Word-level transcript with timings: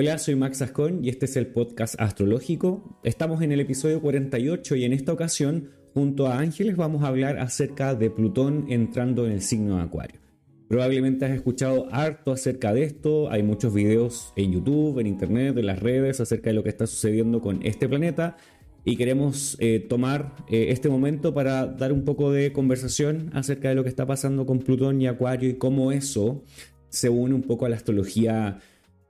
Hola, 0.00 0.16
soy 0.18 0.36
Max 0.36 0.62
Ascón 0.62 1.04
y 1.04 1.08
este 1.08 1.24
es 1.24 1.36
el 1.36 1.48
podcast 1.48 2.00
astrológico. 2.00 3.00
Estamos 3.02 3.42
en 3.42 3.50
el 3.50 3.58
episodio 3.58 4.00
48 4.00 4.76
y 4.76 4.84
en 4.84 4.92
esta 4.92 5.12
ocasión, 5.12 5.70
junto 5.92 6.28
a 6.28 6.38
Ángeles, 6.38 6.76
vamos 6.76 7.02
a 7.02 7.08
hablar 7.08 7.40
acerca 7.40 7.96
de 7.96 8.08
Plutón 8.08 8.66
entrando 8.68 9.26
en 9.26 9.32
el 9.32 9.42
signo 9.42 9.78
de 9.78 9.82
Acuario. 9.82 10.20
Probablemente 10.68 11.24
has 11.24 11.32
escuchado 11.32 11.88
harto 11.90 12.30
acerca 12.30 12.72
de 12.72 12.84
esto, 12.84 13.28
hay 13.28 13.42
muchos 13.42 13.74
videos 13.74 14.32
en 14.36 14.52
YouTube, 14.52 15.00
en 15.00 15.08
Internet, 15.08 15.58
en 15.58 15.66
las 15.66 15.80
redes 15.80 16.20
acerca 16.20 16.50
de 16.50 16.54
lo 16.54 16.62
que 16.62 16.68
está 16.68 16.86
sucediendo 16.86 17.40
con 17.40 17.66
este 17.66 17.88
planeta 17.88 18.36
y 18.84 18.94
queremos 18.94 19.56
eh, 19.58 19.80
tomar 19.80 20.36
eh, 20.48 20.66
este 20.68 20.88
momento 20.88 21.34
para 21.34 21.66
dar 21.66 21.92
un 21.92 22.04
poco 22.04 22.30
de 22.30 22.52
conversación 22.52 23.32
acerca 23.34 23.70
de 23.70 23.74
lo 23.74 23.82
que 23.82 23.90
está 23.90 24.06
pasando 24.06 24.46
con 24.46 24.60
Plutón 24.60 25.02
y 25.02 25.08
Acuario 25.08 25.50
y 25.50 25.54
cómo 25.54 25.90
eso 25.90 26.44
se 26.88 27.08
une 27.08 27.34
un 27.34 27.42
poco 27.42 27.66
a 27.66 27.68
la 27.68 27.74
astrología 27.74 28.60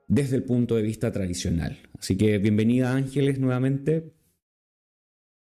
desde 0.08 0.36
el 0.36 0.42
punto 0.42 0.74
de 0.74 0.82
vista 0.82 1.12
tradicional. 1.12 1.78
Así 1.98 2.16
que 2.16 2.38
bienvenida 2.38 2.94
Ángeles 2.94 3.38
nuevamente. 3.38 4.10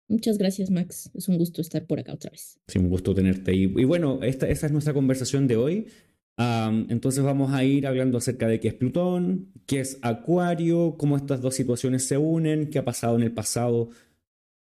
Muchas 0.08 0.36
gracias 0.36 0.70
Max, 0.70 1.10
es 1.14 1.28
un 1.28 1.38
gusto 1.38 1.62
estar 1.62 1.86
por 1.86 1.98
acá 1.98 2.12
otra 2.12 2.30
vez. 2.30 2.60
Sí, 2.68 2.78
un 2.78 2.90
gusto 2.90 3.14
tenerte. 3.14 3.54
Y, 3.54 3.62
y 3.62 3.84
bueno, 3.84 4.22
esta, 4.22 4.46
esta, 4.46 4.66
es 4.66 4.72
nuestra 4.72 4.92
conversación 4.92 5.48
de 5.48 5.56
hoy. 5.56 5.86
entonces 6.36 7.24
vamos 7.24 7.52
a 7.52 7.64
ir 7.64 7.86
hablando 7.86 8.18
acerca 8.18 8.46
de 8.46 8.60
qué 8.60 8.68
es 8.68 8.74
Plutón, 8.74 9.52
qué 9.66 9.80
es 9.80 9.98
Acuario, 10.02 10.96
cómo 10.98 11.16
estas 11.16 11.40
dos 11.40 11.54
situaciones 11.54 12.06
se 12.06 12.18
unen, 12.18 12.68
qué 12.68 12.78
ha 12.78 12.84
pasado 12.84 13.16
en 13.16 13.22
el 13.22 13.32
pasado, 13.32 13.88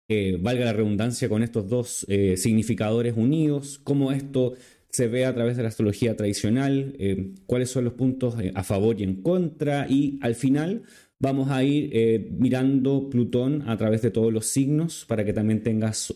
eh, 0.10 0.40
valga 0.42 0.66
la 0.66 0.74
redundancia, 0.74 1.30
con 1.30 1.44
estos 1.44 1.68
dos 1.70 2.06
eh, 2.10 2.38
significadores 2.38 3.16
unidos, 3.16 3.78
cómo 3.84 4.12
esto 4.12 4.54
se 4.98 5.08
ve 5.08 5.26
a 5.26 5.34
través 5.36 5.56
de 5.56 5.62
la 5.62 5.70
astrología 5.70 6.18
tradicional, 6.18 6.96
eh, 6.98 7.36
cuáles 7.46 7.70
son 7.70 7.84
los 7.84 7.94
puntos 7.94 8.34
eh, 8.40 8.52
a 8.56 8.64
favor 8.64 9.00
y 9.00 9.04
en 9.04 9.22
contra, 9.22 9.86
y 9.88 10.18
al 10.24 10.34
final 10.34 10.82
vamos 11.20 11.52
a 11.52 11.64
ir 11.64 11.92
eh, 11.94 12.28
mirando 12.32 13.08
Plutón 13.08 13.70
a 13.70 13.78
través 13.78 14.02
de 14.02 14.10
todos 14.10 14.34
los 14.34 14.48
signos 14.48 15.06
para 15.08 15.24
que 15.24 15.34
también 15.34 15.62
tengas 15.62 16.12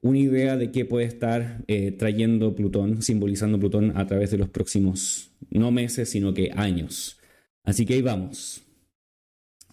una 0.00 0.18
idea 0.18 0.56
de 0.56 0.70
qué 0.70 0.84
puede 0.84 1.06
estar 1.06 1.64
trayendo 1.98 2.54
Plutón, 2.54 3.02
simbolizando 3.02 3.58
Plutón 3.58 3.96
a 3.96 4.06
través 4.06 4.30
de 4.30 4.38
los 4.38 4.48
próximos, 4.48 5.32
no 5.50 5.72
meses, 5.72 6.08
sino 6.08 6.32
que 6.34 6.52
años. 6.54 7.18
Así 7.64 7.84
que 7.84 7.94
ahí 7.94 8.02
vamos. 8.02 8.62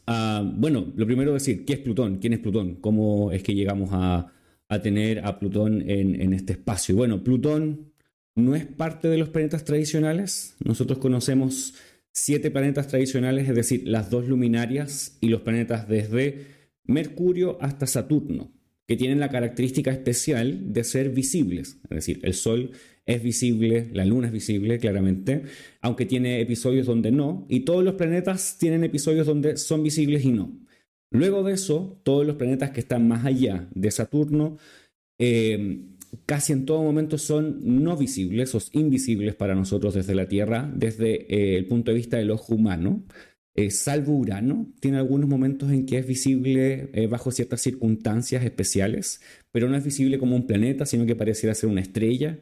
Ah, 0.08 0.44
bueno, 0.44 0.92
lo 0.95 1.06
primero 1.06 1.36
es 1.36 1.45
decir, 1.45 1.64
¿qué 1.64 1.73
es 1.73 1.80
Plutón? 1.80 2.17
¿Quién 2.17 2.34
es 2.34 2.39
Plutón? 2.39 2.78
¿Cómo 2.81 3.31
es 3.31 3.44
que 3.44 3.53
llegamos 3.53 3.89
a, 3.94 4.34
tener 4.81 5.19
a 5.25 5.38
Plutón 5.38 5.88
en, 5.88 6.19
en 6.19 6.34
este 6.34 6.53
espacio? 6.53 6.95
Bueno, 6.95 7.23
Plutón 7.23 7.91
no 8.42 8.56
es 8.56 8.66
parte 8.66 9.08
de 9.08 9.17
los 9.17 9.30
planetas 9.30 9.64
tradicionales. 9.64 10.56
Nosotros 10.64 11.00
conocemos 11.00 11.73
siete 12.11 12.52
planetas 12.52 12.88
tradicionales, 12.88 13.47
es 13.47 13.56
decir, 13.56 13.84
las 13.86 14.09
dos 14.09 14.28
luminarias 14.28 15.17
y 15.22 15.30
los 15.30 15.42
planetas 15.42 15.88
desde 15.88 16.47
Mercurio 16.84 17.58
hasta 17.62 17.88
Saturno, 17.88 18.52
que 18.88 18.97
tienen 18.97 19.19
la 19.19 19.30
característica 19.30 19.92
especial 19.92 20.73
de 20.73 20.84
ser 20.84 21.09
visibles. 21.09 21.80
Es 21.84 21.95
decir, 21.95 22.19
el 22.23 22.34
Sol 22.34 22.72
es 23.06 23.23
visible, 23.23 23.89
la 23.94 24.06
Luna 24.06 24.28
es 24.28 24.34
visible, 24.34 24.78
claramente, 24.80 25.44
aunque 25.81 26.06
tiene 26.06 26.42
episodios 26.42 26.86
donde 26.86 27.12
no, 27.12 27.45
y 27.50 27.62
todos 27.62 27.84
los 27.84 27.95
planetas 27.95 28.58
tienen 28.59 28.84
episodios 28.84 29.25
donde 29.25 29.58
son 29.58 29.84
visibles 29.84 30.25
y 30.25 30.31
no. 30.31 30.52
Luego 31.12 31.44
de 31.44 31.53
eso, 31.53 32.00
todos 32.03 32.25
los 32.25 32.36
planetas 32.36 32.72
que 32.72 32.80
están 32.80 33.08
más 33.08 33.25
allá 33.25 33.67
de 33.73 33.92
Saturno 33.92 34.58
eh, 35.19 35.81
casi 36.26 36.54
en 36.54 36.66
todo 36.66 36.84
momento 36.84 37.17
son 37.17 37.59
no 37.84 37.95
visibles 37.98 38.54
o 38.56 38.59
invisibles 38.73 39.36
para 39.36 39.56
nosotros 39.56 39.94
desde 39.94 40.16
la 40.16 40.28
Tierra, 40.28 40.72
desde 40.76 41.34
eh, 41.34 41.58
el 41.58 41.66
punto 41.66 41.92
de 41.92 41.98
vista 41.98 42.18
del 42.18 42.31
ojo 42.31 42.56
humano. 42.56 43.03
Eh, 43.53 43.70
salvo 43.70 44.14
Urano, 44.18 44.72
tiene 44.80 44.98
algunos 44.98 45.30
momentos 45.30 45.72
en 45.72 45.86
que 45.86 45.98
es 45.98 46.08
visible 46.08 46.90
eh, 46.94 47.08
bajo 47.08 47.31
ciertas 47.31 47.62
circunstancias 47.62 48.44
especiales, 48.45 49.22
pero 49.52 49.68
no 49.68 49.76
es 49.76 49.84
visible 49.84 50.18
como 50.18 50.36
un 50.38 50.48
planeta, 50.48 50.86
sino 50.86 51.06
que 51.06 51.16
pareciera 51.16 51.53
ser 51.53 51.70
una 51.70 51.81
estrella. 51.81 52.40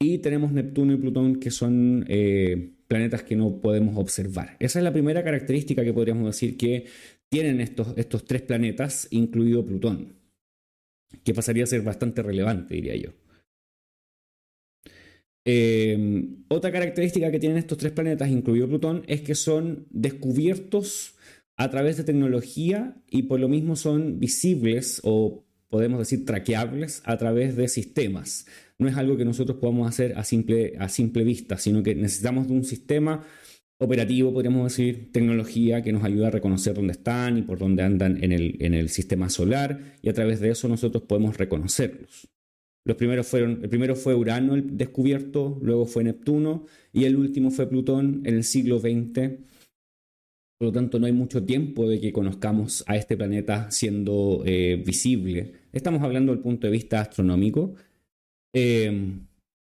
y 0.00 0.18
tenemos 0.18 0.52
Neptuno 0.52 0.92
y 0.92 0.96
Plutón, 0.96 1.36
que 1.36 1.50
son 1.50 2.04
planetas 2.88 3.22
que 3.22 3.36
no 3.36 3.60
podemos 3.60 3.96
observar. 3.96 4.56
Esa 4.58 4.80
es 4.80 4.84
la 4.84 4.92
primera 4.92 5.22
característica 5.22 5.84
que 5.84 5.92
podríamos 5.92 6.26
decir 6.26 6.56
que 6.56 6.86
tienen 7.30 7.60
estos, 7.60 7.94
estos 7.96 8.24
tres 8.24 8.42
planetas, 8.42 9.08
incluido 9.10 9.64
Plutón 9.64 10.21
que 11.24 11.34
pasaría 11.34 11.64
a 11.64 11.66
ser 11.66 11.82
bastante 11.82 12.22
relevante, 12.22 12.74
diría 12.74 12.96
yo. 12.96 13.10
Em, 15.44 16.44
otra 16.48 16.70
característica 16.70 17.30
que 17.30 17.40
tienen 17.40 17.58
estos 17.58 17.78
tres 17.78 17.92
planetas, 17.92 18.30
incluido 18.30 18.68
Plutón, 18.68 19.02
es 19.08 19.22
que 19.22 19.34
son 19.34 19.86
descubiertos 19.90 21.16
a 21.56 21.70
través 21.70 21.96
de 21.96 22.04
tecnología 22.04 22.96
y 23.10 23.24
por 23.24 23.40
lo 23.40 23.48
mismo 23.48 23.76
son 23.76 24.20
visibles 24.20 25.00
o 25.04 25.44
podemos 25.68 25.98
decir 25.98 26.24
traqueables 26.24 27.02
a 27.04 27.16
través 27.16 27.56
de 27.56 27.66
sistemas. 27.68 28.46
No 28.78 28.88
es 28.88 28.96
algo 28.96 29.16
que 29.16 29.24
nosotros 29.24 29.58
podamos 29.58 29.88
hacer 29.88 30.16
a 30.16 30.24
simple, 30.24 30.74
a 30.78 30.88
simple 30.88 31.24
vista, 31.24 31.56
sino 31.56 31.82
que 31.82 31.94
necesitamos 31.94 32.46
de 32.46 32.54
un 32.54 32.64
sistema 32.64 33.24
operativo, 33.82 34.32
podríamos 34.32 34.64
decir, 34.64 35.10
tecnología 35.12 35.82
que 35.82 35.92
nos 35.92 36.04
ayuda 36.04 36.28
a 36.28 36.30
reconocer 36.30 36.74
dónde 36.74 36.92
están 36.92 37.38
y 37.38 37.42
por 37.42 37.58
dónde 37.58 37.82
andan 37.82 38.22
en 38.22 38.32
el, 38.32 38.56
en 38.60 38.74
el 38.74 38.88
sistema 38.88 39.28
solar 39.28 39.96
y 40.02 40.08
a 40.08 40.12
través 40.12 40.40
de 40.40 40.50
eso 40.50 40.68
nosotros 40.68 41.04
podemos 41.04 41.36
reconocerlos. 41.36 42.28
Los 42.84 42.96
primeros 42.96 43.26
fueron, 43.26 43.60
el 43.62 43.68
primero 43.68 43.94
fue 43.94 44.14
Urano 44.14 44.54
el 44.54 44.76
descubierto, 44.76 45.58
luego 45.62 45.86
fue 45.86 46.02
Neptuno 46.02 46.66
y 46.92 47.04
el 47.04 47.16
último 47.16 47.50
fue 47.50 47.68
Plutón 47.68 48.22
en 48.24 48.34
el 48.34 48.44
siglo 48.44 48.80
XX. 48.80 49.38
Por 50.58 50.68
lo 50.68 50.72
tanto, 50.72 50.98
no 50.98 51.06
hay 51.06 51.12
mucho 51.12 51.44
tiempo 51.44 51.88
de 51.88 52.00
que 52.00 52.12
conozcamos 52.12 52.84
a 52.86 52.96
este 52.96 53.16
planeta 53.16 53.70
siendo 53.70 54.42
eh, 54.44 54.82
visible. 54.84 55.52
Estamos 55.72 56.02
hablando 56.02 56.32
del 56.32 56.42
punto 56.42 56.66
de 56.66 56.72
vista 56.72 57.00
astronómico. 57.00 57.74
Eh, 58.52 59.20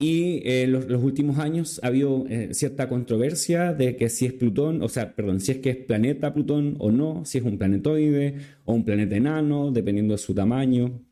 y 0.01 0.41
en 0.49 0.71
los, 0.71 0.85
últimos 1.03 1.39
años 1.39 1.79
ha 1.83 1.87
habido 1.87 2.25
eh, 2.29 2.53
cierta 2.53 2.87
controversia 2.87 3.73
de 3.73 3.97
que 3.97 4.07
si 4.09 4.25
es 4.25 4.33
Plutón, 4.33 4.81
o 4.81 4.87
sea, 4.87 5.13
perdón, 5.13 5.41
si 5.41 5.51
es 5.51 5.57
que 5.57 5.71
es 5.71 5.77
planeta 5.77 6.33
Plutón 6.33 6.75
o 6.79 6.89
no, 6.91 7.25
si 7.25 7.37
es 7.39 7.43
un 7.43 7.57
planetoide 7.57 8.35
o 8.63 8.73
un 8.73 8.85
planeta 8.85 9.17
enano, 9.17 9.71
dependiendo 9.71 10.13
de 10.13 10.17
su 10.19 10.33
tamaño. 10.33 11.05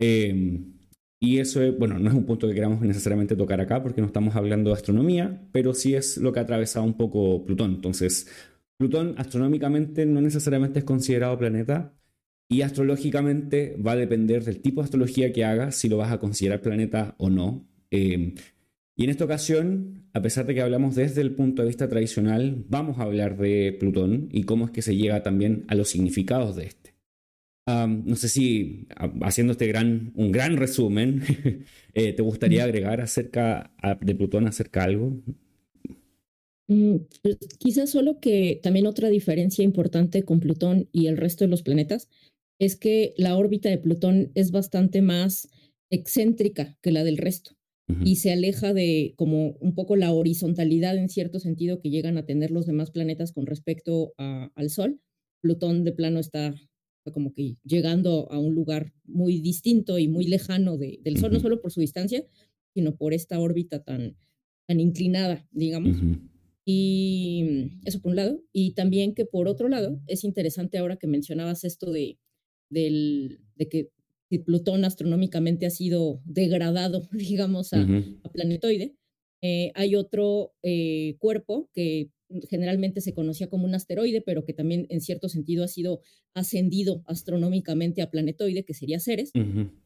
Em, 0.00 0.74
y 1.20 1.38
eso, 1.38 1.60
bueno, 1.78 1.98
no 1.98 2.08
es 2.08 2.14
un 2.14 2.26
punto 2.26 2.48
que 2.48 2.54
queramos 2.54 2.80
necesariamente 2.80 3.36
tocar 3.36 3.60
acá 3.60 3.82
porque 3.82 4.00
no 4.00 4.08
estamos 4.08 4.34
hablando 4.36 4.70
de 4.70 4.76
astronomía, 4.76 5.48
pero 5.52 5.74
sí 5.74 5.94
es 5.94 6.16
lo 6.18 6.32
que 6.32 6.40
ha 6.40 6.42
atravesado 6.42 6.84
un 6.84 6.96
poco 6.96 7.44
Plutón. 7.44 7.74
Entonces, 7.76 8.28
Plutón 8.78 9.14
astronómicamente 9.18 10.06
no 10.06 10.20
necesariamente 10.20 10.80
es 10.80 10.84
considerado 10.84 11.38
planeta, 11.38 11.94
y 12.50 12.62
astrológicamente 12.62 13.76
va 13.76 13.92
a 13.92 13.96
depender 13.96 14.44
del 14.44 14.60
tipo 14.60 14.80
de 14.80 14.86
astrología 14.86 15.32
que 15.32 15.44
hagas, 15.44 15.76
si 15.76 15.88
lo 15.88 15.98
vas 15.98 16.10
a 16.12 16.18
considerar 16.18 16.62
planeta 16.62 17.14
o 17.18 17.28
no. 17.30 17.66
Em, 17.90 18.34
y 18.96 19.04
en 19.04 19.10
esta 19.10 19.24
ocasión, 19.24 20.08
a 20.12 20.20
pesar 20.20 20.46
de 20.46 20.54
que 20.54 20.60
hablamos 20.60 20.96
desde 20.96 21.20
el 21.20 21.34
punto 21.34 21.62
de 21.62 21.68
vista 21.68 21.88
tradicional, 21.88 22.64
vamos 22.68 22.98
a 22.98 23.02
hablar 23.02 23.36
de 23.38 23.76
Plutón 23.78 24.28
y 24.32 24.42
cómo 24.42 24.66
es 24.66 24.72
que 24.72 24.82
se 24.82 24.96
llega 24.96 25.22
también 25.22 25.64
a 25.68 25.74
los 25.74 25.88
significados 25.88 26.56
de 26.56 26.66
este. 26.66 26.94
no 27.66 28.16
sé 28.16 28.28
si 28.28 28.88
haciendo 29.22 29.52
este 29.52 29.68
gran, 29.68 30.12
un 30.16 30.32
gran 30.32 30.56
resumen, 30.56 31.22
eh, 31.94 32.12
¿te 32.12 32.22
gustaría 32.22 32.64
agregar 32.64 33.00
acerca 33.00 33.72
de 34.00 34.14
Plutón 34.14 34.48
acerca 34.48 34.82
algo? 34.84 35.16
Mm, 36.66 36.96
pues, 37.22 37.38
quizás 37.58 37.90
solo 37.90 38.20
que 38.20 38.58
también 38.62 38.86
otra 38.86 39.08
diferencia 39.10 39.64
importante 39.64 40.24
con 40.24 40.40
Plutón 40.40 40.88
y 40.92 41.06
el 41.06 41.16
resto 41.16 41.44
de 41.44 41.50
los 41.50 41.62
planetas 41.62 42.08
es 42.58 42.76
que 42.76 43.14
la 43.16 43.36
órbita 43.36 43.68
de 43.68 43.78
Plutón 43.78 44.32
es 44.34 44.50
bastante 44.50 45.02
más 45.02 45.48
excéntrica 45.90 46.76
que 46.82 46.90
la 46.90 47.04
del 47.04 47.16
resto 47.16 47.57
y 48.04 48.16
se 48.16 48.32
aleja 48.32 48.74
de 48.74 49.14
como 49.16 49.52
un 49.60 49.74
poco 49.74 49.96
la 49.96 50.12
horizontalidad 50.12 50.96
en 50.96 51.08
cierto 51.08 51.40
sentido 51.40 51.80
que 51.80 51.90
llegan 51.90 52.18
a 52.18 52.26
tener 52.26 52.50
los 52.50 52.66
demás 52.66 52.90
planetas 52.90 53.32
con 53.32 53.46
respecto 53.46 54.12
al 54.18 54.70
Sol. 54.70 55.00
Plutón 55.40 55.84
de 55.84 55.92
plano 55.92 56.20
está 56.20 56.54
como 57.12 57.32
que 57.32 57.56
llegando 57.64 58.30
a 58.30 58.38
un 58.38 58.54
lugar 58.54 58.92
muy 59.04 59.40
distinto 59.40 59.98
y 59.98 60.08
muy 60.08 60.26
lejano 60.26 60.76
del 60.76 61.16
Sol, 61.18 61.32
no 61.32 61.40
solo 61.40 61.60
por 61.60 61.72
su 61.72 61.80
distancia, 61.80 62.24
sino 62.74 62.96
por 62.96 63.14
esta 63.14 63.40
órbita 63.40 63.82
tan, 63.82 64.16
tan 64.66 64.80
inclinada, 64.80 65.46
digamos. 65.50 65.96
Y 66.64 67.70
eso 67.84 68.00
por 68.02 68.10
un 68.10 68.16
lado. 68.16 68.42
Y 68.52 68.72
también 68.72 69.14
que 69.14 69.24
por 69.24 69.48
otro 69.48 69.68
lado, 69.68 70.00
es 70.06 70.24
interesante 70.24 70.76
ahora 70.76 70.96
que 70.96 71.06
mencionabas 71.06 71.64
esto 71.64 71.90
de, 71.90 72.18
del, 72.68 73.40
de 73.56 73.68
que 73.68 73.90
Plutón 74.36 74.84
astronómicamente 74.84 75.64
ha 75.64 75.70
sido 75.70 76.20
degradado, 76.24 77.08
digamos, 77.12 77.72
a, 77.72 77.86
planetoide. 78.32 78.94
Eh, 79.40 79.72
hay 79.74 79.94
otro 79.94 80.52
eh, 80.62 81.16
cuerpo 81.18 81.70
que 81.72 82.10
generalmente 82.50 83.00
se 83.00 83.14
conocía 83.14 83.48
como 83.48 83.64
un 83.64 83.74
asteroide, 83.74 84.20
pero 84.20 84.44
que 84.44 84.52
también 84.52 84.86
en 84.90 85.00
cierto 85.00 85.30
sentido 85.30 85.64
ha 85.64 85.68
sido 85.68 86.02
ascendido 86.34 87.02
astronómicamente 87.06 88.02
a 88.02 88.10
planetoide, 88.10 88.64
que 88.64 88.74
sería 88.74 89.00
Ceres, 89.00 89.30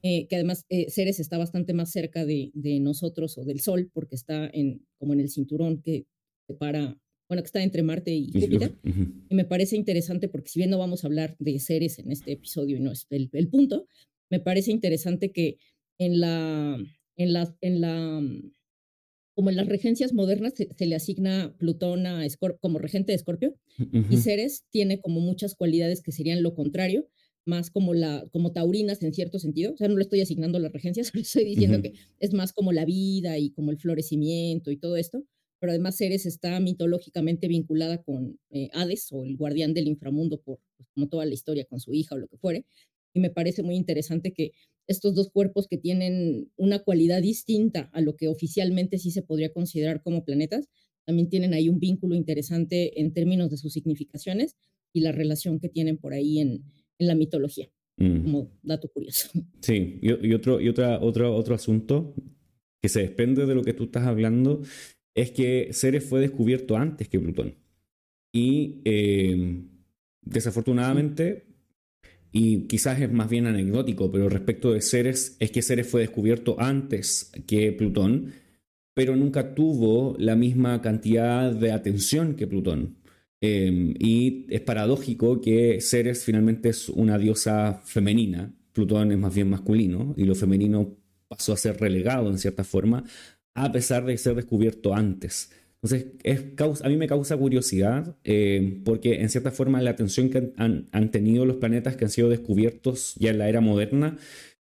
eh, 0.02 0.26
que 0.26 0.34
además 0.34 0.66
Ceres 0.88 1.20
está 1.20 1.38
bastante 1.38 1.72
más 1.72 1.92
cerca 1.92 2.24
de, 2.24 2.50
de, 2.54 2.80
nosotros 2.80 3.38
o 3.38 3.44
del 3.44 3.60
Sol, 3.60 3.90
porque 3.94 4.16
está 4.16 4.50
en, 4.52 4.84
como 4.98 5.12
en 5.12 5.20
el 5.20 5.28
cinturón 5.28 5.82
que 5.82 6.06
separa 6.48 6.98
bueno, 7.32 7.44
que 7.44 7.46
está 7.46 7.62
entre 7.62 7.82
Marte 7.82 8.12
y 8.14 8.30
Júpiter. 8.30 8.76
Y 8.84 9.34
me 9.34 9.46
parece 9.46 9.74
interesante 9.74 10.28
porque 10.28 10.50
si 10.50 10.60
bien 10.60 10.68
no 10.68 10.76
vamos 10.76 11.02
a 11.02 11.06
hablar 11.06 11.34
de 11.38 11.58
seres 11.60 11.98
en 11.98 12.12
este 12.12 12.32
episodio 12.32 12.76
y 12.76 12.80
no 12.80 12.92
es 12.92 13.06
el, 13.08 13.30
el 13.32 13.48
punto, 13.48 13.86
me 14.32 14.40
parece 14.40 14.70
interesante 14.70 15.30
que 15.30 15.58
en 15.98 16.18
la, 16.18 16.78
en 17.16 17.32
la, 17.34 17.54
en 17.60 17.82
la, 17.82 18.22
como 19.34 19.50
en 19.50 19.56
las 19.56 19.68
regencias 19.68 20.14
modernas 20.14 20.54
se, 20.56 20.86
le 20.86 20.94
asigna 20.94 21.54
Plutón 21.58 22.06
a 22.06 22.26
como 22.58 22.78
regente 22.78 23.12
de 23.12 23.16
Escorpio 23.16 23.54
y 24.08 24.16
Ceres 24.16 24.64
tiene 24.70 25.02
como 25.02 25.20
muchas 25.20 25.54
cualidades 25.54 26.00
que 26.00 26.12
serían 26.12 26.42
lo 26.42 26.54
contrario, 26.54 27.10
más 27.44 27.70
como 27.70 27.92
la 27.92 28.24
como 28.32 28.52
taurinas 28.52 29.02
en 29.02 29.12
cierto 29.12 29.38
sentido, 29.38 29.74
o 29.74 29.76
sea, 29.76 29.88
no 29.88 29.96
le 29.96 30.02
estoy 30.02 30.22
asignando 30.22 30.58
las 30.58 30.72
regencias, 30.72 31.08
solo 31.12 31.20
estoy 31.20 31.44
diciendo 31.44 31.82
que 31.82 31.92
es 32.18 32.32
más 32.32 32.54
como 32.54 32.72
la 32.72 32.86
vida 32.86 33.36
y 33.38 33.50
como 33.50 33.70
el 33.70 33.76
florecimiento 33.76 34.70
y 34.70 34.78
todo 34.78 34.96
esto, 34.96 35.26
pero 35.60 35.72
además 35.72 35.98
Ceres 35.98 36.24
está 36.24 36.58
mitológicamente 36.58 37.48
vinculada 37.48 38.02
con 38.02 38.40
eh, 38.48 38.70
Hades 38.72 39.12
o 39.12 39.26
el 39.26 39.36
guardián 39.36 39.74
del 39.74 39.88
inframundo 39.88 40.40
por 40.40 40.58
pues, 40.78 40.88
como 40.94 41.08
toda 41.08 41.26
la 41.26 41.34
historia 41.34 41.66
con 41.66 41.80
su 41.80 41.92
hija 41.92 42.14
o 42.14 42.18
lo 42.18 42.28
que 42.28 42.38
fuere, 42.38 42.64
y 43.14 43.20
me 43.20 43.30
parece 43.30 43.62
muy 43.62 43.76
interesante 43.76 44.32
que 44.32 44.52
estos 44.86 45.14
dos 45.14 45.30
cuerpos 45.30 45.68
que 45.68 45.78
tienen 45.78 46.50
una 46.56 46.80
cualidad 46.80 47.22
distinta 47.22 47.90
a 47.92 48.00
lo 48.00 48.16
que 48.16 48.28
oficialmente 48.28 48.98
sí 48.98 49.10
se 49.10 49.22
podría 49.22 49.52
considerar 49.52 50.02
como 50.02 50.24
planetas, 50.24 50.68
también 51.04 51.28
tienen 51.28 51.54
ahí 51.54 51.68
un 51.68 51.78
vínculo 51.78 52.14
interesante 52.14 53.00
en 53.00 53.12
términos 53.12 53.50
de 53.50 53.56
sus 53.56 53.72
significaciones 53.72 54.56
y 54.92 55.00
la 55.00 55.12
relación 55.12 55.58
que 55.58 55.68
tienen 55.68 55.98
por 55.98 56.12
ahí 56.12 56.38
en, 56.38 56.64
en 56.98 57.06
la 57.06 57.14
mitología, 57.14 57.68
mm. 57.96 58.22
como 58.22 58.50
dato 58.62 58.88
curioso. 58.88 59.28
Sí, 59.60 59.98
y, 60.02 60.32
otro, 60.32 60.60
y 60.60 60.68
otra, 60.68 61.00
otro, 61.00 61.34
otro 61.34 61.54
asunto 61.54 62.14
que 62.80 62.88
se 62.88 63.00
desprende 63.00 63.46
de 63.46 63.54
lo 63.54 63.62
que 63.62 63.74
tú 63.74 63.84
estás 63.84 64.06
hablando 64.06 64.62
es 65.14 65.30
que 65.30 65.68
Ceres 65.72 66.04
fue 66.04 66.20
descubierto 66.20 66.76
antes 66.76 67.08
que 67.08 67.20
Plutón. 67.20 67.54
Y 68.32 68.80
eh, 68.84 69.62
desafortunadamente, 70.22 71.51
y 72.32 72.66
quizás 72.66 73.00
es 73.00 73.12
más 73.12 73.28
bien 73.28 73.46
anecdótico, 73.46 74.10
pero 74.10 74.28
respecto 74.28 74.72
de 74.72 74.80
Ceres, 74.80 75.36
es 75.38 75.50
que 75.50 75.62
Ceres 75.62 75.86
fue 75.86 76.00
descubierto 76.00 76.56
antes 76.58 77.30
que 77.46 77.72
Plutón, 77.72 78.32
pero 78.94 79.16
nunca 79.16 79.54
tuvo 79.54 80.16
la 80.18 80.34
misma 80.34 80.80
cantidad 80.80 81.52
de 81.52 81.72
atención 81.72 82.34
que 82.34 82.46
Plutón. 82.46 82.96
Em, 83.40 83.94
y 83.98 84.46
es 84.50 84.60
paradójico 84.62 85.40
que 85.40 85.80
Ceres 85.80 86.24
finalmente 86.24 86.70
es 86.70 86.88
una 86.88 87.18
diosa 87.18 87.82
femenina, 87.84 88.54
Plutón 88.72 89.12
es 89.12 89.18
más 89.18 89.34
bien 89.34 89.50
masculino, 89.50 90.14
y 90.16 90.24
lo 90.24 90.34
femenino 90.34 90.96
pasó 91.28 91.52
a 91.52 91.56
ser 91.56 91.78
relegado 91.78 92.30
en 92.30 92.38
cierta 92.38 92.64
forma 92.64 93.04
a 93.54 93.70
pesar 93.70 94.04
de 94.04 94.16
ser 94.16 94.34
descubierto 94.34 94.94
antes. 94.94 95.50
Entonces, 95.82 96.12
es, 96.22 96.82
a 96.82 96.88
mí 96.88 96.96
me 96.96 97.08
causa 97.08 97.36
curiosidad 97.36 98.16
eh, 98.22 98.80
porque 98.84 99.20
en 99.20 99.28
cierta 99.28 99.50
forma 99.50 99.82
la 99.82 99.90
atención 99.90 100.30
que 100.30 100.52
han, 100.56 101.10
tenido 101.10 101.44
los 101.44 101.56
planetas 101.56 101.96
que 101.96 102.04
han 102.04 102.10
sido 102.10 102.28
descubiertos 102.28 103.16
ya 103.16 103.30
en 103.30 103.38
la 103.38 103.48
era 103.48 103.60
moderna 103.60 104.16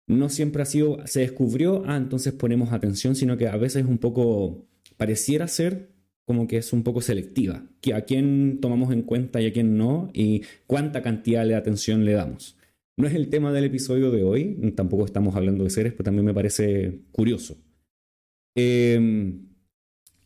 no 0.06 0.28
siempre 0.28 0.62
ha 0.62 0.66
sido, 0.66 0.98
se 1.06 1.20
descubrió, 1.20 1.84
ah, 1.86 1.96
entonces 1.96 2.32
ponemos 2.32 2.72
atención, 2.72 3.14
sino 3.14 3.36
que 3.36 3.48
a 3.48 3.56
veces 3.56 3.84
es 3.84 3.88
un 3.88 3.98
poco, 3.98 4.66
pareciera 4.96 5.46
ser 5.48 5.90
como 6.24 6.46
que 6.46 6.58
es 6.58 6.72
un 6.72 6.82
poco 6.82 7.00
selectiva, 7.00 7.64
que 7.80 7.94
a 7.94 8.02
quién 8.02 8.58
tomamos 8.60 8.92
en 8.92 9.02
cuenta 9.02 9.40
y 9.40 9.46
a 9.46 9.52
quién 9.52 9.76
no, 9.76 10.10
y 10.12 10.42
cuánta 10.66 11.02
cantidad 11.02 11.46
de 11.46 11.54
atención 11.54 12.04
le 12.04 12.12
damos. 12.12 12.56
No 12.96 13.06
es 13.06 13.14
el 13.14 13.28
tema 13.28 13.52
del 13.52 13.64
episodio 13.64 14.10
de 14.10 14.22
hoy, 14.22 14.72
tampoco 14.76 15.04
estamos 15.04 15.34
hablando 15.34 15.64
de 15.64 15.70
seres, 15.70 15.92
pero 15.92 16.04
también 16.04 16.26
me 16.26 16.34
parece 16.34 17.00
curioso. 17.10 17.56
Em, 18.54 19.51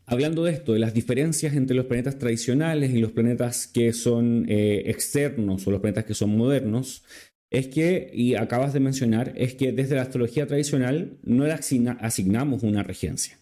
hablando 0.06 0.44
de 0.44 0.52
esto, 0.52 0.72
de 0.72 0.78
las 0.78 0.94
diferencias 0.94 1.54
entre 1.54 1.76
los 1.76 1.86
planetas 1.86 2.18
tradicionales 2.18 2.92
y 2.92 3.00
los 3.00 3.12
planetas 3.12 3.66
que 3.66 3.92
son 3.92 4.46
eh, 4.48 4.84
externos 4.86 5.66
o 5.66 5.70
los 5.70 5.80
planetas 5.80 6.04
que 6.04 6.14
son 6.14 6.36
modernos, 6.36 7.04
es 7.50 7.68
que, 7.68 8.10
y 8.12 8.34
acabas 8.34 8.72
de 8.72 8.80
mencionar, 8.80 9.32
es 9.36 9.54
que 9.54 9.72
desde 9.72 9.96
la 9.96 10.02
astrología 10.02 10.46
tradicional 10.46 11.18
no 11.22 11.44
le 11.44 11.52
asignamos 11.52 12.62
una 12.62 12.82
regencia. 12.82 13.38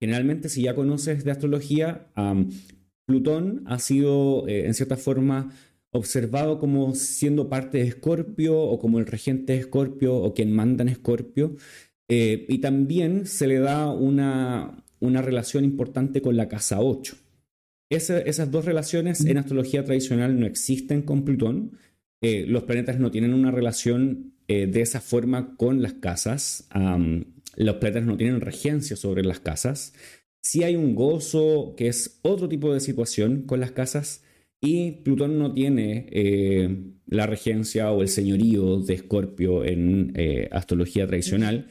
Generalmente, 0.00 0.48
si 0.48 0.62
ya 0.62 0.74
conoces 0.74 1.24
de 1.24 1.30
astrología, 1.30 2.08
Plutón 3.06 3.64
ha 3.66 3.78
sido, 3.78 4.46
eh, 4.48 4.66
en 4.66 4.74
cierta 4.74 4.96
forma, 4.96 5.50
observado 5.90 6.58
como 6.58 6.94
siendo 6.94 7.48
parte 7.48 7.78
de 7.78 7.84
Escorpio 7.84 8.60
o 8.60 8.78
como 8.78 8.98
el 8.98 9.06
regente 9.06 9.54
de 9.54 9.60
Escorpio 9.60 10.14
o 10.16 10.34
quien 10.34 10.52
manda 10.52 10.82
en 10.82 10.90
Escorpio. 10.90 11.56
Eh, 12.08 12.46
y 12.48 12.58
también 12.58 13.26
se 13.26 13.46
le 13.46 13.58
da 13.58 13.90
una, 13.90 14.84
una, 15.00 15.22
relación 15.22 15.64
importante 15.64 16.20
con 16.22 16.36
la 16.36 16.48
casa 16.48 16.80
8. 16.80 17.16
esas 17.90 18.50
dos 18.50 18.64
relaciones 18.64 19.24
en 19.24 19.38
astrología 19.38 19.84
tradicional 19.84 20.38
no 20.38 20.46
existen 20.46 21.02
con 21.02 21.24
Plutón. 21.24 21.78
Eh, 22.20 22.44
los 22.46 22.64
planetas 22.64 22.98
no 22.98 23.10
tienen 23.10 23.32
una 23.32 23.50
relación 23.50 24.34
eh, 24.48 24.66
de 24.66 24.80
esa 24.80 25.00
forma 25.00 25.56
con 25.56 25.82
las 25.82 25.94
casas. 25.94 26.68
los 27.56 27.76
planetas 27.76 28.06
no 28.06 28.16
tienen 28.16 28.40
regencia 28.40 28.96
sobre 28.96 29.22
las 29.24 29.40
casas. 29.40 29.94
Sí 30.42 30.62
hay 30.62 30.76
un 30.76 30.94
gozo 30.94 31.74
que 31.76 31.88
es 31.88 32.20
otro 32.22 32.48
tipo 32.48 32.72
de 32.72 32.80
situación 32.80 33.42
con 33.42 33.60
las 33.60 33.72
casas 33.72 34.22
y 34.60 35.02
Plutón 35.02 35.38
no 35.38 35.52
tiene 35.52 36.94
la 37.06 37.26
regencia 37.26 37.90
o 37.92 38.02
el 38.02 38.08
señorío 38.08 38.80
de 38.80 38.94
Escorpio 38.94 39.64
en 39.64 40.12
astrología 40.50 41.06
tradicional. 41.06 41.68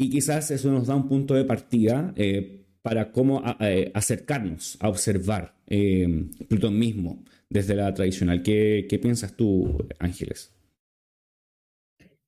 Y 0.00 0.10
quizás 0.10 0.50
eso 0.52 0.70
nos 0.70 0.86
da 0.86 0.94
un 0.94 1.08
punto 1.08 1.34
de 1.34 1.44
partida 1.44 2.14
eh, 2.16 2.57
para 2.88 3.12
cómo 3.12 3.42
eh, 3.60 3.90
acercarnos 3.92 4.78
a 4.80 4.88
observar 4.88 5.54
eh, 5.66 6.08
Plutón 6.48 6.78
mismo 6.78 7.22
desde 7.50 7.74
la 7.74 7.92
tradicional. 7.92 8.42
¿Qué, 8.42 8.86
¿Qué, 8.88 8.98
piensas 8.98 9.36
tú, 9.36 9.86
Ángeles? 9.98 10.52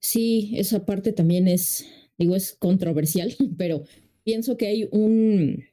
Sí, 0.00 0.52
esa 0.56 0.84
parte 0.84 1.14
también 1.14 1.48
es, 1.48 1.86
digo, 2.18 2.36
es 2.36 2.52
controversial, 2.52 3.34
pero 3.56 3.84
pienso 4.22 4.58
que 4.58 4.66
hay 4.66 4.86
un, 4.92 5.64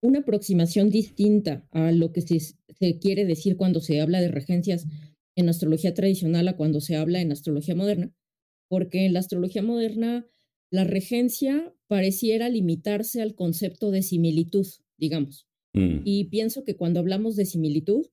una 0.00 0.20
aproximación 0.20 0.88
distinta 0.88 1.68
a 1.70 1.92
lo 1.92 2.10
que 2.10 2.22
se, 2.22 2.40
se 2.40 2.98
quiere 2.98 3.26
decir 3.26 3.58
cuando 3.58 3.80
se 3.80 4.00
habla 4.00 4.22
de 4.22 4.28
regencias 4.28 4.86
en 5.36 5.50
astrología 5.50 5.92
tradicional 5.92 6.48
a 6.48 6.56
cuando 6.56 6.80
se 6.80 6.96
habla 6.96 7.20
en 7.20 7.30
astrología 7.30 7.74
moderna, 7.74 8.10
porque 8.70 9.04
en 9.04 9.12
la 9.12 9.18
astrología 9.18 9.62
moderna 9.62 10.24
la 10.70 10.84
regencia 10.84 11.74
pareciera 11.88 12.48
limitarse 12.48 13.20
al 13.20 13.34
concepto 13.34 13.90
de 13.90 14.02
similitud, 14.02 14.66
digamos. 14.96 15.46
Mm. 15.72 16.02
Y 16.04 16.24
pienso 16.26 16.64
que 16.64 16.76
cuando 16.76 17.00
hablamos 17.00 17.36
de 17.36 17.44
similitud, 17.44 18.06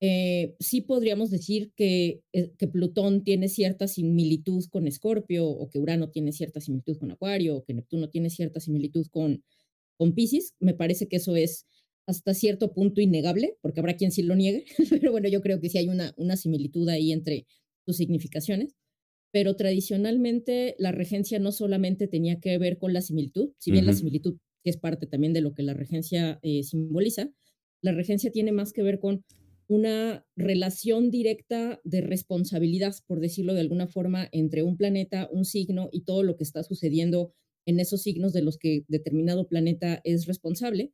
eh, 0.00 0.56
sí 0.58 0.80
podríamos 0.80 1.30
decir 1.30 1.72
que, 1.76 2.22
eh, 2.32 2.52
que, 2.58 2.66
Plutón 2.66 3.22
tiene 3.22 3.48
cierta 3.48 3.86
similitud 3.86 4.64
con 4.68 4.88
Escorpio, 4.88 5.46
o 5.48 5.70
que 5.70 5.78
Urano 5.78 6.10
tiene 6.10 6.32
cierta 6.32 6.60
similitud 6.60 6.98
con 6.98 7.12
Acuario, 7.12 7.56
o 7.56 7.64
que 7.64 7.74
Neptuno 7.74 8.10
tiene 8.10 8.28
cierta 8.28 8.58
similitud 8.58 9.06
con, 9.12 9.44
con 9.96 10.12
Pisces. 10.12 10.54
Me 10.58 10.74
parece 10.74 11.06
que 11.06 11.16
eso 11.16 11.36
es 11.36 11.66
hasta 12.06 12.34
cierto 12.34 12.72
punto 12.72 13.00
innegable, 13.00 13.56
porque 13.60 13.78
habrá 13.78 13.94
quien 13.96 14.10
sí 14.10 14.22
lo 14.24 14.34
niegue, 14.34 14.64
pero 14.90 15.12
bueno, 15.12 15.28
yo 15.28 15.40
creo 15.40 15.60
que 15.60 15.68
sí 15.68 15.78
hay 15.78 15.88
una, 15.88 16.12
una 16.16 16.36
similitud 16.36 16.88
ahí 16.88 17.12
entre 17.12 17.46
sus 17.84 17.96
significaciones 17.96 18.74
pero 19.32 19.56
tradicionalmente 19.56 20.76
la 20.78 20.92
regencia 20.92 21.38
no 21.38 21.52
solamente 21.52 22.06
tenía 22.06 22.38
que 22.38 22.56
ver 22.58 22.78
con 22.78 22.92
la 22.92 23.00
similitud, 23.00 23.50
si 23.58 23.72
bien 23.72 23.86
la 23.86 23.94
similitud 23.94 24.36
es 24.62 24.76
parte 24.76 25.06
también 25.06 25.32
de 25.32 25.40
lo 25.40 25.54
que 25.54 25.62
la 25.62 25.74
regencia 25.74 26.38
eh, 26.42 26.62
simboliza, 26.62 27.32
la 27.80 27.92
regencia 27.92 28.30
tiene 28.30 28.52
más 28.52 28.72
que 28.72 28.82
ver 28.82 29.00
con 29.00 29.24
una 29.68 30.26
relación 30.36 31.10
directa 31.10 31.80
de 31.82 32.02
responsabilidad, 32.02 32.94
por 33.06 33.20
decirlo 33.20 33.54
de 33.54 33.62
alguna 33.62 33.86
forma, 33.86 34.28
entre 34.32 34.62
un 34.62 34.76
planeta, 34.76 35.28
un 35.32 35.46
signo 35.46 35.88
y 35.92 36.02
todo 36.02 36.22
lo 36.22 36.36
que 36.36 36.44
está 36.44 36.62
sucediendo 36.62 37.32
en 37.64 37.80
esos 37.80 38.02
signos 38.02 38.34
de 38.34 38.42
los 38.42 38.58
que 38.58 38.84
determinado 38.88 39.48
planeta 39.48 40.00
es 40.04 40.26
responsable. 40.26 40.92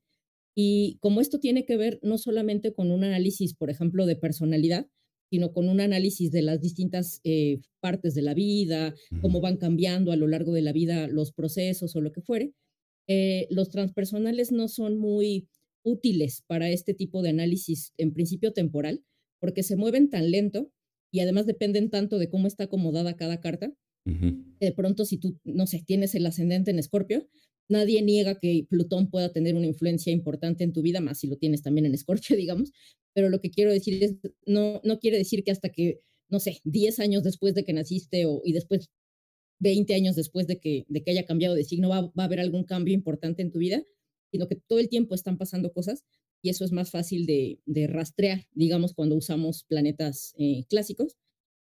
Y 0.55 0.99
como 1.01 1.21
esto 1.21 1.41
tiene 1.41 1.65
que 1.65 1.77
ver 1.77 1.99
no 2.03 2.19
solamente 2.19 2.73
con 2.73 2.91
un 2.91 3.05
análisis, 3.05 3.55
por 3.55 3.71
ejemplo, 3.71 4.07
de 4.07 4.17
personalidad, 4.17 4.87
sino 5.31 5.53
con 5.53 5.69
un 5.69 5.81
análisis 5.81 6.31
de 6.31 6.43
las 6.43 6.61
distintas 6.61 7.21
eh, 7.25 7.61
partes 7.81 8.15
de 8.15 8.23
la 8.23 8.35
vida, 8.35 8.95
cómo 9.21 9.41
van 9.41 9.57
cambiando 9.57 10.13
a 10.13 10.17
lo 10.17 10.27
largo 10.27 10.53
de 10.53 10.63
la 10.63 10.73
vida 10.73 11.07
los 11.09 11.33
procesos 11.33 11.95
o 11.97 12.01
lo 12.01 12.13
que 12.13 12.23
fuere. 12.23 12.55
Eh, 13.07 13.47
los 13.51 13.71
transpersonales 13.71 14.53
no 14.53 14.69
son 14.69 14.99
muy 14.99 15.49
útiles 15.83 16.45
para 16.47 16.71
este 16.71 16.95
tipo 16.95 17.23
de 17.23 17.31
análisis 17.31 17.93
en 17.97 18.13
principio 18.13 18.53
temporal, 18.53 19.03
porque 19.41 19.63
se 19.63 19.77
mueven 19.77 20.11
tan 20.11 20.31
lento 20.31 20.71
y 21.11 21.21
además 21.21 21.47
dependen 21.47 21.91
tanto 21.91 22.19
de 22.19 22.29
cómo 22.29 22.47
está 22.47 22.65
acomodada 22.65 23.17
cada 23.17 23.41
carta. 23.41 23.73
De 24.59 24.73
pronto, 24.73 25.05
si 25.05 25.19
tú, 25.19 25.39
no 25.45 25.67
sé, 25.67 25.83
tienes 25.87 26.15
el 26.15 26.25
ascendente 26.25 26.71
en 26.71 26.79
Escorpio, 26.79 27.29
nadie 27.69 28.03
niega 28.03 28.39
que 28.39 28.67
Plutón 28.69 29.11
pueda 29.11 29.33
tener 29.33 29.55
una 29.55 29.67
influencia 29.67 30.13
importante 30.13 30.65
en 30.65 30.73
tu 30.73 30.83
vida, 30.83 31.01
más 31.01 31.19
si 31.19 31.27
lo 31.27 31.37
tienes 31.37 31.63
también 31.63 31.87
en 31.87 31.95
Escorpio, 31.95 32.37
digamos, 32.37 32.73
pero 33.15 33.29
lo 33.29 33.41
que 33.41 33.51
quiero 33.51 33.73
decir 33.73 34.03
es, 34.03 34.15
no, 34.47 34.81
no 34.85 34.99
quiere 34.99 35.19
decir 35.19 35.45
que 35.45 35.51
hasta 35.51 35.71
que, 35.71 36.01
no 36.29 36.41
sé, 36.41 36.61
10 36.65 37.01
años 37.01 37.23
después 37.25 37.55
de 37.55 37.65
que 37.65 37.73
naciste 37.73 38.27
o, 38.27 38.43
y 38.45 38.53
después 38.53 38.91
20 39.61 39.95
años 39.95 40.17
después 40.17 40.47
de 40.47 40.61
que, 40.61 40.85
de 40.89 41.03
que 41.03 41.11
haya 41.11 41.25
cambiado 41.25 41.55
de 41.55 41.65
signo 41.65 41.89
va, 41.89 42.03
va 42.03 42.23
a 42.23 42.25
haber 42.25 42.41
algún 42.41 42.65
cambio 42.65 42.95
importante 42.95 43.43
en 43.43 43.51
tu 43.51 43.59
vida, 43.59 43.83
sino 44.31 44.47
que 44.47 44.57
todo 44.57 44.79
el 44.79 44.89
tiempo 44.89 45.15
están 45.15 45.39
pasando 45.39 45.73
cosas 45.73 46.05
y 46.43 46.51
eso 46.51 46.65
es 46.65 46.73
más 46.73 46.91
fácil 46.91 47.27
de, 47.27 47.87
rastrear, 47.89 48.47
digamos, 48.53 48.95
cuando 48.95 49.17
usamos 49.17 49.65
planetas 49.65 50.35
eh, 50.39 50.65
clásicos. 50.69 51.17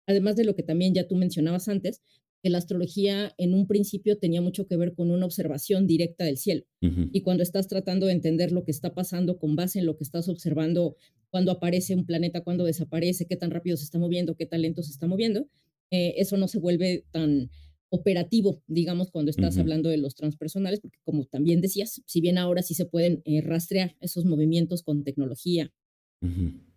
Además 0.07 0.37
de 0.37 0.45
lo 0.45 0.55
que 0.55 0.63
también 0.63 0.95
ya 0.95 1.07
tú 1.07 1.17
mencionabas 1.17 1.69
antes, 1.69 2.03
que 2.45 2.51
la 2.51 2.59
astrología 2.59 3.35
en 3.39 3.55
un 3.55 3.67
principio 3.67 4.19
tenía 4.19 4.43
mucho 4.43 4.67
que 4.67 4.77
ver 4.77 4.93
con 4.93 5.11
una 5.11 5.25
observación 5.25 5.87
directa 5.87 6.27
del 6.27 6.37
cielo. 6.37 6.67
Y 7.11 7.23
cuando 7.23 7.43
estás 7.43 7.69
tratando 7.69 8.05
de 8.05 8.13
entender 8.13 8.53
lo 8.53 8.65
que 8.65 8.71
está 8.71 8.93
pasando 8.93 9.39
con 9.39 9.57
base 9.57 9.79
en 9.79 9.87
lo 9.87 9.97
que 9.97 10.05
estás 10.05 10.29
observando, 10.29 10.95
cuando 11.31 11.53
aparece 11.53 11.95
un 11.95 12.05
planeta, 12.05 12.43
cuando 12.43 12.67
desaparece, 12.67 13.25
qué 13.25 13.37
tan 13.37 13.51
rápido 13.51 13.79
se 13.79 13.85
está 13.85 13.99
moviendo, 13.99 14.37
qué 14.37 14.45
tan 14.45 14.61
lento 14.61 14.83
se 14.83 14.91
está 14.91 15.07
moviendo, 15.07 15.49
eh, 15.91 16.17
eso 16.19 16.37
no 16.37 16.47
se 16.47 16.59
vuelve 16.59 17.07
tan 17.13 17.51
operativo, 17.89 18.63
digamos, 18.67 19.11
cuando 19.11 19.31
estás 19.31 19.57
hablando 19.57 19.89
de 19.89 19.97
los 19.97 20.15
transpersonales, 20.15 20.81
porque 20.81 20.99
como 21.03 21.25
también 21.25 21.63
decías, 21.63 22.03
si 22.05 22.21
bien 22.21 22.37
ahora 22.37 22.61
sí 22.61 22.75
se 22.75 22.85
pueden 22.85 23.23
eh, 23.25 23.41
rastrear 23.41 23.97
esos 24.01 24.27
movimientos 24.27 24.83
con 24.83 25.03
tecnología, 25.03 25.73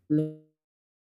lo 0.07 0.47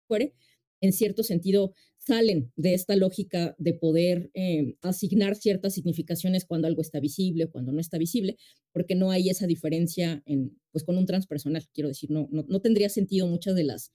fuere, 0.08 0.34
en 0.82 0.94
cierto 0.94 1.22
sentido 1.22 1.74
salen 2.08 2.52
de 2.56 2.74
esta 2.74 2.96
lógica 2.96 3.56
de 3.60 3.74
poder 3.74 4.32
eh, 4.34 4.76
asignar 4.82 5.36
ciertas 5.36 5.74
significaciones 5.74 6.46
cuando 6.46 6.68
algo 6.68 6.82
está 6.82 7.00
visible 7.00 7.46
o 7.46 7.52
cuando 7.52 7.72
no 7.72 7.80
está 7.80 7.98
visible, 7.98 8.38
porque 8.72 8.96
no 8.96 9.12
hay 9.12 9.30
esa 9.30 9.46
diferencia 9.46 10.24
en, 10.26 10.58
pues 10.72 10.84
con 10.84 10.98
un 10.98 11.06
transpersonal, 11.06 11.68
quiero 11.74 11.90
decir, 11.90 12.10
no, 12.10 12.30
no, 12.32 12.46
no 12.48 12.62
tendría 12.62 12.90
sentido 12.90 13.28
muchas 13.28 13.56
de 13.56 13.64
las 13.66 13.92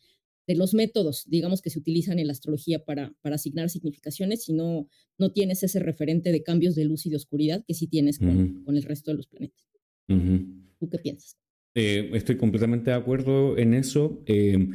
de 0.49 0.57
los 0.57 0.75
métodos, 0.75 1.25
digamos, 1.29 1.63
que 1.63 1.71
se 1.71 1.79
utilizan 1.79 2.19
en 2.19 2.27
la 2.27 2.33
astrología 2.33 2.85
para, 2.85 3.15
para 3.21 3.37
asignar 3.37 3.71
significaciones, 3.71 4.43
si 4.43 4.53
no, 4.53 4.89
no 5.17 5.33
tienes 5.33 5.63
ese 5.63 5.79
referente 5.79 6.33
de 6.33 6.43
cambios 6.43 6.75
de 6.75 6.85
luz 6.85 7.07
y 7.07 7.11
de 7.11 7.17
oscuridad 7.17 7.65
que 7.65 7.75
sí 7.75 7.87
tienes 7.87 8.19
con, 8.19 8.65
con 8.65 8.77
el 8.77 8.83
resto 8.83 9.13
de 9.13 9.19
los 9.19 9.29
planetas. 9.29 9.65
¿Tú 10.09 10.89
qué 10.91 10.99
piensas? 10.99 11.37
Eh, 11.75 12.11
estoy 12.15 12.37
completamente 12.37 12.91
de 12.91 12.97
acuerdo 12.97 13.57
en 13.57 13.73
eso. 13.73 14.23
Eh, 14.27 14.69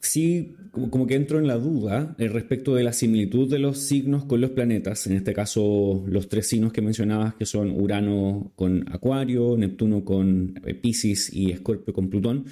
sí, 0.00 0.56
como, 0.70 1.06
que 1.06 1.14
entro 1.14 1.38
en 1.38 1.46
la 1.46 1.56
duda 1.56 2.14
eh, 2.18 2.28
respecto 2.28 2.74
de 2.74 2.84
la 2.84 2.92
similitud 2.92 3.50
de 3.50 3.58
los 3.58 3.78
signos 3.78 4.24
con 4.24 4.40
los 4.40 4.50
planetas, 4.50 5.06
en 5.06 5.14
este 5.14 5.32
caso 5.32 6.04
los 6.06 6.28
tres 6.28 6.46
signos 6.48 6.72
que 6.72 6.82
mencionabas 6.82 7.34
que 7.34 7.46
son 7.46 7.70
Urano 7.70 8.52
con 8.56 8.86
Acuario, 8.92 9.56
Neptuno 9.56 10.04
con 10.04 10.60
eh, 10.64 10.74
Pisces 10.74 11.32
y 11.32 11.50
Escorpio 11.50 11.94
con 11.94 12.10
Plutón, 12.10 12.46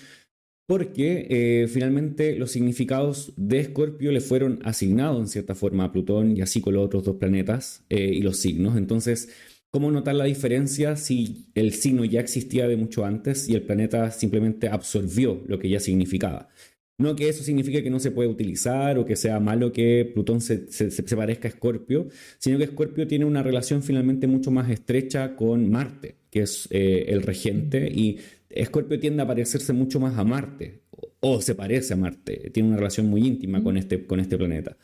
porque 0.66 1.26
eh, 1.30 1.68
finalmente 1.68 2.36
los 2.36 2.50
significados 2.50 3.32
de 3.36 3.60
Escorpio 3.60 4.10
le 4.10 4.20
fueron 4.20 4.60
asignados 4.64 5.20
en 5.20 5.28
cierta 5.28 5.54
forma 5.54 5.84
a 5.84 5.92
Plutón 5.92 6.36
y 6.36 6.40
así 6.40 6.60
con 6.60 6.74
los 6.74 6.86
otros 6.86 7.04
dos 7.04 7.16
planetas 7.16 7.84
y 7.88 8.20
los 8.20 8.38
signos. 8.38 8.76
Entonces, 8.76 9.28
¿cómo 9.70 9.92
notar 9.92 10.16
la 10.16 10.24
diferencia 10.24 10.96
si 10.96 11.50
el 11.54 11.72
signo 11.72 12.04
ya 12.04 12.18
existía 12.18 12.66
de 12.66 12.76
mucho 12.76 13.04
antes 13.04 13.48
y 13.48 13.54
el 13.54 13.62
planeta 13.62 14.10
simplemente 14.10 14.68
absorbió 14.68 15.40
lo 15.46 15.60
que 15.60 15.68
ya 15.68 15.78
significaba? 15.78 16.48
No 16.98 17.14
que 17.14 17.28
eso 17.28 17.44
signifique 17.44 17.82
que 17.82 17.90
no 17.90 18.00
se 18.00 18.10
puede 18.10 18.28
utilizar 18.28 18.98
o 18.98 19.04
que 19.04 19.16
sea 19.16 19.38
malo 19.38 19.70
que 19.70 20.10
Plutón 20.14 20.40
se, 20.40 20.66
parezca 21.14 21.46
a 21.46 21.50
Escorpio, 21.50 22.08
sino 22.38 22.56
que 22.56 22.64
Escorpio 22.64 23.06
tiene 23.06 23.26
una 23.26 23.42
relación 23.42 23.82
finalmente 23.82 24.26
mucho 24.26 24.50
más 24.50 24.70
estrecha 24.70 25.36
con 25.36 25.70
Marte, 25.70 26.16
que 26.30 26.42
es 26.42 26.68
eh, 26.70 27.04
el 27.08 27.22
regente, 27.22 27.86
y 27.86 28.18
Escorpio 28.48 28.98
tiende 28.98 29.22
a 29.22 29.26
parecerse 29.26 29.74
mucho 29.74 30.00
más 30.00 30.16
a 30.16 30.24
Marte, 30.24 30.84
o, 31.20 31.42
se 31.42 31.54
parece 31.54 31.92
a 31.92 31.96
Marte, 31.96 32.50
tiene 32.50 32.70
una 32.70 32.78
relación 32.78 33.08
muy 33.08 33.26
íntima 33.26 33.62
con 33.62 33.76
este, 33.76 34.06
con 34.06 34.18
este 34.18 34.38
planeta, 34.38 34.78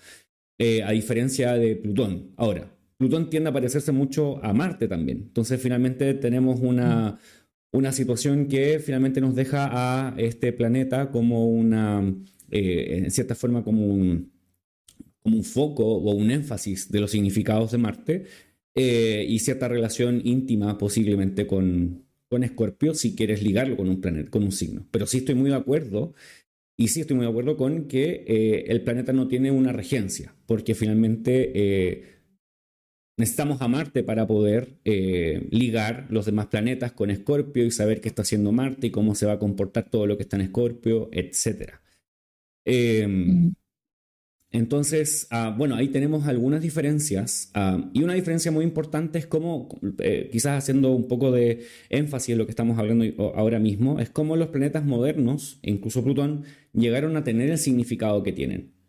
eh, 0.59 0.83
a 0.83 0.90
diferencia 0.90 1.54
de 1.54 1.76
Plutón. 1.76 2.33
Ahora, 2.37 2.76
Plutón 2.99 3.31
tiende 3.31 3.49
a 3.49 3.52
parecerse 3.54 3.90
mucho 3.90 4.38
a 4.45 4.52
Marte 4.52 4.87
también, 4.87 5.19
entonces 5.28 5.59
finalmente 5.62 6.12
tenemos 6.12 6.61
una 6.61 7.19
una 7.73 7.91
situación 7.91 8.47
que 8.47 8.79
finalmente 8.79 9.21
nos 9.21 9.35
deja 9.35 9.69
a 9.73 10.14
este 10.19 10.52
planeta 10.52 11.11
como 11.11 11.47
una, 11.47 12.14
eh, 12.50 13.02
en 13.05 13.11
cierta 13.11 13.35
forma, 13.35 13.64
como 13.64 13.87
un, 13.87 14.31
como 15.23 15.37
un 15.37 15.45
foco 15.45 15.85
o 15.85 16.14
un 16.14 16.31
énfasis 16.31 16.91
de 16.91 17.00
los 17.00 17.11
significados 17.11 17.73
de 17.73 17.79
Marte 17.79 18.25
eh, 18.75 19.25
y 19.26 19.38
cierta 19.38 19.69
relación 19.69 20.21
íntima 20.25 20.76
posiblemente 20.76 21.47
con, 21.47 22.05
con 22.29 22.45
Escorpio 22.45 22.95
si 22.95 23.17
quieres 23.17 23.43
ligarlo 23.43 23.76
con 23.76 23.88
un 23.88 24.00
planeta, 24.00 24.31
con 24.31 24.43
un 24.43 24.52
signo. 24.52 24.87
Pero 24.91 25.07
sí 25.07 25.19
estoy 25.19 25.35
muy 25.35 25.49
de 25.49 25.57
acuerdo 25.57 26.12
y 26.76 26.88
sí 26.88 27.00
estoy 27.00 27.17
muy 27.17 27.25
de 27.25 27.31
acuerdo 27.31 27.57
con 27.57 27.88
que 27.88 28.25
eh, 28.26 28.64
el 28.69 28.83
planeta 28.83 29.14
no 29.14 29.29
tiene 29.29 29.50
una 29.50 29.73
regencia, 29.73 30.35
porque 30.47 30.75
finalmente 30.75 32.22
Necesitamos 33.19 33.61
a 33.61 33.69
Marte 33.69 34.02
para 34.02 34.26
poder 34.26 34.78
eh, 34.85 35.47
ligar 35.50 36.07
los 36.09 36.25
demás 36.25 36.47
planetas 36.47 36.92
con 36.92 37.11
Escorpio 37.11 37.66
y 37.66 37.71
saber 37.71 38.00
qué 38.00 38.09
está 38.09 38.23
haciendo 38.23 38.52
Marte 38.52 38.87
y 38.87 38.90
cómo 38.90 39.14
se 39.14 39.26
va 39.26 39.33
a 39.35 39.38
comportar 39.38 39.90
todo 39.90 40.07
lo 40.07 40.16
que 40.16 40.23
está 40.23 40.37
en 40.37 40.42
Escorpio, 40.42 41.11
etc. 41.12 41.75
Em, 42.64 43.54
entonces, 44.50 45.26
ah, 45.31 45.54
bueno, 45.57 45.75
ahí 45.76 45.88
tenemos 45.88 46.26
algunas 46.26 46.62
diferencias 46.62 47.50
ah, 47.54 47.90
y 47.95 48.02
una 48.02 48.14
diferencia 48.14 48.50
muy 48.50 48.64
importante 48.64 49.19
es 49.19 49.26
cómo, 49.26 49.69
eh, 49.99 50.28
quizás 50.31 50.59
haciendo 50.59 50.90
un 50.92 51.09
poco 51.09 51.33
de 51.33 51.66
énfasis 51.90 52.31
en 52.31 52.38
lo 52.38 52.47
que 52.47 52.52
estamos 52.52 52.78
hablando 52.78 53.04
ahora 53.35 53.59
mismo, 53.59 53.99
es 54.00 54.11
cómo 54.11 54.37
los 54.37 54.49
planetas 54.49 54.85
modernos, 54.85 55.59
incluso 55.62 56.04
Plutón, 56.04 56.45
llegaron 56.73 57.16
a 57.16 57.25
tener 57.25 57.50
el 57.50 57.59
significado 57.59 58.23
que 58.23 58.33
tienen. 58.33 58.82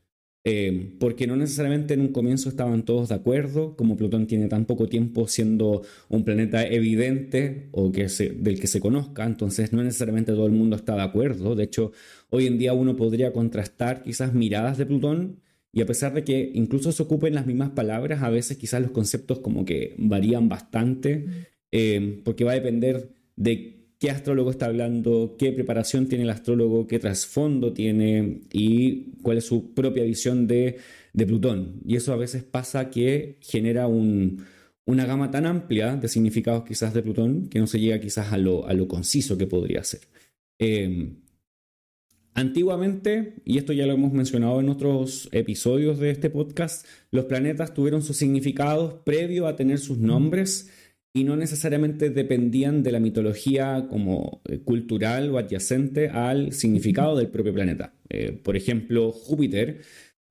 Eh, 0.45 0.97
porque 0.99 1.25
no 1.25 1.37
necesariamente 1.37 1.93
en 1.93 2.01
un 2.01 2.09
comienzo 2.09 2.49
estaban 2.49 2.83
todos 2.83 3.09
de 3.09 3.15
acuerdo, 3.15 3.77
como 3.77 3.95
Plutón 3.95 4.27
tiene 4.27 4.49
tan 4.49 4.65
poco 4.65 4.89
tiempo 4.89 5.25
siendo 5.27 5.83
un 6.09 6.25
planeta 6.25 6.67
evidente 6.67 7.69
o 7.71 7.93
que 7.93 8.07
del 8.07 8.59
que 8.59 8.67
se 8.67 8.81
conozca, 8.81 9.25
entonces 9.25 9.71
no 9.71 9.81
necesariamente 9.83 10.33
todo 10.33 10.45
el 10.45 10.51
mundo 10.51 10.75
está 10.75 10.95
de 10.95 11.03
acuerdo. 11.03 11.55
De 11.55 11.63
hecho, 11.63 11.93
hoy 12.29 12.47
en 12.47 12.57
día 12.57 12.73
uno 12.73 12.97
podría 12.97 13.31
contrastar 13.31 14.03
quizás 14.03 14.33
miradas 14.33 14.77
de 14.77 14.85
Plutón 14.85 15.39
y 15.71 15.81
a 15.81 15.85
pesar 15.85 16.13
de 16.13 16.23
que 16.25 16.51
incluso 16.53 16.91
se 16.91 17.03
ocupen 17.03 17.33
las 17.35 17.45
mismas 17.47 17.71
palabras, 17.71 18.21
a 18.21 18.29
veces 18.29 18.57
quizás 18.57 18.81
los 18.81 18.91
conceptos 18.91 19.39
como 19.39 19.63
que 19.65 19.95
varían 19.97 20.49
bastante, 20.49 21.25
eh, 21.71 22.21
porque 22.25 22.43
va 22.43 22.51
a 22.51 22.55
depender 22.55 23.09
de 23.37 23.82
qué 24.03 24.11
astrólogo 24.11 24.51
está 24.51 24.65
hablando, 24.65 25.37
qué 25.39 25.53
preparación 25.53 26.09
tiene 26.09 26.25
el 26.25 26.29
astrólogo, 26.29 26.87
qué 26.87 26.99
trasfondo 26.99 27.71
tiene 27.71 28.41
y 28.51 29.13
cuál 29.21 29.37
es 29.37 29.45
su 29.45 29.73
propia 29.73 30.03
visión 30.03 30.45
de, 30.45 30.77
Plutón. 31.13 31.79
Y 31.87 31.95
eso 31.95 32.11
a 32.11 32.17
veces 32.17 32.43
pasa 32.43 32.89
que 32.89 33.37
genera 33.39 33.87
una 33.87 35.05
gama 35.05 35.31
tan 35.31 35.45
amplia 35.45 35.95
de 35.95 36.09
significados 36.09 36.65
quizás 36.65 36.93
de 36.93 37.01
Plutón 37.01 37.47
que 37.47 37.59
no 37.59 37.67
se 37.67 37.79
llega 37.79 38.01
quizás 38.01 38.33
a 38.33 38.37
lo, 38.37 38.87
conciso 38.89 39.37
que 39.37 39.47
podría 39.47 39.85
ser. 39.85 40.01
Em, 40.59 41.21
antiguamente, 42.33 43.35
y 43.45 43.57
esto 43.57 43.71
ya 43.71 43.85
lo 43.85 43.93
hemos 43.93 44.11
mencionado 44.11 44.59
en 44.59 44.67
otros 44.67 45.29
episodios 45.31 45.97
de 45.99 46.09
este 46.09 46.29
podcast, 46.29 46.85
los 47.09 47.23
planetas 47.23 47.73
tuvieron 47.73 48.01
sus 48.01 48.17
significados 48.17 48.95
previo 49.05 49.47
a 49.47 49.55
tener 49.55 49.79
sus 49.79 49.97
nombres 49.97 50.69
y 51.15 51.23
no 51.23 51.37
necesariamente 51.37 52.09
dependían 52.09 52.81
de 52.81 52.91
la 52.91 52.99
mitología 52.99 53.85
como 53.87 54.41
eh, 54.45 54.59
cultural 54.59 55.29
o 55.29 55.37
adyacente 55.37 56.09
al 56.09 56.53
significado 56.53 57.15
del 57.15 57.29
propio 57.29 57.53
planeta. 57.53 57.93
Eh, 58.09 58.31
por 58.31 58.57
ejemplo, 58.57 59.11
Júpiter 59.11 59.81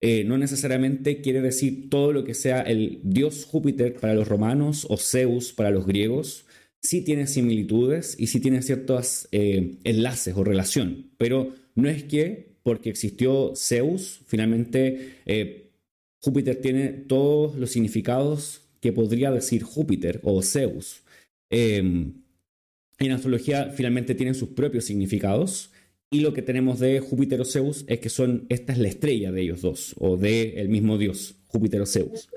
eh, 0.00 0.24
no 0.24 0.36
necesariamente 0.36 1.20
quiere 1.20 1.40
decir 1.40 1.88
todo 1.88 2.12
lo 2.12 2.24
que 2.24 2.34
sea 2.34 2.62
el 2.62 3.00
dios 3.04 3.44
Júpiter 3.44 3.94
para 3.94 4.14
los 4.14 4.26
romanos 4.26 4.84
o 4.90 4.96
Zeus 4.96 5.52
para 5.52 5.70
los 5.70 5.86
griegos. 5.86 6.46
Sí 6.82 7.02
tiene 7.04 7.28
similitudes 7.28 8.16
y 8.18 8.26
sí 8.26 8.40
tiene 8.40 8.60
ciertos 8.60 9.28
enlaces 9.30 10.34
o 10.36 10.42
relación, 10.42 11.12
pero 11.16 11.54
no 11.76 11.88
es 11.88 12.02
que 12.02 12.56
porque 12.64 12.90
existió 12.90 13.52
Zeus, 13.54 14.22
finalmente 14.26 15.20
Júpiter 16.18 16.56
tiene 16.56 16.88
todos 16.88 17.54
los 17.54 17.70
significados 17.70 18.61
que 18.82 18.92
podría 18.92 19.30
decir 19.30 19.62
Júpiter 19.62 20.20
o 20.24 20.42
Zeus. 20.42 21.04
Em, 21.48 22.12
en 22.98 23.12
astrología 23.12 23.70
finalmente 23.70 24.14
tienen 24.14 24.34
sus 24.34 24.50
propios 24.50 24.84
significados 24.84 25.70
y 26.10 26.20
lo 26.20 26.34
que 26.34 26.42
tenemos 26.42 26.80
de 26.80 26.98
Júpiter 27.00 27.40
o 27.40 27.44
Zeus 27.44 27.84
es 27.86 28.00
que 28.00 28.08
son, 28.08 28.44
esta 28.48 28.72
es 28.72 28.78
la 28.78 28.88
estrella 28.88 29.30
de 29.30 29.40
ellos 29.40 29.62
dos 29.62 29.94
o 29.98 30.16
de 30.16 30.66
mismo 30.68 30.98
dios, 30.98 31.36
Júpiter 31.46 31.80
o 31.80 31.86
Zeus. 31.86 32.28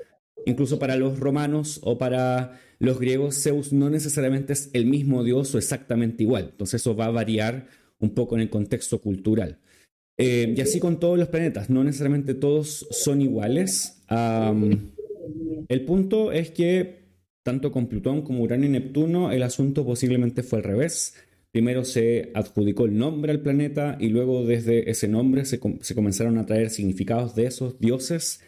Incluso 0.46 0.78
para 0.78 0.96
los 0.96 1.18
romanos 1.18 1.80
o 1.82 1.98
para 1.98 2.60
los 2.78 3.00
griegos, 3.00 3.42
Zeus 3.42 3.72
no 3.72 3.90
necesariamente 3.90 4.52
es 4.52 4.70
el 4.72 4.86
mismo 4.86 5.24
dios 5.24 5.52
o 5.54 5.58
exactamente 5.58 6.22
igual. 6.22 6.50
Entonces 6.52 6.80
eso 6.80 6.94
va 6.94 7.06
a 7.06 7.10
variar 7.10 7.66
un 7.98 8.10
poco 8.10 8.36
en 8.36 8.42
el 8.42 8.50
contexto 8.50 9.00
cultural. 9.00 9.58
Em, 10.16 10.54
y 10.56 10.60
así 10.60 10.78
con 10.78 11.00
todos 11.00 11.18
los 11.18 11.28
planetas, 11.28 11.68
no 11.68 11.82
necesariamente 11.82 12.34
todos 12.34 12.86
son 12.90 13.20
iguales. 13.20 14.00
El 15.68 15.84
punto 15.84 16.32
es 16.32 16.50
que 16.50 17.06
tanto 17.42 17.70
con 17.70 17.86
Plutón 17.86 18.22
como 18.22 18.42
Urano 18.42 18.64
y 18.64 18.68
Neptuno 18.68 19.30
el 19.30 19.44
asunto 19.44 19.84
posiblemente 19.84 20.42
fue 20.42 20.58
al 20.58 20.64
revés. 20.64 21.14
Primero 21.52 21.84
se 21.84 22.32
adjudicó 22.34 22.86
el 22.86 22.98
nombre 22.98 23.32
al 23.32 23.40
planeta 23.40 23.96
y 24.00 24.08
luego 24.08 24.44
desde 24.44 24.90
ese 24.90 25.08
nombre 25.08 25.44
se, 25.44 25.60
comenzaron 25.60 26.38
a 26.38 26.44
traer 26.44 26.70
significados 26.70 27.34
de 27.34 27.46
esos 27.46 27.78
dioses 27.78 28.42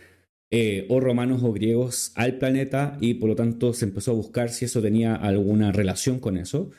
eh, 0.51 0.85
o 0.89 0.99
romanos 0.99 1.43
o 1.45 1.53
griegos 1.53 2.13
al 2.17 2.39
planeta 2.39 2.99
y 3.01 3.15
por 3.15 3.29
lo 3.29 3.37
tanto 3.37 3.73
se 3.73 3.85
empezó 3.85 4.11
a 4.11 4.15
buscar 4.15 4.51
si 4.51 4.65
eso 4.65 4.83
tenía 4.83 5.15
alguna 5.15 5.71
relación 5.73 6.19
con 6.19 6.37
eso. 6.37 6.71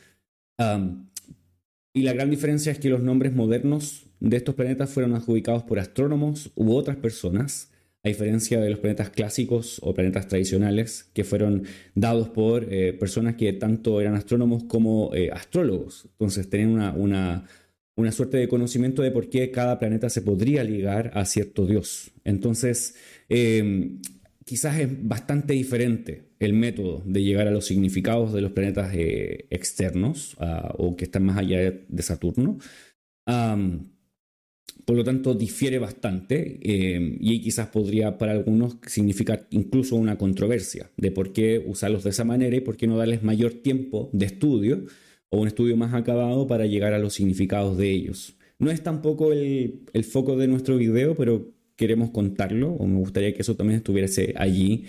y 1.94 2.02
la 2.02 2.14
gran 2.14 2.30
diferencia 2.30 2.72
es 2.72 2.80
que 2.80 2.90
los 2.90 3.02
nombres 3.02 3.34
modernos 3.34 4.08
de 4.20 4.38
estos 4.38 4.56
planetas 4.56 4.90
fueron 4.90 5.16
adjudicados 5.16 5.64
por 5.64 5.80
astrónomos 5.80 6.52
u 6.56 6.74
otras 6.74 6.98
personas, 6.98 7.72
a 8.04 8.08
diferencia 8.08 8.60
de 8.60 8.70
los 8.70 8.80
planetas 8.80 9.10
clásicos 9.10 9.80
o 9.82 9.94
planetas 9.94 10.28
tradicionales 10.28 11.10
que 11.14 11.24
fueron 11.24 11.64
dados 11.96 12.30
por 12.30 12.74
eh, 12.74 12.94
personas 12.94 13.36
que 13.36 13.52
tanto 13.54 14.00
eran 14.00 14.16
astrónomos 14.16 14.64
como 14.64 15.14
eh, 15.14 15.30
astrólogos. 15.32 16.06
Entonces 16.12 16.50
tenían 16.50 16.72
una, 16.72 16.94
una, 16.94 17.46
una, 17.96 18.12
suerte 18.14 18.38
de 18.38 18.48
conocimiento 18.48 19.02
de 19.02 19.12
por 19.12 19.30
qué 19.30 19.52
cada 19.52 19.80
planeta 19.80 20.10
se 20.10 20.22
podría 20.22 20.64
ligar 20.64 21.12
a 21.14 21.26
cierto 21.26 21.66
dios. 21.66 22.12
Entonces, 22.24 22.96
em, 23.28 24.00
quizás 24.46 24.80
es 24.80 24.90
bastante 25.08 25.54
diferente 25.54 26.30
el 26.40 26.54
método 26.54 27.04
de 27.06 27.22
llegar 27.22 27.48
a 27.48 27.52
los 27.52 27.66
significados 27.66 28.32
de 28.34 28.42
los 28.42 28.54
planetas 28.54 28.94
eh, 28.96 29.48
externos 29.50 30.38
o 30.78 30.96
que 30.96 31.04
están 31.04 31.26
más 31.26 31.38
allá 31.38 31.60
de 31.60 32.02
Saturno. 32.02 32.60
Por 34.86 34.96
lo 34.96 35.04
tanto, 35.04 35.34
difiere 35.34 35.80
bastante 35.80 36.60
eh, 36.62 37.18
y 37.20 37.42
quizás 37.42 37.68
podría 37.68 38.18
para 38.18 38.32
algunos 38.32 38.78
significar 38.88 39.48
incluso 39.52 39.96
una 39.96 40.18
controversia 40.18 40.90
de 40.98 41.12
por 41.12 41.34
qué 41.34 41.64
usarlos 41.66 42.04
de 42.04 42.12
esa 42.12 42.24
manera 42.24 42.56
y 42.56 42.62
por 42.62 42.78
qué 42.78 42.88
no 42.88 42.98
darles 42.98 43.24
mayor 43.24 43.54
tiempo 43.54 44.10
de 44.14 44.26
estudio 44.26 44.86
o 45.30 45.42
un 45.42 45.48
estudio 45.48 45.78
más 45.78 45.94
acabado 45.94 46.48
para 46.48 46.66
llegar 46.66 46.94
a 46.94 47.00
los 47.00 47.14
significados 47.14 47.78
de 47.78 47.90
ellos. 47.92 48.36
No 48.58 48.72
es 48.72 48.82
tampoco 48.84 49.32
el, 49.32 49.82
el 49.94 50.04
foco 50.04 50.38
de 50.38 50.48
nuestro 50.48 50.78
video, 50.78 51.16
pero 51.16 51.54
queremos 51.76 52.10
contarlo, 52.10 52.72
o 52.72 52.88
me 52.88 52.98
gustaría 52.98 53.34
que 53.34 53.42
eso 53.42 53.56
también 53.56 53.78
estuviese 53.78 54.34
allí, 54.36 54.86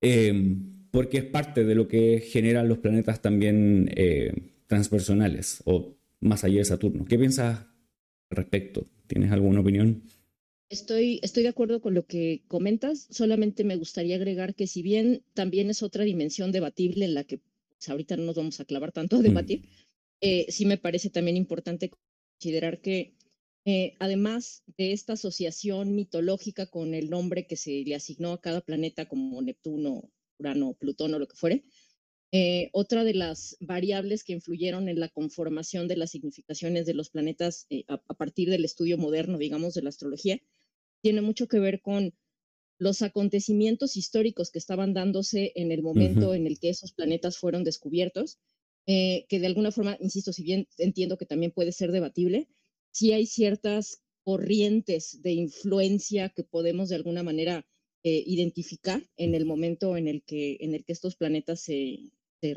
eh, 0.00 0.56
porque 0.92 1.18
es 1.18 1.24
parte 1.24 1.64
de 1.64 1.74
lo 1.74 1.88
que 1.88 2.20
generan 2.20 2.68
los 2.68 2.78
planetas 2.78 3.20
también 3.20 3.90
eh, 3.96 4.32
transpersonales 4.68 5.62
o 5.64 5.96
más 6.20 6.44
allá 6.44 6.58
de 6.58 6.64
Saturno. 6.64 7.04
¿Qué 7.06 7.18
piensas 7.18 7.66
al 8.30 8.36
respecto? 8.36 8.86
¿Tienes 9.08 9.32
alguna 9.32 9.60
opinión? 9.60 10.02
Estoy, 10.68 11.18
estoy 11.22 11.42
de 11.42 11.48
acuerdo 11.48 11.80
con 11.80 11.94
lo 11.94 12.06
que 12.06 12.42
comentas, 12.46 13.08
solamente 13.10 13.64
me 13.64 13.76
gustaría 13.76 14.16
agregar 14.16 14.54
que 14.54 14.66
si 14.66 14.82
bien 14.82 15.24
también 15.32 15.70
es 15.70 15.82
otra 15.82 16.04
dimensión 16.04 16.52
debatible 16.52 17.06
en 17.06 17.14
la 17.14 17.24
que 17.24 17.38
pues, 17.38 17.88
ahorita 17.88 18.18
no 18.18 18.24
nos 18.24 18.36
vamos 18.36 18.60
a 18.60 18.66
clavar 18.66 18.92
tanto 18.92 19.16
a 19.16 19.22
debatir, 19.22 19.64
eh, 20.20 20.46
sí 20.50 20.66
me 20.66 20.76
parece 20.76 21.08
también 21.08 21.38
importante 21.38 21.90
considerar 22.38 22.82
que 22.82 23.14
eh, 23.64 23.96
además 23.98 24.62
de 24.76 24.92
esta 24.92 25.14
asociación 25.14 25.94
mitológica 25.94 26.66
con 26.66 26.94
el 26.94 27.08
nombre 27.08 27.46
que 27.46 27.56
se 27.56 27.82
le 27.84 27.94
asignó 27.94 28.32
a 28.32 28.40
cada 28.40 28.60
planeta 28.60 29.06
como 29.06 29.40
Neptuno, 29.40 30.10
Urano, 30.38 30.74
Plutón 30.74 31.14
o 31.14 31.18
lo 31.18 31.28
que 31.28 31.36
fuere, 31.36 31.64
eh, 32.32 32.68
otra 32.72 33.04
de 33.04 33.14
las 33.14 33.56
variables 33.60 34.24
que 34.24 34.34
influyeron 34.34 34.88
en 34.88 35.00
la 35.00 35.08
conformación 35.08 35.88
de 35.88 35.96
las 35.96 36.10
significaciones 36.10 36.86
de 36.86 36.94
los 36.94 37.10
planetas 37.10 37.66
eh, 37.70 37.84
a, 37.88 37.98
partir 38.14 38.50
del 38.50 38.64
estudio 38.64 38.98
moderno, 38.98 39.38
digamos, 39.38 39.74
de 39.74 39.82
la 39.82 39.88
astrología, 39.88 40.40
tiene 41.02 41.22
mucho 41.22 41.48
que 41.48 41.58
ver 41.58 41.80
con 41.80 42.14
los 42.78 43.02
acontecimientos 43.02 43.96
históricos 43.96 44.50
que 44.50 44.58
estaban 44.58 44.94
dándose 44.94 45.52
en 45.56 45.72
el 45.72 45.82
momento 45.82 46.34
en 46.34 46.46
el 46.46 46.60
que 46.60 46.68
esos 46.68 46.92
planetas 46.92 47.38
fueron 47.38 47.64
descubiertos, 47.64 48.38
que 48.86 49.26
de 49.28 49.46
alguna 49.46 49.72
forma, 49.72 49.96
insisto, 50.00 50.32
si 50.32 50.44
bien 50.44 50.68
entiendo 50.78 51.18
que 51.18 51.26
también 51.26 51.50
puede 51.50 51.72
ser 51.72 51.90
debatible, 51.90 52.48
sí 52.92 53.12
hay 53.12 53.26
ciertas 53.26 54.00
corrientes 54.22 55.22
de 55.22 55.32
influencia 55.32 56.28
que 56.28 56.44
podemos 56.44 56.88
de 56.88 56.96
alguna 56.96 57.22
manera 57.22 57.66
eh, 58.04 58.22
identificar 58.26 59.02
en 59.16 59.34
el 59.34 59.44
momento 59.44 59.96
en 59.96 60.06
el 60.06 60.22
que, 60.22 60.56
en 60.60 60.74
el 60.74 60.84
que 60.84 60.92
estos 60.92 61.16
planetas 61.16 61.60
se, 61.60 61.98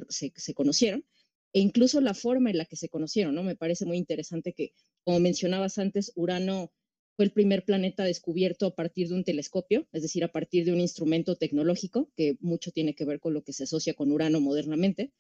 se, 0.10 0.54
conocieron 0.54 1.06
e 1.54 1.60
incluso 1.60 2.02
la 2.02 2.14
forma 2.14 2.50
en 2.50 2.58
la 2.58 2.66
que 2.66 2.76
se 2.76 2.90
conocieron, 2.90 3.36
¿no? 3.36 3.44
Me 3.44 3.56
parece 3.56 3.86
muy 3.86 3.98
interesante 3.98 4.54
que, 4.54 4.74
como 5.04 5.20
mencionabas 5.20 5.78
antes, 5.78 6.14
Urano 6.16 6.72
fue 7.16 7.26
el 7.26 7.32
primer 7.32 7.66
planeta 7.66 8.04
descubierto 8.06 8.68
a 8.68 8.76
partir 8.76 9.10
de 9.10 9.16
un 9.16 9.24
telescopio, 9.24 9.88
es 9.92 10.02
decir, 10.02 10.24
a 10.24 10.32
partir 10.32 10.64
de 10.64 10.72
un 10.72 10.80
instrumento 10.80 11.36
tecnológico, 11.36 12.10
que 12.16 12.38
mucho 12.40 12.72
tiene 12.72 12.96
que 12.96 13.04
ver 13.06 13.20
con 13.20 13.34
lo 13.34 13.44
que 13.44 13.54
se 13.54 13.66
asocia 13.66 13.94
con 13.94 14.12
Urano 14.12 14.40
modernamente. 14.40 15.12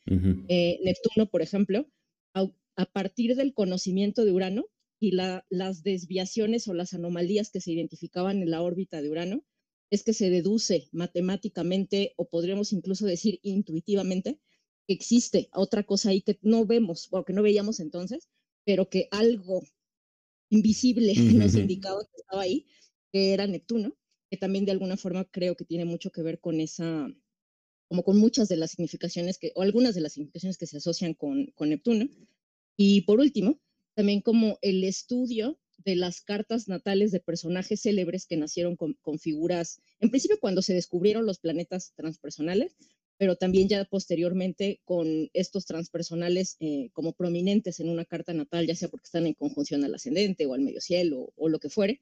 Eh, 0.47 0.79
Neptuno, 0.83 1.29
por 1.29 1.41
ejemplo, 1.41 1.87
a, 2.33 2.85
partir 2.93 3.35
del 3.35 3.53
conocimiento 3.53 4.23
de 4.23 4.31
Urano, 4.31 4.65
y 5.01 5.13
las 5.13 5.81
desviaciones 5.81 6.67
o 6.67 6.75
las 6.75 6.93
anomalías 6.93 7.49
que 7.49 7.59
se 7.59 7.71
identificaban 7.71 8.43
en 8.43 8.51
la 8.51 8.61
órbita 8.61 9.01
de 9.01 9.09
Urano 9.09 9.43
es 9.89 10.03
que 10.03 10.13
se 10.13 10.29
deduce 10.29 10.89
matemáticamente 10.91 12.13
o 12.17 12.29
podríamos 12.29 12.71
incluso 12.71 13.07
decir 13.07 13.39
intuitivamente 13.41 14.39
que 14.87 14.93
existe 14.93 15.49
otra 15.53 15.83
cosa 15.83 16.09
ahí 16.09 16.21
que 16.21 16.37
no 16.41 16.65
vemos 16.65 17.07
o 17.11 17.23
que 17.23 17.33
no 17.33 17.43
veíamos 17.43 17.79
entonces, 17.79 18.29
pero 18.65 18.89
que 18.89 19.07
algo 19.11 19.61
invisible 20.49 21.13
nos 21.45 21.55
indicaba 21.55 22.03
que 22.03 22.21
estaba 22.21 22.41
ahí, 22.41 22.65
que 23.11 23.33
era 23.33 23.47
Neptuno, 23.47 23.97
que 24.29 24.37
también 24.37 24.65
de 24.65 24.71
alguna 24.71 24.97
forma 24.97 25.25
creo 25.25 25.55
que 25.55 25.65
tiene 25.65 25.85
mucho 25.85 26.11
que 26.11 26.21
ver 26.21 26.39
con 26.39 26.59
esa, 26.61 27.13
como 27.87 28.03
con 28.03 28.17
muchas 28.17 28.47
de 28.49 28.57
las 28.57 28.71
significaciones 28.71 29.37
que, 29.37 29.51
o 29.55 29.61
algunas 29.61 29.95
de 29.95 30.01
las 30.01 30.13
significaciones 30.13 30.57
que 30.57 30.67
se 30.67 30.77
asocian 30.77 31.13
con, 31.13 31.47
con 31.55 31.69
Neptuno. 31.69 32.07
Y 32.77 33.01
por 33.01 33.19
último, 33.19 33.59
también 33.93 34.21
como 34.21 34.57
el 34.61 34.83
estudio 34.83 35.59
de 35.83 35.95
las 35.95 36.21
cartas 36.21 36.67
natales 36.67 37.11
de 37.11 37.19
personajes 37.19 37.81
célebres 37.81 38.25
que 38.25 38.37
nacieron 38.37 38.75
con, 38.75 38.95
figuras, 39.19 39.81
en 39.99 40.09
principio 40.09 40.39
cuando 40.39 40.61
se 40.61 40.73
descubrieron 40.73 41.25
los 41.25 41.39
planetas 41.39 41.93
transpersonales, 41.95 42.75
pero 43.21 43.35
también 43.35 43.67
ya 43.67 43.85
posteriormente 43.85 44.81
con 44.83 45.29
estos 45.33 45.67
transpersonales 45.67 46.57
eh, 46.59 46.89
como 46.91 47.13
prominentes 47.13 47.79
en 47.79 47.87
una 47.87 48.03
carta 48.03 48.33
natal, 48.33 48.65
ya 48.65 48.73
sea 48.73 48.89
porque 48.89 49.05
están 49.05 49.27
en 49.27 49.35
conjunción 49.35 49.83
al 49.83 49.93
ascendente 49.93 50.47
o 50.47 50.55
al 50.55 50.61
medio 50.61 50.81
cielo 50.81 51.31
o, 51.35 51.47
lo 51.47 51.59
que 51.59 51.69
fuere, 51.69 52.01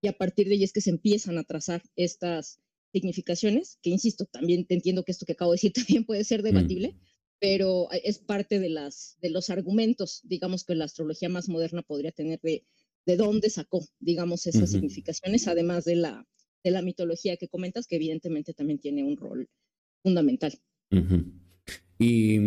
y 0.00 0.08
a 0.08 0.14
partir 0.14 0.48
de 0.48 0.54
ahí 0.54 0.64
es 0.64 0.72
que 0.72 0.80
se 0.80 0.88
empiezan 0.88 1.36
a 1.36 1.44
trazar 1.44 1.82
estas 1.96 2.60
significaciones, 2.94 3.78
que 3.82 3.90
insisto, 3.90 4.24
también 4.24 4.64
te 4.64 4.72
entiendo 4.72 5.04
que 5.04 5.12
esto 5.12 5.26
que 5.26 5.32
acabo 5.32 5.52
de 5.52 5.56
decir 5.56 5.72
también 5.86 6.06
puede 6.06 6.24
ser 6.24 6.40
mm. 6.40 6.44
debatible, 6.44 6.96
pero 7.38 7.92
eh, 7.92 8.00
es 8.02 8.20
parte 8.20 8.58
de, 8.58 8.70
las, 8.70 9.18
de 9.20 9.28
los 9.28 9.50
argumentos, 9.50 10.22
digamos, 10.24 10.64
que 10.64 10.74
la 10.74 10.86
astrología 10.86 11.28
más 11.28 11.50
moderna 11.50 11.82
podría 11.82 12.12
tener 12.12 12.40
de, 12.40 12.64
de 13.04 13.16
dónde 13.18 13.50
sacó, 13.50 13.86
digamos, 13.98 14.46
esas 14.46 14.70
significaciones, 14.70 15.46
además 15.46 15.84
de 15.84 15.96
la, 15.96 16.26
de 16.62 16.70
la 16.70 16.80
mitología 16.80 17.36
que 17.36 17.48
comentas, 17.48 17.86
que 17.86 17.96
evidentemente 17.96 18.54
también 18.54 18.78
tiene 18.78 19.04
un 19.04 19.18
rol 19.18 19.50
fundamental. 20.04 20.52
y, 21.98 22.38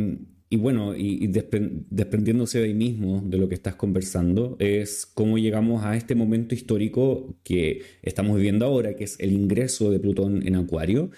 y, 0.49 0.55
bueno, 0.55 0.95
y, 0.95 1.27
desprendiéndose 1.27 2.59
de 2.59 2.65
ahí 2.65 2.73
mismo, 2.73 3.21
de 3.25 3.37
lo 3.37 3.49
que 3.49 3.55
estás 3.55 3.75
conversando, 3.75 4.55
es 4.59 5.05
cómo 5.05 5.37
llegamos 5.37 5.83
a 5.83 5.97
este 5.97 6.15
momento 6.15 6.55
histórico 6.55 7.37
que 7.43 7.81
estamos 8.01 8.37
viviendo 8.37 8.65
ahora, 8.65 8.95
que 8.95 9.03
es 9.03 9.19
el 9.19 9.33
ingreso 9.33 9.91
de 9.91 9.99
Plutón 9.99 10.47
en 10.47 10.55
Acuario, 10.55 11.11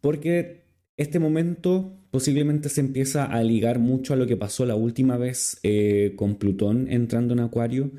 porque 0.00 0.64
este 0.96 1.18
momento 1.18 2.02
posiblemente 2.10 2.68
se 2.68 2.80
empieza 2.80 3.24
a 3.24 3.42
ligar 3.42 3.78
mucho 3.78 4.12
a 4.12 4.16
lo 4.16 4.26
que 4.26 4.36
pasó 4.36 4.66
la 4.66 4.74
última 4.74 5.16
vez 5.16 5.58
eh, 5.62 6.12
con 6.16 6.36
Plutón 6.36 6.90
entrando 6.90 7.34
en 7.34 7.40
Acuario. 7.40 7.92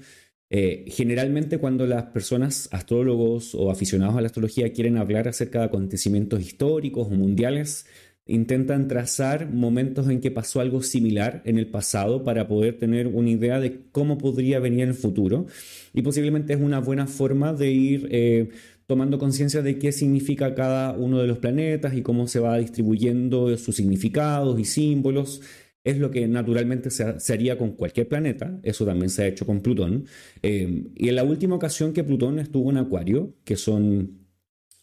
Eh, 0.56 0.86
generalmente 0.88 1.58
cuando 1.58 1.88
las 1.88 2.04
personas, 2.04 2.70
astrólogos 2.72 3.56
o 3.56 3.72
aficionados 3.72 4.16
a 4.16 4.22
la 4.22 4.28
astrología 4.28 4.72
quieren 4.72 4.98
hablar 4.98 5.28
acerca 5.28 5.58
de 5.58 5.66
acontecimientos 5.66 6.42
históricos 6.42 7.08
o 7.08 7.16
mundiales, 7.16 7.88
intentan 8.28 8.88
trazar 8.88 9.50
momentos 9.50 10.08
en 10.10 10.22
que 10.22 10.30
pasó 10.30 10.62
algo 10.62 10.84
similar 10.84 11.42
en 11.46 11.58
el 11.58 11.66
pasado 11.72 12.24
para 12.24 12.48
poder 12.48 12.78
tener 12.78 13.08
una 13.08 13.32
idea 13.32 13.60
de 13.60 13.80
cómo 13.92 14.20
podría 14.20 14.60
venir 14.60 14.82
en 14.82 14.90
el 14.90 14.94
futuro. 14.94 15.48
Y 15.92 16.04
posiblemente 16.04 16.54
es 16.54 16.62
una 16.62 16.80
buena 16.80 17.08
forma 17.08 17.52
de 17.54 17.72
ir... 17.72 18.08
Eh, 18.12 18.50
tomando 18.86 19.18
conciencia 19.18 19.62
de 19.62 19.80
qué 19.80 19.94
significa 19.94 20.54
cada 20.56 20.92
uno 20.92 21.20
de 21.20 21.26
los 21.26 21.38
planetas 21.38 21.94
y 21.96 22.02
cómo 22.02 22.28
se 22.28 22.42
va 22.42 22.58
distribuyendo 22.58 23.58
sus 23.58 23.78
significados 23.78 24.60
y 24.60 24.66
símbolos. 24.66 25.42
Es 25.84 25.98
lo 25.98 26.12
que 26.12 26.28
naturalmente 26.28 26.90
se, 26.90 27.34
haría 27.34 27.58
con 27.58 27.72
cualquier 27.74 28.08
planeta, 28.08 28.58
eso 28.64 28.86
también 28.86 29.10
se 29.10 29.24
ha 29.24 29.28
hecho 29.28 29.46
con 29.46 29.62
Plutón. 29.62 30.06
Eh, 30.42 30.86
y 30.96 31.10
en 31.10 31.16
la 31.16 31.24
última 31.24 31.56
ocasión 31.56 31.92
que 31.92 32.04
Plutón 32.04 32.40
estuvo 32.40 32.72
en 32.72 32.78
Acuario, 32.78 33.36
que 33.44 33.58
son 33.58 34.28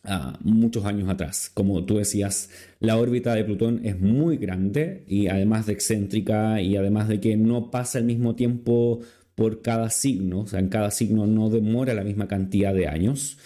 ah, 0.05 0.39
muchos 0.43 0.85
años 0.85 1.09
atrás, 1.09 1.51
como 1.55 1.85
tú 1.87 1.97
decías, 1.97 2.51
la 2.81 2.99
órbita 2.99 3.35
de 3.35 3.45
Plutón 3.45 3.81
es 3.85 3.99
muy 3.99 4.37
grande 4.37 5.05
y 5.07 5.29
además 5.29 5.67
de 5.67 5.73
excéntrica 5.73 6.61
y 6.61 6.77
además 6.77 7.09
de 7.09 7.19
que 7.21 7.37
no 7.37 7.71
pasa 7.71 7.99
el 7.99 8.05
mismo 8.05 8.35
tiempo 8.37 9.01
por 9.35 9.63
cada 9.63 9.89
signo, 9.89 10.41
o 10.41 10.47
sea, 10.47 10.61
en 10.61 10.69
cada 10.69 10.91
signo 10.91 11.27
no 11.27 11.49
demora 11.49 11.95
la 11.95 12.05
misma 12.05 12.29
cantidad 12.29 12.75
de 12.75 12.89
años. 12.89 13.39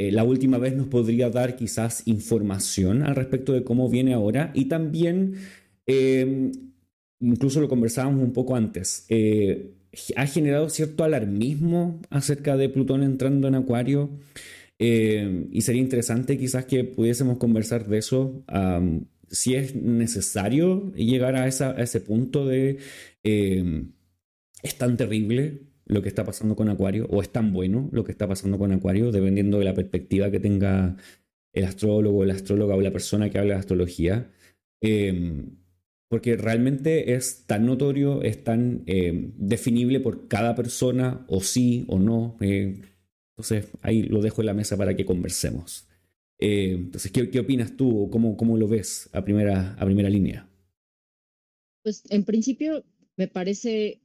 Eh, 0.00 0.10
la 0.10 0.24
última 0.24 0.56
vez 0.56 0.74
nos 0.74 0.86
podría 0.86 1.28
dar 1.28 1.56
quizás 1.56 2.04
información 2.06 3.02
al 3.02 3.14
respecto 3.16 3.52
de 3.52 3.64
cómo 3.64 3.90
viene 3.90 4.14
ahora 4.14 4.50
y 4.54 4.64
también, 4.64 5.34
em, 5.84 6.52
incluso 7.20 7.60
lo 7.60 7.68
conversábamos 7.68 8.24
un 8.24 8.32
poco 8.32 8.56
antes, 8.56 9.04
eh, 9.10 9.74
ha 10.16 10.26
generado 10.26 10.70
cierto 10.70 11.04
alarmismo 11.04 12.00
acerca 12.08 12.56
de 12.56 12.70
Plutón 12.70 13.02
entrando 13.02 13.46
en 13.48 13.56
Acuario. 13.56 14.08
Y 14.78 15.60
sería 15.60 15.82
interesante 15.82 16.38
quizás 16.38 16.64
que 16.64 16.84
pudiésemos 16.84 17.36
conversar 17.36 17.86
de 17.86 17.98
eso, 17.98 18.42
si 19.30 19.54
es 19.54 19.74
necesario 19.74 20.92
llegar 20.94 21.36
a, 21.36 21.46
ese 21.46 22.00
punto 22.00 22.46
de 22.46 22.78
eh, 23.22 23.84
es 24.62 24.74
tan 24.76 24.96
terrible 24.96 25.69
lo 25.90 26.02
que 26.02 26.08
está 26.08 26.24
pasando 26.24 26.54
con 26.56 26.68
Acuario, 26.68 27.06
o 27.10 27.20
es 27.20 27.30
tan 27.30 27.52
bueno 27.52 27.88
lo 27.92 28.04
que 28.04 28.12
está 28.12 28.28
pasando 28.28 28.58
con 28.58 28.72
Acuario, 28.72 29.10
dependiendo 29.10 29.58
de 29.58 29.64
la 29.64 29.74
perspectiva 29.74 30.30
que 30.30 30.40
tenga 30.40 30.96
el 31.52 31.64
astrólogo, 31.64 32.24
la 32.24 32.34
astróloga 32.34 32.76
o 32.76 32.80
la 32.80 32.92
persona 32.92 33.28
que 33.28 33.38
habla 33.38 33.54
de 33.54 33.60
astrología. 33.60 34.30
Em, 34.80 35.56
porque 36.08 36.36
realmente 36.36 37.14
es 37.14 37.44
tan 37.46 37.66
notorio, 37.66 38.22
es 38.22 38.42
tan 38.44 38.82
em, 38.86 39.32
definible 39.36 40.00
por 40.00 40.28
cada 40.28 40.54
persona, 40.54 41.24
o 41.28 41.40
sí 41.40 41.84
o 41.88 41.98
no. 41.98 42.36
Eh, 42.40 42.80
entonces, 43.36 43.68
ahí 43.82 44.02
lo 44.04 44.22
dejo 44.22 44.42
en 44.42 44.46
la 44.46 44.54
mesa 44.54 44.76
para 44.76 44.94
que 44.94 45.04
conversemos. 45.04 45.88
Eh, 46.38 46.72
entonces, 46.72 47.10
¿qué, 47.12 47.30
¿qué, 47.30 47.40
opinas 47.40 47.76
tú? 47.76 48.08
¿Cómo, 48.10 48.36
¿Cómo 48.36 48.56
lo 48.56 48.68
ves 48.68 49.10
a 49.12 49.22
primera, 49.24 49.74
a 49.74 49.84
primera 49.84 50.08
línea? 50.08 50.48
Pues 51.82 52.02
en 52.10 52.24
principio 52.24 52.84
me 53.16 53.28
parece 53.28 53.99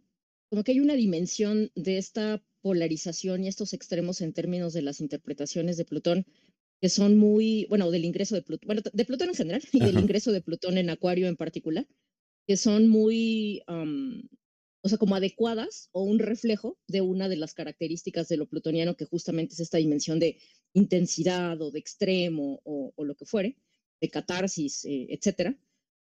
como 0.50 0.64
que 0.64 0.74
hay 0.74 0.80
una 0.80 0.96
dimensión 0.96 1.72
de 1.76 1.98
esta 1.98 2.44
polarización 2.62 3.44
y 3.44 3.48
estos 3.48 3.74
extremos 3.74 4.22
en 4.22 4.34
términos 4.34 4.74
de 4.74 4.82
las 4.82 5.02
interpretaciones 5.02 5.78
de 5.78 5.86
Plutón 5.86 6.26
que 6.82 6.90
son 6.90 7.18
muy, 7.18 7.66
bueno, 7.70 7.90
del 7.92 8.06
ingreso 8.06 8.36
de 8.36 8.42
Plutón, 8.42 8.68
bueno, 8.68 8.82
de 8.92 9.06
Plutón 9.06 9.30
en 9.30 9.36
general 9.36 9.64
y 9.72 9.80
del 9.80 9.98
ingreso 9.98 10.32
de 10.32 10.42
Plutón 10.42 10.78
en 10.78 10.90
Acuario 10.90 11.28
en 11.28 11.38
particular, 11.38 11.88
que 12.48 12.58
son 12.58 12.88
muy, 12.88 13.64
o 13.68 14.90
sea, 14.90 14.98
como 14.98 15.16
adecuadas 15.16 15.90
o 15.94 16.04
un 16.04 16.20
reflejo 16.20 16.78
de 16.88 17.02
una 17.02 17.28
de 17.28 17.38
las 17.38 17.54
características 17.54 18.28
de 18.28 18.38
lo 18.38 18.48
plutoniano, 18.48 18.96
que 18.96 19.06
justamente 19.06 19.54
es 19.54 19.62
esta 19.62 19.78
dimensión 19.78 20.20
de 20.20 20.38
intensidad 20.74 21.60
o 21.62 21.72
de 21.72 21.80
extremo 21.80 22.62
o, 22.64 22.94
lo 23.04 23.16
que 23.16 23.26
fuere, 23.26 23.58
de 24.00 24.10
catarsis, 24.10 24.86
eh, 24.86 25.08
etcétera. 25.10 25.58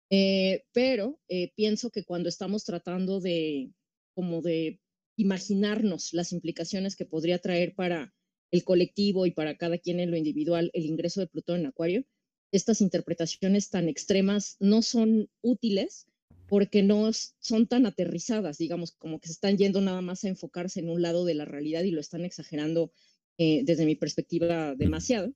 Eh, 0.10 0.66
pero 0.74 1.20
eh, 1.28 1.54
pienso 1.56 1.92
que 1.92 2.04
cuando 2.04 2.28
estamos 2.28 2.64
tratando 2.66 3.20
de 3.20 3.72
como 4.14 4.42
de 4.42 4.80
imaginarnos 5.18 6.14
las 6.14 6.32
implicaciones 6.32 6.96
que 6.96 7.06
podría 7.06 7.40
traer 7.40 7.76
para 7.76 8.14
el 8.52 8.64
colectivo 8.64 9.26
y 9.26 9.32
para 9.32 9.58
cada 9.58 9.78
quien 9.78 10.00
en 10.00 10.12
lo 10.12 10.18
individual 10.18 10.72
el 10.74 10.86
ingreso 10.86 11.22
de 11.22 11.28
Plutón 11.28 11.62
en 11.62 11.68
Acuario, 11.68 12.06
estas 12.52 12.82
interpretaciones 12.82 13.70
tan 13.70 13.88
extremas 13.88 14.58
no 14.60 14.82
son 14.82 15.30
útiles 15.42 16.08
porque 16.48 16.84
no 16.84 17.10
son 17.40 17.66
tan 17.66 17.86
aterrizadas, 17.86 18.58
digamos, 18.58 18.92
como 18.92 19.22
que 19.22 19.28
se 19.28 19.34
están 19.34 19.58
yendo 19.58 19.80
nada 19.80 20.02
más 20.02 20.26
a 20.26 20.28
enfocarse 20.28 20.82
en 20.82 20.90
un 20.90 21.02
lado 21.02 21.24
de 21.24 21.34
la 21.34 21.46
realidad 21.46 21.84
y 21.84 21.92
lo 21.92 22.02
están 22.02 22.26
exagerando 22.26 22.92
eh, 23.38 23.62
desde 23.64 23.86
mi 23.86 23.96
perspectiva 23.96 24.76
demasiado, 24.76 25.34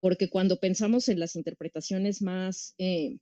porque 0.00 0.28
cuando 0.28 0.60
pensamos 0.60 1.08
en 1.08 1.20
las 1.20 1.36
interpretaciones 1.36 2.20
más 2.20 2.74
eh, 2.76 3.16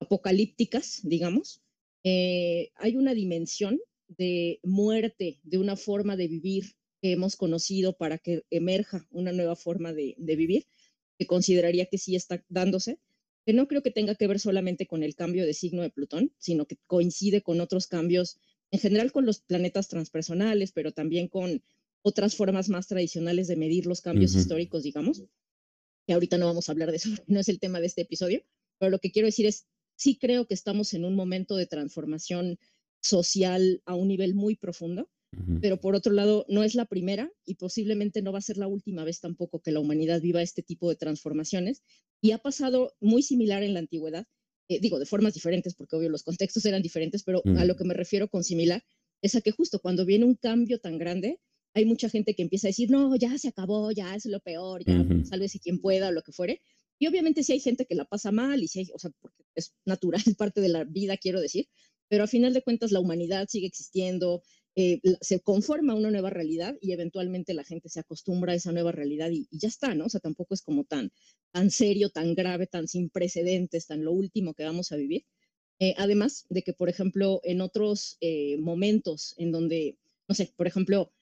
apocalípticas, 0.00 1.00
digamos, 1.02 1.62
eh, 2.02 2.70
hay 2.76 2.96
una 2.96 3.12
dimensión 3.12 3.78
de 4.08 4.60
muerte, 4.62 5.40
de 5.42 5.58
una 5.58 5.76
forma 5.76 6.16
de 6.16 6.28
vivir 6.28 6.76
que 7.00 7.12
hemos 7.12 7.36
conocido 7.36 7.96
para 7.96 8.18
que 8.18 8.44
emerja 8.50 9.06
una 9.10 9.32
nueva 9.32 9.56
forma 9.56 9.92
de, 9.92 10.16
vivir, 10.18 10.66
que 11.18 11.26
consideraría 11.26 11.86
que 11.86 11.98
sí 11.98 12.16
está 12.16 12.44
dándose, 12.48 12.98
que 13.44 13.52
no 13.52 13.68
creo 13.68 13.82
que 13.82 13.90
tenga 13.90 14.14
que 14.14 14.26
ver 14.26 14.40
solamente 14.40 14.86
con 14.86 15.02
el 15.02 15.14
cambio 15.14 15.46
de 15.46 15.54
signo 15.54 15.82
de 15.82 15.90
Plutón, 15.90 16.32
sino 16.38 16.66
que 16.66 16.78
coincide 16.86 17.42
con 17.42 17.60
otros 17.60 17.86
cambios, 17.86 18.38
en 18.70 18.80
general 18.80 19.12
con 19.12 19.26
los 19.26 19.40
planetas 19.40 19.88
transpersonales, 19.88 20.72
pero 20.72 20.92
también 20.92 21.28
con 21.28 21.62
otras 22.02 22.34
formas 22.34 22.68
más 22.68 22.86
tradicionales 22.86 23.48
de 23.48 23.56
medir 23.56 23.86
los 23.86 24.00
cambios 24.00 24.34
históricos, 24.34 24.82
digamos, 24.82 25.24
que 26.06 26.12
ahorita 26.12 26.38
no 26.38 26.46
vamos 26.46 26.68
a 26.68 26.72
hablar 26.72 26.90
de 26.90 26.96
eso, 26.96 27.10
no 27.26 27.40
es 27.40 27.48
el 27.48 27.58
tema 27.58 27.80
de 27.80 27.86
este 27.86 28.02
episodio, 28.02 28.42
pero 28.78 28.90
lo 28.90 28.98
que 28.98 29.10
quiero 29.10 29.26
decir 29.26 29.46
es, 29.46 29.66
sí 29.96 30.16
creo 30.16 30.46
que 30.46 30.54
estamos 30.54 30.94
en 30.94 31.04
un 31.04 31.14
momento 31.14 31.56
de 31.56 31.66
transformación 31.66 32.58
social 33.06 33.82
a 33.86 33.94
un 33.94 34.08
nivel 34.08 34.34
muy 34.34 34.56
profundo, 34.56 35.08
pero 35.60 35.78
por 35.78 35.94
otro 35.94 36.12
lado, 36.14 36.46
no 36.48 36.62
es 36.62 36.74
la 36.74 36.86
primera 36.86 37.30
y 37.44 37.56
posiblemente 37.56 38.22
no 38.22 38.32
va 38.32 38.38
a 38.38 38.42
ser 38.42 38.56
la 38.56 38.68
última 38.68 39.04
vez 39.04 39.20
tampoco 39.20 39.60
que 39.60 39.70
la 39.70 39.80
humanidad 39.80 40.22
viva 40.22 40.40
este 40.40 40.62
tipo 40.62 40.88
de 40.88 40.96
transformaciones. 40.96 41.82
Y 42.22 42.30
ha 42.30 42.38
pasado 42.38 42.94
muy 43.00 43.22
similar 43.22 43.62
en 43.62 43.74
la 43.74 43.80
antigüedad, 43.80 44.26
eh, 44.68 44.80
digo, 44.80 44.98
de 44.98 45.04
formas 45.04 45.34
diferentes, 45.34 45.74
porque 45.74 45.96
obvio 45.96 46.08
los 46.08 46.22
contextos 46.22 46.64
eran 46.64 46.80
diferentes, 46.80 47.22
pero 47.22 47.42
a 47.58 47.64
lo 47.66 47.76
que 47.76 47.84
me 47.84 47.92
refiero 47.92 48.28
con 48.28 48.44
similar 48.44 48.82
es 49.20 49.34
a 49.34 49.40
que 49.42 49.50
justo 49.50 49.80
cuando 49.80 50.06
viene 50.06 50.24
un 50.24 50.36
cambio 50.36 50.78
tan 50.78 50.96
grande, 50.96 51.38
hay 51.74 51.84
mucha 51.84 52.08
gente 52.08 52.34
que 52.34 52.42
empieza 52.42 52.68
a 52.68 52.70
decir, 52.70 52.90
no, 52.90 53.14
ya 53.16 53.36
se 53.36 53.48
acabó, 53.48 53.90
ya 53.90 54.14
es 54.14 54.24
lo 54.24 54.40
peor, 54.40 54.84
ya 54.86 55.04
sálvese 55.24 55.60
quien 55.60 55.80
pueda 55.80 56.08
o 56.08 56.12
lo 56.12 56.22
que 56.22 56.32
fuere. 56.32 56.62
Y 56.98 57.06
obviamente 57.06 57.42
si 57.42 57.52
hay 57.52 57.60
gente 57.60 57.84
que 57.84 57.94
la 57.94 58.06
pasa 58.06 58.32
mal 58.32 58.62
y 58.62 58.68
si 58.68 58.78
hay, 58.78 58.88
o 58.94 58.98
sea, 58.98 59.10
porque 59.20 59.44
es 59.54 59.74
natural, 59.84 60.22
parte 60.38 60.62
de 60.62 60.70
la 60.70 60.84
vida, 60.84 61.18
quiero 61.18 61.40
decir, 61.40 61.68
pero 62.08 62.24
a 62.24 62.26
final 62.26 62.52
de 62.54 62.62
cuentas 62.62 62.92
la 62.92 63.00
humanidad 63.00 63.48
sigue 63.48 63.66
existiendo, 63.66 64.42
eh, 64.78 65.00
se 65.22 65.40
conforma 65.40 65.94
una 65.94 66.10
nueva 66.10 66.28
realidad 66.28 66.76
y 66.82 66.92
eventualmente 66.92 67.54
la 67.54 67.64
gente 67.64 67.88
se 67.88 68.00
acostumbra 68.00 68.52
a 68.52 68.56
esa 68.56 68.72
nueva 68.72 68.92
realidad 68.92 69.30
y, 69.30 69.48
ya 69.50 69.68
está, 69.68 69.94
¿no? 69.94 70.04
O 70.04 70.08
sea, 70.10 70.20
tampoco 70.20 70.54
es 70.54 70.60
como 70.60 70.84
tan, 70.84 71.12
tan 71.50 71.70
serio, 71.70 72.10
tan 72.10 72.34
grave, 72.34 72.66
tan 72.66 72.86
sin 72.86 73.08
precedentes, 73.08 73.86
tan 73.86 74.04
lo 74.04 74.12
último 74.12 74.52
que 74.52 74.64
vamos 74.64 74.92
a 74.92 74.96
vivir. 74.96 75.24
Eh, 75.78 75.94
además 75.96 76.46
de 76.50 76.62
que, 76.62 76.74
por 76.74 76.88
ejemplo, 76.90 77.40
en 77.44 77.60
otros 77.62 78.18
eh, 78.20 78.58
momentos 78.58 79.34
en 79.38 79.50
donde, 79.52 79.98
no 80.28 80.34
sé, 80.34 80.52
por 80.56 80.66
ejemplo, 80.66 81.12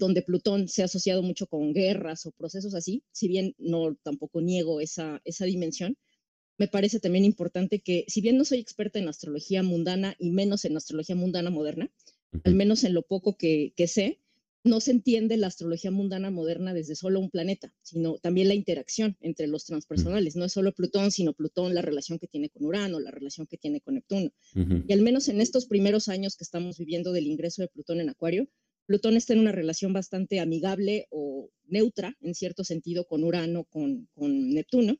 donde 0.00 0.22
Plutón 0.22 0.66
se 0.66 0.82
ha 0.82 0.86
asociado 0.86 1.22
mucho 1.22 1.46
con 1.46 1.72
guerras 1.72 2.26
o 2.26 2.32
procesos 2.32 2.74
así, 2.74 3.04
si 3.12 3.28
bien 3.28 3.54
no 3.56 3.94
tampoco 4.02 4.40
niego 4.40 4.80
esa, 4.80 5.22
esa 5.24 5.44
dimensión, 5.44 5.96
me 6.60 6.68
parece 6.68 7.00
también 7.00 7.24
importante 7.24 7.78
que, 7.78 8.04
si 8.06 8.20
bien 8.20 8.36
no 8.36 8.44
soy 8.44 8.58
experta 8.58 8.98
en 8.98 9.08
astrología 9.08 9.62
mundana 9.62 10.14
y 10.18 10.28
menos 10.28 10.66
en 10.66 10.76
astrología 10.76 11.16
mundana 11.16 11.48
moderna, 11.48 11.90
al 12.44 12.54
menos 12.54 12.84
en 12.84 12.92
lo 12.92 13.00
poco 13.00 13.38
que, 13.38 13.72
sé, 13.86 14.18
no 14.62 14.80
se 14.80 14.90
entiende 14.90 15.38
la 15.38 15.46
astrología 15.46 15.90
mundana 15.90 16.30
moderna 16.30 16.74
desde 16.74 16.96
solo 16.96 17.18
un 17.18 17.30
planeta, 17.30 17.72
sino 17.80 18.18
también 18.18 18.48
la 18.48 18.54
interacción 18.54 19.16
entre 19.22 19.46
los 19.46 19.64
transpersonales. 19.64 20.36
No 20.36 20.44
es 20.44 20.52
solo 20.52 20.74
Plutón, 20.74 21.10
sino 21.10 21.32
Plutón, 21.32 21.74
la 21.74 21.80
relación 21.80 22.18
que 22.18 22.26
tiene 22.26 22.50
con 22.50 22.66
Urano, 22.66 23.00
la 23.00 23.10
relación 23.10 23.46
que 23.46 23.56
tiene 23.56 23.80
con 23.80 23.94
Neptuno. 23.94 24.30
Y 24.86 24.92
al 24.92 25.00
menos 25.00 25.30
en 25.30 25.40
estos 25.40 25.64
primeros 25.64 26.08
años 26.08 26.36
que 26.36 26.44
estamos 26.44 26.76
viviendo 26.76 27.12
del 27.12 27.26
ingreso 27.26 27.62
de 27.62 27.68
Plutón 27.68 28.02
en 28.02 28.10
Acuario, 28.10 28.50
Plutón 28.84 29.16
está 29.16 29.32
en 29.32 29.38
una 29.38 29.52
relación 29.52 29.94
bastante 29.94 30.40
amigable 30.40 31.06
o 31.08 31.48
neutra, 31.68 32.18
en 32.20 32.34
cierto 32.34 32.64
sentido, 32.64 33.06
con 33.06 33.24
Urano, 33.24 33.64
con, 33.64 34.08
con 34.14 34.50
Neptuno, 34.50 34.98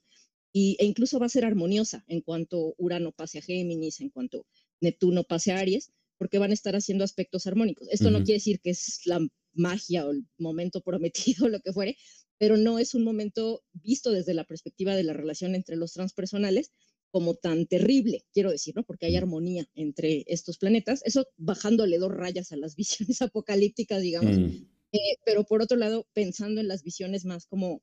y, 0.52 0.76
e 0.78 0.84
incluso 0.84 1.18
va 1.18 1.26
a 1.26 1.30
ser 1.30 1.44
armoniosa 1.44 2.04
en 2.08 2.20
cuanto 2.20 2.74
Urano 2.78 3.12
pase 3.12 3.38
a 3.38 3.42
Géminis, 3.42 4.00
en 4.00 4.10
cuanto 4.10 4.46
Neptuno 4.80 5.24
pase 5.24 5.52
a 5.52 5.58
Aries, 5.58 5.92
porque 6.18 6.38
van 6.38 6.50
a 6.50 6.54
estar 6.54 6.76
haciendo 6.76 7.04
aspectos 7.04 7.46
armónicos. 7.46 7.88
Esto 7.90 8.10
no 8.10 8.18
quiere 8.18 8.34
decir 8.34 8.60
que 8.60 8.70
es 8.70 9.00
la 9.06 9.26
magia 9.54 10.06
o 10.06 10.10
el 10.10 10.26
momento 10.38 10.82
prometido, 10.82 11.48
lo 11.48 11.60
que 11.60 11.72
fuere, 11.72 11.96
pero 12.38 12.56
no 12.56 12.78
es 12.78 12.94
un 12.94 13.04
momento 13.04 13.62
visto 13.72 14.10
desde 14.10 14.34
la 14.34 14.44
perspectiva 14.44 14.94
de 14.94 15.04
la 15.04 15.12
relación 15.12 15.54
entre 15.54 15.76
los 15.76 15.92
transpersonales 15.92 16.72
como 17.10 17.34
tan 17.34 17.66
terrible, 17.66 18.24
quiero 18.32 18.50
decir, 18.50 18.74
¿no? 18.76 18.84
Porque 18.84 19.06
hay 19.06 19.16
armonía 19.16 19.68
entre 19.74 20.24
estos 20.26 20.58
planetas, 20.58 21.02
eso 21.04 21.26
bajándole 21.36 21.98
dos 21.98 22.12
rayas 22.12 22.52
a 22.52 22.56
las 22.56 22.76
visiones 22.76 23.20
apocalípticas, 23.22 24.00
digamos, 24.02 24.36
eh, 24.92 25.16
pero 25.24 25.44
por 25.44 25.62
otro 25.62 25.76
lado, 25.76 26.06
pensando 26.12 26.60
en 26.60 26.68
las 26.68 26.82
visiones 26.82 27.24
más 27.24 27.46
como 27.46 27.82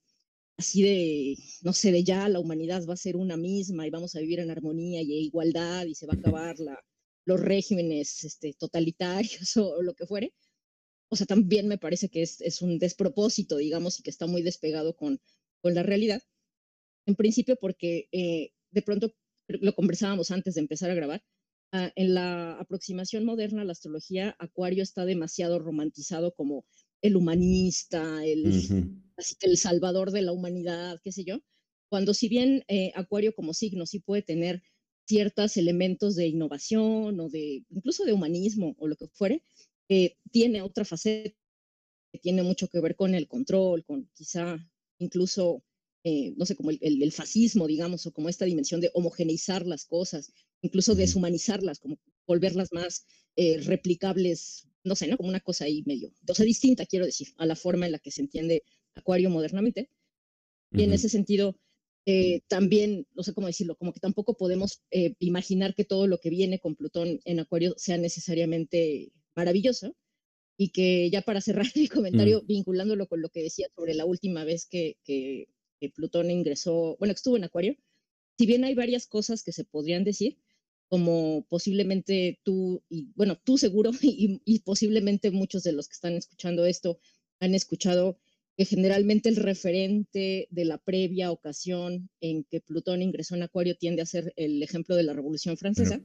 así 0.58 0.82
de, 0.84 1.38
no 1.62 1.74
sé, 1.74 1.92
de 1.92 2.04
ya 2.04 2.28
la 2.30 2.40
humanidad 2.40 2.86
va 2.88 2.94
a 2.94 2.98
ser 2.98 3.16
una 3.16 3.38
misma 3.38 3.88
y 3.88 3.90
vamos 3.92 4.16
a 4.16 4.20
vivir 4.20 4.40
en 4.40 4.52
armonía 4.52 5.02
y 5.02 5.14
igualdad 5.14 5.86
y 5.86 5.96
se 5.96 6.08
va 6.08 6.14
a 6.14 6.18
acabar 6.18 6.60
la, 6.60 6.80
los 7.26 7.40
regímenes 7.40 8.24
este, 8.24 8.54
totalitarios 8.54 9.56
o, 9.58 9.82
lo 9.82 9.94
que 9.94 10.08
fuere. 10.08 10.34
O 11.10 11.16
sea, 11.16 11.26
también 11.26 11.68
me 11.68 11.78
parece 11.78 12.10
que 12.10 12.22
es, 12.22 12.42
es, 12.42 12.62
un 12.62 12.80
despropósito, 12.80 13.58
digamos, 13.58 14.00
y 14.00 14.04
que 14.04 14.10
está 14.10 14.28
muy 14.28 14.42
despegado 14.42 14.96
con, 14.96 15.22
con 15.62 15.74
la 15.74 15.84
realidad. 15.84 16.22
En 17.06 17.16
principio 17.16 17.56
porque 17.56 18.10
eh, 18.12 18.52
de 18.72 18.82
pronto, 18.82 19.14
lo 19.48 19.74
conversábamos 19.74 20.32
antes 20.32 20.56
de 20.56 20.62
empezar 20.62 20.92
a 20.92 20.96
grabar, 20.96 21.24
ah, 21.72 21.92
en 21.96 22.14
la 22.14 22.60
aproximación 22.60 23.26
moderna 23.26 23.62
a 23.62 23.66
la 23.66 23.72
astrología, 23.72 24.36
Acuario 24.40 24.84
está 24.84 25.06
demasiado 25.06 25.60
romantizado 25.60 26.34
como 26.34 26.66
el 27.02 27.16
humanista, 27.16 28.26
el, 28.26 29.02
así 29.18 29.36
que 29.36 29.48
el 29.48 29.58
salvador 29.58 30.12
de 30.12 30.22
la 30.22 30.32
humanidad, 30.32 31.00
qué 31.04 31.12
sé 31.12 31.24
yo, 31.24 31.40
cuando 31.90 32.14
si 32.14 32.30
bien 32.30 32.64
eh, 32.68 32.92
Acuario 32.96 33.34
como 33.34 33.54
signo 33.54 33.86
sí 33.86 34.00
puede 34.00 34.22
tener 34.22 34.62
ciertos 35.08 35.58
elementos 35.58 36.16
de 36.16 36.28
innovación 36.28 37.20
o 37.20 37.30
de 37.30 37.64
incluso 37.70 38.04
de 38.04 38.14
humanismo 38.14 38.76
o 38.78 38.88
lo 38.88 38.96
que 38.98 39.08
fuere, 39.08 39.44
eh, 39.90 40.16
tiene 40.32 40.62
otra 40.62 40.84
faceta 40.84 41.34
que 42.12 42.20
tiene 42.20 42.44
mucho 42.44 42.68
que 42.68 42.80
ver 42.82 42.96
con 42.96 43.16
el 43.16 43.28
control, 43.28 43.86
con 43.86 44.10
quizá 44.14 44.58
incluso, 45.00 45.64
eh, 46.04 46.34
no 46.36 46.46
sé, 46.46 46.56
como 46.56 46.72
el, 46.72 47.12
fascismo, 47.12 47.68
digamos, 47.68 48.06
o 48.06 48.12
como 48.12 48.30
esta 48.30 48.46
dimensión 48.46 48.82
de 48.82 48.92
homogeneizar 48.94 49.66
las 49.66 49.86
cosas, 49.86 50.34
incluso 50.62 50.96
deshumanizarlas, 50.96 51.80
como 51.80 52.00
volverlas 52.26 52.74
más 52.74 53.06
replicables, 53.66 54.68
no 54.84 54.96
sé, 54.96 55.08
¿no? 55.08 55.16
Como 55.16 55.30
una 55.30 55.40
cosa 55.40 55.66
ahí 55.66 55.84
medio, 55.86 56.12
o 56.28 56.34
sea, 56.34 56.46
distinta, 56.46 56.86
quiero 56.86 57.06
decir, 57.06 57.28
a 57.38 57.46
la 57.46 57.56
forma 57.56 57.86
en 57.86 57.92
la 57.92 58.00
que 58.00 58.12
se 58.12 58.22
entiende 58.22 58.64
Acuario 58.98 59.30
modernamente. 59.30 59.90
Y 60.72 60.84
en 60.84 60.94
ese 60.94 61.10
sentido, 61.10 61.58
eh, 62.10 62.40
también, 62.48 63.06
no 63.16 63.24
sé 63.24 63.34
cómo 63.34 63.48
decirlo, 63.48 63.76
como 63.76 63.92
que 63.92 64.00
tampoco 64.00 64.38
podemos 64.38 64.82
eh, 64.92 65.16
imaginar 65.20 65.76
que 65.76 65.84
todo 65.84 66.08
lo 66.08 66.20
que 66.20 66.30
viene 66.30 66.58
con 66.58 66.76
Plutón 66.76 67.20
en 67.26 67.42
Acuario 67.42 67.74
sea 67.78 67.98
necesariamente 67.98 69.12
maravilloso. 69.36 69.94
Y 70.58 70.70
que 70.70 71.10
ya 71.10 71.22
para 71.22 71.42
cerrar 71.42 71.68
mi 71.76 71.88
comentario, 71.90 72.42
mm. 72.42 72.48
vinculándolo 72.48 73.08
con 73.08 73.22
lo 73.22 73.30
que 73.30 73.44
decía 73.44 73.68
sobre 73.76 73.94
la 73.94 74.06
última 74.06 74.46
vez 74.46 74.66
que, 74.66 74.98
que, 75.04 75.48
Plutón 75.94 76.32
ingresó, 76.32 76.96
bueno, 76.98 77.14
que 77.14 77.18
estuvo 77.18 77.38
en 77.38 77.44
Acuario, 77.44 77.76
si 78.38 78.46
bien 78.46 78.64
hay 78.64 78.74
varias 78.74 79.06
cosas 79.06 79.44
que 79.44 79.52
se 79.52 79.64
podrían 79.64 80.04
decir, 80.04 80.40
como 80.88 81.46
posiblemente 81.50 82.40
tú, 82.44 82.84
y 82.90 83.12
bueno, 83.16 83.38
tú 83.44 83.58
seguro, 83.58 83.92
y 84.02 84.60
posiblemente 84.60 85.30
muchos 85.32 85.64
de 85.64 85.74
los 85.74 85.88
que 85.88 85.94
están 85.94 86.14
escuchando 86.14 86.66
esto 86.66 87.00
han 87.40 87.54
escuchado 87.54 88.18
que 88.58 88.66
generalmente 88.66 89.30
el 89.30 89.36
referente 89.36 90.48
de 90.50 90.66
la 90.66 90.80
previa 90.80 91.32
ocasión 91.32 92.10
en 92.22 92.44
que 92.44 92.60
Plutón 92.60 93.04
ingresó 93.04 93.36
en 93.36 93.44
Acuario 93.44 93.78
tiende 93.78 94.02
a 94.02 94.08
ser 94.08 94.34
el 94.36 94.64
ejemplo 94.64 94.96
de 94.96 95.04
la 95.04 95.14
Revolución 95.14 95.58
Francesa, 95.58 96.02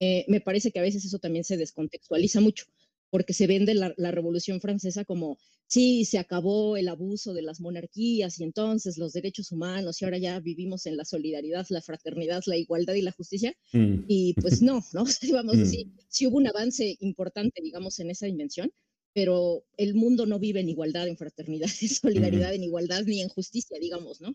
eh, 0.00 0.24
me 0.26 0.40
parece 0.40 0.72
que 0.72 0.78
a 0.78 0.82
veces 0.82 1.04
eso 1.04 1.18
también 1.18 1.44
se 1.44 1.58
descontextualiza 1.58 2.40
mucho, 2.40 2.64
porque 3.10 3.34
se 3.34 3.46
vende 3.46 3.74
la, 3.74 4.10
Revolución 4.10 4.58
Francesa 4.62 5.04
como, 5.04 5.38
sí, 5.66 6.06
se 6.06 6.18
acabó 6.18 6.78
el 6.78 6.88
abuso 6.88 7.34
de 7.34 7.42
las 7.42 7.60
monarquías 7.60 8.40
y 8.40 8.44
entonces 8.44 8.96
los 8.96 9.12
derechos 9.12 9.52
humanos 9.52 10.00
y 10.00 10.06
ahora 10.06 10.16
ya 10.16 10.40
vivimos 10.40 10.86
en 10.86 10.96
la 10.96 11.04
solidaridad, 11.04 11.66
la 11.68 11.82
fraternidad, 11.82 12.42
la 12.46 12.56
igualdad 12.56 12.94
y 12.94 13.02
la 13.02 13.12
justicia. 13.12 13.54
Mm. 13.74 14.04
Y 14.08 14.32
pues 14.40 14.62
no, 14.62 14.82
¿no? 14.94 15.04
Vamos, 15.32 15.56
mm. 15.56 15.66
sí, 15.66 15.92
sí 16.08 16.26
hubo 16.26 16.38
un 16.38 16.46
avance 16.46 16.96
importante, 17.00 17.60
digamos, 17.62 18.00
en 18.00 18.10
esa 18.10 18.24
dimensión, 18.24 18.72
pero 19.12 19.64
el 19.76 19.94
mundo 19.94 20.26
no 20.26 20.38
vive 20.38 20.60
en 20.60 20.68
igualdad, 20.68 21.08
en 21.08 21.16
fraternidad, 21.16 21.68
en 21.80 21.88
solidaridad, 21.88 22.54
en 22.54 22.64
igualdad 22.64 23.02
ni 23.04 23.20
en 23.20 23.28
justicia, 23.28 23.78
digamos, 23.78 24.20
¿no? 24.20 24.34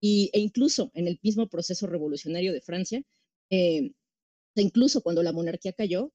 Y, 0.00 0.30
e 0.32 0.40
incluso 0.40 0.90
en 0.94 1.08
el 1.08 1.18
mismo 1.22 1.48
proceso 1.48 1.86
revolucionario 1.86 2.52
de 2.52 2.60
Francia, 2.60 3.02
eh, 3.50 3.92
incluso 4.56 5.02
cuando 5.02 5.22
la 5.22 5.32
monarquía 5.32 5.72
cayó, 5.72 6.12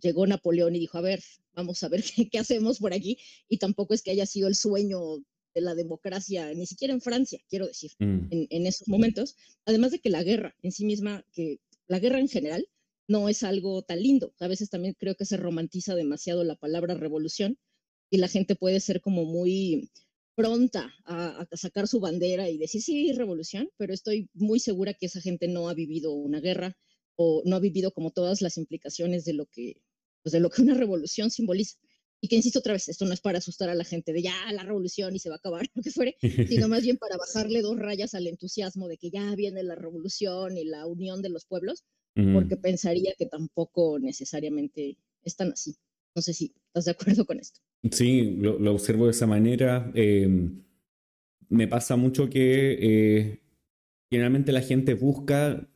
llegó 0.00 0.26
Napoleón 0.26 0.76
y 0.76 0.80
dijo, 0.80 0.98
a 0.98 1.02
ver, 1.02 1.22
vamos 1.52 1.82
a 1.82 1.88
ver 1.88 2.04
qué, 2.32 2.38
hacemos 2.38 2.78
por 2.78 2.94
aquí, 2.94 3.18
y 3.48 3.58
tampoco 3.58 3.94
es 3.94 4.02
que 4.02 4.10
haya 4.10 4.26
sido 4.26 4.48
el 4.48 4.54
sueño 4.54 5.18
de 5.54 5.60
la 5.60 5.74
democracia, 5.74 6.52
ni 6.54 6.66
siquiera 6.66 6.94
en 6.94 7.00
Francia, 7.00 7.40
quiero 7.48 7.66
decir, 7.66 7.92
mm. 7.98 8.26
en, 8.30 8.46
en, 8.50 8.66
esos 8.66 8.88
momentos, 8.88 9.36
además 9.64 9.92
de 9.92 10.00
que 10.00 10.10
la 10.10 10.24
guerra 10.24 10.56
en 10.62 10.72
sí 10.72 10.84
misma, 10.84 11.24
que 11.32 11.60
la 11.86 12.00
guerra 12.00 12.18
en 12.18 12.28
general, 12.28 12.66
no 13.08 13.28
es 13.28 13.42
algo 13.42 13.82
tan 13.82 14.02
lindo. 14.02 14.34
A 14.40 14.48
veces 14.48 14.70
también 14.70 14.94
creo 14.98 15.14
que 15.14 15.24
se 15.24 15.36
romantiza 15.36 15.94
demasiado 15.94 16.44
la 16.44 16.56
palabra 16.56 16.94
revolución 16.94 17.58
y 18.10 18.18
la 18.18 18.28
gente 18.28 18.56
puede 18.56 18.80
ser 18.80 19.00
como 19.00 19.24
muy 19.24 19.90
pronta 20.34 20.92
a, 21.04 21.46
sacar 21.52 21.86
su 21.86 22.00
bandera 22.00 22.48
y 22.48 22.58
decir, 22.58 22.82
sí, 22.82 23.12
revolución, 23.12 23.70
pero 23.76 23.94
estoy 23.94 24.28
muy 24.34 24.58
segura 24.60 24.94
que 24.94 25.06
esa 25.06 25.20
gente 25.20 25.48
no 25.48 25.68
ha 25.68 25.74
vivido 25.74 26.12
una 26.12 26.40
guerra 26.40 26.76
o 27.16 27.42
no 27.44 27.56
ha 27.56 27.60
vivido 27.60 27.92
como 27.92 28.10
todas 28.10 28.42
las 28.42 28.56
implicaciones 28.56 29.24
de 29.24 29.34
lo 29.34 29.46
que, 29.46 29.82
pues 30.22 30.32
de 30.32 30.40
lo 30.40 30.50
que 30.50 30.62
una 30.62 30.74
revolución 30.74 31.30
simboliza. 31.30 31.78
Y 32.20 32.28
que 32.28 32.36
insisto 32.36 32.60
otra 32.60 32.72
vez, 32.72 32.88
esto 32.88 33.04
no 33.04 33.12
es 33.12 33.20
para 33.20 33.38
asustar 33.38 33.68
a 33.68 33.74
la 33.74 33.84
gente 33.84 34.12
de 34.12 34.22
ya 34.22 34.34
la 34.52 34.62
revolución 34.62 35.14
y 35.14 35.18
se 35.18 35.28
va 35.28 35.34
a 35.34 35.38
acabar, 35.38 35.68
lo 35.74 35.82
que 35.82 35.90
fuere, 35.90 36.16
sino 36.20 36.68
más 36.68 36.82
bien 36.82 36.96
para 36.96 37.16
bajarle 37.16 37.60
dos 37.60 37.78
rayas 37.78 38.14
al 38.14 38.26
entusiasmo 38.26 38.88
de 38.88 38.96
que 38.96 39.10
ya 39.10 39.34
viene 39.34 39.62
la 39.62 39.74
revolución 39.74 40.56
y 40.56 40.64
la 40.64 40.86
unión 40.86 41.20
de 41.20 41.28
los 41.28 41.44
pueblos, 41.44 41.84
porque 42.14 42.56
pensaría 42.56 43.12
que 43.18 43.26
tampoco 43.26 43.98
necesariamente 43.98 44.96
están 45.24 45.52
así. 45.52 45.76
No 46.14 46.22
sé 46.22 46.32
si 46.32 46.54
estás 46.68 46.84
de 46.84 46.92
acuerdo 46.92 47.24
con 47.26 47.38
esto. 47.38 47.60
Sí, 47.90 48.36
lo, 48.38 48.72
observo 48.72 49.06
de 49.06 49.10
esa 49.10 49.26
manera. 49.26 49.90
Em, 49.94 50.62
me 51.48 51.68
pasa 51.68 51.96
mucho 51.96 52.30
que 52.30 52.78
eh, 52.80 53.40
generalmente 54.10 54.52
la 54.52 54.62
gente 54.62 54.94
busca 54.94 55.68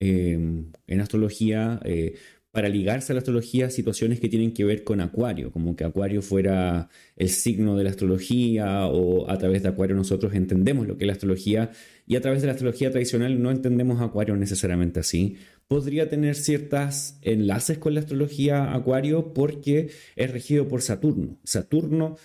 em, 0.00 0.72
en 0.86 1.00
astrología 1.00 1.80
eh, 1.84 2.16
para 2.56 2.70
ligarse 2.70 3.12
a 3.12 3.14
la 3.14 3.18
astrología 3.18 3.68
situaciones 3.68 4.18
que 4.18 4.30
tienen 4.30 4.54
que 4.54 4.64
ver 4.64 4.82
con 4.82 5.02
Acuario, 5.02 5.52
como 5.52 5.76
que 5.76 5.84
Acuario 5.84 6.22
fuera 6.22 6.88
el 7.14 7.28
signo 7.28 7.76
de 7.76 7.84
la 7.84 7.90
astrología 7.90 8.86
o 8.86 9.30
a 9.30 9.36
través 9.36 9.62
de 9.62 9.68
Acuario 9.68 9.94
nosotros 9.94 10.32
entendemos 10.32 10.86
lo 10.86 10.96
que 10.96 11.04
es 11.04 11.06
la 11.06 11.12
astrología 11.12 11.70
y 12.06 12.16
a 12.16 12.22
través 12.22 12.40
de 12.40 12.46
la 12.46 12.54
astrología 12.54 12.90
tradicional 12.90 13.42
no 13.42 13.50
entendemos 13.50 14.00
Acuario 14.00 14.36
necesariamente 14.36 15.00
así. 15.00 15.36
Podría 15.68 16.08
tener 16.08 16.34
ciertos 16.34 17.18
enlaces 17.20 17.76
con 17.76 17.92
la 17.92 18.00
astrología 18.00 18.72
Acuario 18.72 19.34
porque 19.34 19.90
es 20.16 20.30
regido 20.30 20.66
por 20.66 20.80
Saturno. 20.80 21.38
Saturno 21.44 22.16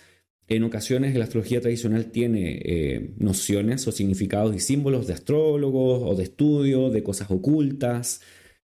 en 0.47 0.63
ocasiones 0.63 1.13
la 1.13 1.25
astrología 1.25 1.59
tradicional 1.59 2.09
tiene 2.09 2.61
eh, 2.63 3.15
nociones 3.17 3.85
o 3.85 3.91
significados 3.91 4.55
y 4.55 4.61
símbolos 4.61 5.07
de 5.07 5.13
astrólogos 5.13 6.03
o 6.05 6.15
de 6.15 6.23
estudio, 6.23 6.89
de 6.89 7.03
cosas 7.03 7.29
ocultas. 7.31 8.21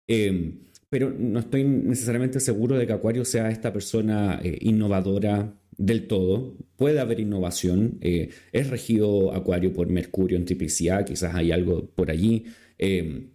Em, 0.06 0.69
pero 0.90 1.14
no 1.16 1.38
estoy 1.38 1.62
necesariamente 1.64 2.40
seguro 2.40 2.76
de 2.76 2.86
que 2.86 2.92
Acuario 2.92 3.24
sea 3.24 3.48
esta 3.48 3.72
persona 3.72 4.40
eh, 4.42 4.58
innovadora 4.60 5.56
del 5.76 6.08
todo. 6.08 6.56
Puede 6.76 6.98
haber 6.98 7.20
innovación. 7.20 7.98
Eh, 8.00 8.30
es 8.52 8.68
regido 8.68 9.32
Acuario 9.32 9.72
por 9.72 9.88
Mercurio 9.88 10.36
en 10.36 10.44
triplicidad, 10.44 11.06
quizás 11.06 11.34
hay 11.36 11.52
algo 11.52 11.88
por 11.90 12.10
allí. 12.10 12.44
Eh, 12.76 13.28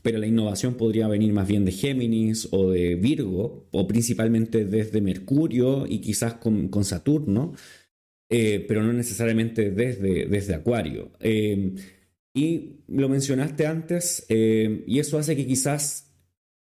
pero 0.00 0.18
la 0.18 0.28
innovación 0.28 0.74
podría 0.74 1.08
venir 1.08 1.32
más 1.32 1.48
bien 1.48 1.64
de 1.64 1.72
Géminis 1.72 2.48
o 2.52 2.70
de 2.70 2.94
Virgo, 2.94 3.66
o 3.72 3.88
principalmente 3.88 4.64
desde 4.64 5.00
Mercurio 5.00 5.84
y 5.88 5.98
quizás 5.98 6.34
con, 6.34 6.70
Saturno, 6.84 7.54
pero 8.28 8.84
no 8.84 8.92
necesariamente 8.92 9.72
desde, 9.72 10.26
desde 10.26 10.54
Acuario. 10.54 11.10
y 12.32 12.76
lo 12.86 13.08
mencionaste 13.08 13.66
antes, 13.66 14.24
y 14.28 15.00
eso 15.00 15.18
hace 15.18 15.34
que 15.34 15.44
quizás 15.44 16.05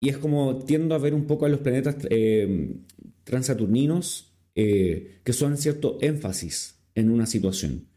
y 0.02 0.10
es 0.10 0.18
como 0.18 0.58
tiendo 0.66 0.96
a 0.96 0.98
ver 0.98 1.14
un 1.14 1.26
poco 1.26 1.46
a 1.46 1.50
los 1.50 1.60
planetas 1.60 1.96
eh, 2.10 2.76
transaturninos 3.24 4.34
eh, 4.56 5.20
que 5.24 5.32
son 5.32 5.58
cierto 5.58 6.00
énfasis 6.02 6.84
en 6.96 7.12
una 7.12 7.28
situación. 7.28 7.88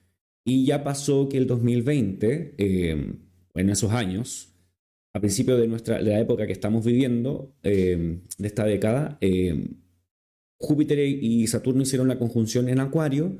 Y 0.44 0.66
ya 0.66 0.84
pasó 0.84 1.28
que 1.30 1.38
el 1.38 1.46
2020, 1.46 2.54
eh, 2.58 3.14
en 3.54 3.70
esos 3.70 3.90
años, 3.92 4.52
a 5.14 5.20
principio 5.20 5.56
de, 5.56 5.66
nuestra, 5.66 6.02
de 6.02 6.10
la 6.10 6.20
época 6.20 6.46
que 6.46 6.52
estamos 6.52 6.84
viviendo, 6.84 7.54
de 7.62 8.20
esta 8.38 8.66
década, 8.66 9.18
Júpiter 10.58 10.98
y 10.98 11.46
Saturno 11.46 11.82
hicieron 11.82 12.08
la 12.08 12.18
conjunción 12.18 12.68
en 12.68 12.80
Acuario 12.80 13.38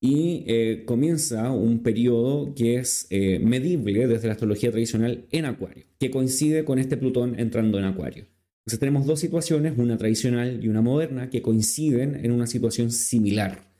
y 0.00 0.44
eh, 0.46 0.84
comienza 0.86 1.50
un 1.52 1.82
periodo 1.82 2.54
que 2.54 2.76
es 2.76 3.06
eh, 3.10 3.38
medible 3.38 4.06
desde 4.06 4.28
la 4.28 4.32
astrología 4.32 4.70
tradicional 4.70 5.26
en 5.30 5.44
Acuario, 5.44 5.84
que 5.98 6.10
coincide 6.10 6.64
con 6.64 6.78
este 6.78 6.96
Plutón 6.96 7.38
entrando 7.38 7.78
en 7.78 7.84
Acuario. 7.84 8.24
Entonces 8.60 8.80
tenemos 8.80 9.06
dos 9.06 9.20
situaciones, 9.20 9.76
una 9.76 9.98
tradicional 9.98 10.64
y 10.64 10.68
una 10.68 10.80
moderna, 10.80 11.28
que 11.28 11.42
coinciden 11.42 12.24
en 12.24 12.32
una 12.32 12.46
situación 12.46 12.90
similar, 12.90 13.70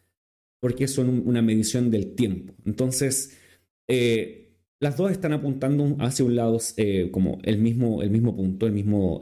porque 0.61 0.88
son 0.88 1.26
una 1.26 1.40
medición 1.40 1.90
del 1.90 2.14
tiempo. 2.14 2.54
Entonces, 2.66 3.38
eh, 3.88 4.59
las 4.78 4.98
dos 4.98 5.11
están 5.11 5.33
apuntando 5.33 5.96
hacia 6.00 6.24
un 6.24 6.37
lado 6.37 6.59
como 7.12 7.38
el 7.44 7.59
mismo, 7.59 8.02
el 8.02 8.11
mismo 8.11 8.37
punto, 8.37 8.66
el 8.66 8.72
mismo 8.72 9.20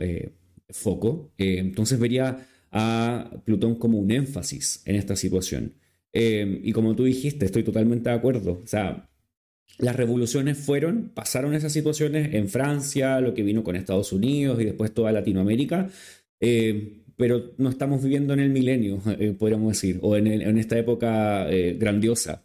foco. 0.68 1.32
entonces 1.37 1.98
vería 1.98 2.46
a 2.70 3.42
Plutón 3.44 3.76
como 3.76 3.98
un 3.98 4.11
énfasis 4.11 4.82
en 4.84 4.96
esta 4.96 5.16
situación. 5.16 5.74
Em, 6.20 6.61
y 6.64 6.72
como 6.72 6.96
tú 6.96 7.04
dijiste, 7.04 7.46
estoy 7.46 7.62
totalmente 7.62 8.11
de 8.11 8.16
acuerdo. 8.16 8.61
O 8.64 8.66
sea, 8.66 9.09
las 9.78 9.94
revoluciones 9.94 10.59
fueron, 10.59 11.12
pasaron 11.14 11.54
esas 11.54 11.72
situaciones 11.72 12.35
en 12.35 12.48
Francia, 12.48 13.20
lo 13.20 13.35
que 13.35 13.44
vino 13.44 13.62
con 13.62 13.76
Estados 13.76 14.12
Unidos 14.12 14.61
y 14.61 14.64
después 14.64 14.92
toda 14.92 15.12
Latinoamérica, 15.12 15.88
em, 16.40 17.04
pero 17.16 17.52
no 17.59 17.68
estamos 17.70 18.02
viviendo 18.02 18.35
en 18.35 18.40
el 18.40 18.50
milenio, 18.50 19.00
eh, 19.20 19.33
podríamos 19.38 19.68
decir, 19.74 20.00
o 20.02 20.16
en, 20.16 20.59
esta 20.59 20.76
época 20.76 21.48
eh, 21.50 21.76
grandiosa. 21.78 22.44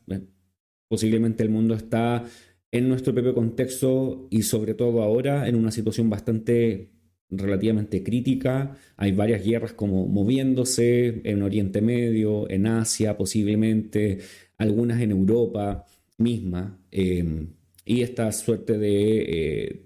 Posiblemente 0.87 1.41
el 1.41 1.49
mundo 1.49 1.73
está 1.73 2.25
en 2.71 2.87
nuestro 2.89 3.13
propio 3.13 3.33
contexto 3.33 4.27
y 4.29 4.43
sobre 4.43 4.75
todo 4.75 5.01
ahora 5.01 5.47
en 5.47 5.55
una 5.55 5.71
situación 5.71 6.09
bastante 6.11 6.92
relativamente 7.37 8.03
crítica. 8.03 8.77
Hay 8.97 9.11
varias 9.11 9.43
guerras 9.43 9.73
como 9.73 10.07
moviéndose 10.07 11.21
en 11.23 11.41
Oriente 11.41 11.81
Medio, 11.81 12.49
en 12.49 12.67
Asia 12.67 13.17
posiblemente, 13.17 14.19
algunas 14.57 15.01
en 15.01 15.11
Europa 15.11 15.85
misma. 16.17 16.79
Em, 16.91 17.49
y 17.85 18.01
esta 18.01 18.31
suerte 18.31 18.77
de 18.77 19.21
eh, 19.21 19.85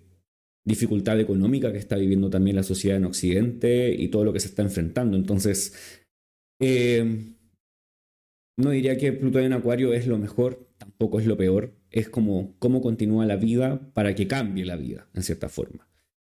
dificultad 0.63 1.19
económica 1.19 1.71
que 1.71 1.77
está 1.77 1.95
viviendo 1.95 2.29
también 2.29 2.55
la 2.55 2.63
sociedad 2.63 2.97
en 2.97 3.05
Occidente 3.05 3.93
y 3.97 4.09
todo 4.09 4.23
lo 4.25 4.33
que 4.33 4.39
se 4.39 4.49
está 4.49 4.61
enfrentando. 4.63 5.17
Entonces, 5.17 5.73
em, 6.59 7.35
no 8.57 8.71
diría 8.71 8.97
que 8.97 9.13
Plutón 9.13 9.43
en 9.43 9.53
Acuario 9.53 9.93
es 9.93 10.07
lo 10.07 10.17
mejor, 10.17 10.67
tampoco 10.77 11.19
es 11.19 11.25
lo 11.25 11.37
peor. 11.37 11.73
Es 11.91 12.09
como 12.09 12.55
cómo 12.59 12.81
continúa 12.81 13.25
la 13.25 13.37
vida 13.37 13.91
para 13.93 14.13
que 14.15 14.27
cambie 14.27 14.65
la 14.65 14.75
vida, 14.75 15.07
en 15.13 15.23
cierta 15.23 15.47
forma. 15.47 15.87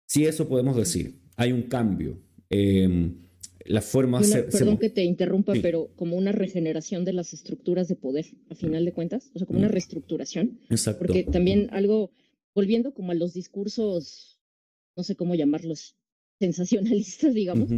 Si 0.06 0.24
eso 0.24 0.48
podemos 0.48 0.76
decir, 0.76 1.20
hay 1.36 1.52
un 1.52 1.62
cambio. 1.62 2.18
Em, 2.48 3.26
la 3.64 3.82
forma... 3.82 4.20
perdón 4.20 4.78
que 4.78 4.90
te 4.90 5.04
interrumpa, 5.04 5.52
pero 5.60 5.90
como 5.96 6.16
una 6.16 6.32
regeneración 6.32 7.04
de 7.04 7.12
las 7.12 7.32
estructuras 7.32 7.88
de 7.88 7.96
poder, 7.96 8.26
a 8.48 8.54
final 8.54 8.84
de 8.84 8.92
cuentas, 8.92 9.30
o 9.34 9.38
sea, 9.38 9.46
como 9.46 9.58
una 9.58 9.68
reestructuración. 9.68 10.60
Exacto. 10.70 11.06
Porque 11.06 11.24
también 11.24 11.68
algo, 11.72 12.12
volviendo 12.54 12.94
como 12.94 13.12
a 13.12 13.14
los 13.14 13.34
discursos, 13.34 14.38
no 14.96 15.02
sé 15.02 15.16
cómo 15.16 15.34
llamarlos, 15.34 15.96
sensacionalistas, 16.40 17.34
digamos. 17.34 17.70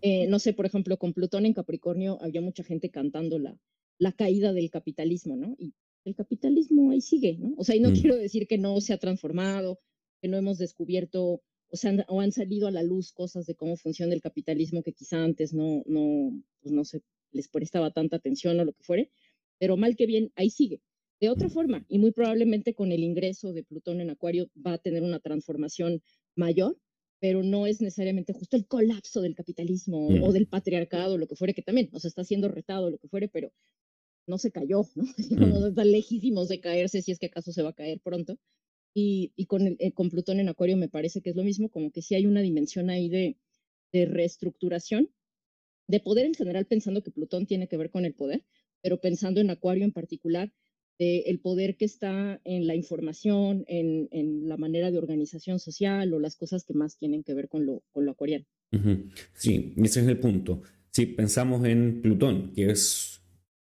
Eh, 0.00 0.26
no 0.26 0.38
sé, 0.38 0.52
por 0.52 0.66
ejemplo, 0.66 0.98
con 0.98 1.12
Plutón 1.12 1.46
en 1.46 1.52
Capricornio 1.52 2.18
había 2.22 2.40
mucha 2.40 2.64
gente 2.64 2.90
cantando 2.90 3.38
la, 3.38 3.58
la 3.98 4.12
caída 4.12 4.52
del 4.52 4.70
capitalismo, 4.70 5.36
¿no? 5.36 5.54
Y 5.58 5.74
el 6.04 6.14
capitalismo 6.14 6.90
ahí 6.90 7.00
sigue, 7.00 7.36
¿no? 7.38 7.54
O 7.56 7.64
sea, 7.64 7.76
y 7.76 7.80
no 7.80 7.90
mm. 7.90 7.94
quiero 7.94 8.16
decir 8.16 8.46
que 8.46 8.58
no 8.58 8.80
se 8.80 8.92
ha 8.92 8.98
transformado, 8.98 9.80
que 10.20 10.28
no 10.28 10.36
hemos 10.36 10.58
descubierto 10.58 11.42
o, 11.76 11.78
sea, 11.78 11.92
o 12.08 12.22
han 12.22 12.32
salido 12.32 12.68
a 12.68 12.70
la 12.70 12.82
luz 12.82 13.12
cosas 13.12 13.44
de 13.44 13.54
cómo 13.54 13.76
funciona 13.76 14.14
el 14.14 14.22
capitalismo 14.22 14.82
que 14.82 14.94
quizá 14.94 15.22
antes 15.22 15.52
no, 15.52 15.82
no, 15.84 16.42
pues 16.62 16.72
no 16.72 16.84
se 16.86 17.02
les 17.32 17.48
prestaba 17.48 17.90
tanta 17.90 18.16
atención 18.16 18.58
o 18.58 18.64
lo 18.64 18.72
que 18.72 18.82
fuere, 18.82 19.10
pero 19.58 19.76
mal 19.76 19.94
que 19.94 20.06
bien, 20.06 20.32
ahí 20.36 20.48
sigue. 20.48 20.80
De 21.20 21.28
otra 21.28 21.50
forma, 21.50 21.84
y 21.88 21.98
muy 21.98 22.12
probablemente 22.12 22.74
con 22.74 22.92
el 22.92 23.02
ingreso 23.02 23.52
de 23.52 23.62
Plutón 23.62 24.00
en 24.00 24.08
Acuario 24.08 24.50
va 24.54 24.74
a 24.74 24.78
tener 24.78 25.02
una 25.02 25.20
transformación 25.20 26.02
mayor, 26.34 26.78
pero 27.20 27.42
no 27.42 27.66
es 27.66 27.82
necesariamente 27.82 28.32
justo 28.32 28.56
el 28.56 28.66
colapso 28.66 29.20
del 29.20 29.34
capitalismo 29.34 30.08
o 30.08 30.32
del 30.32 30.46
patriarcado, 30.46 31.18
lo 31.18 31.26
que 31.26 31.36
fuere, 31.36 31.52
que 31.52 31.62
también, 31.62 31.90
o 31.92 32.00
sea, 32.00 32.08
está 32.08 32.24
siendo 32.24 32.48
retado, 32.48 32.90
lo 32.90 32.98
que 32.98 33.08
fuere, 33.08 33.28
pero 33.28 33.52
no 34.26 34.38
se 34.38 34.50
cayó, 34.50 34.86
¿no? 34.94 35.04
Mm. 35.30 35.68
Está 35.68 35.84
lejísimos 35.84 36.48
de 36.48 36.60
caerse 36.60 37.02
si 37.02 37.12
es 37.12 37.18
que 37.18 37.26
acaso 37.26 37.52
se 37.52 37.62
va 37.62 37.70
a 37.70 37.74
caer 37.74 38.00
pronto. 38.00 38.38
Y, 38.98 39.34
y 39.36 39.44
con, 39.44 39.66
el, 39.66 39.76
eh, 39.78 39.92
con 39.92 40.08
Plutón 40.08 40.40
en 40.40 40.48
Acuario 40.48 40.78
me 40.78 40.88
parece 40.88 41.20
que 41.20 41.28
es 41.28 41.36
lo 41.36 41.44
mismo, 41.44 41.68
como 41.68 41.90
que 41.90 42.00
sí 42.00 42.14
hay 42.14 42.24
una 42.24 42.40
dimensión 42.40 42.88
ahí 42.88 43.10
de, 43.10 43.36
de 43.92 44.06
reestructuración, 44.06 45.10
de 45.86 46.00
poder 46.00 46.24
en 46.24 46.32
general 46.32 46.64
pensando 46.64 47.02
que 47.02 47.10
Plutón 47.10 47.44
tiene 47.44 47.68
que 47.68 47.76
ver 47.76 47.90
con 47.90 48.06
el 48.06 48.14
poder, 48.14 48.42
pero 48.80 48.98
pensando 48.98 49.42
en 49.42 49.50
Acuario 49.50 49.84
en 49.84 49.92
particular, 49.92 50.50
de 50.98 51.18
el 51.26 51.40
poder 51.40 51.76
que 51.76 51.84
está 51.84 52.40
en 52.44 52.66
la 52.66 52.74
información, 52.74 53.66
en, 53.68 54.08
en, 54.12 54.48
la 54.48 54.56
manera 54.56 54.90
de 54.90 54.96
organización 54.96 55.58
social 55.58 56.14
o 56.14 56.18
las 56.18 56.36
cosas 56.36 56.64
que 56.64 56.72
más 56.72 56.96
tienen 56.96 57.22
que 57.22 57.34
ver 57.34 57.50
con 57.50 57.66
lo, 57.66 57.82
con 57.92 58.06
lo 58.06 58.12
acuariano. 58.12 58.46
Sí, 59.34 59.74
ese 59.76 60.00
es 60.00 60.08
el 60.08 60.18
punto. 60.18 60.62
Si 60.90 61.04
pensamos 61.04 61.66
en 61.66 62.00
Plutón, 62.00 62.54
que 62.54 62.70
es 62.70 63.20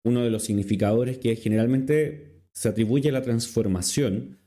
uno 0.04 0.22
de 0.22 0.28
los 0.28 0.42
significadores 0.44 1.16
que 1.16 1.34
generalmente 1.36 2.42
se 2.52 2.68
atribuye 2.68 3.08
a 3.08 3.12
la 3.12 3.22
transformación, 3.22 4.43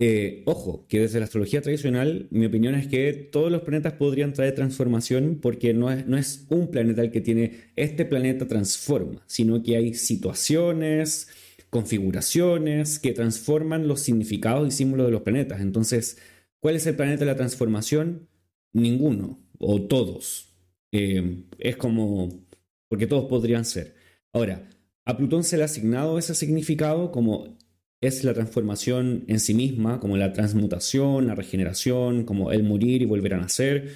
eh, 0.00 0.42
ojo, 0.46 0.86
que 0.88 1.00
desde 1.00 1.20
la 1.20 1.26
astrología 1.26 1.62
tradicional, 1.62 2.26
mi 2.30 2.46
opinión 2.46 2.74
es 2.74 2.88
que 2.88 3.12
todos 3.12 3.50
los 3.50 3.62
planetas 3.62 3.92
podrían 3.92 4.32
traer 4.32 4.54
transformación 4.54 5.38
porque 5.40 5.72
no 5.72 5.90
es, 5.90 6.46
un 6.50 6.70
planeta 6.70 7.02
el 7.02 7.12
que 7.12 7.20
tiene 7.20 7.72
este 7.76 8.04
planeta 8.04 8.48
transforma, 8.48 9.22
sino 9.26 9.62
que 9.62 9.76
hay 9.76 9.94
situaciones, 9.94 11.28
configuraciones 11.70 12.98
que 12.98 13.12
transforman 13.12 13.86
los 13.86 14.00
significados 14.00 14.66
y 14.68 14.72
símbolos 14.72 15.06
de 15.06 15.12
los 15.12 15.22
planetas. 15.22 15.60
Entonces, 15.60 16.18
¿cuál 16.60 16.76
es 16.76 16.86
el 16.86 16.96
planeta 16.96 17.20
de 17.20 17.26
la 17.26 17.36
transformación? 17.36 18.28
Ninguno, 18.72 19.40
o 19.58 19.82
todos. 19.82 20.56
Eh, 20.92 21.44
es 21.58 21.76
como, 21.76 22.46
porque 22.88 23.06
todos 23.06 23.26
podrían 23.26 23.64
ser. 23.64 23.94
Ahora, 24.32 24.68
a 25.04 25.16
Plutón 25.16 25.44
se 25.44 25.56
le 25.56 25.62
ha 25.62 25.66
asignado 25.66 26.18
ese 26.18 26.34
significado 26.34 27.12
como 27.12 27.56
es 28.06 28.24
la 28.24 28.34
transformación 28.34 29.24
en 29.28 29.40
sí 29.40 29.54
misma, 29.54 30.00
como 30.00 30.16
la 30.16 30.32
transmutación, 30.32 31.26
la 31.26 31.34
regeneración, 31.34 32.24
como 32.24 32.52
el 32.52 32.62
morir 32.62 33.02
y 33.02 33.06
volver 33.06 33.34
a 33.34 33.38
nacer. 33.38 33.94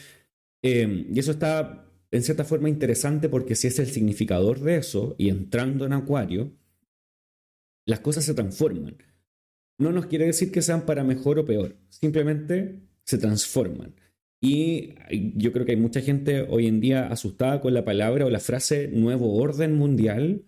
Em, 0.62 1.06
y 1.14 1.18
eso 1.18 1.30
está 1.32 1.86
en 2.10 2.22
cierta 2.22 2.44
forma 2.44 2.68
interesante 2.68 3.28
porque 3.28 3.54
si 3.54 3.66
es 3.66 3.78
el 3.78 3.86
significador 3.88 4.60
de 4.60 4.76
eso 4.76 5.14
y 5.18 5.28
entrando 5.28 5.86
en 5.86 5.92
Acuario, 5.92 6.52
las 7.86 8.00
cosas 8.00 8.24
se 8.24 8.34
transforman. 8.34 8.96
No 9.78 9.92
nos 9.92 10.06
quiere 10.06 10.26
decir 10.26 10.50
que 10.50 10.62
sean 10.62 10.86
para 10.86 11.04
mejor 11.04 11.38
o 11.38 11.44
peor, 11.44 11.76
simplemente 11.88 12.80
se 13.04 13.18
transforman. 13.18 13.94
Y 14.40 14.94
yo 15.36 15.52
creo 15.52 15.66
que 15.66 15.72
hay 15.72 15.78
mucha 15.78 16.00
gente 16.00 16.42
hoy 16.42 16.66
en 16.66 16.80
día 16.80 17.08
asustada 17.08 17.60
con 17.60 17.74
la 17.74 17.84
palabra 17.84 18.26
o 18.26 18.30
la 18.30 18.40
frase 18.40 18.88
nuevo 18.88 19.34
orden 19.34 19.74
mundial. 19.74 20.44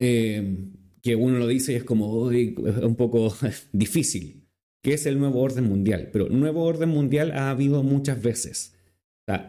Em, 0.00 0.72
que 1.02 1.16
uno 1.16 1.38
lo 1.38 1.48
dice 1.48 1.72
y 1.72 1.76
es 1.76 1.84
como 1.84 2.26
un 2.26 2.94
poco 2.96 3.34
difícil, 3.72 4.44
que 4.82 4.94
es 4.94 5.04
el 5.06 5.18
nuevo 5.18 5.40
orden 5.40 5.64
mundial. 5.64 6.10
Pero 6.12 6.28
nuevo 6.28 6.64
orden 6.64 6.88
mundial 6.88 7.32
ha 7.32 7.50
habido 7.50 7.82
muchas 7.82 8.22
veces. 8.22 8.74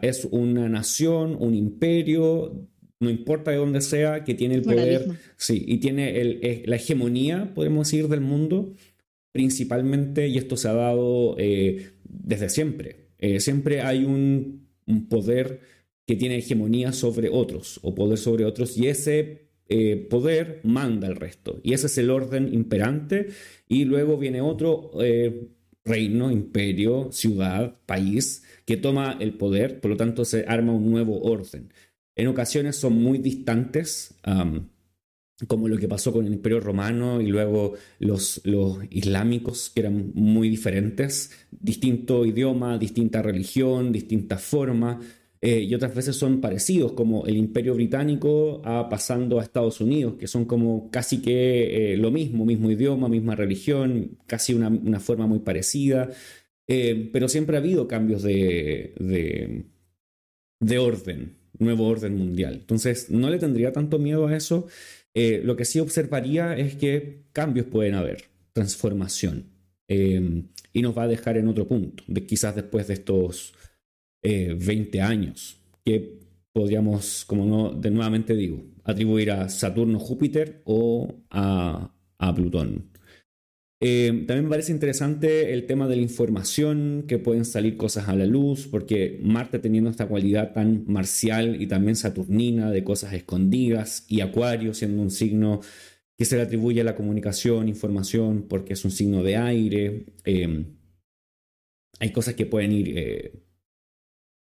es 0.02 0.26
una 0.30 0.68
nación, 0.68 1.36
un 1.38 1.54
imperio, 1.54 2.68
no 3.00 3.10
importa 3.10 3.52
de 3.52 3.58
dónde 3.58 3.80
sea, 3.80 4.24
que 4.24 4.34
tiene 4.34 4.56
el 4.56 4.62
poder, 4.62 5.06
sí, 5.36 5.64
y 5.66 5.78
tiene 5.78 6.20
el, 6.20 6.62
la 6.66 6.76
hegemonía, 6.76 7.54
podemos 7.54 7.86
decir, 7.86 8.08
del 8.08 8.20
mundo, 8.20 8.74
principalmente, 9.32 10.28
y 10.28 10.38
esto 10.38 10.56
se 10.56 10.68
ha 10.68 10.72
dado 10.72 11.36
eh, 11.38 11.92
desde 12.04 12.48
siempre. 12.48 13.08
Eh, 13.18 13.40
siempre 13.40 13.80
hay 13.80 14.04
un, 14.04 14.66
un 14.86 15.08
poder 15.08 15.60
que 16.06 16.16
tiene 16.16 16.38
hegemonía 16.38 16.92
sobre 16.92 17.28
otros, 17.28 17.78
o 17.82 17.94
poder 17.94 18.18
sobre 18.18 18.44
otros, 18.44 18.76
y 18.76 18.88
ese 18.88 19.43
eh, 19.68 20.06
poder 20.10 20.60
manda 20.64 21.06
el 21.06 21.16
resto. 21.16 21.60
Y 21.62 21.72
ese 21.72 21.86
es 21.86 21.98
el 21.98 22.10
orden 22.10 22.52
imperante. 22.52 23.28
Y 23.68 23.84
luego 23.84 24.18
viene 24.18 24.40
otro 24.40 24.90
eh, 25.00 25.48
reino, 25.84 26.30
imperio, 26.30 27.10
ciudad, 27.12 27.76
país, 27.86 28.42
que 28.64 28.76
toma 28.76 29.16
el 29.20 29.34
poder, 29.34 29.80
por 29.80 29.90
lo 29.90 29.96
tanto 29.96 30.24
se 30.24 30.44
arma 30.46 30.72
un 30.72 30.90
nuevo 30.90 31.20
orden. 31.22 31.72
En 32.16 32.28
ocasiones 32.28 32.76
son 32.76 32.94
muy 32.94 33.18
distantes, 33.18 34.14
como 35.48 35.68
lo 35.68 35.76
que 35.76 35.88
pasó 35.88 36.12
con 36.12 36.26
el 36.26 36.32
imperio 36.32 36.60
romano 36.60 37.20
y 37.20 37.26
luego 37.26 37.74
los, 37.98 38.40
los 38.44 38.78
islámicos, 38.90 39.70
que 39.74 39.80
eran 39.80 40.12
muy 40.14 40.48
diferentes, 40.48 41.32
distinto 41.50 42.24
idioma, 42.24 42.78
distinta 42.78 43.20
religión, 43.20 43.92
distinta 43.92 44.38
forma. 44.38 45.00
Eh, 45.46 45.60
y 45.60 45.74
otras 45.74 45.94
veces 45.94 46.16
son 46.16 46.40
parecidos, 46.40 46.92
como 46.92 47.26
el 47.26 47.36
Imperio 47.36 47.74
Británico 47.74 48.62
pasando 48.88 49.38
a 49.38 49.42
Estados 49.42 49.78
Unidos, 49.78 50.14
que 50.18 50.26
son 50.26 50.46
como 50.46 50.90
casi 50.90 51.20
que 51.20 51.92
eh, 51.92 51.96
lo 51.98 52.10
mismo, 52.10 52.46
mismo 52.46 52.70
idioma, 52.70 53.10
misma 53.10 53.36
religión, 53.36 54.16
casi 54.26 54.54
una, 54.54 54.68
una 54.68 55.00
forma 55.00 55.26
muy 55.26 55.40
parecida, 55.40 56.08
eh, 56.66 57.10
pero 57.12 57.28
siempre 57.28 57.58
ha 57.58 57.60
habido 57.60 57.86
cambios 57.86 58.22
de, 58.22 58.94
de, 58.98 59.66
de, 60.60 60.78
orden, 60.78 61.36
nuevo 61.58 61.88
orden 61.88 62.16
mundial. 62.16 62.54
Entonces, 62.54 63.10
no 63.10 63.28
le 63.28 63.38
tendría 63.38 63.70
tanto 63.70 63.98
miedo 63.98 64.26
a 64.26 64.34
eso. 64.34 64.66
lo 65.14 65.56
que 65.56 65.66
sí 65.66 65.78
observaría 65.78 66.56
es 66.56 66.74
que 66.76 67.24
cambios 67.34 67.66
pueden 67.66 67.96
haber, 67.96 68.24
transformación, 68.54 69.50
y 69.88 70.80
nos 70.80 70.96
va 70.96 71.02
a 71.02 71.08
dejar 71.08 71.36
en 71.36 71.48
otro 71.48 71.68
punto, 71.68 72.02
quizás 72.26 72.54
después 72.54 72.86
de 72.88 72.94
estos 72.94 73.52
20 74.24 74.98
eh, 74.98 75.02
años, 75.02 75.60
que 75.84 76.18
podríamos, 76.52 77.24
como 77.26 77.44
no, 77.44 77.72
de 77.72 77.90
nuevamente 77.90 78.34
digo, 78.34 78.64
atribuir 78.84 79.30
a 79.32 79.48
Saturno, 79.48 79.98
Júpiter 79.98 80.62
o 80.64 81.14
a, 81.30 81.90
Plutón. 82.34 82.90
Eh, 83.82 84.24
también 84.26 84.44
me 84.44 84.50
parece 84.50 84.72
interesante 84.72 85.52
el 85.52 85.66
tema 85.66 85.86
de 85.88 85.96
la 85.96 86.02
información, 86.02 87.04
que 87.06 87.18
pueden 87.18 87.44
salir 87.44 87.76
cosas 87.76 88.08
a 88.08 88.16
la 88.16 88.24
luz, 88.24 88.66
porque 88.66 89.20
Marte 89.22 89.58
teniendo 89.58 89.90
esta 89.90 90.08
cualidad 90.08 90.54
tan 90.54 90.84
marcial 90.86 91.60
y 91.60 91.66
también 91.66 91.94
saturnina 91.94 92.70
de 92.70 92.82
cosas 92.82 93.12
escondidas, 93.12 94.06
y 94.08 94.22
Acuario 94.22 94.72
siendo 94.72 95.02
un 95.02 95.10
signo 95.10 95.60
que 96.16 96.24
se 96.24 96.36
le 96.36 96.42
atribuye 96.42 96.80
a 96.80 96.84
la 96.84 96.94
comunicación, 96.94 97.68
información, 97.68 98.46
porque 98.48 98.72
es 98.72 98.84
un 98.86 98.90
signo 98.90 99.22
de 99.22 99.36
aire. 99.36 100.06
Eh, 100.24 100.64
hay 102.00 102.10
cosas 102.10 102.34
que 102.34 102.46
pueden 102.46 102.72
ir 102.72 103.43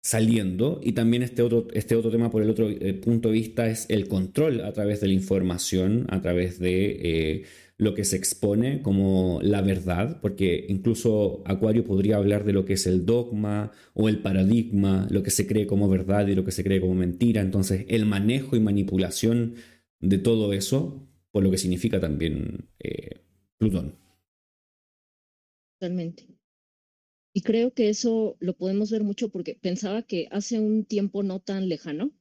saliendo. 0.01 0.79
Y 0.83 0.93
también 0.93 1.23
este 1.23 1.41
otro, 1.41 1.67
este 1.73 1.95
otro 1.95 2.11
tema 2.11 2.31
por 2.31 2.41
el 2.41 2.49
otro 2.49 2.69
eh, 2.69 2.93
punto 2.93 3.29
de 3.29 3.35
vista 3.35 3.67
es 3.67 3.85
el 3.89 4.07
control 4.07 4.61
a 4.61 4.73
través 4.73 4.99
de 5.01 5.07
la 5.07 5.13
información, 5.13 6.07
a 6.09 6.21
través 6.21 6.59
de 6.59 6.99
eh, 7.01 7.43
lo 7.77 7.93
que 7.95 8.03
se 8.03 8.15
expone 8.15 8.81
como 8.81 9.39
la 9.41 9.61
verdad, 9.61 10.19
porque 10.21 10.65
incluso 10.69 11.41
Acuario 11.45 11.83
podría 11.83 12.17
hablar 12.17 12.43
de 12.43 12.53
lo 12.53 12.65
que 12.65 12.73
es 12.73 12.85
el 12.87 13.05
dogma 13.05 13.71
o 13.93 14.09
el 14.09 14.19
paradigma, 14.19 15.07
lo 15.09 15.23
que 15.23 15.31
se 15.31 15.47
cree 15.47 15.67
como 15.67 15.89
verdad 15.89 16.27
y 16.27 16.35
lo 16.35 16.45
que 16.45 16.51
se 16.51 16.63
cree 16.63 16.81
como 16.81 16.95
mentira. 16.95 17.41
Entonces, 17.41 17.85
el 17.89 18.05
manejo 18.05 18.55
y 18.55 18.59
manipulación 18.59 19.55
de 19.99 20.17
todo 20.17 20.53
eso, 20.53 21.07
por 21.31 21.43
lo 21.43 21.51
que 21.51 21.57
significa 21.57 21.99
también 21.99 22.69
eh, 22.79 23.21
Plutón. 23.57 23.95
Totalmente. 25.79 26.27
Y 27.33 27.41
creo 27.41 27.73
que 27.73 27.89
eso 27.89 28.35
lo 28.39 28.57
podemos 28.57 28.91
ver 28.91 29.03
mucho 29.03 29.29
porque 29.29 29.55
pensaba 29.55 30.03
que 30.03 30.27
hace 30.31 30.59
un 30.59 30.85
tiempo 30.85 31.23
no 31.23 31.39
tan 31.39 31.69
lejano, 31.69 32.11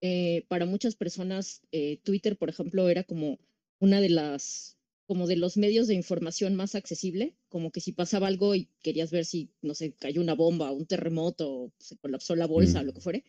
eh, 0.00 0.44
para 0.48 0.66
muchas 0.66 0.96
personas, 0.96 1.62
eh, 1.70 2.00
Twitter, 2.02 2.36
por 2.36 2.48
ejemplo, 2.48 2.88
era 2.88 3.04
como 3.04 3.38
una 3.78 4.00
de 4.00 4.08
las, 4.08 4.76
como 5.06 5.28
de 5.28 5.36
los 5.36 5.56
medios 5.56 5.86
de 5.86 5.94
información 5.94 6.56
más 6.56 6.74
accesible, 6.74 7.36
como 7.48 7.70
que 7.70 7.80
si 7.80 7.92
pasaba 7.92 8.26
algo 8.26 8.54
y 8.56 8.68
querías 8.82 9.12
ver 9.12 9.24
si, 9.24 9.52
no 9.62 9.74
sé, 9.74 9.94
cayó 9.94 10.20
una 10.20 10.34
bomba, 10.34 10.72
un 10.72 10.86
terremoto, 10.86 11.72
se 11.78 11.96
colapsó 11.98 12.34
la 12.34 12.46
bolsa, 12.46 12.80
o 12.80 12.82
mm. 12.82 12.86
lo 12.86 12.94
que 12.94 13.00
fuere, 13.00 13.24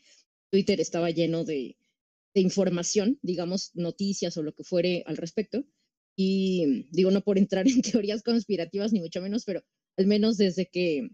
Twitter 0.49 0.81
estaba 0.81 1.11
lleno 1.11 1.43
de, 1.43 1.77
de 2.33 2.41
información, 2.41 3.19
digamos, 3.21 3.71
noticias 3.75 4.35
o 4.37 4.43
lo 4.43 4.53
que 4.55 4.63
fuere 4.63 5.03
al 5.05 5.17
respecto. 5.17 5.65
Y 6.15 6.87
digo, 6.91 7.11
no 7.11 7.21
por 7.23 7.37
entrar 7.37 7.67
en 7.67 7.81
teorías 7.81 8.23
conspirativas 8.23 8.93
ni 8.93 8.99
mucho 8.99 9.21
menos, 9.21 9.45
pero 9.45 9.63
al 9.97 10.07
menos 10.07 10.37
desde 10.37 10.67
que 10.67 11.09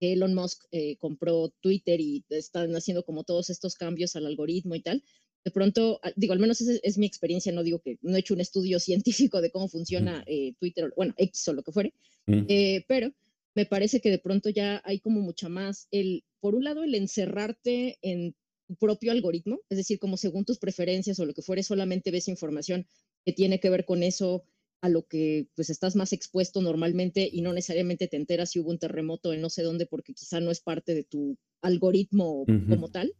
Elon 0.00 0.34
Musk 0.34 0.64
eh, 0.72 0.96
compró 0.96 1.50
Twitter 1.60 2.00
y 2.00 2.24
están 2.30 2.74
haciendo 2.74 3.04
como 3.04 3.24
todos 3.24 3.50
estos 3.50 3.74
cambios 3.74 4.16
al 4.16 4.26
algoritmo 4.26 4.74
y 4.74 4.80
tal, 4.80 5.02
de 5.44 5.50
pronto, 5.50 6.00
digo, 6.16 6.32
al 6.32 6.38
menos 6.38 6.60
esa 6.60 6.78
es 6.82 6.98
mi 6.98 7.06
experiencia, 7.06 7.52
no 7.52 7.62
digo 7.62 7.80
que 7.80 7.98
no 8.02 8.16
he 8.16 8.20
hecho 8.20 8.34
un 8.34 8.40
estudio 8.40 8.78
científico 8.80 9.40
de 9.40 9.50
cómo 9.50 9.68
funciona 9.68 10.22
eh, 10.26 10.54
Twitter, 10.58 10.92
bueno, 10.96 11.14
X 11.16 11.48
o 11.48 11.52
lo 11.52 11.62
que 11.62 11.72
fuere, 11.72 11.94
eh, 12.26 12.84
pero 12.86 13.12
me 13.54 13.66
parece 13.66 14.00
que 14.00 14.10
de 14.10 14.18
pronto 14.18 14.50
ya 14.50 14.80
hay 14.84 15.00
como 15.00 15.20
mucha 15.20 15.48
más 15.48 15.88
el, 15.90 16.24
por 16.40 16.54
un 16.54 16.64
lado, 16.64 16.84
el 16.84 16.94
encerrarte 16.94 17.98
en 18.02 18.34
tu 18.68 18.76
propio 18.76 19.10
algoritmo, 19.10 19.60
es 19.68 19.78
decir, 19.78 19.98
como 19.98 20.16
según 20.16 20.44
tus 20.44 20.58
preferencias 20.58 21.18
o 21.18 21.26
lo 21.26 21.34
que 21.34 21.42
fuere, 21.42 21.62
solamente 21.62 22.10
ves 22.10 22.28
información 22.28 22.86
que 23.24 23.32
tiene 23.32 23.58
que 23.58 23.70
ver 23.70 23.84
con 23.84 24.02
eso 24.02 24.44
a 24.80 24.88
lo 24.88 25.06
que 25.06 25.48
pues 25.54 25.70
estás 25.70 25.94
más 25.94 26.12
expuesto 26.12 26.62
normalmente 26.62 27.28
y 27.30 27.42
no 27.42 27.52
necesariamente 27.52 28.08
te 28.08 28.16
enteras 28.16 28.50
si 28.50 28.60
hubo 28.60 28.70
un 28.70 28.78
terremoto 28.78 29.32
en 29.32 29.40
no 29.40 29.50
sé 29.50 29.62
dónde 29.62 29.86
porque 29.86 30.14
quizá 30.14 30.40
no 30.40 30.50
es 30.50 30.60
parte 30.60 30.94
de 30.94 31.04
tu 31.04 31.36
algoritmo 31.60 32.46
como 32.68 32.90
tal. 32.90 33.14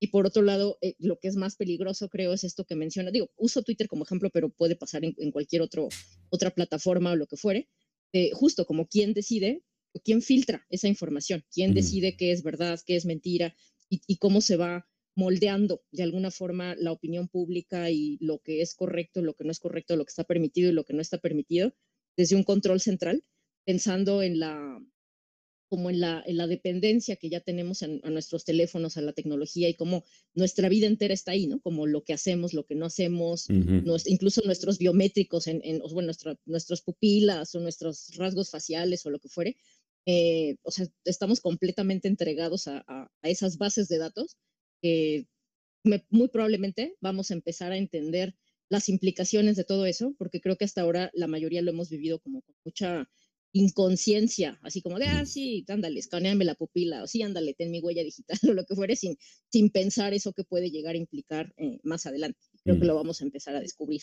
Y 0.00 0.08
por 0.08 0.26
otro 0.26 0.42
lado, 0.42 0.78
eh, 0.80 0.94
lo 0.98 1.18
que 1.18 1.26
es 1.26 1.34
más 1.34 1.56
peligroso, 1.56 2.08
creo, 2.08 2.32
es 2.32 2.44
esto 2.44 2.64
que 2.64 2.76
menciona. 2.76 3.10
Digo, 3.10 3.30
uso 3.36 3.62
Twitter 3.62 3.88
como 3.88 4.04
ejemplo, 4.04 4.30
pero 4.30 4.48
puede 4.48 4.76
pasar 4.76 5.04
en, 5.04 5.32
cualquier 5.32 5.62
otro, 5.62 5.88
otra 6.28 6.50
plataforma 6.50 7.10
o 7.10 7.16
lo 7.16 7.26
que 7.26 7.36
fuere. 7.36 7.68
Eh, 8.12 8.30
justo 8.32 8.64
como 8.64 8.86
quién 8.86 9.12
decide 9.12 9.64
o 9.92 10.00
quién 10.00 10.22
filtra 10.22 10.64
esa 10.68 10.86
información, 10.86 11.44
quién 11.52 11.74
decide 11.74 12.16
qué 12.16 12.30
es 12.30 12.42
verdad, 12.44 12.78
qué 12.86 12.94
es 12.94 13.06
mentira 13.06 13.56
y, 13.88 14.00
y 14.06 14.18
cómo 14.18 14.40
se 14.40 14.56
va 14.56 14.86
moldeando 15.18 15.82
de 15.90 16.04
alguna 16.04 16.30
forma 16.30 16.76
la 16.76 16.92
opinión 16.92 17.26
pública 17.26 17.90
y 17.90 18.18
lo 18.20 18.38
que 18.38 18.62
es 18.62 18.76
correcto, 18.76 19.20
lo 19.20 19.34
que 19.34 19.42
no 19.42 19.50
es 19.50 19.58
correcto, 19.58 19.96
lo 19.96 20.04
que 20.04 20.10
está 20.10 20.22
permitido 20.22 20.70
y 20.70 20.72
lo 20.72 20.84
que 20.84 20.94
no 20.94 21.00
está 21.00 21.18
permitido, 21.18 21.74
desde 22.16 22.36
un 22.36 22.44
control 22.44 22.80
central, 22.80 23.24
pensando 23.64 24.22
en 24.22 24.38
la 24.38 24.80
como 25.66 25.90
en 25.90 26.00
la, 26.00 26.22
en 26.24 26.36
la 26.38 26.46
dependencia 26.46 27.16
que 27.16 27.28
ya 27.28 27.40
tenemos 27.40 27.82
a 27.82 27.88
nuestros 27.88 28.44
teléfonos, 28.44 28.96
a 28.96 29.02
la 29.02 29.12
tecnología 29.12 29.68
y 29.68 29.74
cómo 29.74 30.04
nuestra 30.34 30.70
vida 30.70 30.86
entera 30.86 31.12
está 31.12 31.32
ahí, 31.32 31.46
¿no? 31.46 31.60
Como 31.60 31.86
lo 31.86 32.04
que 32.04 32.14
hacemos, 32.14 32.54
lo 32.54 32.64
que 32.64 32.74
no 32.74 32.86
hacemos, 32.86 33.50
incluso 34.06 34.40
nuestros 34.46 34.78
biométricos, 34.78 35.46
en, 35.46 35.60
en 35.64 35.80
bueno, 35.80 36.06
nuestra, 36.06 36.38
nuestras 36.46 36.80
pupilas 36.80 37.54
o 37.54 37.60
nuestros 37.60 38.16
rasgos 38.16 38.48
faciales 38.50 39.04
o 39.04 39.10
lo 39.10 39.18
que 39.18 39.28
fuere. 39.28 39.56
Eh, 40.06 40.56
o 40.62 40.70
sea, 40.70 40.86
estamos 41.04 41.40
completamente 41.40 42.08
entregados 42.08 42.66
a, 42.66 42.82
a, 42.86 43.10
a 43.20 43.28
esas 43.28 43.58
bases 43.58 43.88
de 43.88 43.98
datos 43.98 44.38
que 44.80 45.26
muy 46.10 46.28
probablemente 46.28 46.96
vamos 47.00 47.30
a 47.30 47.34
empezar 47.34 47.72
a 47.72 47.78
entender 47.78 48.34
las 48.68 48.88
implicaciones 48.88 49.56
de 49.56 49.64
todo 49.64 49.86
eso, 49.86 50.14
porque 50.18 50.40
creo 50.40 50.56
que 50.56 50.64
hasta 50.64 50.82
ahora 50.82 51.10
la 51.14 51.26
mayoría 51.26 51.62
lo 51.62 51.70
hemos 51.70 51.88
vivido 51.88 52.18
como 52.20 52.42
con 52.42 52.54
mucha 52.64 53.08
inconsciencia, 53.52 54.58
así 54.62 54.82
como 54.82 54.98
de, 54.98 55.06
ah, 55.06 55.24
sí, 55.24 55.64
ándale, 55.68 55.98
escaneame 55.98 56.44
la 56.44 56.54
pupila, 56.54 57.02
o 57.02 57.06
sí, 57.06 57.22
ándale, 57.22 57.54
ten 57.54 57.70
mi 57.70 57.80
huella 57.80 58.02
digital, 58.02 58.38
o 58.50 58.52
lo 58.52 58.64
que 58.64 58.74
fuere, 58.74 58.94
sin, 58.94 59.16
sin 59.50 59.70
pensar 59.70 60.12
eso 60.12 60.32
que 60.32 60.44
puede 60.44 60.70
llegar 60.70 60.94
a 60.94 60.98
implicar 60.98 61.54
eh, 61.56 61.80
más 61.82 62.04
adelante. 62.06 62.40
Creo 62.62 62.78
que 62.78 62.84
lo 62.84 62.94
vamos 62.94 63.20
a 63.20 63.24
empezar 63.24 63.56
a 63.56 63.60
descubrir 63.60 64.02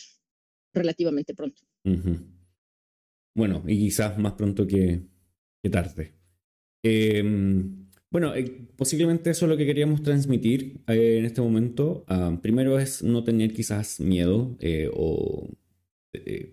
relativamente 0.74 1.36
pronto. 1.36 1.62
Bueno, 3.36 3.64
y 3.68 3.78
quizás 3.78 4.18
más 4.18 4.34
pronto 4.34 4.66
que, 4.66 5.04
que 5.62 5.70
tarde. 5.70 6.16
Eh, 6.82 7.24
bueno, 8.16 8.34
eh, 8.34 8.50
posiblemente 8.78 9.30
eso 9.30 9.44
es 9.44 9.50
lo 9.50 9.58
que 9.58 9.66
queríamos 9.66 10.02
transmitir 10.02 10.80
eh, 10.88 11.18
en 11.20 11.26
este 11.26 11.42
momento. 11.42 12.06
Ah, 12.08 12.40
primero 12.42 12.80
es 12.80 13.04
no 13.04 13.26
tener 13.26 13.52
quizás 13.52 14.00
miedo 14.00 14.56
eh, 14.62 14.90
o 14.94 15.50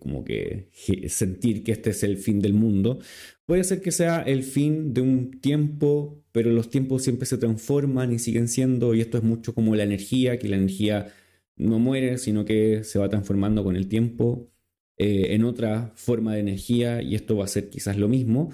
como 0.01 0.25
que 0.25 0.71
sentir 1.07 1.63
que 1.63 1.71
este 1.71 1.91
es 1.91 2.03
el 2.03 2.17
fin 2.17 2.41
del 2.41 2.53
mundo. 2.53 2.99
Puede 3.47 3.63
ser 3.63 3.81
que 3.81 3.93
sea 3.93 4.23
el 4.23 4.43
fin 4.43 4.93
de 4.93 5.03
un 5.03 5.41
tiempo, 5.41 6.21
pero 6.33 6.51
los 6.51 6.69
tiempos 6.69 7.05
siempre 7.05 7.27
se 7.27 7.39
transforman 7.39 8.13
y 8.13 8.19
siguen 8.19 8.49
siendo, 8.49 8.93
y 8.93 9.01
esto 9.01 9.19
es 9.19 9.23
mucho 9.23 9.55
como 9.55 9.77
la 9.77 9.85
energía, 9.85 10.41
que 10.41 10.49
la 10.49 10.57
energía 10.57 11.13
no 11.55 11.79
muere, 11.79 12.19
sino 12.19 12.45
que 12.45 12.83
se 12.83 12.99
va 12.99 13.09
transformando 13.09 13.63
con 13.63 13.77
el 13.77 13.87
tiempo 13.87 14.51
en 14.97 15.45
otra 15.45 15.93
forma 15.95 16.35
de 16.35 16.41
energía, 16.41 17.01
y 17.03 17.15
esto 17.15 17.37
va 17.37 17.45
a 17.45 17.49
ser 17.49 17.71
quizás 17.71 17.97
lo 17.97 18.09
mismo. 18.09 18.51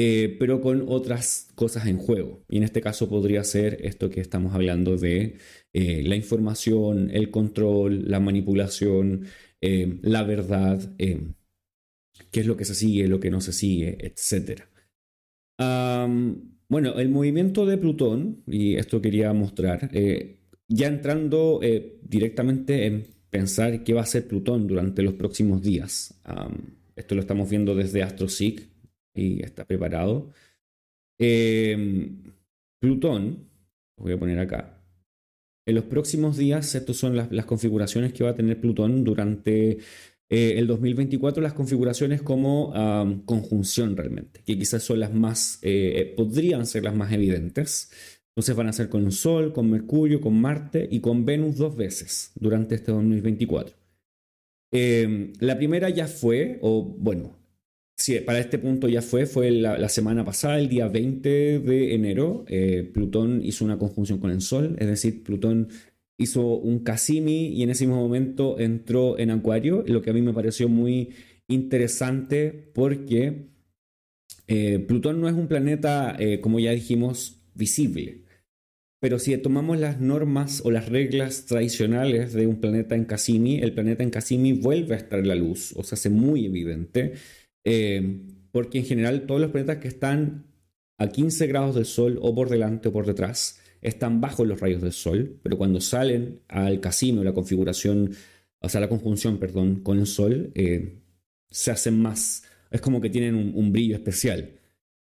Eh, 0.00 0.36
pero 0.38 0.60
con 0.60 0.84
otras 0.86 1.48
cosas 1.56 1.88
en 1.88 1.98
juego. 1.98 2.44
Y 2.48 2.58
en 2.58 2.62
este 2.62 2.80
caso 2.80 3.08
podría 3.08 3.42
ser 3.42 3.80
esto 3.84 4.10
que 4.10 4.20
estamos 4.20 4.54
hablando 4.54 4.96
de 4.96 5.38
eh, 5.72 6.04
la 6.04 6.14
información, 6.14 7.10
el 7.12 7.32
control, 7.32 8.08
la 8.08 8.20
manipulación, 8.20 9.24
eh, 9.60 9.98
la 10.02 10.22
verdad, 10.22 10.94
qué 10.96 12.40
es 12.40 12.46
lo 12.46 12.56
que 12.56 12.64
se 12.64 12.76
sigue, 12.76 13.08
lo 13.08 13.18
que 13.18 13.32
no 13.32 13.40
se 13.40 13.52
sigue, 13.52 13.98
etc. 14.00 14.62
bueno, 16.68 16.96
el 16.96 17.08
movimiento 17.08 17.66
de 17.66 17.76
Plutón, 17.76 18.44
y 18.46 18.76
esto 18.76 19.02
quería 19.02 19.32
mostrar, 19.32 19.90
ya 20.68 20.86
entrando 20.86 21.60
directamente 22.02 22.86
en 22.86 23.04
pensar 23.30 23.82
qué 23.82 23.94
va 23.94 24.02
a 24.02 24.06
ser 24.06 24.28
Plutón 24.28 24.68
durante 24.68 25.02
los 25.02 25.14
próximos 25.14 25.60
días. 25.60 26.20
esto 26.94 27.16
lo 27.16 27.20
estamos 27.20 27.50
viendo 27.50 27.74
desde 27.74 28.04
AstroSeek, 28.04 28.77
y 29.18 29.40
está 29.42 29.64
preparado. 29.64 30.30
Em, 31.18 32.32
Plutón, 32.80 33.48
voy 33.96 34.12
a 34.12 34.18
poner 34.18 34.38
acá. 34.38 34.78
En 35.66 35.74
los 35.74 35.84
próximos 35.84 36.36
días, 36.36 36.74
estas 36.74 36.96
son 36.96 37.16
las, 37.16 37.44
configuraciones 37.44 38.12
que 38.12 38.24
va 38.24 38.30
a 38.30 38.34
tener 38.34 38.60
Plutón 38.60 39.04
durante 39.04 39.78
eh, 40.30 40.54
el 40.56 40.66
2024, 40.66 41.42
las 41.42 41.52
configuraciones 41.52 42.22
como 42.22 42.72
conjunción 43.26 43.96
realmente, 43.96 44.40
que 44.46 44.56
quizás 44.56 44.82
son 44.82 45.00
las 45.00 45.12
más, 45.12 45.58
eh, 45.62 45.92
eh, 45.96 46.14
podrían 46.16 46.64
ser 46.64 46.84
las 46.84 46.94
más 46.94 47.12
evidentes. 47.12 47.90
Entonces 48.30 48.56
van 48.56 48.68
a 48.68 48.72
ser 48.72 48.88
con 48.88 49.04
el 49.04 49.12
Sol, 49.12 49.52
con 49.52 49.68
Mercurio, 49.68 50.20
con 50.20 50.40
Marte 50.40 50.88
y 50.90 51.00
con 51.00 51.24
Venus 51.24 51.56
dos 51.56 51.76
veces 51.76 52.32
durante 52.36 52.76
este 52.76 52.92
2024. 52.92 53.76
Em, 54.70 55.32
la 55.40 55.56
primera 55.56 55.90
ya 55.90 56.06
fue, 56.06 56.58
o 56.62 56.82
bueno, 56.82 57.37
Para 58.24 58.38
este 58.38 58.58
punto 58.58 58.88
ya 58.88 59.02
fue, 59.02 59.26
fue 59.26 59.50
la, 59.50 59.88
semana 59.88 60.24
pasada, 60.24 60.58
el 60.58 60.68
día 60.68 60.86
20 60.86 61.58
de 61.58 61.94
enero, 61.94 62.44
eh, 62.46 62.88
Plutón 62.94 63.44
hizo 63.44 63.64
una 63.64 63.76
conjunción 63.76 64.20
con 64.20 64.30
el 64.30 64.40
Sol, 64.40 64.76
es 64.78 64.86
decir, 64.86 65.24
Plutón 65.24 65.68
hizo 66.16 66.46
un 66.46 66.78
Cassini 66.80 67.48
y 67.48 67.62
en 67.64 67.70
ese 67.70 67.86
mismo 67.86 68.00
momento 68.00 68.58
entró 68.60 69.18
en 69.18 69.30
Acuario, 69.30 69.84
lo 69.86 70.00
que 70.00 70.10
a 70.10 70.12
mí 70.12 70.22
me 70.22 70.32
pareció 70.32 70.68
muy 70.68 71.10
interesante 71.48 72.70
porque 72.72 73.48
eh, 74.46 74.78
Plutón 74.78 75.20
no 75.20 75.28
es 75.28 75.34
un 75.34 75.48
planeta, 75.48 76.14
eh, 76.20 76.40
como 76.40 76.60
ya 76.60 76.70
dijimos, 76.70 77.42
visible. 77.54 78.22
Pero 79.00 79.18
si 79.18 79.36
tomamos 79.38 79.78
las 79.78 80.00
normas 80.00 80.62
o 80.64 80.70
las 80.70 80.88
reglas 80.88 81.46
tradicionales 81.46 82.32
de 82.32 82.46
un 82.46 82.60
planeta 82.60 82.94
en 82.94 83.04
Cassini, 83.04 83.58
el 83.60 83.72
planeta 83.72 84.02
en 84.02 84.10
Cassini 84.10 84.52
vuelve 84.52 84.94
a 84.94 84.98
estar 84.98 85.18
en 85.18 85.28
la 85.28 85.34
luz, 85.34 85.72
o 85.76 85.82
sea, 85.82 85.96
hace 85.96 86.10
muy 86.10 86.46
evidente. 86.46 87.14
Eh, 87.64 88.22
porque 88.50 88.78
en 88.78 88.84
general 88.84 89.26
todos 89.26 89.40
los 89.40 89.50
planetas 89.50 89.78
que 89.78 89.88
están 89.88 90.46
a 90.98 91.08
15 91.08 91.46
grados 91.46 91.74
del 91.74 91.84
Sol 91.84 92.18
o 92.20 92.34
por 92.34 92.48
delante 92.48 92.88
o 92.88 92.92
por 92.92 93.06
detrás 93.06 93.60
están 93.80 94.20
bajo 94.20 94.44
los 94.44 94.60
rayos 94.60 94.82
del 94.82 94.92
Sol, 94.92 95.38
pero 95.42 95.56
cuando 95.56 95.80
salen 95.80 96.40
al 96.48 96.80
casino, 96.80 97.22
la 97.22 97.32
configuración, 97.32 98.12
o 98.60 98.68
sea, 98.68 98.80
la 98.80 98.88
conjunción, 98.88 99.38
perdón, 99.38 99.80
con 99.80 99.98
el 99.98 100.06
Sol, 100.06 100.50
eh, 100.54 100.98
se 101.48 101.70
hacen 101.70 102.00
más, 102.00 102.42
es 102.70 102.80
como 102.80 103.00
que 103.00 103.10
tienen 103.10 103.34
un, 103.54 103.72
brillo 103.72 103.94
especial. 103.94 104.50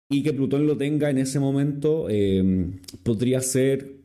Y 0.09 0.23
que 0.23 0.33
Plutón 0.33 0.67
lo 0.67 0.77
tenga 0.77 1.09
en 1.09 1.17
ese 1.17 1.39
momento 1.39 2.07
eh, 2.09 2.71
podría 3.03 3.41
ser 3.41 4.00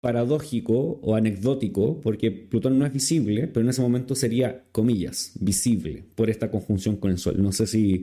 paradójico 0.00 0.98
o 1.02 1.14
anecdótico, 1.14 2.00
porque 2.00 2.30
Plutón 2.30 2.78
no 2.78 2.86
es 2.86 2.92
visible, 2.92 3.46
pero 3.48 3.64
en 3.64 3.70
ese 3.70 3.82
momento 3.82 4.14
sería, 4.14 4.64
comillas, 4.72 5.32
visible 5.40 6.04
por 6.14 6.30
esta 6.30 6.50
conjunción 6.50 6.96
con 6.96 7.10
el 7.10 7.18
Sol. 7.18 7.42
No 7.42 7.52
sé 7.52 7.66
si 7.66 8.02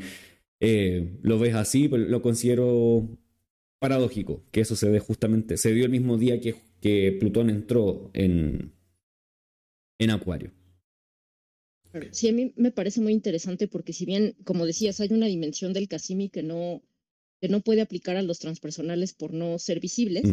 eh, 0.60 1.18
lo 1.22 1.40
ves 1.40 1.56
así, 1.56 1.88
pero 1.88 2.04
lo 2.04 2.22
considero 2.22 3.08
paradójico, 3.80 4.44
que 4.52 4.62
eso 4.62 4.76
se 4.76 4.90
dé 4.90 5.00
justamente, 5.00 5.58
se 5.58 5.74
dio 5.74 5.86
el 5.86 5.92
mismo 5.92 6.18
día 6.18 6.40
que, 6.40 6.56
que 6.82 7.16
Plutón 7.20 7.50
entró 7.50 8.10
en, 8.14 8.74
en 10.00 10.10
Acuario. 10.12 10.52
Sí, 12.12 12.30
a 12.30 12.34
mí 12.34 12.54
me 12.56 12.72
parece 12.72 13.02
muy 13.02 13.14
interesante 13.14 13.68
porque 13.68 13.94
si 13.94 14.06
bien, 14.06 14.36
como 14.44 14.66
decías, 14.66 15.00
hay 15.00 15.10
una 15.12 15.26
dimensión 15.26 15.74
del 15.74 15.88
Cassini 15.88 16.30
que 16.30 16.44
no, 16.44 16.84
que 17.40 17.50
no 17.50 17.62
puede 17.62 17.82
aplicar 17.82 18.18
a 18.18 18.22
los 18.22 18.40
transpersonales 18.40 19.14
por 19.14 19.34
no 19.34 19.60
ser 19.60 19.80
visibles. 19.80 20.24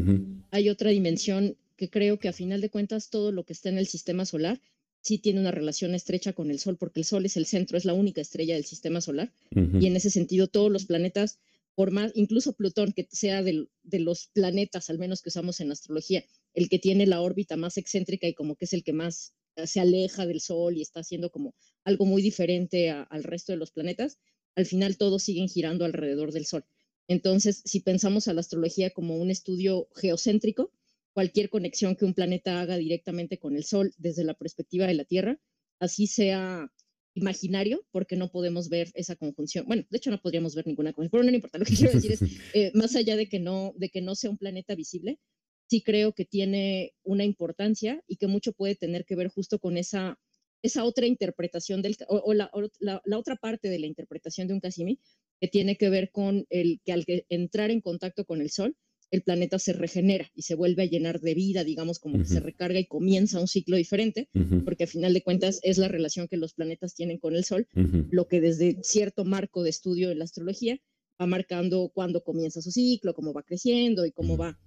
Hay 0.50 0.68
otra 0.68 0.90
dimensión 0.90 1.57
que 1.76 1.90
creo 1.90 2.18
que 2.18 2.28
a 2.28 2.32
final 2.32 2.61
de 2.61 2.70
cuentas 2.70 3.11
todo 3.11 3.32
lo 3.32 3.44
que 3.44 3.52
está 3.52 3.68
en 3.68 3.78
el 3.78 3.86
sistema 3.86 4.24
solar 4.24 4.61
sí 5.00 5.18
tiene 5.18 5.40
una 5.40 5.50
relación 5.50 5.94
estrecha 5.94 6.32
con 6.32 6.50
el 6.50 6.59
Sol, 6.59 6.78
porque 6.78 7.00
el 7.00 7.05
Sol 7.05 7.26
es 7.26 7.36
el 7.36 7.44
centro, 7.44 7.76
es 7.76 7.84
la 7.84 7.92
única 7.92 8.22
estrella 8.22 8.55
del 8.55 8.64
sistema 8.64 9.02
solar. 9.02 9.32
Y 9.50 9.86
en 9.86 9.96
ese 9.96 10.09
sentido, 10.09 10.46
todos 10.46 10.72
los 10.72 10.86
planetas, 10.86 11.38
por 11.74 11.90
más, 11.90 12.12
incluso 12.14 12.55
Plutón, 12.55 12.92
que 12.92 13.07
sea 13.11 13.42
de, 13.42 13.66
de 13.82 13.98
los 13.98 14.28
planetas, 14.28 14.88
al 14.88 14.98
menos 14.98 15.20
que 15.20 15.28
usamos 15.28 15.61
en 15.61 15.70
astrología, 15.72 16.24
el 16.55 16.70
que 16.70 16.78
tiene 16.78 17.07
la 17.07 17.20
órbita 17.20 17.57
más 17.57 17.76
excéntrica 17.76 18.26
y 18.26 18.32
como 18.32 18.57
que 18.57 18.64
es 18.64 18.72
el 18.72 18.82
que 18.82 18.94
más 18.94 19.34
se 19.66 19.80
aleja 19.80 20.26
del 20.26 20.40
Sol 20.40 20.76
y 20.76 20.82
está 20.82 21.00
haciendo 21.00 21.30
como 21.30 21.55
algo 21.84 22.07
muy 22.07 22.22
diferente 22.22 22.90
al 22.90 23.24
resto 23.24 23.52
de 23.52 23.59
los 23.59 23.70
planetas, 23.70 24.18
al 24.57 24.66
final 24.66 24.96
todos 24.96 25.22
siguen 25.22 25.48
girando 25.48 25.84
alrededor 25.84 26.32
del 26.32 26.46
Sol. 26.46 26.64
Entonces, 27.09 27.62
si 27.64 27.80
pensamos 27.80 28.28
a 28.28 28.32
la 28.32 28.40
astrología 28.40 28.90
como 28.90 29.16
un 29.16 29.30
estudio 29.30 29.88
geocéntrico, 29.94 30.72
cualquier 31.12 31.48
conexión 31.48 31.96
que 31.96 32.05
un 32.05 32.14
planeta 32.14 32.61
haga 32.61 32.76
directamente 32.76 33.38
con 33.38 33.57
el 33.57 33.64
Sol 33.64 33.92
desde 33.98 34.24
la 34.24 34.34
perspectiva 34.34 34.86
de 34.86 34.94
la 34.94 35.05
Tierra, 35.05 35.38
así 35.78 36.07
sea 36.07 36.70
imaginario, 37.14 37.86
porque 37.92 38.16
no 38.16 38.30
podemos 38.30 38.68
ver 38.68 38.90
esa 38.94 39.14
conjunción. 39.14 39.66
Bueno, 39.66 39.84
de 39.88 39.96
hecho 39.96 40.11
no 40.11 40.20
podríamos 40.20 40.55
ver 40.55 40.66
ninguna 40.66 40.92
conjunción, 40.92 41.11
pero 41.11 41.22
no 41.22 41.34
importa. 41.34 41.59
Lo 41.59 41.64
que 41.64 41.76
quiero 41.76 41.92
decir 41.92 42.12
es, 42.12 42.20
eh, 42.55 42.72
más 42.74 42.96
allá 42.96 43.16
de 43.16 43.28
que, 43.28 43.38
no, 43.38 43.72
de 43.76 43.88
que 43.88 44.02
no 44.02 44.14
sea 44.16 44.30
un 44.30 44.38
planeta 44.38 44.74
visible, 44.74 45.20
sí 45.68 45.82
creo 45.82 46.12
que 46.12 46.24
tiene 46.24 46.94
una 47.05 47.24
importancia 47.24 48.02
y 48.07 48.16
que 48.16 48.26
mucho 48.26 48.52
puede 48.52 48.74
tener 48.74 49.05
que 49.05 49.14
ver 49.14 49.28
justo 49.28 49.59
con 49.59 49.76
esa, 49.76 50.18
esa 50.62 50.84
otra 50.84 51.07
interpretación 51.07 51.82
del, 51.82 51.96
o, 52.09 52.34
la, 52.34 52.50
la, 52.80 53.18
otra 53.18 53.36
parte 53.36 53.68
de 53.68 53.78
la 53.78 53.86
interpretación 53.86 54.48
de 54.48 54.55
un 54.55 54.61
Cassini, 54.61 54.98
que 55.45 55.49
tiene 55.49 55.76
que 55.76 55.90
ver 55.90 56.11
con 56.11 56.47
el 56.49 56.80
que 56.86 56.92
al 56.92 57.05
entrar 57.28 57.70
en 57.70 57.82
contacto 57.82 58.24
con 58.24 58.40
el 58.40 58.49
Sol, 58.49 58.74
el 59.11 59.20
planeta 59.20 59.59
se 59.59 59.74
regenera 59.74 60.30
y 60.34 60.40
se 60.40 60.55
vuelve 60.55 60.84
a 60.84 60.86
llenar 60.86 61.20
de 61.20 61.34
vida, 61.34 61.64
digamos, 61.64 61.99
como 61.99 62.16
que 62.16 62.24
se 62.24 62.40
recarga 62.40 62.80
y 62.80 62.86
comienza 62.86 63.38
un 63.38 63.47
ciclo 63.47 63.76
diferente, 63.76 64.30
porque 64.64 64.84
a 64.84 64.86
final 64.86 65.12
de 65.12 65.22
cuentas 65.22 65.61
es 65.62 65.76
la 65.76 65.88
relación 65.88 66.28
que 66.28 66.38
los 66.38 66.55
planetas 66.55 66.95
tienen 66.95 67.18
con 67.18 67.36
el 67.36 67.45
Sol, 67.45 67.68
lo 67.74 68.26
que 68.26 68.40
desde 68.40 68.78
cierto 68.82 69.26
marco 69.26 69.62
de 69.62 69.68
estudio 69.68 70.11
en 70.11 70.18
la 70.18 70.24
astrología 70.24 70.78
va 71.20 71.26
marcando 71.26 71.90
cuándo 71.92 72.24
comienza 72.24 72.62
su 72.62 72.70
ciclo, 72.70 73.12
cómo 73.12 73.34
va 73.34 73.42
creciendo 73.42 74.07
y 74.07 74.11
cómo 74.11 74.38
va 74.38 74.59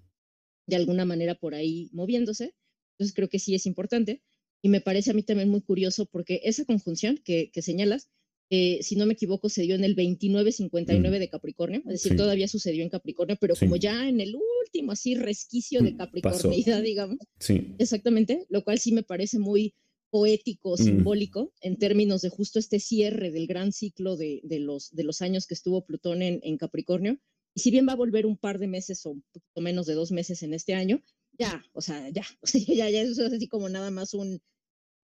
de 0.68 0.76
alguna 0.76 1.06
manera 1.06 1.34
por 1.34 1.56
ahí 1.56 1.90
moviéndose. 1.92 2.54
Entonces 2.92 3.16
creo 3.16 3.30
que 3.30 3.40
sí 3.40 3.56
es 3.56 3.66
importante. 3.66 4.22
Y 4.62 4.70
me 4.70 4.82
parece 4.82 5.10
a 5.10 5.16
mí 5.16 5.24
también 5.24 5.50
muy 5.50 5.62
curioso 5.62 6.06
porque 6.06 6.42
esa 6.44 6.66
conjunción 6.66 7.18
que, 7.26 7.50
que 7.52 7.64
señalas 7.64 8.12
eh, 8.50 8.80
si 8.82 8.96
no 8.96 9.06
me 9.06 9.14
equivoco, 9.14 9.50
se 9.50 9.64
dio 9.64 9.76
en 9.76 9.84
el 9.84 9.96
29-59 9.96 11.00
mm. 11.00 11.20
de 11.20 11.30
Capricornio, 11.30 11.80
es 11.80 12.04
decir, 12.04 12.16
todavía 12.16 12.48
sucedió 12.48 12.84
en 12.84 12.90
Capricornio, 12.90 13.38
pero 13.40 13.56
como 13.56 13.76
ya 13.76 14.08
en 14.08 14.22
el 14.22 14.36
último 14.36 14.94
así 14.94 15.16
resquicio 15.16 15.82
de 15.82 15.92
mm, 15.92 15.98
Capricornio, 15.98 16.82
digamos. 16.82 17.18
Sí. 17.40 17.76
Exactamente, 17.78 18.46
lo 18.50 18.64
cual 18.64 18.80
sí 18.80 18.94
me 18.94 19.04
parece 19.04 19.38
muy 19.38 19.74
poético, 20.10 20.74
mm. 20.74 20.78
simbólico, 20.78 21.54
en 21.62 21.78
términos 21.78 22.22
de 22.22 22.30
justo 22.30 22.60
este 22.60 22.80
cierre 22.80 23.32
del 23.32 23.48
gran 23.48 23.74
ciclo 23.74 24.16
de, 24.16 24.40
de, 24.44 24.60
los, 24.60 24.92
de 24.96 25.04
los 25.04 25.22
años 25.22 25.46
que 25.46 25.54
estuvo 25.54 25.86
Plutón 25.86 26.22
en, 26.22 26.40
en, 26.44 26.58
Capricornio. 26.58 27.20
Y 27.54 27.60
si 27.60 27.72
bien 27.72 27.88
va 27.88 27.94
a 27.94 27.98
volver 27.98 28.26
un 28.26 28.38
par 28.38 28.60
de 28.60 28.68
meses 28.68 29.06
o 29.06 29.12
un 29.12 29.24
poquito 29.34 29.62
menos 29.62 29.88
de 29.88 29.94
dos 29.96 30.12
meses 30.14 30.42
en 30.44 30.54
este 30.54 30.74
año, 30.74 31.04
ya, 31.38 31.64
o 31.74 31.82
sea, 31.82 32.10
ya, 32.10 32.24
o 32.42 32.48
sea, 32.48 32.62
ya, 32.62 32.90
ya 32.90 33.02
eso 33.02 33.26
es 33.26 33.34
así 33.34 33.48
como 33.48 33.68
nada 33.68 33.92
más 33.92 34.14
un, 34.14 34.42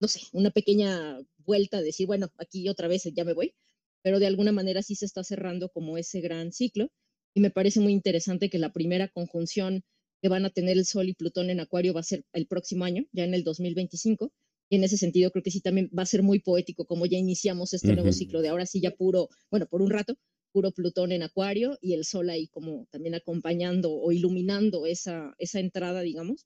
no 0.03 0.09
sé, 0.09 0.19
una 0.33 0.51
pequeña 0.51 1.17
vuelta, 1.45 1.77
de 1.77 1.85
decir, 1.85 2.07
bueno, 2.07 2.29
aquí 2.37 2.67
otra 2.67 2.89
vez 2.89 3.03
ya 3.15 3.23
me 3.23 3.31
voy, 3.31 3.55
pero 4.01 4.19
de 4.19 4.27
alguna 4.27 4.51
manera 4.51 4.83
sí 4.83 4.95
se 4.95 5.05
está 5.05 5.23
cerrando 5.23 5.69
como 5.69 5.97
ese 5.97 6.19
gran 6.19 6.51
ciclo 6.51 6.91
y 7.33 7.39
me 7.39 7.51
parece 7.51 7.79
muy 7.79 7.93
interesante 7.93 8.49
que 8.49 8.59
la 8.59 8.73
primera 8.73 9.07
conjunción 9.07 9.81
que 10.21 10.27
van 10.27 10.43
a 10.43 10.49
tener 10.49 10.77
el 10.77 10.85
Sol 10.85 11.07
y 11.07 11.13
Plutón 11.13 11.49
en 11.49 11.61
Acuario 11.61 11.93
va 11.93 12.01
a 12.01 12.03
ser 12.03 12.25
el 12.33 12.47
próximo 12.47 12.83
año, 12.83 13.05
ya 13.13 13.23
en 13.23 13.33
el 13.33 13.45
2025. 13.45 14.33
Y 14.69 14.75
en 14.75 14.83
ese 14.83 14.97
sentido 14.97 15.31
creo 15.31 15.43
que 15.43 15.51
sí 15.51 15.61
también 15.61 15.89
va 15.97 16.03
a 16.03 16.05
ser 16.05 16.21
muy 16.21 16.39
poético 16.39 16.85
como 16.85 17.05
ya 17.05 17.17
iniciamos 17.17 17.73
este 17.73 17.93
nuevo 17.93 18.11
ciclo 18.11 18.41
de 18.41 18.49
ahora 18.49 18.65
sí 18.65 18.81
ya 18.81 18.91
puro, 18.91 19.29
bueno, 19.51 19.67
por 19.67 19.81
un 19.81 19.89
rato, 19.89 20.17
puro 20.51 20.71
Plutón 20.71 21.13
en 21.13 21.23
Acuario 21.23 21.77
y 21.81 21.93
el 21.93 22.03
Sol 22.03 22.29
ahí 22.29 22.47
como 22.47 22.87
también 22.91 23.15
acompañando 23.15 23.93
o 23.93 24.11
iluminando 24.11 24.85
esa, 24.85 25.33
esa 25.37 25.59
entrada, 25.59 26.01
digamos, 26.01 26.45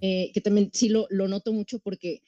eh, 0.00 0.30
que 0.32 0.40
también 0.40 0.70
sí 0.72 0.88
lo, 0.88 1.06
lo 1.10 1.28
noto 1.28 1.52
mucho 1.52 1.78
porque 1.80 2.22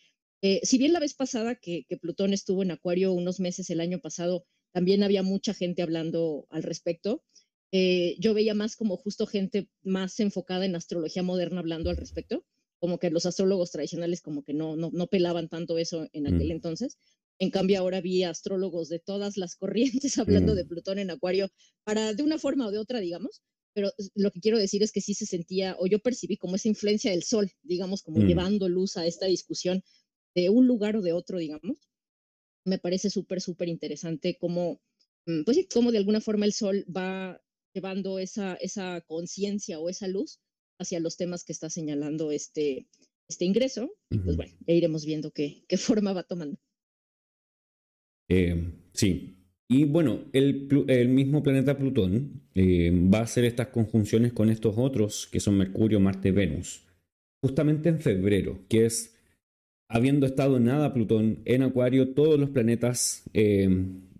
eh, 0.46 0.60
si 0.62 0.76
bien 0.76 0.92
la 0.92 1.00
vez 1.00 1.14
pasada 1.14 1.54
que, 1.54 1.86
Plutón 2.02 2.34
estuvo 2.34 2.62
en 2.62 2.70
Acuario 2.70 3.14
unos 3.14 3.40
meses 3.40 3.70
el 3.70 3.80
año 3.80 3.98
pasado, 4.00 4.44
también 4.72 5.02
había 5.02 5.22
mucha 5.22 5.54
gente 5.54 5.80
hablando 5.80 6.46
al 6.50 6.62
respecto. 6.62 7.24
Eh, 7.72 8.14
yo 8.18 8.34
veía 8.34 8.52
más 8.52 8.76
como 8.76 8.98
justo 8.98 9.26
gente 9.26 9.70
más 9.82 10.20
enfocada 10.20 10.66
en 10.66 10.76
astrología 10.76 11.22
moderna 11.22 11.60
hablando 11.60 11.88
al 11.88 11.96
respecto, 11.96 12.44
como 12.78 12.98
que 12.98 13.08
los 13.08 13.24
astrólogos 13.24 13.70
tradicionales 13.70 14.20
como 14.20 14.44
que 14.44 14.52
no, 14.52 14.76
no, 14.76 14.90
no 14.92 15.06
pelaban 15.06 15.48
tanto 15.48 15.78
eso 15.78 16.08
en 16.12 16.26
aquel 16.26 16.48
mm. 16.48 16.52
entonces. 16.52 16.98
En 17.38 17.50
cambio, 17.50 17.78
ahora 17.78 18.02
vi 18.02 18.24
astrólogos 18.24 18.90
de 18.90 18.98
todas 18.98 19.38
las 19.38 19.56
corrientes 19.56 20.18
hablando 20.18 20.52
mm. 20.52 20.56
de 20.56 20.64
Plutón 20.66 20.98
en 20.98 21.10
Acuario, 21.10 21.48
para 21.84 22.12
de 22.12 22.22
una 22.22 22.36
forma 22.36 22.66
o 22.66 22.70
de 22.70 22.76
otra, 22.76 23.00
digamos, 23.00 23.40
pero 23.72 23.92
lo 24.14 24.30
que 24.30 24.40
quiero 24.40 24.58
decir 24.58 24.82
es 24.82 24.92
que 24.92 25.00
sí 25.00 25.14
se 25.14 25.24
sentía, 25.24 25.74
o 25.80 25.86
yo 25.86 26.00
percibí 26.00 26.36
como 26.36 26.56
esa 26.56 26.68
influencia 26.68 27.10
del 27.10 27.22
sol, 27.22 27.50
digamos, 27.62 28.02
como 28.02 28.20
mm. 28.20 28.26
llevando 28.26 28.68
luz 28.68 28.98
a 28.98 29.06
esta 29.06 29.24
discusión 29.24 29.82
de 30.34 30.50
un 30.50 30.66
lugar 30.66 30.96
o 30.96 31.02
de 31.02 31.12
otro, 31.12 31.38
digamos. 31.38 31.88
Me 32.64 32.78
parece 32.78 33.10
súper, 33.10 33.40
súper 33.40 33.68
interesante 33.68 34.36
cómo, 34.38 34.80
mm, 35.26 35.44
pues 35.44 35.56
sí, 35.56 35.68
cómo 35.72 35.92
de 35.92 35.98
alguna 35.98 36.20
forma 36.20 36.46
el 36.46 36.52
sol 36.52 36.84
va 36.94 37.40
llevando 37.74 38.18
esa, 38.18 38.54
esa 38.54 39.00
conciencia 39.02 39.80
o 39.80 39.88
esa 39.88 40.08
luz 40.08 40.40
hacia 40.78 41.00
los 41.00 41.16
temas 41.16 41.44
que 41.44 41.52
está 41.52 41.70
señalando 41.70 42.30
este, 42.30 42.86
este 43.28 43.44
ingreso. 43.44 43.90
Y 44.10 44.18
pues 44.18 44.36
bueno, 44.36 44.54
ya 44.66 44.74
iremos 44.74 45.04
viendo 45.04 45.30
qué, 45.30 45.64
qué 45.68 45.76
forma 45.76 46.12
va 46.12 46.22
tomando. 46.22 46.58
Eh, 48.28 48.72
sí. 48.92 49.40
Y 49.68 49.84
bueno, 49.84 50.26
el, 50.32 50.68
el 50.88 51.08
mismo 51.08 51.42
planeta 51.42 51.76
Plutón 51.76 52.42
eh, 52.54 52.90
va 52.92 53.20
a 53.20 53.22
hacer 53.22 53.44
estas 53.44 53.68
conjunciones 53.68 54.32
con 54.32 54.50
estos 54.50 54.74
otros 54.76 55.26
que 55.26 55.40
son 55.40 55.56
Mercurio, 55.56 56.00
Marte, 56.00 56.32
Venus, 56.32 56.86
justamente 57.42 57.88
en 57.88 58.00
febrero, 58.00 58.66
que 58.68 58.86
es 58.86 59.13
habiendo 59.88 60.26
estado 60.26 60.60
nada 60.60 60.92
Plutón 60.92 61.40
en 61.44 61.62
Acuario, 61.62 62.10
todos 62.10 62.38
los 62.38 62.50
planetas, 62.50 63.22
eh, 63.32 63.68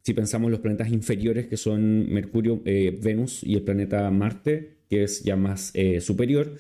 si 0.03 0.15
pensamos 0.15 0.51
los 0.51 0.61
planetas 0.61 0.93
inferiores 0.93 1.47
que 1.47 1.57
son 1.57 2.12
Mercurio, 2.12 2.62
eh, 2.65 2.99
Venus 3.03 3.43
y 3.43 3.55
el 3.55 3.62
planeta 3.62 4.11
Marte, 4.11 4.79
que 4.89 5.05
es 5.05 5.23
ya 5.25 5.37
más 5.37 5.71
eh, 5.75 6.01
superior, 6.01 6.57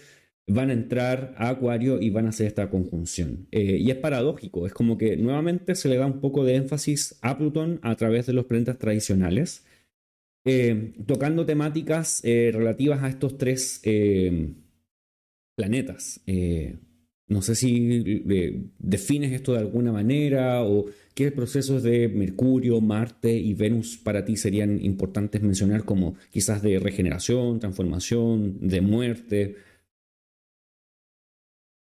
van 0.46 0.70
a 0.70 0.74
entrar 0.74 1.34
a 1.38 1.50
Acuario 1.50 2.00
y 2.00 2.10
van 2.10 2.26
a 2.26 2.30
hacer 2.30 2.46
esta 2.46 2.68
conjunción. 2.68 3.46
y 3.50 3.90
es 3.90 3.96
paradójico, 3.96 4.66
es 4.66 4.74
como 4.74 4.98
que 4.98 5.16
nuevamente 5.16 5.74
se 5.74 5.88
le 5.88 5.96
da 5.96 6.06
un 6.06 6.20
poco 6.20 6.44
de 6.44 6.56
énfasis 6.56 7.18
a 7.22 7.38
Plutón 7.38 7.80
a 7.82 7.94
través 7.96 8.26
de 8.26 8.34
los 8.34 8.44
planetas 8.44 8.78
tradicionales, 8.78 9.64
tocando 11.06 11.46
temáticas 11.46 12.20
relativas 12.22 13.02
a 13.02 13.08
estos 13.08 13.38
tres 13.38 13.80
planetas. 15.56 16.20
No 17.26 17.40
sé 17.40 17.54
si 17.54 18.22
eh, 18.28 18.64
defines 18.78 19.32
esto 19.32 19.52
de 19.52 19.60
alguna 19.60 19.92
manera 19.92 20.62
o 20.62 20.86
qué 21.14 21.30
procesos 21.30 21.82
de 21.82 22.08
Mercurio, 22.08 22.80
Marte 22.82 23.34
y 23.34 23.54
Venus 23.54 23.96
para 23.96 24.24
ti 24.24 24.36
serían 24.36 24.84
importantes 24.84 25.40
mencionar 25.40 25.84
como 25.84 26.16
quizás 26.30 26.62
de 26.62 26.78
regeneración, 26.78 27.60
transformación, 27.60 28.68
de 28.68 28.80
muerte. 28.82 29.56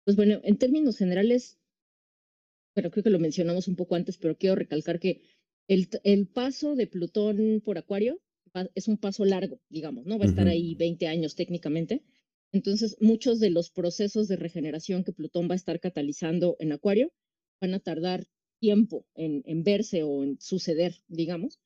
Pues 0.05 0.15
bueno, 0.17 0.39
en 0.43 0.57
términos 0.57 0.97
generales, 0.97 1.59
bueno, 2.73 2.89
creo 2.89 3.03
que 3.03 3.09
lo 3.11 3.19
mencionamos 3.19 3.67
un 3.67 3.75
poco 3.75 3.95
antes, 3.95 4.17
pero 4.17 4.37
quiero 4.37 4.55
recalcar 4.55 4.99
que 4.99 5.21
el, 5.67 5.87
el 6.03 6.27
paso 6.27 6.75
de 6.75 6.87
Plutón 6.87 7.61
por 7.63 7.77
Acuario 7.77 8.19
es 8.73 8.87
un 8.87 8.97
paso 8.97 9.25
largo, 9.25 9.59
digamos, 9.69 10.05
¿no? 10.05 10.17
Va 10.17 10.25
a 10.25 10.29
estar 10.29 10.47
ahí 10.47 10.73
20 10.75 11.07
años 11.07 11.35
técnicamente. 11.35 12.03
Entonces, 12.51 12.97
muchos 13.01 13.39
de 13.39 13.49
los 13.49 13.69
procesos 13.69 14.27
de 14.27 14.37
regeneración 14.37 15.03
que 15.03 15.13
Plutón 15.13 15.49
va 15.49 15.53
a 15.53 15.57
estar 15.57 15.79
catalizando 15.79 16.55
en 16.59 16.71
Acuario 16.71 17.11
van 17.59 17.73
a 17.73 17.79
tardar 17.79 18.25
tiempo 18.59 19.05
en, 19.15 19.63
verse 19.63 20.03
o 20.03 20.23
en 20.23 20.39
suceder, 20.39 20.95
digamos. 21.07 21.59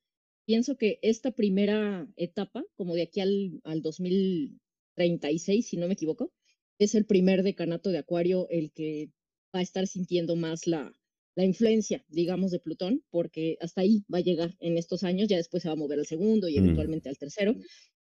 Pienso 0.46 0.76
que 0.78 1.00
esta 1.02 1.32
primera 1.32 2.08
etapa, 2.16 2.64
como 2.76 2.96
de 2.96 3.04
aquí 3.04 3.22
al, 3.22 3.62
al 3.64 3.82
2036, 3.82 5.68
si 5.68 5.78
no 5.78 5.88
me 5.88 5.94
equivoco, 5.94 6.34
es 6.80 6.96
el 6.96 7.06
primer 7.06 7.44
decanato 7.44 7.92
de 7.92 8.00
Acuario 8.00 8.48
el 8.50 8.72
que 8.72 9.12
va 9.56 9.60
a 9.60 9.64
estar 9.64 9.88
sintiendo 9.88 10.36
más 10.36 10.68
la, 10.68 10.92
la 11.36 11.46
influencia, 11.46 12.04
digamos, 12.10 12.52
de 12.52 12.60
Plutón, 12.60 13.04
porque 13.10 13.58
hasta 13.62 13.82
ahí 13.82 14.04
va 14.14 14.18
a 14.18 14.22
llegar 14.22 14.56
en 14.60 14.78
estos 14.78 15.04
años, 15.04 15.28
ya 15.28 15.38
después 15.38 15.64
se 15.64 15.70
va 15.70 15.74
a 15.74 15.78
mover 15.78 16.00
al 16.00 16.06
segundo 16.06 16.50
y 16.50 16.60
mm. 16.60 16.64
eventualmente 16.64 17.10
al 17.10 17.18
tercero, 17.18 17.56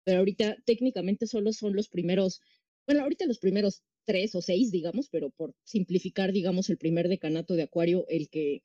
pero 0.05 0.21
ahorita 0.21 0.57
técnicamente 0.65 1.27
solo 1.27 1.53
son 1.53 1.75
los 1.75 1.89
primeros 1.89 2.41
bueno, 2.89 3.03
ahorita 3.03 3.27
los 3.27 3.39
primeros 3.39 3.83
tres 4.07 4.35
o 4.35 4.41
seis, 4.41 4.73
digamos, 4.73 5.11
pero 5.11 5.29
por 5.29 5.55
simplificar, 5.63 6.33
digamos, 6.33 6.71
el 6.71 6.79
primer 6.79 7.07
decanato 7.09 7.53
de 7.53 7.65
Acuario, 7.65 8.07
el 8.09 8.31
que, 8.31 8.63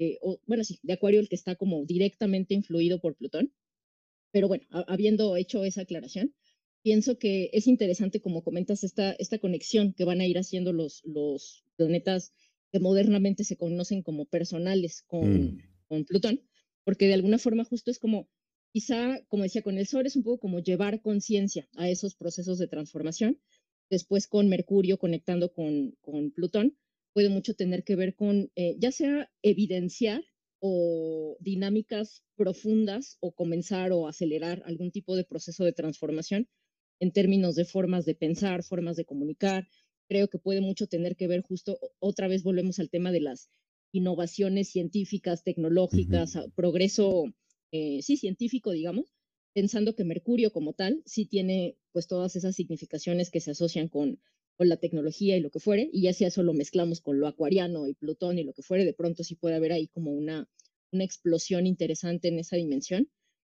eh, 0.00 0.18
bueno, 0.44 0.64
sí, 0.64 0.80
de 0.82 0.94
Acuario 0.94 1.20
el 1.20 1.28
que 1.28 1.36
está 1.36 1.54
como 1.54 1.84
directamente 1.84 2.54
influido 2.54 3.00
por 3.00 3.14
Plutón. 3.14 3.52
Pero 4.32 4.48
bueno, 4.48 4.64
habiendo 4.88 5.36
hecho 5.36 5.64
esa 5.64 5.82
aclaración, 5.82 6.34
pienso 6.82 7.16
que 7.16 7.50
es 7.52 7.68
interesante, 7.68 8.20
como 8.20 8.42
comentas, 8.42 8.82
esta, 8.82 9.12
esta 9.12 9.38
conexión 9.38 9.92
que 9.92 10.04
van 10.04 10.20
a 10.20 10.26
ir 10.26 10.36
haciendo 10.36 10.72
los, 10.72 11.02
los 11.04 11.64
planetas 11.76 12.32
que 12.72 12.80
modernamente 12.80 13.44
se 13.44 13.56
conocen 13.56 14.02
como 14.02 14.24
personales 14.24 15.04
con, 15.06 15.44
mm. 15.44 15.58
con 15.86 16.04
Plutón, 16.06 16.40
porque 16.82 17.06
de 17.06 17.14
alguna 17.14 17.38
forma 17.38 17.64
justo 17.64 17.92
es 17.92 18.00
como, 18.00 18.28
quizá, 18.72 19.20
como 19.28 19.44
decía, 19.44 19.62
con 19.62 19.78
el 19.78 19.86
Sol 19.86 20.06
es 20.06 20.16
un 20.16 20.24
poco 20.24 20.40
como 20.40 20.58
llevar 20.58 21.02
conciencia 21.02 21.68
a 21.76 21.88
esos 21.88 22.16
procesos 22.16 22.58
de 22.58 22.66
transformación, 22.66 23.40
después 23.90 24.26
con 24.26 24.48
Mercurio 24.48 24.98
conectando 24.98 25.52
con, 25.52 25.96
con 26.00 26.30
Plutón, 26.30 26.76
puede 27.12 27.28
mucho 27.28 27.54
tener 27.54 27.84
que 27.84 27.96
ver 27.96 28.14
con 28.14 28.50
eh, 28.54 28.76
ya 28.78 28.92
sea 28.92 29.30
evidenciar 29.42 30.22
o 30.60 31.36
dinámicas 31.40 32.22
profundas 32.36 33.16
o 33.20 33.32
comenzar 33.32 33.92
o 33.92 34.06
acelerar 34.06 34.62
algún 34.66 34.90
tipo 34.90 35.16
de 35.16 35.24
proceso 35.24 35.64
de 35.64 35.72
transformación 35.72 36.48
en 37.00 37.12
términos 37.12 37.54
de 37.56 37.64
formas 37.64 38.04
de 38.04 38.14
pensar, 38.14 38.62
formas 38.62 38.96
de 38.96 39.06
comunicar. 39.06 39.68
Creo 40.06 40.28
que 40.28 40.38
puede 40.38 40.60
mucho 40.60 40.86
tener 40.86 41.16
que 41.16 41.28
ver 41.28 41.40
justo, 41.40 41.78
otra 41.98 42.28
vez 42.28 42.42
volvemos 42.42 42.78
al 42.78 42.90
tema 42.90 43.10
de 43.10 43.20
las 43.20 43.50
innovaciones 43.92 44.68
científicas, 44.68 45.42
tecnológicas, 45.42 46.38
progreso, 46.54 47.32
eh, 47.72 48.02
sí, 48.02 48.16
científico, 48.16 48.70
digamos, 48.70 49.14
pensando 49.54 49.94
que 49.94 50.04
Mercurio 50.04 50.52
como 50.52 50.74
tal 50.74 51.02
sí 51.06 51.26
tiene 51.26 51.76
pues 51.92 52.06
todas 52.06 52.36
esas 52.36 52.54
significaciones 52.56 53.30
que 53.30 53.40
se 53.40 53.52
asocian 53.52 53.88
con, 53.88 54.20
con 54.56 54.68
la 54.68 54.76
tecnología 54.76 55.36
y 55.36 55.40
lo 55.40 55.50
que 55.50 55.60
fuere, 55.60 55.90
y 55.92 56.02
ya 56.02 56.12
si 56.12 56.24
eso 56.24 56.42
lo 56.42 56.52
mezclamos 56.52 57.00
con 57.00 57.20
lo 57.20 57.26
acuariano 57.26 57.86
y 57.86 57.94
Plutón 57.94 58.38
y 58.38 58.44
lo 58.44 58.52
que 58.52 58.62
fuere, 58.62 58.84
de 58.84 58.94
pronto 58.94 59.24
sí 59.24 59.34
puede 59.34 59.56
haber 59.56 59.72
ahí 59.72 59.88
como 59.88 60.12
una, 60.12 60.48
una 60.92 61.04
explosión 61.04 61.66
interesante 61.66 62.28
en 62.28 62.38
esa 62.38 62.56
dimensión. 62.56 63.08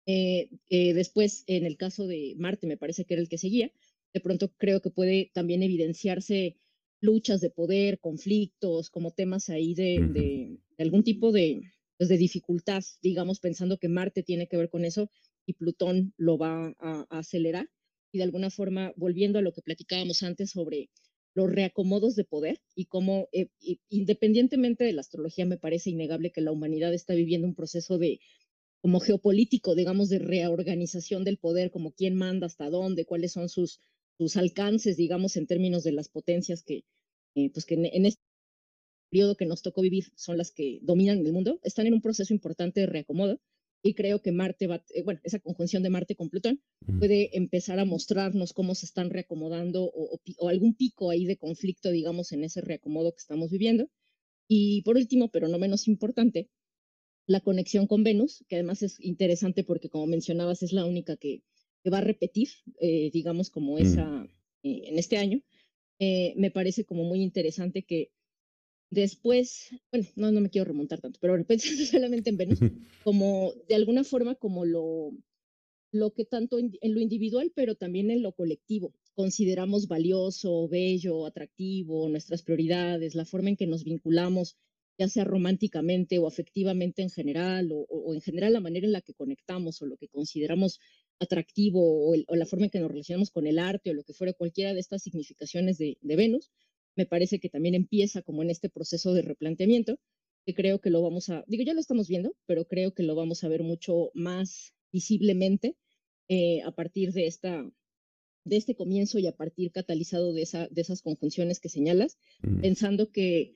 Eh, 0.06 0.50
eh, 0.68 0.94
después, 0.94 1.44
en 1.46 1.64
el 1.64 1.76
caso 1.76 2.06
de 2.06 2.34
Marte, 2.36 2.66
me 2.66 2.76
parece 2.76 3.04
que 3.04 3.14
era 3.14 3.22
el 3.22 3.28
que 3.28 3.38
seguía, 3.38 3.72
de 4.12 4.20
pronto 4.20 4.52
creo 4.56 4.80
que 4.80 4.90
puede 4.90 5.30
también 5.32 5.62
evidenciarse 5.62 6.58
luchas 7.00 7.40
de 7.40 7.50
poder, 7.50 7.98
conflictos, 7.98 8.90
como 8.90 9.10
temas 9.10 9.48
ahí 9.48 9.74
de, 9.74 10.08
de, 10.12 10.58
algún 10.78 11.02
tipo 11.02 11.32
de, 11.32 11.72
pues 11.98 12.08
de 12.08 12.16
dificultad, 12.16 12.82
digamos, 13.02 13.40
pensando 13.40 13.78
que 13.78 13.88
Marte 13.88 14.22
tiene 14.22 14.46
que 14.46 14.56
ver 14.56 14.70
con 14.70 14.84
eso 14.84 15.10
y 15.44 15.54
Plutón 15.54 16.14
lo 16.16 16.38
va 16.38 16.74
a, 16.78 17.06
acelerar. 17.10 17.68
Y 18.12 18.18
de 18.18 18.24
alguna 18.24 18.50
forma, 18.50 18.92
volviendo 18.96 19.38
a 19.38 19.42
lo 19.42 19.52
que 19.52 19.62
platicábamos 19.62 20.22
antes 20.22 20.50
sobre 20.50 20.90
los 21.34 21.50
reacomodos 21.50 22.14
de 22.14 22.24
poder 22.24 22.60
y 22.74 22.84
cómo, 22.84 23.28
eh, 23.32 23.48
independientemente 23.88 24.84
de 24.84 24.92
la 24.92 25.00
astrología, 25.00 25.46
me 25.46 25.56
parece 25.56 25.90
innegable 25.90 26.30
que 26.30 26.42
la 26.42 26.52
humanidad 26.52 26.92
está 26.92 27.14
viviendo 27.14 27.46
un 27.46 27.54
proceso 27.54 27.98
de 27.98 28.20
como 28.82 29.00
geopolítico, 29.00 29.74
digamos, 29.74 30.08
de 30.08 30.18
reorganización 30.18 31.24
del 31.24 31.38
poder, 31.38 31.70
como 31.70 31.92
quién 31.92 32.16
manda, 32.16 32.46
hasta 32.46 32.68
dónde, 32.68 33.06
cuáles 33.06 33.32
son 33.32 33.48
sus, 33.48 33.80
sus 34.18 34.36
alcances, 34.36 34.96
digamos, 34.96 35.36
en 35.36 35.46
términos 35.46 35.84
de 35.84 35.92
las 35.92 36.08
potencias 36.08 36.62
que, 36.64 36.84
eh, 37.36 37.50
pues 37.50 37.64
que 37.64 37.74
en, 37.74 38.06
este 38.06 38.20
periodo 39.08 39.36
que 39.36 39.46
nos 39.46 39.62
tocó 39.62 39.82
vivir 39.82 40.06
son 40.16 40.36
las 40.36 40.50
que 40.50 40.80
dominan 40.82 41.24
el 41.24 41.32
mundo, 41.32 41.60
están 41.62 41.86
en 41.86 41.94
un 41.94 42.02
proceso 42.02 42.34
importante 42.34 42.80
de 42.80 42.86
reacomodo 42.86 43.40
y 43.82 43.94
creo 43.94 44.22
que 44.22 44.32
Marte 44.32 44.66
va, 44.66 44.84
eh, 44.94 45.02
bueno, 45.02 45.20
esa 45.24 45.40
conjunción 45.40 45.82
de 45.82 45.90
Marte 45.90 46.14
con 46.14 46.30
Plutón 46.30 46.60
puede 46.98 47.36
empezar 47.36 47.78
a 47.78 47.84
mostrarnos 47.84 48.52
cómo 48.52 48.74
se 48.74 48.86
están 48.86 49.10
reacomodando 49.10 49.84
o, 49.84 50.20
o, 50.38 50.48
algún 50.48 50.74
pico 50.74 51.10
ahí 51.10 51.26
de 51.26 51.36
conflicto, 51.36 51.90
digamos, 51.90 52.32
en 52.32 52.44
ese 52.44 52.60
reacomodo 52.60 53.12
que 53.12 53.20
estamos 53.20 53.50
viviendo. 53.50 53.88
Y 54.48 54.82
por 54.82 54.96
último, 54.96 55.30
pero 55.30 55.48
no 55.48 55.58
menos 55.58 55.88
importante, 55.88 56.48
la 57.26 57.40
conexión 57.40 57.86
con 57.86 58.04
Venus, 58.04 58.44
que 58.48 58.56
además 58.56 58.82
es 58.82 59.00
interesante 59.00 59.64
porque, 59.64 59.88
como 59.88 60.06
mencionabas, 60.06 60.62
es 60.62 60.72
la 60.72 60.84
única 60.84 61.16
que, 61.16 61.42
que 61.82 61.90
va 61.90 61.98
a 61.98 62.02
repetir, 62.02 62.48
eh, 62.80 63.10
digamos, 63.12 63.50
como 63.50 63.78
esa 63.78 64.24
eh, 64.62 64.82
en 64.86 64.98
este 64.98 65.16
año. 65.16 65.40
Eh, 65.98 66.34
me 66.36 66.50
parece 66.50 66.84
como 66.84 67.04
muy 67.04 67.22
interesante 67.22 67.84
que 67.84 68.10
después, 68.92 69.70
bueno, 69.90 70.06
no, 70.16 70.30
no 70.30 70.40
me 70.40 70.50
quiero 70.50 70.66
remontar 70.66 71.00
tanto, 71.00 71.18
pero 71.20 71.32
bueno, 71.32 71.44
pensando 71.48 71.84
solamente 71.84 72.30
en 72.30 72.36
Venus, 72.36 72.60
como 73.02 73.52
de 73.68 73.74
alguna 73.74 74.04
forma 74.04 74.34
como 74.34 74.64
lo, 74.64 75.12
lo 75.92 76.12
que 76.12 76.24
tanto 76.24 76.58
en, 76.58 76.72
en, 76.80 76.94
lo 76.94 77.00
individual, 77.00 77.52
pero 77.54 77.74
también 77.74 78.10
en 78.10 78.22
lo 78.22 78.32
colectivo 78.32 78.94
consideramos 79.14 79.88
valioso, 79.88 80.68
bello, 80.68 81.26
atractivo, 81.26 82.08
nuestras 82.08 82.42
prioridades, 82.42 83.14
la 83.14 83.26
forma 83.26 83.50
en 83.50 83.56
que 83.56 83.66
nos 83.66 83.84
vinculamos 83.84 84.56
ya 84.98 85.08
sea 85.08 85.24
románticamente 85.24 86.18
o 86.18 86.26
afectivamente 86.26 87.02
en 87.02 87.10
general, 87.10 87.70
o, 87.72 88.14
en 88.14 88.20
general 88.20 88.52
la 88.52 88.60
manera 88.60 88.86
en 88.86 88.92
la 88.92 89.00
que 89.00 89.14
conectamos 89.14 89.80
o 89.82 89.86
lo 89.86 89.96
que 89.96 90.08
consideramos 90.08 90.80
atractivo 91.18 92.10
o, 92.10 92.36
la 92.36 92.46
forma 92.46 92.66
en 92.66 92.70
que 92.70 92.80
nos 92.80 92.90
relacionamos 92.90 93.30
con 93.30 93.46
el 93.46 93.58
arte 93.58 93.90
o 93.90 93.94
lo 93.94 94.04
que 94.04 94.12
fuera 94.12 94.32
cualquiera 94.32 94.74
de 94.74 94.80
estas 94.80 95.02
significaciones 95.02 95.78
de, 95.78 95.96
Venus, 96.02 96.50
me 96.96 97.06
parece 97.06 97.38
que 97.40 97.48
también 97.48 97.74
empieza 97.74 98.22
como 98.22 98.42
en 98.42 98.50
este 98.50 98.68
proceso 98.68 99.14
de 99.14 99.22
replanteamiento, 99.22 99.98
que 100.44 100.54
creo 100.54 100.80
que 100.80 100.90
lo 100.90 101.02
vamos 101.02 101.28
a, 101.28 101.44
digo, 101.46 101.62
ya 101.64 101.74
lo 101.74 101.80
estamos 101.80 102.08
viendo, 102.08 102.36
pero 102.46 102.66
creo 102.66 102.94
que 102.94 103.02
lo 103.02 103.14
vamos 103.14 103.44
a 103.44 103.48
ver 103.48 103.62
mucho 103.62 104.10
más 104.14 104.74
visiblemente 104.92 105.76
eh, 106.28 106.62
a 106.62 106.72
partir 106.72 107.12
de 107.12 107.26
esta 107.26 107.64
de 108.44 108.56
este 108.56 108.74
comienzo 108.74 109.20
y 109.20 109.28
a 109.28 109.36
partir 109.36 109.70
catalizado 109.70 110.32
de, 110.32 110.42
esa, 110.42 110.66
de 110.66 110.80
esas 110.80 111.00
conjunciones 111.00 111.60
que 111.60 111.68
señalas, 111.68 112.18
mm. 112.42 112.60
pensando 112.60 113.12
que 113.12 113.54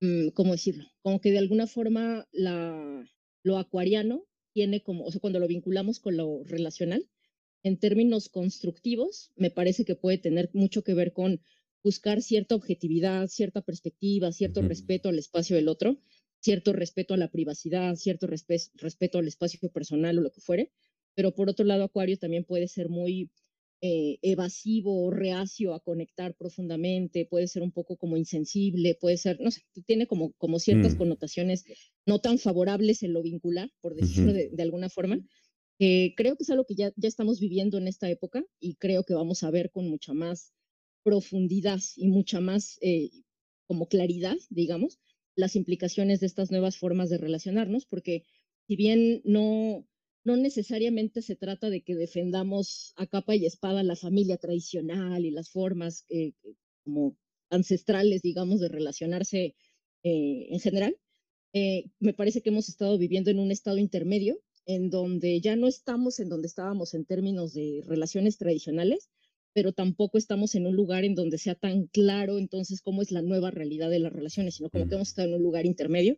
Mm, 0.00 0.28
¿cómo 0.28 0.52
decirlo? 0.52 0.84
Como 1.02 1.20
que 1.20 1.32
de 1.32 1.38
alguna 1.38 1.66
forma 1.66 2.28
la, 2.32 3.04
lo 3.42 3.58
acuariano 3.58 4.24
tiene 4.52 4.82
como, 4.82 5.04
o 5.04 5.10
sea, 5.10 5.20
cuando 5.20 5.40
lo 5.40 5.48
vinculamos 5.48 5.98
con 5.98 6.16
lo 6.16 6.42
relacional, 6.44 7.08
en 7.64 7.78
términos 7.78 8.28
constructivos, 8.28 9.32
me 9.34 9.50
parece 9.50 9.84
que 9.84 9.96
puede 9.96 10.18
tener 10.18 10.50
mucho 10.52 10.84
que 10.84 10.94
ver 10.94 11.12
con 11.12 11.40
buscar 11.82 12.22
cierta 12.22 12.54
objetividad, 12.54 13.28
cierta 13.28 13.62
perspectiva, 13.62 14.32
cierto 14.32 14.62
respeto 14.62 15.08
al 15.08 15.18
espacio 15.18 15.56
del 15.56 15.68
otro, 15.68 15.98
cierto 16.40 16.72
respeto 16.72 17.14
a 17.14 17.16
la 17.16 17.30
privacidad, 17.30 17.94
cierto 17.96 18.26
respeto 18.26 19.18
al 19.18 19.28
espacio 19.28 19.70
personal 19.70 20.18
o 20.18 20.22
lo 20.22 20.30
que 20.30 20.40
fuere. 20.40 20.72
Pero 21.14 21.34
por 21.34 21.48
otro 21.48 21.64
lado, 21.64 21.84
Acuario 21.84 22.18
también 22.18 22.44
puede 22.44 22.68
ser 22.68 22.88
muy 22.88 23.30
eh, 23.80 24.18
evasivo 24.22 25.04
o 25.04 25.10
reacio 25.10 25.72
a 25.72 25.80
conectar 25.80 26.34
profundamente, 26.36 27.26
puede 27.26 27.46
ser 27.46 27.62
un 27.62 27.70
poco 27.70 27.96
como 27.96 28.16
insensible, 28.16 28.96
puede 29.00 29.16
ser, 29.16 29.40
no 29.40 29.52
sé, 29.52 29.62
tiene 29.86 30.08
como, 30.08 30.32
como 30.32 30.58
ciertas 30.58 30.94
mm. 30.94 30.98
connotaciones 30.98 31.64
no 32.04 32.20
tan 32.20 32.38
favorables 32.38 33.04
en 33.04 33.12
lo 33.12 33.22
vincular, 33.22 33.70
por 33.80 33.94
decirlo 33.94 34.32
de, 34.32 34.62
alguna 34.62 34.88
forma. 34.88 35.20
Eh, 35.78 36.14
creo 36.16 36.36
que 36.36 36.42
es 36.42 36.50
algo 36.50 36.64
que 36.64 36.74
ya, 36.74 36.92
ya 36.96 37.08
estamos 37.08 37.38
viviendo 37.38 37.78
en 37.78 37.86
esta 37.86 38.10
época 38.10 38.44
y 38.58 38.74
creo 38.74 39.04
que 39.04 39.14
vamos 39.14 39.44
a 39.44 39.50
ver 39.52 39.70
con 39.70 39.88
mucha 39.88 40.12
más 40.12 40.52
profundidad 41.08 41.80
y 41.96 42.08
mucha 42.08 42.40
más 42.40 42.78
eh, 42.82 43.10
como 43.66 43.88
claridad, 43.88 44.36
digamos, 44.50 44.98
las 45.34 45.56
implicaciones 45.56 46.20
de 46.20 46.26
estas 46.26 46.50
nuevas 46.50 46.76
formas 46.76 47.08
de 47.08 47.16
relacionarnos, 47.16 47.86
porque 47.86 48.24
si 48.66 48.76
bien 48.76 49.22
no, 49.24 49.86
no 50.24 50.36
necesariamente 50.36 51.22
se 51.22 51.36
trata 51.36 51.70
de 51.70 51.82
que 51.82 51.94
defendamos 51.94 52.92
a 52.96 53.06
capa 53.06 53.34
y 53.34 53.46
espada 53.46 53.82
la 53.82 53.96
familia 53.96 54.36
tradicional 54.36 55.24
y 55.24 55.30
las 55.30 55.48
formas 55.50 56.04
eh, 56.10 56.32
como 56.84 57.16
ancestrales, 57.50 58.20
digamos, 58.20 58.60
de 58.60 58.68
relacionarse 58.68 59.56
eh, 60.02 60.46
en 60.50 60.60
general. 60.60 60.96
Eh, 61.54 61.86
me 61.98 62.12
parece 62.12 62.42
que 62.42 62.50
hemos 62.50 62.68
estado 62.68 62.98
viviendo 62.98 63.30
en 63.30 63.38
un 63.38 63.50
estado 63.50 63.78
intermedio 63.78 64.38
en 64.66 64.90
donde 64.90 65.40
ya 65.40 65.56
no 65.56 65.66
estamos 65.66 66.20
en 66.20 66.28
donde 66.28 66.46
estábamos 66.46 66.92
en 66.92 67.06
términos 67.06 67.54
de 67.54 67.82
relaciones 67.86 68.36
tradicionales, 68.36 69.08
pero 69.58 69.72
tampoco 69.72 70.18
estamos 70.18 70.54
en 70.54 70.68
un 70.68 70.76
lugar 70.76 71.04
en 71.04 71.16
donde 71.16 71.36
sea 71.36 71.56
tan 71.56 71.88
claro 71.88 72.38
entonces 72.38 72.80
cómo 72.80 73.02
es 73.02 73.10
la 73.10 73.22
nueva 73.22 73.50
realidad 73.50 73.90
de 73.90 73.98
las 73.98 74.12
relaciones, 74.12 74.54
sino 74.54 74.70
como 74.70 74.86
que 74.86 74.94
hemos 74.94 75.08
estado 75.08 75.30
en 75.30 75.34
un 75.34 75.42
lugar 75.42 75.66
intermedio. 75.66 76.16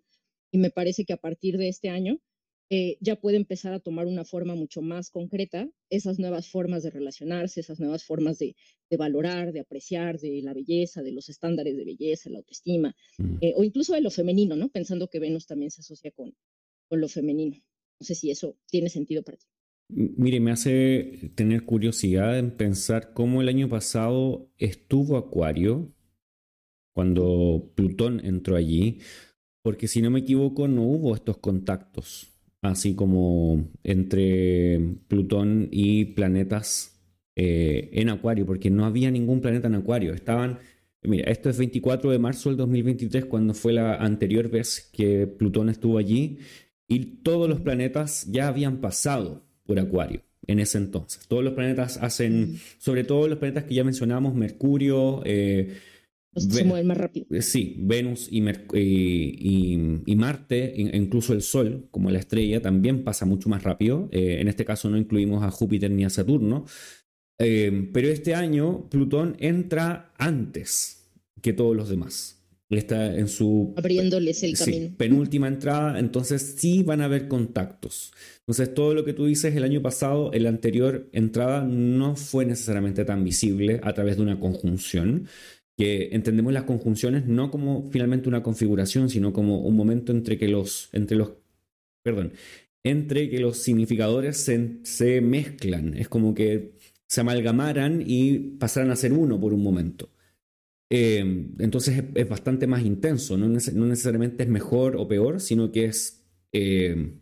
Y 0.53 0.59
me 0.59 0.69
parece 0.69 1.07
que 1.07 1.15
a 1.15 1.17
partir 1.17 1.57
de 1.57 1.69
este 1.69 1.89
año 1.89 2.21
eh, 2.69 2.99
ya 3.01 3.17
puede 3.17 3.39
empezar 3.39 3.73
a 3.73 3.81
tomar 3.81 4.07
una 4.07 4.27
forma 4.27 4.55
mucho 4.55 4.83
más 4.83 5.09
concreta 5.09 5.71
esas 5.89 6.19
nuevas 6.19 6.49
formas 6.49 6.83
de 6.83 6.91
relacionarse, 6.91 7.61
esas 7.61 7.81
nuevas 7.81 8.05
formas 8.05 8.39
de, 8.39 8.57
valorar, 8.99 9.55
de 9.55 9.61
apreciar, 9.61 10.21
de 10.21 10.43
la 10.43 10.53
belleza, 10.53 11.03
de 11.03 11.13
los 11.13 11.31
estándares 11.31 11.79
de 11.79 11.85
belleza, 11.87 12.29
la 12.29 12.41
autoestima, 12.41 12.95
mm. 13.17 13.37
eh, 13.41 13.55
o 13.57 13.65
incluso 13.65 13.95
de 13.95 14.03
lo 14.03 14.11
femenino, 14.11 14.55
¿no? 14.55 14.69
Pensando 14.69 15.09
que 15.09 15.19
Venus 15.19 15.47
también 15.47 15.71
se 15.71 15.81
asocia 15.81 16.11
con, 16.11 16.37
con 16.89 17.01
lo 17.01 17.09
femenino. 17.09 17.57
No 18.01 18.07
sé 18.07 18.15
si 18.15 18.31
eso 18.31 18.59
tiene 18.67 18.91
sentido 18.91 19.23
para 19.23 19.39
ti. 19.39 19.47
Mire, 19.93 20.41
me 20.41 20.53
hace 20.53 21.33
tener 21.35 21.65
curiosidad 21.65 22.39
en 22.39 22.51
pensar 22.53 23.13
cómo 23.13 23.41
el 23.41 23.49
año 23.49 23.69
pasado 23.69 24.51
estuvo 24.59 25.17
Acuario 25.17 25.93
cuando 26.95 27.73
Plutón 27.75 28.25
entró 28.25 28.57
allí, 28.57 29.01
porque 29.63 29.89
si 29.89 30.03
no 30.03 30.11
me 30.11 30.21
equivoco 30.21 30.69
no 30.69 30.83
hubo 30.83 31.15
estos 31.15 31.39
contactos 31.39 32.31
así 32.63 32.95
como 32.95 33.71
entre 33.85 34.97
Plutón 35.09 35.69
y 35.71 36.07
planetas 36.07 37.01
eh, 37.37 37.91
en 37.93 38.11
Acuario, 38.11 38.47
porque 38.47 38.71
no 38.71 38.85
había 38.85 39.11
ningún 39.11 39.41
planeta 39.41 39.69
en 39.69 39.77
Acuario. 39.77 40.13
Estaban, 40.13 40.59
mira, 41.03 41.31
esto 41.31 41.49
es 41.49 41.59
24 41.59 42.11
de 42.11 42.19
marzo 42.19 42.51
del 42.51 42.59
2023, 42.59 43.25
cuando 43.27 43.55
fue 43.55 43.73
la 43.73 43.97
anterior 43.97 44.51
vez 44.51 44.91
que 44.93 45.27
Plutón 45.27 45.69
estuvo 45.69 45.99
allí, 45.99 46.39
y 46.89 47.23
todos 47.23 47.49
los 47.49 47.61
planetas 47.61 48.27
ya 48.31 48.49
habían 48.49 48.81
pasado 48.81 49.50
por 49.71 49.79
Acuario 49.79 50.21
en 50.49 50.59
ese 50.59 50.79
entonces. 50.79 51.29
Todos 51.29 51.45
los 51.45 51.53
planetas 51.53 51.97
hacen, 51.99 52.59
sobre 52.79 53.05
todo 53.05 53.29
los 53.29 53.39
planetas 53.39 53.63
que 53.65 53.75
ya 53.75 53.85
mencionamos, 53.85 54.35
Mercurio, 54.35 55.23
eh, 55.25 55.77
se 56.37 56.65
mueven 56.65 56.89
más 56.89 56.97
rápido. 56.97 57.27
Eh, 57.31 57.41
sí, 57.41 57.77
Venus 57.79 58.29
y, 58.33 58.43
y, 60.07 60.17
Marte, 60.17 60.75
incluso 60.77 61.35
el 61.35 61.43
Sol, 61.43 61.87
como 61.93 62.11
la 62.11 62.19
estrella, 62.19 62.61
también 62.61 63.05
pasa 63.05 63.27
mucho 63.27 63.49
más 63.49 63.63
rápido. 63.63 64.09
Eh, 64.11 64.39
en 64.41 64.49
este 64.49 64.65
caso 64.65 64.91
no 64.91 64.99
incluimos 64.99 65.45
a 65.45 65.53
Júpiter 65.53 65.89
ni 65.89 66.05
a 66.05 66.11
Saturno. 66.11 66.65
Pero 67.39 68.09
este 68.09 68.35
año 68.35 68.89
Plutón 68.91 69.37
entra 69.39 70.13
antes 70.19 71.09
que 71.41 71.53
todos 71.53 71.77
los 71.77 71.89
demás. 71.89 72.40
Está 72.71 73.17
en 73.17 73.27
su... 73.27 73.75
Abriéndoles 73.77 74.45
el 74.45 74.57
camino. 74.57 74.95
penúltima 74.97 75.49
entrada, 75.49 75.99
entonces 75.99 76.55
sí 76.57 76.85
van 76.85 77.01
a 77.01 77.07
haber 77.07 77.27
contactos. 77.27 78.13
Entonces 78.39 78.73
todo 78.73 78.95
lo 78.95 79.05
que 79.05 79.13
tú 79.13 79.27
dices 79.27 79.57
el 79.57 79.65
año 79.65 79.83
pasado, 79.83 80.33
en 80.33 80.45
la 80.45 80.51
anterior 80.51 81.09
entrada 81.13 81.65
no 81.65 82.15
fue 82.15 82.45
necesariamente 82.47 83.05
tan 83.05 83.25
visible 83.25 83.81
a 83.83 83.93
través 83.93 84.17
de 84.17 84.23
una 84.23 84.39
conjunción, 84.39 85.27
que 85.77 86.11
entendemos 86.13 86.53
las 86.53 86.65
conjunciones 86.65 87.27
no 87.27 87.51
como 87.51 87.89
finalmente 87.91 88.29
una 88.29 88.43
configuración, 88.43 89.09
sino 89.09 89.33
como 89.33 89.61
un 89.63 89.75
momento 89.75 90.13
entre 90.13 90.39
que 90.39 90.47
los, 90.47 90.91
entre 90.93 91.17
los, 91.17 91.33
perdón, 92.05 92.35
entre 92.85 93.31
que 93.31 93.41
los 93.41 93.57
significadores 93.57 94.37
se, 94.37 94.79
se 94.83 95.21
mezclan. 95.21 95.97
Es 95.97 96.09
como 96.09 96.35
que 96.35 96.73
se 97.09 97.23
amalgamaran 97.23 98.05
y 98.07 98.39
pasaran 98.59 98.91
a 98.91 98.97
ser 98.97 99.13
uno 99.13 99.41
por 99.41 99.53
un 99.53 99.63
momento. 99.63 100.11
Eh, 100.93 101.21
entonces 101.61 102.03
es, 102.15 102.29
bastante 102.29 102.67
más 102.67 102.85
intenso, 102.85 103.39
no, 103.39 103.49
necesariamente 103.49 104.43
es 104.43 104.49
mejor 104.49 104.97
o 104.97 105.07
peor, 105.07 105.41
sino 105.41 105.71
que 105.71 105.85
es 105.85 106.25
eh, 106.53 107.13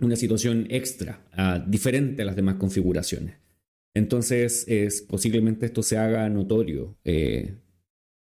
una 0.00 0.16
situación 0.16 0.66
extra, 0.70 1.24
ah, 1.32 1.64
diferente 1.66 2.22
a 2.22 2.24
las 2.24 2.34
demás 2.34 2.56
configuraciones. 2.56 3.36
Entonces 3.94 4.66
es, 4.68 5.02
posiblemente 5.02 5.66
esto 5.66 5.84
se 5.84 5.96
haga 5.96 6.28
notorio 6.28 6.98
eh, 7.04 7.54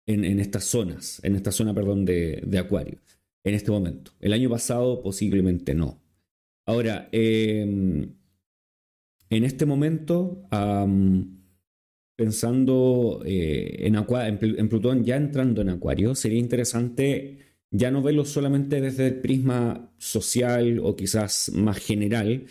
en, 0.07 0.39
estas 0.39 0.63
zonas, 0.63 1.19
en 1.23 1.35
esta 1.35 1.51
zona, 1.51 1.73
perdón, 1.73 2.05
de, 2.05 2.41
de, 2.45 2.57
Acuario, 2.57 2.99
en 3.43 3.53
este 3.53 3.71
momento. 3.71 4.11
El 4.21 4.33
año 4.33 4.49
pasado 4.49 5.03
posiblemente 5.03 5.75
no. 5.75 6.01
Ahora, 6.65 7.09
en 7.11 8.15
este 9.29 9.65
momento, 9.65 10.47
pensando 12.21 13.23
eh, 13.25 13.87
en, 13.87 14.69
Plutón 14.69 15.03
ya 15.03 15.15
entrando 15.15 15.63
en 15.63 15.69
Acuario, 15.69 16.13
sería 16.13 16.37
interesante 16.37 17.39
ya 17.71 17.89
no 17.89 18.03
verlo 18.03 18.25
solamente 18.25 18.79
desde 18.79 19.07
el 19.07 19.15
prisma 19.21 19.91
social 19.97 20.77
o 20.83 20.95
quizás 20.95 21.51
más 21.55 21.79
general, 21.79 22.45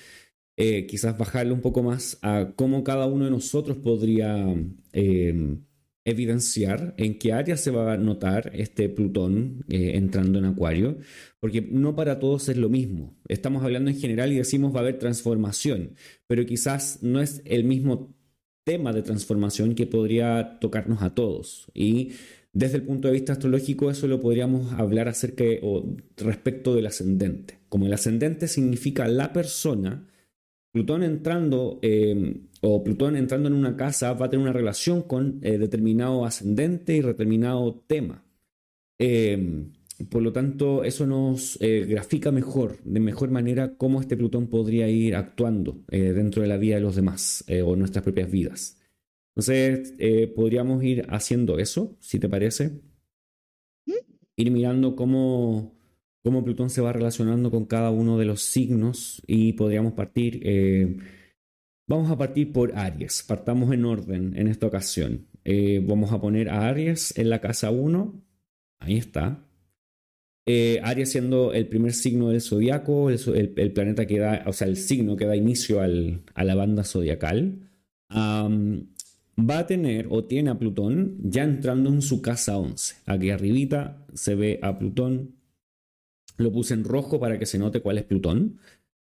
eh, 0.56 0.86
quizás 0.86 1.16
bajarle 1.16 1.52
un 1.52 1.60
poco 1.60 1.84
más 1.84 2.18
a 2.22 2.52
cómo 2.56 2.82
cada 2.82 3.06
uno 3.06 3.26
de 3.26 3.30
nosotros 3.30 3.76
podría 3.76 4.44
eh, 4.92 5.56
evidenciar 6.04 6.94
en 6.96 7.16
qué 7.20 7.32
área 7.32 7.56
se 7.56 7.70
va 7.70 7.92
a 7.92 7.96
notar 7.96 8.50
este 8.54 8.88
Plutón 8.88 9.64
entrando 9.68 10.40
en 10.40 10.46
Acuario, 10.46 10.98
porque 11.38 11.62
no 11.62 11.94
para 11.94 12.18
todos 12.18 12.48
es 12.48 12.56
lo 12.56 12.70
mismo. 12.70 13.16
Estamos 13.28 13.62
hablando 13.62 13.88
en 13.88 14.00
general 14.00 14.32
y 14.32 14.38
decimos 14.38 14.74
va 14.74 14.78
a 14.78 14.82
haber 14.82 14.98
transformación, 14.98 15.94
pero 16.26 16.44
quizás 16.44 17.04
no 17.04 17.20
es 17.20 17.40
el 17.44 17.62
mismo 17.62 18.19
tema 18.64 18.92
de 18.92 19.02
transformación 19.02 19.74
que 19.74 19.86
podría 19.86 20.58
tocarnos 20.60 21.02
a 21.02 21.14
todos. 21.14 21.70
Y 21.74 22.12
desde 22.52 22.78
el 22.78 22.82
punto 22.82 23.08
de 23.08 23.14
vista 23.14 23.32
astrológico 23.32 23.90
eso 23.90 24.06
lo 24.06 24.20
podríamos 24.20 24.72
hablar 24.72 25.08
acerca 25.08 25.44
o 25.62 25.96
respecto 26.16 26.74
del 26.74 26.86
ascendente. 26.86 27.58
Como 27.68 27.86
el 27.86 27.92
ascendente 27.92 28.48
significa 28.48 29.06
la 29.08 29.32
persona, 29.32 30.06
Plutón 30.72 31.02
entrando 31.02 31.80
eh, 31.82 32.42
o 32.60 32.84
Plutón 32.84 33.16
entrando 33.16 33.48
en 33.48 33.54
una 33.54 33.76
casa 33.76 34.12
va 34.12 34.26
a 34.26 34.30
tener 34.30 34.44
una 34.44 34.52
relación 34.52 35.02
con 35.02 35.40
eh, 35.42 35.58
determinado 35.58 36.24
ascendente 36.24 36.96
y 36.96 37.00
determinado 37.00 37.82
tema. 37.86 38.24
Em, 38.98 39.72
por 40.08 40.22
lo 40.22 40.32
tanto, 40.32 40.84
eso 40.84 41.06
nos 41.06 41.58
eh, 41.60 41.86
grafica 41.88 42.30
mejor, 42.30 42.78
de 42.84 43.00
mejor 43.00 43.30
manera, 43.30 43.76
cómo 43.76 44.00
este 44.00 44.16
Plutón 44.16 44.48
podría 44.48 44.88
ir 44.88 45.14
actuando 45.14 45.82
dentro 45.88 46.42
de 46.42 46.48
la 46.48 46.56
vida 46.56 46.76
de 46.76 46.80
los 46.80 46.96
demás 46.96 47.44
o 47.64 47.76
nuestras 47.76 48.02
propias 48.02 48.30
vidas. 48.30 48.78
Entonces, 49.34 49.94
podríamos 50.34 50.82
ir 50.82 51.06
haciendo 51.08 51.58
eso, 51.58 51.96
si 52.00 52.18
te 52.18 52.28
parece. 52.28 52.80
Ir 54.36 54.50
mirando 54.50 54.96
cómo 54.96 55.80
cómo 56.22 56.44
Plutón 56.44 56.70
se 56.70 56.80
va 56.80 56.92
relacionando 56.92 57.50
con 57.50 57.66
cada 57.66 57.90
uno 57.90 58.18
de 58.18 58.24
los 58.24 58.42
signos 58.42 59.22
y 59.26 59.54
podríamos 59.54 59.94
partir, 59.94 60.40
eh, 60.44 60.98
vamos 61.86 62.10
a 62.10 62.18
partir 62.18 62.52
por 62.52 62.76
Aries, 62.76 63.24
partamos 63.26 63.72
en 63.72 63.84
orden 63.84 64.36
en 64.36 64.48
esta 64.48 64.66
ocasión. 64.66 65.26
Eh, 65.44 65.84
vamos 65.86 66.12
a 66.12 66.20
poner 66.20 66.50
a 66.50 66.68
Aries 66.68 67.16
en 67.16 67.30
la 67.30 67.40
casa 67.40 67.70
1, 67.70 68.22
ahí 68.78 68.96
está. 68.96 69.46
Eh, 70.46 70.80
Aries 70.82 71.10
siendo 71.12 71.52
el 71.52 71.68
primer 71.68 71.92
signo 71.92 72.30
del 72.30 72.40
zodiaco, 72.40 73.10
el, 73.10 73.72
planeta 73.72 74.06
que 74.06 74.18
da, 74.18 74.44
o 74.46 74.52
sea, 74.52 74.66
el 74.66 74.76
signo 74.76 75.16
que 75.16 75.26
da 75.26 75.36
inicio 75.36 75.80
a 75.80 76.44
la 76.44 76.54
banda 76.54 76.84
zodiacal. 76.84 77.68
va 78.10 79.58
a 79.58 79.66
tener 79.66 80.06
o 80.10 80.24
tiene 80.24 80.50
a 80.50 80.58
Plutón 80.58 81.18
ya 81.22 81.44
entrando 81.44 81.90
en 81.90 82.02
su 82.02 82.20
casa 82.20 82.58
11. 82.58 82.96
Aquí 83.06 83.30
arribita 83.30 84.06
se 84.14 84.34
ve 84.34 84.58
a 84.62 84.78
Plutón 84.78 85.40
lo 86.40 86.50
puse 86.50 86.74
en 86.74 86.84
rojo 86.84 87.20
para 87.20 87.38
que 87.38 87.46
se 87.46 87.58
note 87.58 87.80
cuál 87.80 87.98
es 87.98 88.04
Plutón. 88.04 88.58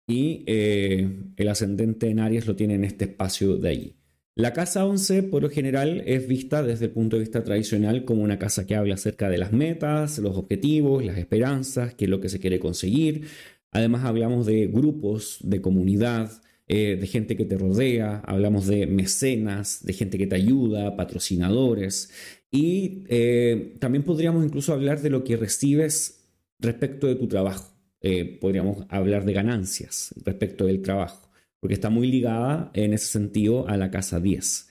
Y 0.08 0.44
eh, 0.48 1.08
el 1.38 1.48
ascendente 1.48 2.10
en 2.10 2.20
Aries 2.20 2.48
lo 2.48 2.56
tiene 2.56 2.74
en 2.74 2.84
este 2.84 3.06
espacio 3.06 3.58
de 3.58 3.70
allí. 3.70 3.96
La 4.36 4.54
casa 4.54 4.86
11, 4.86 5.24
por 5.24 5.42
lo 5.42 5.50
general, 5.50 6.04
es 6.06 6.28
vista 6.28 6.64
desde 6.64 6.86
el 6.86 6.92
punto 6.92 7.18
de 7.18 7.22
vista 7.22 7.44
tradicional 7.44 8.06
como 8.06 8.24
una 8.24 8.40
casa 8.40 8.66
que 8.66 8.76
habla 8.76 8.96
acerca 8.96 9.30
de 9.30 9.38
las 9.38 9.52
metas, 9.52 10.20
los 10.20 10.38
objetivos, 10.38 11.04
las 11.04 11.18
esperanzas, 11.18 11.96
qué 11.96 12.06
es 12.06 12.10
lo 12.10 12.22
que 12.22 12.30
se 12.30 12.40
quiere 12.40 12.60
conseguir. 12.60 13.28
Además, 13.72 14.06
hablamos 14.06 14.46
de 14.46 14.68
grupos, 14.68 15.38
de 15.42 15.62
comunidad, 15.62 16.32
eh, 16.68 16.98
de 17.00 17.08
gente 17.08 17.36
que 17.36 17.44
te 17.44 17.58
rodea, 17.58 18.22
hablamos 18.26 18.68
de 18.68 18.88
mecenas, 18.88 19.84
de 19.84 19.92
gente 19.92 20.18
que 20.18 20.28
te 20.28 20.36
ayuda, 20.36 20.96
patrocinadores. 20.96 22.12
Y 22.50 23.04
eh, 23.10 23.76
también 23.80 24.04
podríamos 24.04 24.46
incluso 24.46 24.72
hablar 24.72 25.02
de 25.02 25.10
lo 25.10 25.26
que 25.26 25.36
recibes 25.36 26.30
respecto 26.60 27.08
de 27.08 27.16
tu 27.16 27.28
trabajo. 27.28 27.74
Eh, 28.02 28.38
podríamos 28.40 28.86
hablar 28.90 29.26
de 29.26 29.34
ganancias 29.34 30.16
respecto 30.24 30.66
del 30.66 30.82
trabajo, 30.82 31.30
porque 31.62 31.76
está 31.76 31.90
muy 31.90 32.12
ligada 32.12 32.72
en 32.74 32.94
ese 32.94 33.06
sentido 33.06 33.68
a 33.70 33.78
la 33.78 33.92
casa 33.92 34.20
10. 34.20 34.70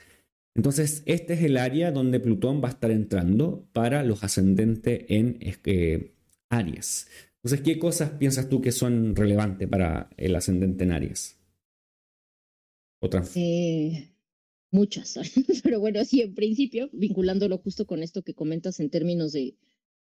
Entonces, 0.57 1.03
este 1.07 1.35
es 1.35 1.43
el 1.43 1.57
área 1.57 1.93
donde 1.93 2.21
Plutón 2.21 2.63
va 2.63 2.69
a 2.69 2.73
estar 2.73 2.91
entrando 2.91 3.69
para 3.73 4.03
los 4.03 4.25
ascendentes 4.25 5.05
en 5.09 5.39
eh, 5.41 6.13
Aries. 6.51 7.09
Entonces, 7.37 7.65
¿qué 7.65 7.79
cosas 7.79 8.11
piensas 8.11 8.49
tú 8.49 8.61
que 8.61 8.73
son 8.73 9.15
relevantes 9.15 9.69
para 9.69 10.11
el 10.17 10.35
ascendente 10.35 10.85
en 10.85 10.93
Aries? 10.93 11.39
Otras. 13.01 13.33
Eh, 13.37 14.13
muchas, 14.73 15.19
pero 15.63 15.81
bueno, 15.81 16.05
sí, 16.05 16.21
en 16.21 16.35
principio, 16.35 16.91
vinculándolo 16.93 17.57
justo 17.59 17.87
con 17.87 18.03
esto 18.03 18.23
que 18.23 18.35
comentas 18.35 18.81
en 18.81 18.91
términos 18.91 19.33
de, 19.33 19.57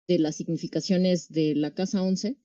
de 0.07 0.19
las 0.19 0.35
significaciones 0.35 1.29
de 1.29 1.55
la 1.55 1.73
casa 1.73 2.03
11. 2.03 2.37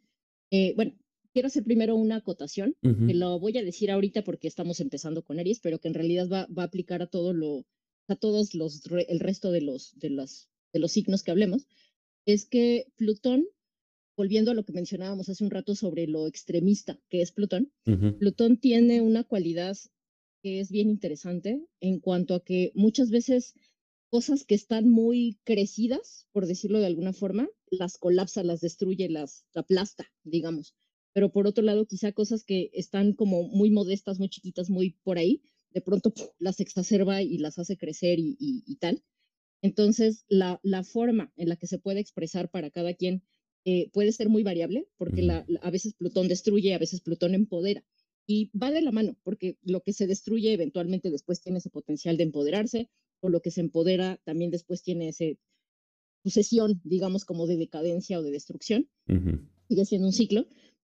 Eh, 0.53 0.72
bueno, 0.76 0.95
quiero 1.33 1.47
hacer 1.47 1.64
primero 1.64 1.97
una 1.97 2.16
acotación, 2.16 2.76
que 2.83 3.14
lo 3.14 3.39
voy 3.39 3.57
a 3.59 3.64
decir 3.64 3.91
ahorita 3.91 4.22
porque 4.24 4.49
estamos 4.49 4.81
empezando 4.81 5.22
con 5.22 5.39
Aries, 5.39 5.61
pero 5.61 5.78
que 5.78 5.89
en 5.89 5.95
realidad 5.95 6.28
va, 6.28 6.47
va 6.47 6.62
a 6.62 6.66
aplicar 6.66 7.03
a 7.03 7.07
todo 7.07 7.33
lo, 7.33 7.66
a 8.09 8.16
todos 8.16 8.55
los, 8.55 8.83
el 9.09 9.20
resto 9.20 9.53
de 9.53 9.61
los, 9.61 9.99
de, 9.99 10.11
los, 10.11 10.49
de 10.72 10.81
los 10.81 10.93
signos 10.93 11.22
que 11.22 11.31
hablemos, 11.31 11.66
es 12.26 12.47
que 12.47 12.93
Plutón, 12.97 13.47
volviendo 14.16 14.51
a 14.51 14.55
lo 14.55 14.64
que 14.64 14.72
mencionábamos 14.72 15.28
hace 15.28 15.45
un 15.45 15.51
rato 15.51 15.74
sobre 15.74 16.07
lo 16.07 16.26
extremista 16.26 17.01
que 17.09 17.22
es 17.22 17.33
Plutón, 17.33 17.72
Plutón 18.18 18.57
tiene 18.59 19.01
una 19.01 19.24
cualidad 19.24 19.76
que 20.43 20.61
es 20.61 20.70
bien 20.70 20.91
interesante 20.91 21.64
en 21.81 22.01
cuanto 22.01 22.35
a 22.35 22.45
que 22.45 22.72
muchas 22.74 23.11
veces 23.11 23.55
cosas 24.11 24.45
que 24.45 24.57
están 24.57 24.89
muy 24.89 25.39
crecidas, 25.45 26.26
por 26.33 26.47
decirlo 26.47 26.81
de 26.81 26.87
alguna 26.87 27.12
forma, 27.12 27.49
las 27.70 27.97
colapsa, 27.97 28.43
las 28.43 28.61
destruye, 28.61 29.09
las 29.09 29.45
aplasta, 29.55 30.11
digamos. 30.24 30.74
Pero 31.12 31.32
por 31.32 31.46
otro 31.46 31.64
lado, 31.64 31.86
quizá 31.86 32.12
cosas 32.12 32.44
que 32.44 32.70
están 32.72 33.12
como 33.12 33.42
muy 33.44 33.70
modestas, 33.70 34.18
muy 34.18 34.28
chiquitas, 34.28 34.70
muy 34.70 34.96
por 35.02 35.18
ahí, 35.18 35.42
de 35.72 35.80
pronto 35.80 36.12
las 36.38 36.61
exacerba 36.61 37.22
y 37.22 37.38
las 37.38 37.58
hace 37.58 37.76
crecer 37.76 38.18
y, 38.18 38.76
tal. 38.80 39.02
Entonces, 39.62 40.24
la, 40.28 40.61
la, 40.62 40.84
forma 40.84 41.32
en 41.36 41.48
la 41.48 41.56
que 41.56 41.66
se 41.66 41.78
puede 41.78 42.00
expresar 42.00 42.50
para 42.50 42.70
cada 42.70 42.94
quien 42.94 43.22
eh, 43.64 43.90
puede 43.92 44.12
ser 44.12 44.28
muy 44.28 44.42
variable, 44.42 44.88
porque 44.96 45.28
a 45.61 45.70
veces 45.70 45.94
Plutón 45.94 46.28
destruye, 46.28 46.74
a 46.74 46.78
veces 46.78 47.00
Plutón 47.00 47.34
empodera. 47.34 47.84
Y 48.26 48.50
va 48.56 48.70
de 48.70 48.80
la 48.80 48.92
mano, 48.92 49.16
porque 49.22 49.58
lo 49.62 49.82
que 49.82 49.92
se 49.92 50.06
destruye 50.06 50.52
eventualmente 50.52 51.11
después 51.11 51.40
tiene 51.40 51.58
ese 51.58 51.70
potencial 51.70 52.16
de 52.16 52.24
empoderarse, 52.24 52.88
o 53.20 53.28
lo 53.28 53.42
que 53.42 53.50
se 53.50 53.61
empodera 53.61 54.18
también 54.24 54.50
después 54.50 54.82
tiene 54.82 55.08
ese 55.08 55.38
sucesión, 56.22 56.80
digamos, 56.84 57.24
como 57.24 57.46
de 57.46 57.56
decadencia 57.56 58.18
o 58.18 58.22
de 58.22 58.30
destrucción. 58.30 58.88
Sigue 59.68 59.84
siendo 59.84 60.06
un 60.06 60.12
ciclo, 60.12 60.46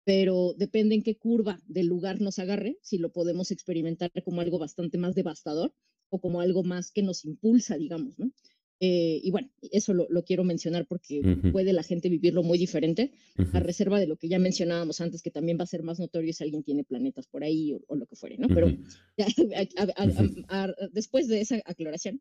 pero 0.10 0.56
depende 0.58 0.96
en 0.96 1.04
qué 1.04 1.18
curva 1.18 1.62
del 1.68 1.86
lugar 1.86 2.20
nos 2.20 2.40
agarre, 2.40 2.80
si 2.82 2.98
lo 2.98 3.12
podemos 3.12 3.52
experimentar 3.52 4.12
como 4.24 4.42
algo 4.42 4.58
bastante 4.58 4.98
más 4.98 5.14
devastador 5.14 5.72
o 6.10 6.20
como 6.20 6.42
algo 6.42 6.64
más 6.64 6.90
que 6.92 7.04
nos 7.04 7.26
impulsa, 7.26 7.78
digamos, 7.78 8.18
¿no? 8.18 8.32
Eh, 8.80 9.22
y 9.22 9.30
bueno, 9.30 9.52
eso 9.72 9.94
lo, 9.94 10.08
quiero 10.24 10.44
mencionar 10.44 10.88
porque 10.88 11.22
puede 11.52 11.74
la 11.74 11.84
gente 11.84 12.10
vivirlo 12.10 12.42
muy 12.42 12.58
diferente, 12.58 13.12
a 13.54 13.60
reserva 13.60 14.00
de 14.00 14.08
lo 14.08 14.18
que 14.18 14.30
ya 14.30 14.40
mencionábamos 14.40 15.00
antes, 15.00 15.22
que 15.22 15.30
también 15.30 15.60
va 15.60 15.66
a 15.66 15.68
ser 15.68 15.84
más 15.84 16.00
notorio 16.00 16.34
si 16.34 16.44
alguien 16.44 16.64
tiene 16.64 16.84
planetas 16.84 17.28
por 17.28 17.44
ahí 17.44 17.78
o, 17.88 17.96
lo 17.96 18.08
que 18.08 18.16
fuere, 18.16 18.40
¿no? 18.40 18.48
Pero 18.48 18.76
después 20.92 21.28
de 21.28 21.42
esa 21.42 21.62
aclaración, 21.66 22.20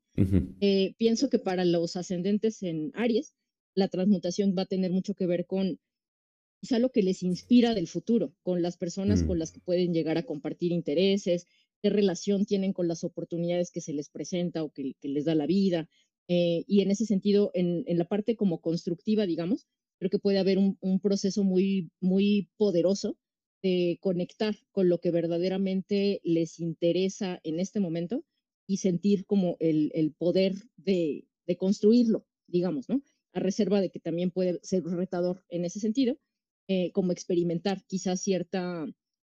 eh, 0.60 0.92
pienso 0.98 1.30
que 1.30 1.38
para 1.38 1.64
los 1.64 1.96
ascendentes 1.96 2.62
en 2.62 2.90
Aries, 2.92 3.32
la 3.74 3.88
transmutación 3.88 4.54
va 4.58 4.62
a 4.62 4.66
tener 4.66 4.90
mucho 4.90 5.14
que 5.14 5.26
ver 5.26 5.46
con 5.46 5.78
quizá 6.60 6.78
lo 6.78 6.90
que 6.90 7.02
les 7.02 7.22
inspira 7.22 7.74
del 7.74 7.88
futuro, 7.88 8.34
con 8.42 8.62
las 8.62 8.76
personas 8.76 9.22
con 9.22 9.36
mm. 9.36 9.40
las 9.40 9.52
que 9.52 9.60
pueden 9.60 9.92
llegar 9.92 10.18
a 10.18 10.24
compartir 10.24 10.72
intereses, 10.72 11.46
qué 11.82 11.90
relación 11.90 12.44
tienen 12.44 12.72
con 12.72 12.88
las 12.88 13.04
oportunidades 13.04 13.70
que 13.70 13.80
se 13.80 13.92
les 13.92 14.10
presenta 14.10 14.62
o 14.64 14.72
que 14.72 14.94
les 15.02 15.24
da 15.24 15.34
la 15.34 15.46
vida, 15.46 15.88
eh, 16.28 16.64
y 16.66 16.82
en 16.82 16.90
ese 16.90 17.06
sentido, 17.06 17.50
en, 17.54 17.84
la 17.86 18.04
parte 18.04 18.36
como 18.36 18.60
constructiva, 18.60 19.26
digamos, 19.26 19.66
creo 19.98 20.10
que 20.10 20.18
puede 20.18 20.38
haber 20.38 20.58
un, 20.58 21.00
proceso 21.00 21.42
muy, 21.42 21.90
muy 22.00 22.50
poderoso 22.58 23.16
de 23.62 23.98
conectar 24.00 24.54
con 24.70 24.88
lo 24.88 25.00
que 25.00 25.10
verdaderamente 25.10 26.20
les 26.22 26.60
interesa 26.60 27.40
en 27.42 27.58
este 27.58 27.80
momento 27.80 28.24
y 28.66 28.76
sentir 28.76 29.24
como 29.24 29.56
el, 29.58 30.14
poder 30.18 30.54
de, 30.76 31.26
construirlo, 31.56 32.26
digamos, 32.46 32.88
¿no? 32.90 33.02
A 33.32 33.40
reserva 33.40 33.80
de 33.80 33.90
que 33.90 33.98
también 33.98 34.30
puede 34.30 34.60
ser 34.62 34.84
retador 34.84 35.42
en 35.48 35.64
ese 35.64 35.80
sentido, 35.80 36.18
eh, 36.68 36.92
como 36.92 37.12
experimentar 37.12 37.82
quizás 37.86 38.20
cierta, 38.20 38.86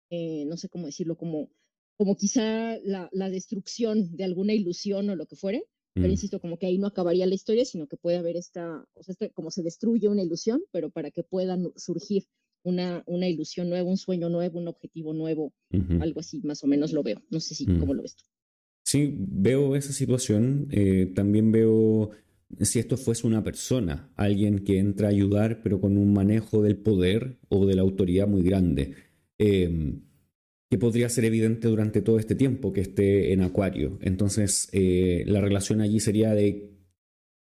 eh, 0.09 0.45
no 0.45 0.57
sé 0.57 0.69
cómo 0.69 0.85
decirlo, 0.85 1.17
como, 1.17 1.49
como 1.97 2.15
quizá 2.15 2.77
la, 2.83 3.09
la, 3.11 3.29
destrucción 3.29 4.15
de 4.15 4.25
alguna 4.25 4.53
ilusión 4.53 5.09
o 5.09 5.15
lo 5.15 5.25
que 5.25 5.35
fuere, 5.35 5.63
pero 5.93 6.07
mm. 6.07 6.11
insisto, 6.11 6.39
como 6.39 6.57
que 6.57 6.67
ahí 6.67 6.77
no 6.77 6.87
acabaría 6.87 7.25
la 7.25 7.35
historia, 7.35 7.65
sino 7.65 7.87
que 7.87 7.97
puede 7.97 8.17
haber 8.17 8.37
esta, 8.37 8.85
o 8.93 9.03
sea, 9.03 9.13
este, 9.13 9.31
como 9.31 9.51
se 9.51 9.63
destruye 9.63 10.07
una 10.07 10.21
ilusión, 10.21 10.61
pero 10.71 10.89
para 10.89 11.11
que 11.11 11.23
puedan 11.23 11.71
surgir 11.75 12.25
una, 12.63 13.03
una 13.07 13.27
ilusión 13.27 13.69
nueva, 13.69 13.89
un 13.89 13.97
sueño 13.97 14.29
nuevo, 14.29 14.59
un 14.59 14.67
objetivo 14.67 15.13
nuevo, 15.13 15.53
algo 16.01 16.19
así 16.19 16.41
más 16.43 16.63
o 16.63 16.67
menos 16.67 16.91
lo 16.93 17.03
veo. 17.03 17.21
No 17.29 17.39
sé 17.39 17.55
si, 17.55 17.65
mm. 17.65 17.79
¿cómo 17.79 17.93
lo 17.93 18.01
ves 18.01 18.15
tú? 18.15 18.25
Sí, 18.83 19.15
veo 19.17 19.75
esa 19.75 19.93
situación. 19.93 20.67
Eh, 20.71 21.11
también 21.15 21.51
veo 21.51 22.11
si 22.61 22.79
esto 22.79 22.97
fuese 22.97 23.27
una 23.27 23.43
persona, 23.43 24.11
alguien 24.15 24.59
que 24.59 24.79
entra 24.79 25.07
a 25.07 25.11
ayudar, 25.11 25.61
pero 25.63 25.79
con 25.79 25.97
un 25.97 26.13
manejo 26.13 26.61
del 26.61 26.77
poder 26.77 27.37
o 27.49 27.65
de 27.65 27.75
la 27.75 27.81
autoridad 27.81 28.27
muy 28.27 28.43
grande. 28.43 28.95
Eh, 29.37 29.99
que 30.69 30.77
podría 30.77 31.09
ser 31.09 31.25
evidente 31.25 31.67
durante 31.67 32.01
todo 32.01 32.19
este 32.19 32.35
tiempo 32.35 32.71
que 32.71 32.81
esté 32.81 33.33
en 33.33 33.41
Acuario. 33.41 33.97
Entonces, 34.01 34.69
eh, 34.71 35.23
la 35.25 35.41
relación 35.41 35.81
allí 35.81 35.99
sería 35.99 36.33
de 36.35 36.69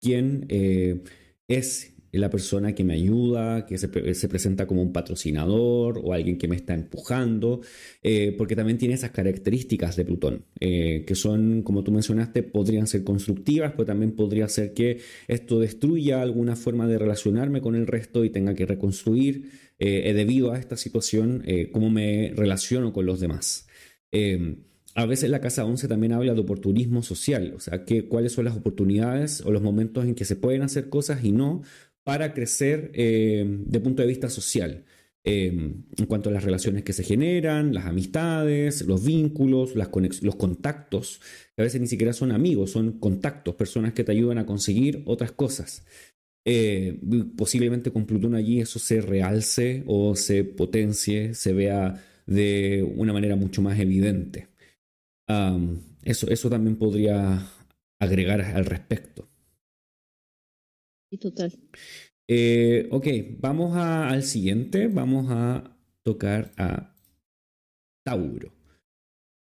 quién 0.01 0.45
eh, 0.47 1.03
es 1.47 1.97
la 2.11 2.29
persona 2.29 2.73
que 2.73 2.83
me 2.83 2.93
ayuda, 2.93 3.65
que 3.65 3.77
se, 3.77 3.87
presenta 3.87 4.67
como 4.67 4.81
un 4.81 4.91
patrocinador 4.91 5.99
o 6.03 6.13
alguien 6.13 6.37
que 6.37 6.47
me 6.47 6.55
está 6.55 6.73
empujando, 6.73 7.61
eh, 8.01 8.33
porque 8.37 8.55
también 8.55 8.77
tiene 8.77 8.95
esas 8.95 9.11
características 9.11 9.95
de 9.95 10.05
Plutón, 10.05 10.45
que 10.59 11.15
son, 11.15 11.61
como 11.63 11.83
tú 11.83 11.91
mencionaste, 11.91 12.43
podrían 12.43 12.87
ser 12.87 13.03
constructivas, 13.03 13.73
pero 13.73 13.85
también 13.85 14.13
podría 14.13 14.47
ser 14.47 14.73
que 14.73 14.99
esto 15.27 15.59
destruya 15.59 16.21
alguna 16.21 16.55
forma 16.55 16.87
de 16.87 16.97
relacionarme 16.97 17.61
con 17.61 17.75
el 17.75 17.87
resto 17.87 18.23
y 18.23 18.29
tenga 18.29 18.53
que 18.53 18.65
reconstruir 18.65 19.69
eh, 19.79 20.13
debido 20.13 20.51
a 20.51 20.59
esta 20.59 20.75
situación, 20.75 21.41
eh, 21.45 21.69
cómo 21.71 21.89
me 21.89 22.33
relaciono 22.35 22.91
con 22.91 23.05
los 23.05 23.21
demás. 23.21 23.65
Em, 24.11 24.63
a 24.93 25.05
veces 25.05 25.29
la 25.29 25.39
Casa 25.39 25.63
11 25.63 25.87
también 25.87 26.11
habla 26.11 26.33
de 26.33 26.41
oportunismo 26.41 27.01
social, 27.01 27.53
o 27.55 27.59
sea, 27.61 27.85
cuáles 28.09 28.33
son 28.33 28.43
las 28.45 28.57
oportunidades 28.57 29.41
o 29.41 29.51
los 29.51 29.61
momentos 29.61 30.03
en 30.03 30.15
que 30.15 30.25
se 30.25 30.35
pueden 30.35 30.63
hacer 30.63 30.89
cosas 30.89 31.23
y 31.23 31.31
no 31.31 31.61
para 32.03 32.33
crecer 32.33 32.91
em, 32.93 33.65
de 33.65 33.79
punto 33.79 34.01
de 34.01 34.07
vista 34.07 34.29
social. 34.29 34.85
Em, 35.23 35.83
en 35.97 36.05
cuanto 36.05 36.29
a 36.29 36.31
las 36.31 36.43
relaciones 36.43 36.83
que 36.83 36.93
se 36.93 37.03
generan, 37.03 37.73
las 37.73 37.85
amistades, 37.85 38.83
los 38.87 39.05
vínculos, 39.05 39.75
las 39.75 39.89
los 40.21 40.35
contactos, 40.35 41.19
que 41.55 41.61
a 41.61 41.63
veces 41.63 41.81
ni 41.81 41.87
siquiera 41.87 42.13
son 42.13 42.31
amigos, 42.31 42.71
son 42.71 42.99
contactos, 42.99 43.55
personas 43.55 43.93
que 43.93 44.03
te 44.03 44.13
ayudan 44.13 44.37
a 44.37 44.45
conseguir 44.45 45.03
otras 45.05 45.31
cosas. 45.31 45.85
Eh, 46.45 46.99
posiblemente 47.37 47.91
con 47.91 48.05
Plutón 48.05 48.33
allí 48.33 48.61
eso 48.61 48.79
se 48.79 49.01
realce 49.01 49.83
o 49.87 50.15
se 50.15 50.43
potencie, 50.45 51.33
se 51.35 51.53
vea 51.53 52.01
de 52.25 52.83
una 52.95 53.13
manera 53.13 53.35
mucho 53.35 53.61
más 53.61 53.79
evidente. 53.79 54.47
eso, 56.03 56.27
eso 56.29 56.49
también 56.49 56.75
podría 56.77 57.45
agregar 57.99 58.41
al 58.41 58.65
respecto. 58.65 59.28
Y 61.11 61.17
total. 61.17 61.53
Eh, 62.27 62.87
ok, 62.91 63.07
vamos 63.39 63.75
al 63.75 64.23
siguiente. 64.23 64.87
Vamos 64.87 65.27
a 65.29 65.75
tocar 66.03 66.51
a 66.57 66.95
Tauro. 68.05 68.53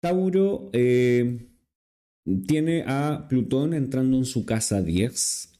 Tauro 0.01 0.70
eh, 0.74 1.47
tiene 2.47 2.84
a 2.86 3.28
Plutón 3.30 3.74
entrando 3.74 4.18
en 4.18 4.26
su 4.26 4.45
casa 4.45 4.82
10. 4.82 5.58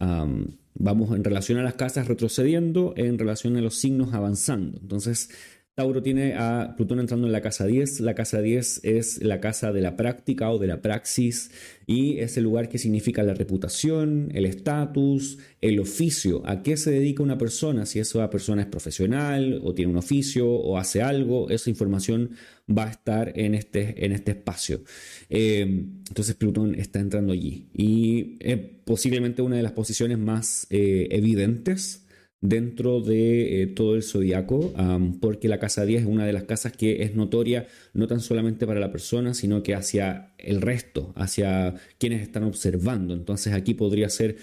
Vamos 0.78 1.16
en 1.16 1.24
relación 1.24 1.58
a 1.58 1.64
las 1.64 1.76
casas 1.76 2.08
retrocediendo, 2.08 2.94
en 2.98 3.18
relación 3.18 3.56
a 3.56 3.62
los 3.62 3.76
signos 3.76 4.14
avanzando. 4.14 4.78
Entonces, 4.82 5.30
Tauro 5.76 6.02
tiene 6.02 6.36
a 6.36 6.74
Plutón 6.78 7.02
entrando 7.02 7.28
en 7.28 7.34
la 7.34 7.42
casa 7.42 7.66
10. 7.66 8.00
La 8.00 8.16
casa 8.16 8.42
10 8.42 8.86
es 8.86 9.22
la 9.22 9.42
casa 9.42 9.74
de 9.74 9.82
la 9.82 9.98
práctica 9.98 10.50
o 10.50 10.58
de 10.58 10.68
la 10.68 10.82
praxis 10.82 11.52
y 11.86 12.20
es 12.20 12.38
el 12.38 12.46
lugar 12.46 12.70
que 12.70 12.78
significa 12.78 13.24
la 13.24 13.34
reputación, 13.34 14.30
el 14.34 14.46
estatus, 14.46 15.38
el 15.60 15.82
oficio. 15.82 16.44
¿A 16.46 16.64
qué 16.64 16.78
se 16.78 16.92
dedica 16.92 17.24
una 17.24 17.38
persona? 17.38 17.86
Si 17.86 18.00
esa 18.00 18.30
persona 18.30 18.62
es 18.62 18.70
profesional 18.70 19.60
o 19.66 19.74
tiene 19.74 19.92
un 19.92 19.98
oficio 19.98 20.50
o 20.50 20.78
hace 20.78 21.02
algo, 21.02 21.50
esa 21.50 21.70
información 21.70 22.32
va 22.70 22.86
a 22.86 22.92
estar 22.92 23.38
en 23.38 23.54
este, 23.54 24.06
en 24.06 24.14
este 24.14 24.32
espacio. 24.32 24.82
Eh, 25.30 25.62
entonces 26.08 26.36
Plutón 26.36 26.76
está 26.76 27.02
entrando 27.02 27.34
allí 27.34 27.68
y 27.74 28.38
es 28.40 28.58
posiblemente 28.86 29.42
una 29.42 29.58
de 29.58 29.64
las 29.64 29.74
posiciones 29.74 30.20
más 30.20 30.68
eh, 30.70 31.10
evidentes 31.12 32.05
dentro 32.50 33.02
de 33.02 33.64
eh, 33.64 33.68
todo 33.68 33.96
el 33.96 34.04
zodiaco, 34.04 34.74
porque 35.20 35.48
la 35.48 35.60
casa 35.60 35.86
10 35.86 36.02
es 36.02 36.08
una 36.08 36.26
de 36.26 36.34
las 36.34 36.44
casas 36.44 36.74
que 36.74 37.04
es 37.04 37.16
notoria 37.16 37.68
no 37.94 38.08
tan 38.08 38.20
solamente 38.20 38.66
para 38.66 38.80
la 38.80 38.92
persona, 38.92 39.34
sino 39.34 39.64
que 39.64 39.76
hacia 39.76 40.34
el 40.38 40.62
resto, 40.62 41.14
hacia 41.16 41.76
quienes 41.98 42.22
están 42.22 42.44
observando. 42.44 43.14
Entonces 43.14 43.54
aquí 43.54 43.74
podría 43.74 44.10
ser 44.10 44.38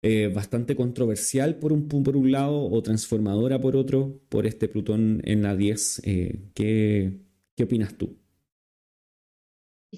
eh, 0.00 0.30
bastante 0.32 0.76
controversial 0.76 1.58
por 1.58 1.72
un, 1.72 1.88
por 1.88 2.16
un 2.16 2.30
lado 2.30 2.70
o 2.70 2.82
transformadora 2.82 3.60
por 3.60 3.74
otro, 3.74 4.20
por 4.28 4.46
este 4.46 4.68
Plutón 4.68 5.20
en 5.24 5.42
la 5.42 5.56
10. 5.56 6.02
Eh, 6.04 6.38
¿qué, 6.54 7.18
¿Qué 7.56 7.64
opinas 7.64 7.98
tú? 7.98 8.16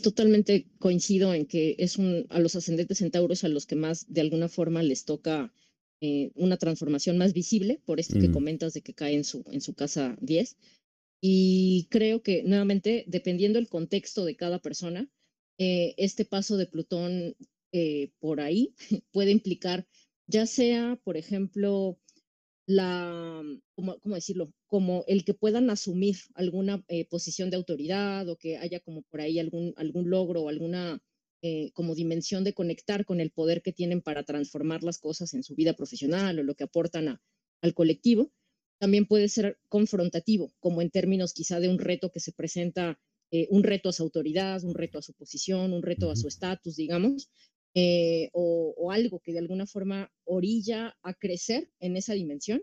Totalmente 0.02 0.68
coincido 0.78 1.34
en 1.34 1.44
que 1.44 1.76
es 1.78 1.98
un, 1.98 2.24
a 2.30 2.38
los 2.38 2.56
ascendentes 2.56 2.98
centauros 2.98 3.44
a 3.44 3.48
los 3.48 3.66
que 3.66 3.76
más 3.76 4.06
de 4.08 4.22
alguna 4.22 4.48
forma 4.48 4.82
les 4.82 5.04
toca 5.04 5.52
eh, 6.02 6.30
una 6.34 6.56
transformación 6.56 7.18
más 7.18 7.34
visible, 7.34 7.80
por 7.84 8.00
esto 8.00 8.18
que 8.18 8.30
comentas 8.30 8.72
de 8.72 8.80
que 8.80 8.94
cae 8.94 9.14
en 9.14 9.24
su, 9.24 9.44
en 9.50 9.60
su 9.60 9.74
casa 9.74 10.16
10. 10.20 10.56
Y 11.20 11.88
creo 11.90 12.22
que, 12.22 12.42
nuevamente, 12.42 13.04
dependiendo 13.06 13.58
del 13.58 13.68
contexto 13.68 14.24
de 14.24 14.34
cada 14.34 14.60
persona, 14.60 15.10
eh, 15.58 15.94
este 15.98 16.24
paso 16.24 16.56
de 16.56 16.66
Plutón 16.66 17.36
eh, 17.72 18.12
por 18.18 18.40
ahí 18.40 18.74
puede 19.12 19.30
implicar, 19.30 19.86
ya 20.26 20.46
sea, 20.46 20.98
por 21.04 21.18
ejemplo, 21.18 21.98
la, 22.66 23.42
¿cómo, 23.74 23.98
decirlo? 24.04 24.54
Como 24.68 25.04
el 25.06 25.24
que 25.24 25.34
puedan 25.34 25.68
asumir 25.68 26.16
alguna 26.34 26.82
posición 27.10 27.50
de 27.50 27.56
autoridad 27.56 28.28
o 28.28 28.36
que 28.36 28.56
haya 28.56 28.80
como 28.80 29.02
por 29.02 29.20
ahí 29.20 29.38
algún, 29.38 29.74
algún 29.76 30.08
logro 30.08 30.42
o 30.42 30.48
alguna 30.48 31.02
eh, 31.42 31.70
como 31.72 31.94
dimensión 31.94 32.44
de 32.44 32.52
conectar 32.52 33.06
con 33.06 33.18
el 33.18 33.30
poder 33.30 33.62
que 33.62 33.72
tienen 33.72 34.02
para 34.02 34.24
transformar 34.24 34.82
las 34.82 34.98
cosas 34.98 35.32
en 35.32 35.42
su 35.42 35.54
vida 35.54 35.72
profesional 35.72 36.38
o 36.38 36.42
lo 36.42 36.54
que 36.54 36.64
aportan 36.64 37.18
al 37.62 37.74
colectivo, 37.74 38.30
también 38.78 39.06
puede 39.06 39.26
ser 39.30 39.58
confrontativo, 39.70 40.52
como 40.60 40.82
en 40.82 40.90
términos 40.90 41.32
quizá 41.32 41.58
de 41.58 41.70
un 41.70 41.78
reto 41.78 42.10
que 42.10 42.20
se 42.20 42.32
presenta, 42.32 43.00
eh, 43.30 43.46
un 43.48 43.62
reto 43.62 43.88
a 43.88 43.94
su 43.94 44.02
autoridad, 44.02 44.62
un 44.64 44.74
reto 44.74 44.98
a 44.98 45.02
su 45.02 45.14
posición, 45.14 45.72
un 45.72 45.82
reto 45.82 46.10
a 46.10 46.16
su 46.16 46.28
estatus, 46.28 46.76
digamos, 46.76 47.30
eh, 47.72 48.28
o, 48.34 48.90
algo 48.92 49.20
que 49.20 49.32
de 49.32 49.38
alguna 49.38 49.66
forma 49.66 50.12
orilla 50.24 50.94
a 51.02 51.14
crecer 51.14 51.70
en 51.78 51.96
esa 51.96 52.12
dimensión, 52.12 52.62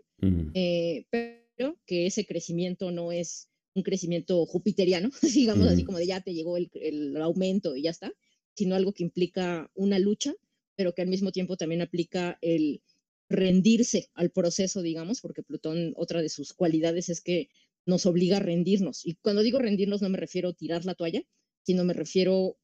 pero 1.10 1.80
que 1.84 2.06
ese 2.06 2.26
crecimiento 2.26 2.92
no 2.92 3.10
es 3.10 3.48
un 3.74 3.82
crecimiento 3.82 4.46
jupiteriano, 4.46 5.10
digamos 5.34 5.66
así 5.66 5.82
como 5.82 5.98
de 5.98 6.06
ya 6.06 6.20
te 6.20 6.32
llegó 6.32 6.56
el 6.56 7.16
aumento 7.16 7.74
y 7.74 7.82
ya 7.82 7.90
está, 7.90 8.12
sino 8.58 8.74
algo 8.74 8.92
que 8.92 9.04
implica 9.04 9.70
una 9.76 10.00
lucha, 10.00 10.34
pero 10.74 10.92
que 10.92 11.02
al 11.02 11.08
mismo 11.08 11.30
tiempo 11.30 11.56
también 11.56 11.80
aplica 11.80 12.38
el 12.42 12.82
rendirse 13.28 14.10
al 14.14 14.30
proceso, 14.30 14.82
digamos, 14.82 15.20
porque 15.20 15.44
Plutón, 15.44 15.92
otra 15.94 16.22
de 16.22 16.28
sus 16.28 16.52
cualidades 16.54 17.08
es 17.08 17.20
que 17.20 17.50
nos 17.86 18.04
obliga 18.04 18.38
a 18.38 18.40
rendirnos. 18.40 19.06
Y 19.06 19.14
cuando 19.14 19.42
digo 19.42 19.60
rendirnos 19.60 20.02
no 20.02 20.08
me 20.08 20.18
refiero 20.18 20.48
a 20.48 20.54
tirar 20.54 20.84
la 20.84 20.96
toalla, 20.96 21.22
sino 21.62 21.84
me 21.84 21.92
refiero 21.92 22.58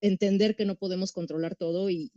a 0.00 0.06
entender 0.06 0.56
que 0.56 0.64
no 0.64 0.78
podemos 0.78 1.12
controlar 1.12 1.56
todo 1.56 1.90
y, 1.90 2.10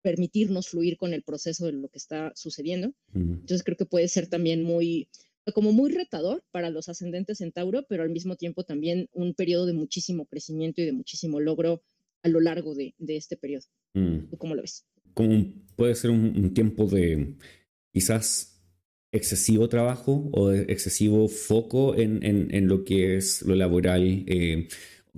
permitirnos 0.00 0.68
fluir 0.68 0.96
con 0.96 1.12
el 1.12 1.24
proceso 1.24 1.66
de 1.66 1.72
lo 1.72 1.88
que 1.88 1.98
está 1.98 2.32
sucediendo. 2.36 2.92
Entonces 3.12 3.64
creo 3.64 3.76
que 3.76 3.84
puede 3.84 4.06
ser 4.06 4.28
también 4.28 4.62
muy, 4.62 5.08
como 5.52 5.72
muy 5.72 5.90
retador 5.90 6.44
para 6.52 6.70
los 6.70 6.88
ascendentes 6.88 7.40
en 7.40 7.50
Tauro, 7.50 7.84
pero 7.88 8.04
al 8.04 8.10
mismo 8.10 8.36
tiempo 8.36 8.62
también 8.62 9.08
un 9.12 9.34
periodo 9.34 9.66
de 9.66 9.72
muchísimo 9.72 10.26
crecimiento 10.26 10.80
y 10.80 10.84
de 10.84 10.92
muchísimo 10.92 11.40
logro 11.40 11.82
a 12.22 12.28
lo 12.28 12.40
largo 12.40 12.74
de, 12.74 12.94
este 12.98 13.36
periodo. 13.36 13.66
Mm. 13.94 14.34
cómo 14.38 14.54
lo 14.54 14.62
ves? 14.62 14.86
Como 15.14 15.52
puede 15.76 15.94
ser 15.94 16.10
un, 16.10 16.54
tiempo 16.54 16.86
de 16.86 17.34
quizás 17.92 18.60
excesivo 19.12 19.68
trabajo 19.68 20.28
o 20.32 20.52
excesivo 20.52 21.28
foco 21.28 21.96
en, 21.96 22.22
en, 22.22 22.68
lo 22.68 22.84
que 22.84 23.16
es 23.16 23.42
lo 23.42 23.54
laboral, 23.54 24.24
eh, 24.26 24.68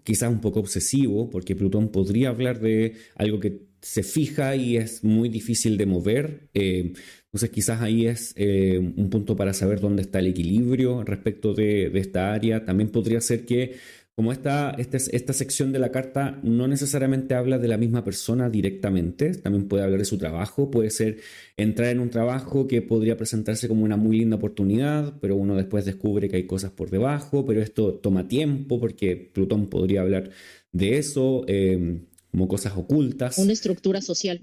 quizás 0.05 0.31
un 0.31 0.41
poco 0.41 0.61
obsesivo, 0.61 1.29
porque 1.29 1.57
Plutón 1.57 1.91
podría 1.91 2.29
hablar 2.29 2.61
de 2.61 2.95
algo 3.17 3.41
que 3.41 3.71
se 3.83 4.03
fija 4.03 4.57
y 4.57 4.77
es 4.77 5.05
muy 5.05 5.29
difícil 5.29 5.77
de 5.77 5.87
mover. 5.87 6.49
Eh, 6.55 6.93
entonces 7.25 7.51
quizás 7.51 7.81
ahí 7.81 8.07
es 8.07 8.35
eh, 8.37 8.79
un 8.79 9.09
punto 9.09 9.37
para 9.37 9.55
saber 9.55 9.81
dónde 9.81 10.03
está 10.03 10.19
el 10.19 10.27
equilibrio 10.27 11.05
respecto 11.05 11.55
de, 11.55 11.91
esta 11.95 12.33
área. 12.33 12.65
También 12.65 12.91
podría 12.91 13.21
ser 13.21 13.47
que 13.47 13.77
como 14.15 14.33
esta, 14.33 14.73
esta, 14.73 14.99
esta, 14.99 15.33
sección 15.33 15.73
de 15.73 15.79
la 15.79 15.91
carta 15.91 16.39
no 16.43 16.69
necesariamente 16.69 17.35
habla 17.35 17.59
de 17.59 17.69
la 17.69 17.79
misma 17.79 18.05
persona 18.05 18.51
directamente, 18.51 19.35
también 19.37 19.67
puede 19.67 19.85
hablar 19.85 19.99
de 19.99 20.05
su 20.05 20.19
trabajo, 20.19 20.71
puede 20.71 20.91
ser 20.91 21.19
entrar 21.57 21.89
en 21.89 22.01
un 22.01 22.11
trabajo 22.11 22.69
que 22.69 22.83
podría 22.83 23.17
presentarse 23.17 23.69
como 23.69 23.85
una 23.85 23.97
muy 23.97 24.19
linda 24.19 24.37
oportunidad, 24.37 25.15
pero 25.21 25.37
uno 25.37 25.57
después 25.57 25.85
descubre 25.85 26.29
que 26.29 26.37
hay 26.37 26.47
cosas 26.47 26.71
por 26.71 26.91
debajo, 26.91 27.47
pero 27.47 27.63
esto 27.63 27.95
toma 27.95 28.29
tiempo 28.29 28.79
porque 28.79 29.17
Plutón 29.17 29.69
podría 29.69 30.03
hablar 30.03 30.31
de 30.73 30.99
eso. 30.99 31.45
Eh, 31.47 32.01
como 32.31 32.47
cosas 32.49 32.75
ocultas. 32.77 33.39
Una 33.39 33.53
estructura 33.53 34.01
social. 34.01 34.41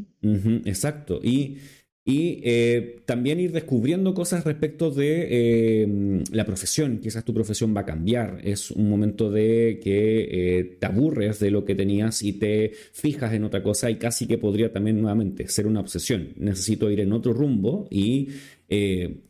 exacto. 0.66 1.20
Y, 1.24 1.58
y 2.08 2.40
eh, 2.46 3.02
también 3.06 3.38
ir 3.42 3.52
descubriendo 3.52 4.14
cosas 4.14 4.46
respecto 4.46 4.92
de 4.92 5.28
eh, 5.30 6.24
la 6.32 6.46
profesión. 6.46 7.00
Quizás 7.00 7.26
tu 7.26 7.34
profesión 7.34 7.76
va 7.76 7.82
a 7.82 7.86
cambiar. 7.86 8.40
Es 8.46 8.72
un 8.72 8.90
momento 8.90 9.30
de 9.30 9.82
que 9.84 10.30
eh, 10.32 10.78
te 10.80 10.86
aburres 10.86 11.42
de 11.42 11.52
lo 11.52 11.66
que 11.66 11.76
tenías 11.76 12.24
y 12.24 12.32
te 12.32 12.72
fijas 12.94 13.34
en 13.34 13.44
otra 13.44 13.62
cosa 13.62 13.92
y 13.92 13.98
casi 13.98 14.26
que 14.26 14.38
podría 14.38 14.72
también 14.72 15.02
nuevamente 15.02 15.50
ser 15.50 15.68
una 15.68 15.82
obsesión. 15.82 16.30
Necesito 16.38 16.90
ir 16.90 17.02
en 17.02 17.12
otro 17.12 17.34
rumbo 17.34 17.90
y 17.92 18.30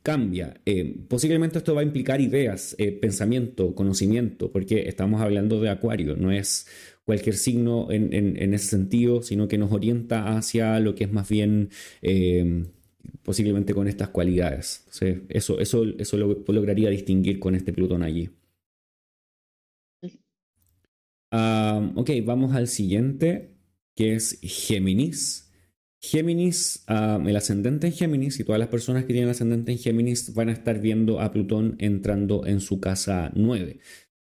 cambia. 0.01 0.59
posiblemente 1.07 1.59
esto 1.59 1.75
va 1.75 1.81
a 1.81 1.83
implicar 1.83 2.21
ideas, 2.21 2.75
pensamiento, 2.99 3.75
conocimiento, 3.75 4.51
porque 4.51 4.87
estamos 4.87 5.21
hablando 5.21 5.61
de 5.61 5.69
Acuario, 5.69 6.15
no 6.15 6.31
es 6.31 6.65
cualquier 7.07 7.37
signo 7.37 7.87
en, 7.89 8.53
ese 8.53 8.67
sentido, 8.67 9.23
sino 9.23 9.47
que 9.47 9.57
nos 9.57 9.71
orienta 9.71 10.35
hacia 10.35 10.77
lo 10.81 10.93
que 10.93 11.05
es 11.05 11.11
más 11.13 11.29
bien 11.29 11.69
eh, 12.01 12.65
posiblemente 13.23 13.73
con 13.73 13.87
estas 13.87 14.09
cualidades. 14.09 14.85
eso, 15.29 15.57
eso, 15.57 15.83
eso 15.85 16.17
lo 16.17 16.43
lograría 16.49 16.89
distinguir 16.89 17.39
con 17.39 17.55
este 17.55 17.71
Plutón 17.71 18.03
allí. 18.03 18.29
Ok, 21.31 22.09
vamos 22.25 22.53
al 22.53 22.67
siguiente, 22.67 23.55
que 23.95 24.15
es 24.15 24.39
Géminis. 24.41 25.49
Géminis, 26.01 26.83
el 26.89 27.35
ascendente 27.37 27.87
en 27.87 27.93
Géminis 27.93 28.37
y 28.41 28.43
todas 28.43 28.59
las 28.59 28.67
personas 28.67 29.05
que 29.05 29.13
tienen 29.13 29.29
ascendente 29.29 29.71
en 29.71 29.77
Géminis 29.77 30.33
van 30.33 30.49
a 30.49 30.51
estar 30.51 30.81
viendo 30.81 31.21
a 31.21 31.31
Plutón 31.31 31.77
entrando 31.79 32.45
en 32.45 32.59
su 32.59 32.81
casa 32.81 33.31
9 33.33 33.79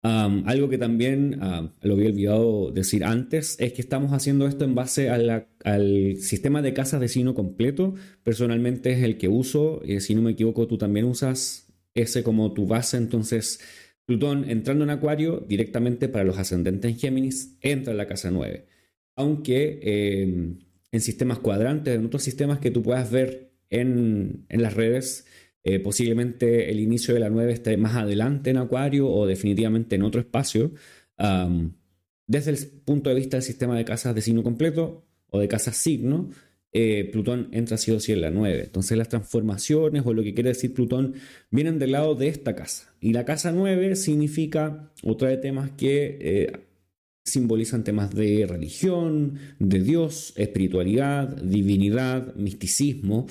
algo 0.02 0.68
que 0.68 0.78
también 0.78 1.38
lo 1.82 1.94
había 1.94 2.08
olvidado 2.08 2.70
decir 2.70 3.04
antes 3.04 3.56
es 3.58 3.72
que 3.72 3.82
estamos 3.82 4.12
haciendo 4.12 4.46
esto 4.46 4.64
en 4.64 4.74
base 4.74 5.10
al 5.10 6.16
sistema 6.16 6.62
de 6.62 6.72
casas 6.72 7.00
de 7.00 7.08
signo 7.08 7.34
completo. 7.34 7.94
Personalmente 8.22 8.92
es 8.92 9.02
el 9.02 9.18
que 9.18 9.28
uso. 9.28 9.82
y 9.84 10.00
si 10.00 10.14
no 10.14 10.22
me 10.22 10.32
equivoco, 10.32 10.66
tú 10.66 10.78
también 10.78 11.04
usas 11.06 11.68
ese 11.94 12.22
como 12.22 12.52
tu 12.52 12.66
base. 12.66 12.96
Entonces, 12.96 13.60
Plutón 14.08 14.48
entrando 14.48 14.84
en 14.84 14.90
Acuario 14.90 15.44
directamente 15.46 16.08
para 16.08 16.24
los 16.24 16.38
ascendentes 16.38 16.90
en 16.90 16.98
Géminis 16.98 17.58
entra 17.60 17.90
en 17.92 17.98
la 17.98 18.06
casa 18.06 18.30
9. 18.30 18.66
Aunque 19.16 19.80
em, 19.82 20.60
en 20.92 21.00
sistemas 21.02 21.40
cuadrantes, 21.40 21.94
en 21.94 22.06
otros 22.06 22.22
sistemas 22.22 22.58
que 22.58 22.70
tú 22.70 22.82
puedas 22.82 23.10
ver 23.10 23.52
en, 23.68 24.46
en 24.48 24.62
las 24.62 24.72
redes, 24.72 25.26
eh, 25.68 25.80
posiblemente 25.80 26.70
el 26.70 26.80
inicio 26.80 27.14
de 27.14 27.20
la 27.20 27.30
9 27.30 27.52
esté 27.52 27.76
más 27.76 27.94
adelante 27.94 28.50
en 28.50 28.56
Acuario 28.56 29.08
o 29.10 29.26
definitivamente 29.26 29.96
en 29.96 30.02
otro 30.02 30.20
espacio. 30.20 30.72
desde 32.26 32.50
el 32.50 32.58
punto 32.84 33.10
de 33.10 33.16
vista 33.16 33.36
del 33.36 33.44
sistema 33.44 33.76
de 33.76 33.84
casas 33.84 34.14
de 34.14 34.22
signo 34.22 34.42
completo 34.42 35.04
o 35.30 35.38
de 35.40 35.48
casas 35.48 35.76
signo, 35.76 36.30
eh, 36.72 37.08
Plutón 37.12 37.48
entra 37.52 37.78
sí 37.78 37.90
o 37.90 38.00
sí 38.00 38.12
en 38.12 38.20
la 38.20 38.30
9. 38.30 38.64
Entonces 38.64 38.96
las 38.98 39.08
transformaciones 39.08 40.02
o 40.04 40.12
lo 40.12 40.22
que 40.22 40.34
quiere 40.34 40.50
decir 40.50 40.74
Plutón 40.74 41.14
vienen 41.50 41.78
del 41.78 41.92
lado 41.92 42.14
de 42.14 42.28
esta 42.28 42.54
casa. 42.54 42.94
Y 43.00 43.12
la 43.12 43.24
casa 43.24 43.52
9 43.52 43.96
significa 43.96 44.90
otra 45.02 45.28
de 45.28 45.38
temas 45.38 45.70
que 45.72 46.18
eh, 46.20 46.52
simbolizan 47.24 47.84
temas 47.84 48.14
de 48.14 48.46
religión, 48.46 49.38
de 49.58 49.82
Dios, 49.82 50.32
espiritualidad, 50.36 51.28
divinidad, 51.42 52.34
misticismo 52.34 53.26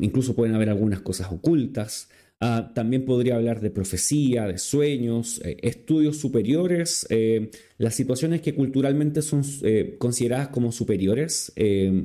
incluso 0.00 0.34
pueden 0.34 0.54
haber 0.54 0.70
algunas 0.70 1.00
cosas 1.00 1.28
ocultas. 1.30 2.08
Ah, 2.40 2.70
también 2.72 3.04
podría 3.04 3.34
hablar 3.34 3.60
de 3.60 3.70
profecía, 3.70 4.46
de 4.46 4.58
sueños, 4.58 5.40
eh, 5.44 5.56
estudios 5.62 6.18
superiores, 6.18 7.04
eh, 7.10 7.50
las 7.78 7.96
situaciones 7.96 8.42
que 8.42 8.54
culturalmente 8.54 9.22
son 9.22 9.42
eh, 9.62 9.96
consideradas 9.98 10.48
como 10.48 10.70
superiores 10.70 11.52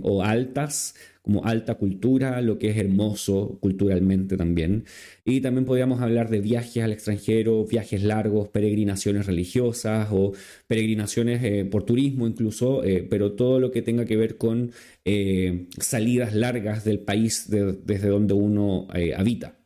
o 0.02 0.24
altas, 0.24 0.96
como 1.24 1.46
alta 1.46 1.76
cultura, 1.76 2.42
lo 2.42 2.60
que 2.60 2.70
es 2.70 2.78
hermoso 2.78 3.58
culturalmente 3.62 4.36
también. 4.36 4.84
Y 5.24 5.40
también 5.40 5.66
podríamos 5.66 6.02
hablar 6.02 6.30
de 6.30 6.42
viajes 6.42 6.84
al 6.84 6.92
extranjero, 6.92 7.66
viajes 7.66 8.04
largos, 8.04 8.50
peregrinaciones 8.50 9.26
religiosas 9.26 10.10
o 10.12 10.34
peregrinaciones 10.68 11.42
eh, 11.44 11.66
por 11.66 11.86
turismo 11.86 12.28
incluso, 12.28 12.84
eh, 12.84 13.08
pero 13.10 13.32
todo 13.32 13.62
lo 13.62 13.72
que 13.72 13.82
tenga 13.82 14.06
que 14.06 14.18
ver 14.18 14.38
con 14.38 14.72
eh, 15.06 15.68
salidas 15.80 16.36
largas 16.36 16.84
del 16.84 17.00
país 17.00 17.50
desde 17.50 18.10
donde 18.10 18.34
uno 18.34 18.88
habita. 19.16 19.58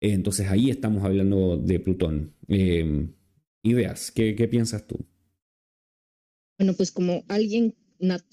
Entonces 0.00 0.48
ahí 0.50 0.70
estamos 0.70 1.04
hablando 1.04 1.56
de 1.56 1.78
Plutón. 1.78 2.34
ideas, 3.62 4.10
¿qué, 4.10 4.34
¿qué 4.34 4.48
piensas 4.48 4.86
tú? 4.88 4.98
Bueno, 6.58 6.74
pues 6.74 6.90
como 6.90 7.24
alguien 7.28 7.74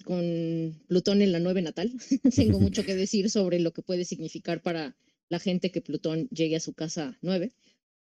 con 0.03 0.82
Plutón 0.88 1.22
en 1.22 1.32
la 1.32 1.39
nueve 1.39 1.61
natal. 1.61 1.91
Tengo 2.36 2.59
mucho 2.59 2.86
que 2.86 2.95
decir 2.95 3.30
sobre 3.30 3.59
lo 3.59 3.74
que 3.74 3.82
puede 3.82 4.05
significar 4.05 4.61
para 4.61 4.95
la 5.30 5.39
gente 5.39 5.72
que 5.72 5.82
Plutón 5.82 6.28
llegue 6.30 6.55
a 6.55 6.59
su 6.59 6.74
casa 6.74 7.17
nueve, 7.22 7.53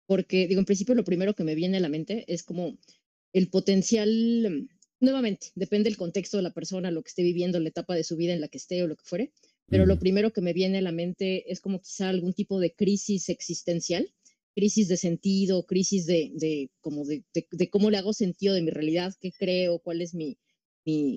porque 0.07 0.47
digo, 0.49 0.61
en 0.61 0.64
principio 0.64 0.95
lo 0.95 1.05
primero 1.05 1.35
que 1.35 1.45
me 1.45 1.55
viene 1.55 1.77
a 1.77 1.81
la 1.81 1.89
mente 1.89 2.25
es 2.33 2.43
como 2.43 2.79
el 3.33 3.49
potencial, 3.49 4.69
nuevamente, 5.01 5.49
depende 5.55 5.91
del 5.91 5.99
contexto 5.99 6.39
de 6.39 6.43
la 6.43 6.55
persona, 6.55 6.91
lo 6.91 7.03
que 7.03 7.09
esté 7.09 7.23
viviendo, 7.23 7.61
la 7.61 7.69
etapa 7.69 7.95
de 7.95 8.05
su 8.05 8.16
vida 8.16 8.33
en 8.33 8.41
la 8.41 8.49
que 8.49 8.57
esté 8.57 8.83
o 8.83 8.87
lo 8.87 8.97
que 8.97 9.05
fuere, 9.05 9.33
pero 9.69 9.85
lo 9.85 9.99
primero 9.99 10.33
que 10.33 10.41
me 10.41 10.55
viene 10.55 10.79
a 10.79 10.83
la 10.83 10.93
mente 10.93 11.53
es 11.53 11.61
como 11.61 11.83
quizá 11.83 12.09
algún 12.09 12.33
tipo 12.33 12.59
de 12.59 12.73
crisis 12.73 13.29
existencial, 13.29 14.11
crisis 14.55 14.89
de 14.89 14.97
sentido, 14.97 15.66
crisis 15.66 16.07
de, 16.07 16.33
de 16.35 16.71
como 16.81 17.05
de, 17.05 17.23
de 17.35 17.69
cómo 17.69 17.91
le 17.91 17.99
hago 17.99 18.14
sentido 18.14 18.55
de 18.55 18.62
mi 18.62 18.71
realidad, 18.71 19.14
qué 19.21 19.31
creo, 19.31 19.79
cuál 19.81 20.01
es 20.01 20.14
mi, 20.14 20.39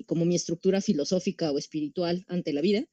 como 0.06 0.24
mi 0.24 0.34
estructura 0.34 0.80
filosófica 0.80 1.50
o 1.50 1.58
espiritual 1.58 2.24
ante 2.28 2.52
la 2.52 2.60
vida, 2.60 2.84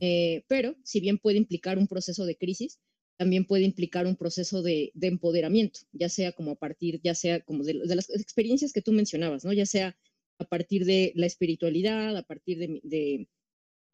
eh, 0.00 0.44
pero 0.48 0.76
si 0.84 1.00
bien 1.00 1.18
puede 1.18 1.38
implicar 1.38 1.78
un 1.78 1.88
proceso 1.88 2.24
de 2.24 2.36
crisis, 2.36 2.78
también 3.16 3.44
puede 3.44 3.64
implicar 3.64 4.06
un 4.06 4.16
proceso 4.16 4.62
de, 4.62 4.92
empoderamiento, 5.00 5.80
ya 5.92 6.08
sea 6.08 6.32
como 6.32 6.52
a 6.52 6.56
partir, 6.56 7.00
ya 7.02 7.14
sea 7.14 7.40
como 7.40 7.64
de, 7.64 7.74
las 7.74 8.10
experiencias 8.10 8.72
que 8.72 8.82
tú 8.82 8.92
mencionabas, 8.92 9.44
¿no? 9.44 9.52
Ya 9.52 9.66
sea 9.66 9.96
a 10.38 10.44
partir 10.44 10.84
de 10.84 11.12
la 11.14 11.26
espiritualidad, 11.26 12.16
a 12.16 12.22
partir 12.22 12.58
de, 12.58 13.28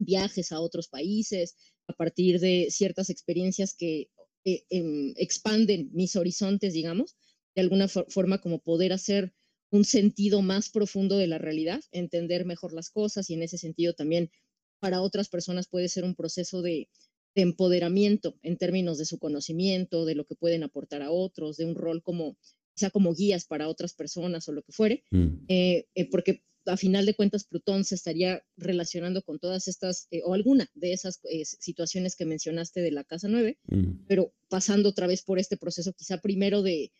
viajes 0.01 0.53
a 0.53 0.61
otros 0.61 0.87
países, 0.87 1.55
a 1.87 1.93
partir 1.93 2.39
de 2.39 2.67
ciertas 2.69 3.09
experiencias 3.09 3.75
que 3.75 4.09
eh, 4.45 4.63
em, 4.69 5.13
expanden 5.17 5.89
mis 5.91 6.15
horizontes, 6.15 6.73
digamos, 6.73 7.17
de 7.53 7.61
alguna 7.61 7.87
forma 7.89 8.39
como 8.39 8.59
poder 8.59 8.93
hacer 8.93 9.33
un 9.71 9.85
sentido 9.85 10.41
más 10.41 10.69
profundo 10.69 11.17
de 11.17 11.27
la 11.27 11.37
realidad, 11.37 11.81
entender 11.91 12.45
mejor 12.45 12.73
las 12.73 12.89
cosas 12.89 13.29
y 13.29 13.33
en 13.33 13.43
ese 13.43 13.57
sentido 13.57 13.93
también 13.93 14.31
para 14.79 15.01
otras 15.01 15.29
personas 15.29 15.67
puede 15.67 15.89
ser 15.89 16.03
un 16.03 16.15
proceso 16.15 16.61
de, 16.61 16.89
empoderamiento 17.35 18.37
en 18.41 18.57
términos 18.57 18.97
de 18.97 19.05
su 19.05 19.17
conocimiento, 19.17 20.03
de 20.03 20.13
lo 20.13 20.25
que 20.25 20.35
pueden 20.35 20.63
aportar 20.63 21.01
a 21.01 21.11
otros, 21.11 21.55
de 21.55 21.65
un 21.65 21.75
rol 21.75 22.03
como 22.03 22.35
quizá 22.73 22.89
como 22.89 23.13
guías 23.13 23.45
para 23.45 23.69
otras 23.69 23.93
personas 23.93 24.49
o 24.49 24.51
lo 24.51 24.61
que 24.61 24.73
fuere, 24.73 25.03
mm. 25.11 25.45
eh, 25.47 25.85
eh, 25.95 26.09
porque 26.09 26.43
a 26.65 26.75
final 26.75 27.05
de 27.05 27.13
cuentas 27.13 27.45
Plutón 27.45 27.85
se 27.85 27.95
estaría 27.95 28.43
relacionando 28.57 29.21
con 29.21 29.39
todas 29.39 29.69
estas 29.69 30.07
eh, 30.11 30.21
o 30.25 30.33
alguna 30.33 30.69
de 30.73 30.91
esas 30.91 31.21
situaciones 31.59 32.17
que 32.17 32.25
mencionaste 32.25 32.81
de 32.81 32.91
la 32.91 33.05
casa 33.05 33.29
9, 33.29 33.57
mm. 33.67 34.05
pero 34.07 34.33
pasando 34.49 34.89
otra 34.89 35.07
vez 35.07 35.21
por 35.21 35.39
este 35.39 35.55
proceso 35.55 35.93
quizá 35.93 36.17
primero 36.17 36.61
de 36.61 36.91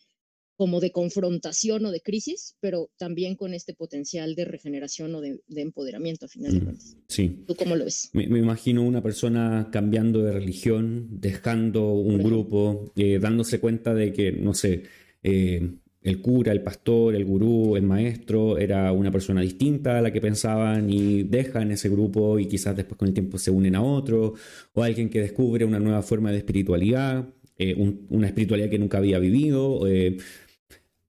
como 0.59 0.81
de 0.81 0.91
confrontación 0.91 1.85
o 1.85 1.91
de 1.91 2.01
crisis, 2.01 2.57
pero 2.59 2.89
también 2.97 3.37
con 3.37 3.53
este 3.53 3.73
potencial 3.73 4.35
de 4.35 4.43
regeneración 4.43 5.15
o 5.15 5.21
de, 5.21 5.39
empoderamiento, 5.55 6.25
a 6.25 6.27
final 6.27 6.51
de 6.51 6.59
cuentas. 6.59 6.97
Sí. 7.07 7.45
¿Tú 7.47 7.55
cómo 7.55 7.77
lo 7.77 7.85
ves? 7.85 8.09
Me, 8.11 8.25
imagino 8.25 8.83
una 8.83 9.01
persona 9.01 9.69
cambiando 9.71 10.21
de 10.21 10.33
religión, 10.33 11.07
dejando 11.11 11.93
un 11.93 12.21
grupo, 12.21 12.91
eh, 12.97 13.19
dándose 13.21 13.61
cuenta 13.61 13.93
de 13.93 14.11
que, 14.11 14.33
no 14.33 14.53
sé, 14.53 14.83
eh, 15.23 15.75
el 16.01 16.21
cura, 16.21 16.51
el 16.51 16.61
pastor, 16.61 17.15
el 17.15 17.23
gurú, 17.23 17.77
el 17.77 17.83
maestro 17.83 18.57
era 18.57 18.91
una 18.91 19.13
persona 19.13 19.39
distinta 19.39 19.97
a 19.97 20.01
la 20.01 20.11
que 20.11 20.19
pensaban 20.19 20.89
y 20.89 21.23
dejan 21.23 21.71
ese 21.71 21.87
grupo 21.87 22.37
y 22.37 22.47
quizás 22.47 22.75
después 22.75 22.97
con 22.97 23.07
el 23.07 23.13
tiempo 23.13 23.37
se 23.37 23.49
unen 23.49 23.77
a 23.77 23.81
otro, 23.81 24.33
o 24.73 24.83
alguien 24.83 25.09
que 25.09 25.21
descubre 25.21 25.63
una 25.63 25.79
nueva 25.79 26.01
forma 26.01 26.33
de 26.33 26.39
espiritualidad, 26.39 27.29
eh, 27.57 27.75
una 28.09 28.27
espiritualidad 28.27 28.69
que 28.69 28.79
nunca 28.79 28.97
había 28.97 29.19
vivido. 29.19 29.87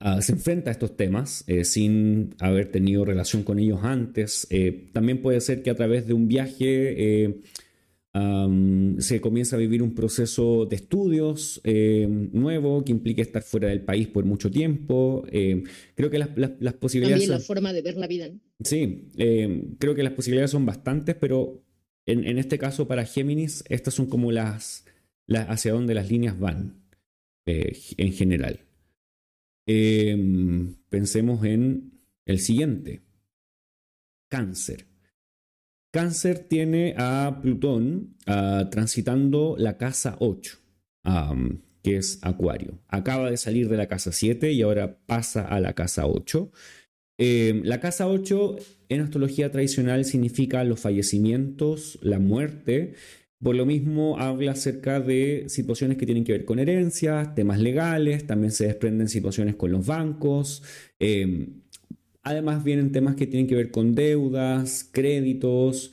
Ah, 0.03 0.23
se 0.23 0.33
enfrenta 0.33 0.71
a 0.71 0.73
estos 0.73 0.97
temas 0.97 1.45
eh, 1.47 1.63
sin 1.63 2.35
haber 2.39 2.71
tenido 2.71 3.05
relación 3.05 3.43
con 3.43 3.59
ellos 3.59 3.81
antes. 3.83 4.47
Eh, 4.49 4.89
también 4.95 5.21
puede 5.21 5.43
ser 5.43 5.63
que 5.63 5.69
a 5.69 5.75
través 5.75 6.07
de 6.07 6.15
un 6.15 6.27
viaje 6.27 7.27
eh, 7.27 7.41
se 8.99 9.21
comience 9.21 9.55
a 9.55 9.59
vivir 9.59 9.83
un 9.83 9.95
proceso 9.95 10.65
de 10.65 10.75
estudios 10.75 11.61
nuevo 12.33 12.83
que 12.83 12.91
implique 12.93 13.21
estar 13.23 13.43
fuera 13.43 13.69
del 13.69 13.83
país 13.83 14.09
por 14.09 14.25
mucho 14.25 14.51
tiempo. 14.51 15.23
creo 15.31 16.11
que 16.11 16.19
las, 16.19 16.29
posibilidades... 16.81 17.27
También 17.27 17.31
la 17.31 17.39
forma 17.39 17.73
de 17.73 17.83
ver 17.83 17.97
la 17.97 18.09
vida. 18.09 18.31
Sí, 18.65 19.11
creo 19.79 19.95
que 19.95 20.03
las 20.03 20.15
posibilidades 20.15 20.51
son 20.51 20.67
bastantes, 20.67 21.15
pero 21.15 21.63
en, 22.05 22.27
en, 22.27 22.39
este 22.39 22.59
caso 22.59 22.89
para 22.89 23.05
Géminis, 23.05 23.63
estas 23.69 23.95
son 23.95 24.07
como 24.07 24.33
las, 24.33 24.87
las 25.29 25.49
hacia 25.49 25.73
donde 25.73 25.95
las 25.95 26.11
líneas 26.11 26.37
van 26.37 26.83
en 27.47 28.13
general. 28.13 28.59
Em, 29.73 30.75
pensemos 30.89 31.45
en 31.45 31.93
el 32.27 32.41
siguiente. 32.41 33.03
Cáncer. 34.29 34.89
Cáncer 35.93 36.41
tiene 36.41 36.97
a 36.99 37.39
Plutón 37.41 38.17
ah, 38.27 38.69
transitando 38.69 39.55
la 39.57 39.77
casa 39.77 40.17
8, 40.19 40.59
que 41.85 41.97
es 41.97 42.19
Acuario. 42.23 42.81
Acaba 42.89 43.31
de 43.31 43.37
salir 43.37 43.69
de 43.69 43.77
la 43.77 43.87
casa 43.87 44.11
7 44.11 44.51
y 44.51 44.63
ahora 44.63 44.99
pasa 45.07 45.47
a 45.47 45.61
la 45.61 45.73
casa 45.75 46.07
8. 46.07 46.51
Em, 47.19 47.63
la 47.63 47.79
casa 47.79 48.09
8 48.09 48.57
en 48.89 49.03
astrología 49.03 49.53
tradicional 49.53 50.05
significa 50.05 50.65
los 50.65 50.81
fallecimientos, 50.81 52.01
la 52.03 52.19
muerte 52.19 52.95
por 53.43 53.57
lo 53.57 53.65
mismo 53.65 54.19
habla 54.19 54.53
acerca 54.53 55.01
de 55.01 55.45
situaciones 55.49 55.97
que 55.97 56.05
tienen 56.07 56.25
que 56.25 56.33
ver 56.33 56.45
con 56.45 56.59
herencias, 56.59 57.35
temas 57.35 57.59
legales, 57.59 58.27
también 58.27 58.53
se 58.53 58.67
desprenden 58.67 59.09
situaciones 59.09 59.57
con 59.57 59.73
los 59.73 59.87
bancos. 59.87 60.63
Em, 60.99 61.63
además 62.23 62.63
vienen 62.65 62.93
temas 62.93 63.17
que 63.17 63.27
tienen 63.27 63.47
que 63.47 63.55
ver 63.55 63.71
con 63.71 63.95
deudas, 63.95 64.89
créditos. 64.93 65.93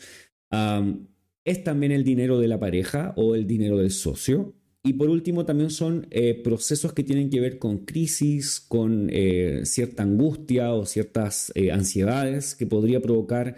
es 1.45 1.63
también 1.63 1.91
el 1.93 2.03
dinero 2.03 2.39
de 2.39 2.47
la 2.49 2.59
pareja 2.59 3.13
o 3.15 3.35
el 3.35 3.47
dinero 3.47 3.77
del 3.77 3.91
socio. 3.91 4.53
Y 4.83 4.93
por 4.93 5.09
último 5.09 5.45
también 5.45 5.69
son 5.69 6.07
eh, 6.11 6.41
procesos 6.43 6.93
que 6.93 7.03
tienen 7.03 7.29
que 7.29 7.39
ver 7.41 7.59
con 7.59 7.85
crisis, 7.85 8.59
con 8.59 9.09
eh, 9.11 9.61
cierta 9.63 10.03
angustia 10.03 10.73
o 10.73 10.85
ciertas 10.85 11.51
eh, 11.55 11.71
ansiedades 11.71 12.55
que 12.55 12.67
podría 12.67 13.01
provocar 13.01 13.57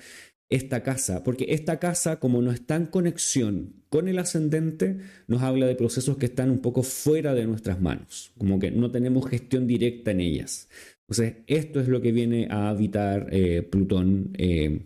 esta 0.50 0.82
casa, 0.82 1.24
porque 1.24 1.46
esta 1.50 1.80
casa, 1.80 2.20
como 2.20 2.42
no 2.42 2.52
está 2.52 2.76
en 2.76 2.88
conexión 2.88 3.79
con 3.90 4.08
el 4.08 4.20
ascendente, 4.20 5.00
nos 5.28 5.42
habla 5.42 5.66
de 5.66 5.76
procesos 5.76 6.18
que 6.18 6.28
están 6.28 6.52
un 6.52 6.60
poco 6.60 6.84
fuera 6.84 7.34
de 7.34 7.46
nuestras 7.46 7.82
manos, 7.82 8.32
como 8.38 8.60
que 8.60 8.72
no 8.72 8.92
tenemos 8.92 9.28
gestión 9.28 9.68
directa 9.68 10.12
en 10.12 10.22
ellas. 10.22 10.70
Entonces, 11.08 11.38
esto 11.48 11.80
es 11.80 11.88
lo 11.88 12.02
que 12.02 12.12
viene 12.12 12.48
a 12.52 12.70
habitar 12.70 13.28
eh, 13.32 13.64
Plutón 13.64 14.32
eh, 14.38 14.82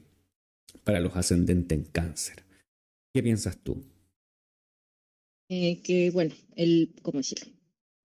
para 0.86 1.02
los 1.02 1.16
ascendentes 1.18 1.78
en 1.78 1.84
cáncer. 1.84 2.44
¿Qué 3.14 3.22
piensas 3.22 3.58
tú? 3.58 3.84
Eh, 5.50 5.82
que, 5.84 6.10
bueno, 6.12 6.34
el, 6.56 6.96
¿cómo 7.02 7.20
decirlo? 7.20 7.52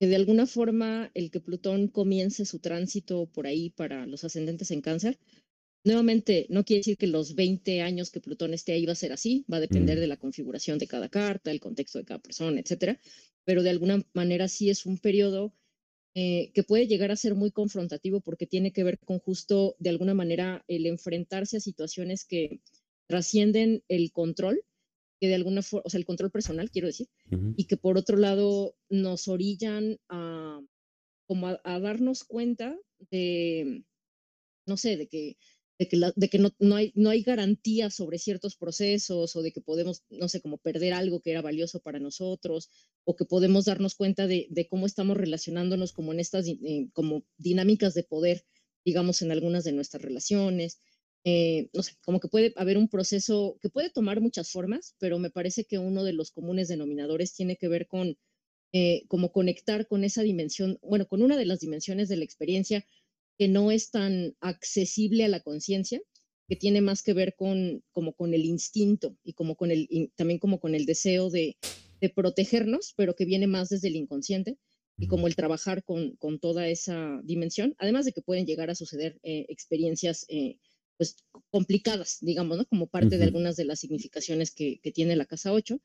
Que 0.01 0.09
de 0.09 0.17
alguna 0.17 0.47
forma 0.47 1.11
el 1.15 1.31
que 1.31 1.41
Plutón 1.41 1.87
comience 1.87 2.45
su 2.45 2.59
tránsito 2.59 3.27
por 3.27 3.47
ahí 3.47 3.71
para 3.71 4.05
los 4.07 4.25
ascendentes 4.25 4.73
en 4.73 4.81
cáncer, 4.81 5.19
Nuevamente, 5.85 6.47
no 6.51 6.65
quiere 6.65 6.81
decir 6.81 6.97
que 6.97 7.07
los 7.07 7.35
20 7.35 7.83
años 7.83 8.11
que 8.11 8.21
Plutón 8.21 8.53
esté 8.53 8.73
ahí 8.73 8.85
va 8.85 8.93
a 8.93 8.97
ser 8.97 9.13
así, 9.13 9.45
va 9.51 9.59
a 9.59 9.61
depender 9.61 9.97
mm. 9.97 10.01
de 10.01 10.07
la 10.07 10.17
configuración 10.17 10.79
de 10.79 10.87
cada 10.87 11.09
carta, 11.09 11.51
el 11.51 11.61
contexto 11.61 11.99
de 11.99 12.05
cada 12.05 12.21
persona, 12.21 12.61
etcétera, 12.61 13.01
pero 13.45 13.63
de 13.63 13.71
alguna 13.71 14.05
manera 14.13 14.49
sí 14.49 14.71
es 14.71 14.87
un 14.87 14.99
periodo 14.99 15.55
eh, 16.15 16.51
que 16.53 16.65
puede 16.65 16.89
llegar 16.89 17.13
a 17.13 17.17
ser 17.17 17.35
muy 17.35 17.53
confrontativo 17.53 18.21
porque 18.21 18.47
tiene 18.47 18.73
que 18.73 18.83
ver 18.83 18.99
con 18.99 19.21
justo, 19.21 19.77
de 19.79 19.91
alguna 19.91 20.15
manera, 20.15 20.65
el 20.67 20.87
enfrentarse 20.87 21.59
a 21.59 21.61
situaciones 21.61 22.25
que 22.25 22.61
trascienden 23.07 23.85
el 23.89 24.11
control, 24.11 24.65
que 25.21 25.29
de 25.29 25.37
alguna 25.37 25.63
forma, 25.63 25.85
o 25.87 25.91
sea, 25.91 25.99
el 25.99 26.07
control 26.07 26.31
personal, 26.31 26.71
quiero 26.71 26.89
decir, 26.89 27.09
y 27.57 27.65
que 27.67 27.77
por 27.77 27.99
otro 27.99 28.17
lado 28.17 28.75
nos 28.89 29.29
orillan 29.29 29.99
a, 30.09 30.61
como 31.27 31.47
a 31.47 31.81
darnos 31.81 32.25
cuenta 32.25 32.77
de, 33.11 33.85
no 34.67 34.77
sé, 34.77 34.97
de 34.97 35.09
que 35.09 35.37
de 35.79 36.29
que, 36.29 36.39
no, 36.39 36.51
no, 36.59 36.75
hay, 36.75 36.93
no 36.97 37.11
hay 37.11 37.23
garantía 37.23 37.89
sobre 37.91 38.19
ciertos 38.19 38.57
procesos 38.57 39.37
o 39.37 39.43
de 39.43 39.53
que 39.53 39.61
podemos, 39.61 40.03
no 40.11 40.29
sé, 40.29 40.41
como 40.41 40.59
perder 40.59 40.93
algo 40.93 41.21
que 41.21 41.31
era 41.31 41.41
valioso 41.41 41.81
para 41.81 42.01
nosotros 42.01 42.69
o 43.05 43.15
que 43.15 43.25
podemos 43.25 43.67
darnos 43.67 43.95
cuenta 43.95 44.27
de, 44.27 44.49
de 44.51 44.67
cómo 44.67 44.87
estamos 44.87 45.17
relacionándonos 45.17 45.93
como 45.93 46.13
en 46.13 46.19
estas 46.19 46.49
eh, 46.49 46.89
como 46.93 47.25
dinámicas 47.37 47.95
de 47.95 48.03
poder, 48.03 48.45
digamos, 48.85 49.23
en 49.23 49.31
algunas 49.31 49.63
de 49.63 49.73
nuestras 49.73 50.03
relaciones. 50.03 50.81
Eh, 51.25 51.69
no 51.73 51.85
sé, 51.85 51.95
como 52.05 52.19
que 52.19 52.29
puede 52.29 52.53
haber 52.57 52.77
un 52.77 52.89
proceso 52.89 53.59
que 53.61 53.71
puede 53.71 53.91
tomar 53.91 54.21
muchas 54.21 54.51
formas, 54.51 54.97
pero 54.99 55.19
me 55.21 55.31
parece 55.31 55.65
que 55.65 55.79
uno 55.79 56.03
de 56.03 56.13
los 56.13 56.33
comunes 56.33 56.67
denominadores 56.67 57.35
tiene 57.35 57.57
que 57.57 57.69
ver 57.69 57.87
con 57.87 58.17
eh, 58.73 59.05
como 59.09 59.33
conectar 59.33 59.87
con 59.87 60.05
esa 60.05 60.23
dimensión, 60.23 60.79
bueno, 60.83 61.07
con 61.09 61.23
una 61.23 61.39
de 61.39 61.47
las 61.47 61.61
dimensiones 61.61 62.09
de 62.09 62.17
la 62.17 62.25
experiencia 62.25 62.85
que 63.39 63.49
no 63.49 63.71
es 63.71 63.91
tan 63.91 64.37
accesible 64.41 65.25
a 65.25 65.29
la 65.29 65.41
conciencia, 65.41 66.03
que 66.49 66.57
tiene 66.57 66.81
más 66.81 67.03
que 67.03 67.13
ver 67.13 67.35
con, 67.37 67.85
como 67.93 68.15
con 68.15 68.35
el 68.35 68.45
instinto 68.45 69.17
y 69.23 69.35
como 69.35 69.55
con 69.55 69.71
el, 69.71 70.11
también 70.17 70.41
como 70.41 70.59
con 70.59 70.75
el 70.75 70.87
deseo 70.87 71.31
de, 71.31 71.57
protegernos, 72.15 72.95
pero 72.97 73.17
que 73.17 73.25
viene 73.25 73.49
más 73.49 73.71
desde 73.71 73.89
el 73.89 73.97
inconsciente 73.97 74.57
y 74.99 75.09
como 75.09 75.27
el 75.27 75.35
trabajar 75.35 75.83
con, 75.83 76.15
con 76.17 76.39
toda 76.39 76.69
esa 76.69 77.21
dimensión, 77.25 77.75
además 77.79 78.05
de 78.05 78.13
que 78.13 78.23
pueden 78.23 78.47
llegar 78.47 78.71
a 78.71 78.77
suceder 78.77 79.19
eh, 79.25 79.47
experiencias 79.49 80.25
eh, 80.29 80.59
pues 80.97 81.17
complicadas, 81.51 82.19
digamos, 82.21 82.57
¿no? 82.57 82.67
Como 82.67 82.87
parte 82.87 83.19
de 83.19 83.25
algunas 83.25 83.57
de 83.57 83.65
las 83.65 83.81
significaciones 83.81 84.53
que, 84.53 84.79
que, 84.81 84.93
tiene 84.93 85.17
la 85.17 85.27
casa 85.27 85.53
8, 85.53 85.81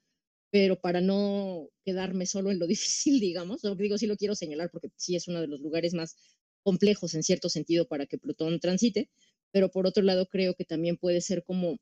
pero 0.51 0.80
para 0.80 1.01
no 1.01 1.70
quedarme 1.84 2.28
solo 2.28 2.51
en 2.51 2.60
lo 2.60 2.68
difícil, 2.76 3.20
digamos, 3.20 3.64
lo 3.64 3.76
que 3.76 3.84
digo 3.84 3.97
sí 3.97 4.06
lo 4.06 4.18
quiero 4.18 4.36
señalar 4.36 4.70
porque 4.72 4.89
sí 4.95 5.16
es 5.16 5.28
uno 5.28 5.41
de 5.41 5.47
los 5.47 5.62
lugares 5.62 5.95
más 5.95 6.16
complejos 6.64 7.14
en 7.14 7.24
cierto 7.24 7.49
sentido 7.49 7.88
para 7.88 8.05
que 8.05 8.18
Plutón 8.18 8.59
transite, 8.59 9.09
pero 9.51 9.70
por 9.70 9.86
otro 9.86 10.03
lado 10.03 10.28
creo 10.28 10.55
que 10.55 10.66
también 10.66 10.97
puede 10.97 11.22
ser 11.22 11.43
como 11.43 11.78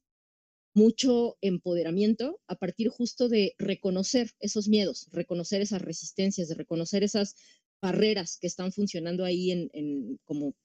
mucho 0.73 1.37
empoderamiento 1.41 2.39
a 2.47 2.55
partir 2.55 2.89
justo 2.89 3.27
de 3.29 3.55
reconocer 3.57 4.31
esos 4.39 4.67
miedos, 4.67 5.07
reconocer 5.11 5.61
esas 5.61 5.81
resistencias, 5.81 6.47
de 6.47 6.55
reconocer 6.55 7.03
esas 7.03 7.35
barreras 7.81 8.37
que 8.39 8.47
están 8.47 8.71
funcionando 8.71 9.25
ahí 9.25 9.51
en, 9.51 10.19
como 10.23 10.55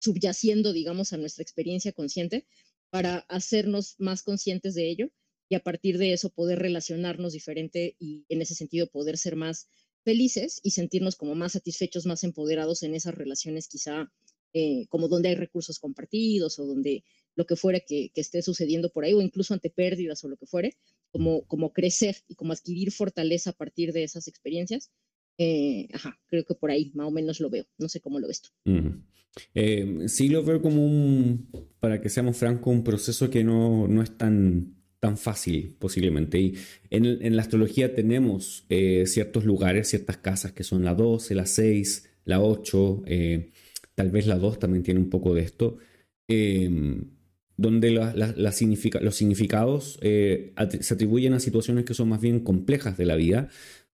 subyaciendo, 0.00 0.72
digamos, 0.72 1.12
a 1.12 1.16
nuestra 1.16 1.42
experiencia 1.42 1.92
consciente 1.92 2.46
para 2.90 3.18
hacernos 3.28 3.96
más 3.98 4.22
conscientes 4.22 4.74
de 4.74 4.88
ello 4.88 5.10
y 5.48 5.54
a 5.56 5.60
partir 5.60 5.98
de 5.98 6.12
eso 6.12 6.30
poder 6.30 6.58
relacionarnos 6.58 7.32
diferente 7.32 7.96
y 7.98 8.24
en 8.28 8.42
ese 8.42 8.54
sentido 8.54 8.86
poder 8.86 9.18
ser 9.18 9.34
más 9.34 9.68
felices 10.04 10.60
y 10.62 10.70
sentirnos 10.70 11.16
como 11.16 11.34
más 11.34 11.52
satisfechos, 11.52 12.06
más 12.06 12.24
empoderados 12.24 12.82
en 12.82 12.94
esas 12.94 13.14
relaciones 13.14 13.68
quizá 13.68 14.10
eh, 14.54 14.86
como 14.88 15.08
donde 15.08 15.28
hay 15.28 15.34
recursos 15.34 15.78
compartidos 15.78 16.58
o 16.58 16.66
donde 16.66 17.04
lo 17.34 17.46
que 17.46 17.54
fuera 17.54 17.80
que, 17.80 18.10
esté 18.14 18.42
sucediendo 18.42 18.90
por 18.90 19.04
ahí 19.04 19.12
o 19.12 19.20
incluso 19.20 19.54
ante 19.54 19.70
pérdidas 19.70 20.24
o 20.24 20.28
lo 20.28 20.36
que 20.36 20.46
fuere, 20.46 20.76
como, 21.12 21.42
como 21.42 21.72
crecer 21.72 22.16
y 22.28 22.34
como 22.34 22.52
adquirir 22.52 22.90
fortaleza 22.90 23.50
a 23.50 23.52
partir 23.52 23.92
de 23.92 24.04
esas 24.04 24.26
experiencias. 24.26 24.90
Eh, 25.36 25.88
ajá, 25.92 26.18
creo 26.26 26.44
que 26.44 26.54
por 26.54 26.70
ahí 26.70 26.90
más 26.94 27.06
o 27.06 27.10
menos 27.10 27.38
lo 27.40 27.50
veo. 27.50 27.66
No 27.78 27.88
sé 27.88 28.00
cómo 28.00 28.18
lo 28.18 28.26
ves 28.26 28.42
tú. 28.42 28.50
Eh, 29.54 30.08
sí 30.08 30.28
lo 30.28 30.42
veo 30.42 30.60
como 30.60 30.84
un, 30.84 31.48
para 31.78 32.00
que 32.00 32.08
seamos 32.08 32.36
francos, 32.36 32.74
un 32.74 32.82
proceso 32.82 33.30
que 33.30 33.44
no, 33.44 33.86
no 33.86 34.02
es 34.02 34.16
tan 34.16 34.77
tan 35.00 35.16
fácil 35.16 35.76
posiblemente. 35.78 36.40
Y 36.40 36.54
en, 36.90 37.36
la 37.36 37.42
astrología 37.42 37.94
tenemos 37.94 38.64
eh, 38.68 39.04
ciertos 39.06 39.44
lugares, 39.44 39.88
ciertas 39.88 40.18
casas 40.18 40.52
que 40.52 40.64
son 40.64 40.84
la 40.84 40.94
12, 40.94 41.34
la 41.34 41.46
6, 41.46 42.10
la 42.24 42.40
8, 42.40 43.02
eh, 43.06 43.50
tal 43.94 44.10
vez 44.10 44.26
la 44.26 44.38
2 44.38 44.58
también 44.58 44.82
tiene 44.82 45.00
un 45.00 45.10
poco 45.10 45.34
de 45.34 45.42
esto, 45.42 45.78
em, 46.28 47.10
donde 47.56 47.90
los 47.90 48.54
significados 49.14 49.98
eh, 50.02 50.54
se 50.80 50.94
atribuyen 50.94 51.32
a 51.32 51.40
situaciones 51.40 51.84
que 51.84 51.94
son 51.94 52.08
más 52.08 52.20
bien 52.20 52.40
complejas 52.40 52.96
de 52.96 53.06
la 53.06 53.16
vida. 53.16 53.48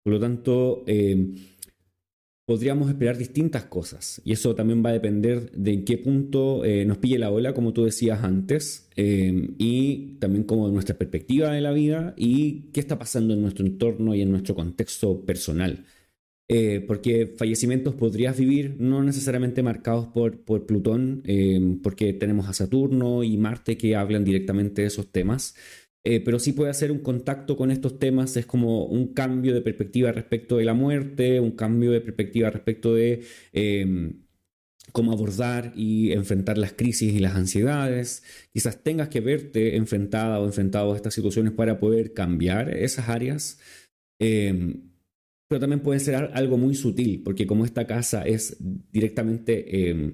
Por 0.03 0.13
lo 0.13 0.19
tanto, 0.19 0.83
em, 0.87 1.35
podríamos 2.45 2.89
esperar 2.89 3.17
distintas 3.17 3.65
cosas. 3.65 4.21
Y 4.25 4.33
eso 4.33 4.55
también 4.55 4.83
va 4.83 4.89
a 4.89 4.93
depender 4.93 5.51
de 5.51 5.73
en 5.73 5.85
qué 5.85 5.97
punto 5.97 6.65
eh, 6.65 6.85
nos 6.85 6.97
pille 6.97 7.19
la 7.19 7.31
ola, 7.31 7.53
como 7.53 7.73
tú 7.73 7.85
decías 7.85 8.23
antes, 8.23 8.89
eh, 8.95 9.49
y 9.57 10.17
también 10.19 10.43
como 10.43 10.67
nuestra 10.69 10.97
perspectiva 10.97 11.51
de 11.51 11.61
la 11.61 11.71
vida 11.71 12.13
y 12.17 12.71
qué 12.73 12.79
está 12.79 12.97
pasando 12.99 13.33
en 13.33 13.41
nuestro 13.41 13.65
entorno 13.65 14.15
y 14.15 14.21
en 14.21 14.31
nuestro 14.31 14.55
contexto 14.55 15.21
personal. 15.25 15.85
Eh, 16.53 16.83
porque 16.85 17.33
fallecimientos 17.37 17.95
podrías 17.95 18.37
vivir 18.37 18.75
no 18.77 19.01
necesariamente 19.03 19.63
marcados 19.63 20.07
por, 20.07 20.41
por 20.41 20.65
Plutón, 20.65 21.23
porque 21.81 22.11
tenemos 22.11 22.49
a 22.49 22.53
Saturno 22.53 23.23
y 23.23 23.37
Marte 23.37 23.77
que 23.77 23.95
hablan 23.95 24.25
directamente 24.25 24.81
de 24.81 24.89
esos 24.89 25.09
temas, 25.09 25.55
eh, 26.03 26.19
pero 26.19 26.39
sí 26.39 26.53
puede 26.53 26.71
hacer 26.71 26.91
un 26.91 26.99
contacto 26.99 27.55
con 27.55 27.69
estos 27.69 27.99
temas, 27.99 28.35
es 28.35 28.45
como 28.47 28.85
un 28.85 29.13
cambio 29.13 29.53
de 29.53 29.61
perspectiva 29.61 30.11
respecto 30.11 30.57
de 30.57 30.65
la 30.65 30.73
muerte, 30.73 31.39
un 31.39 31.51
cambio 31.51 31.91
de 31.91 32.01
perspectiva 32.01 32.49
respecto 32.49 32.95
de 32.95 33.23
em, 33.53 34.23
cómo 34.91 35.11
abordar 35.11 35.73
y 35.75 36.11
enfrentar 36.11 36.57
las 36.57 36.73
crisis 36.73 37.13
y 37.13 37.19
las 37.19 37.35
ansiedades. 37.35 38.23
Quizás 38.51 38.83
tengas 38.83 39.09
que 39.09 39.21
verte 39.21 39.75
enfrentada 39.77 40.39
o 40.39 40.45
enfrentado 40.45 40.93
a 40.93 40.95
estas 40.95 41.13
situaciones 41.13 41.53
para 41.53 41.79
poder 41.79 42.13
cambiar 42.13 42.75
esas 42.75 43.09
áreas. 43.09 43.59
Em, 44.19 44.91
pero 45.47 45.59
también 45.59 45.81
puede 45.81 45.99
ser 45.99 46.15
algo 46.15 46.57
muy 46.57 46.75
sutil, 46.75 47.21
porque 47.23 47.45
como 47.45 47.65
esta 47.65 47.85
casa 47.85 48.23
es 48.23 48.57
directamente 48.91 50.05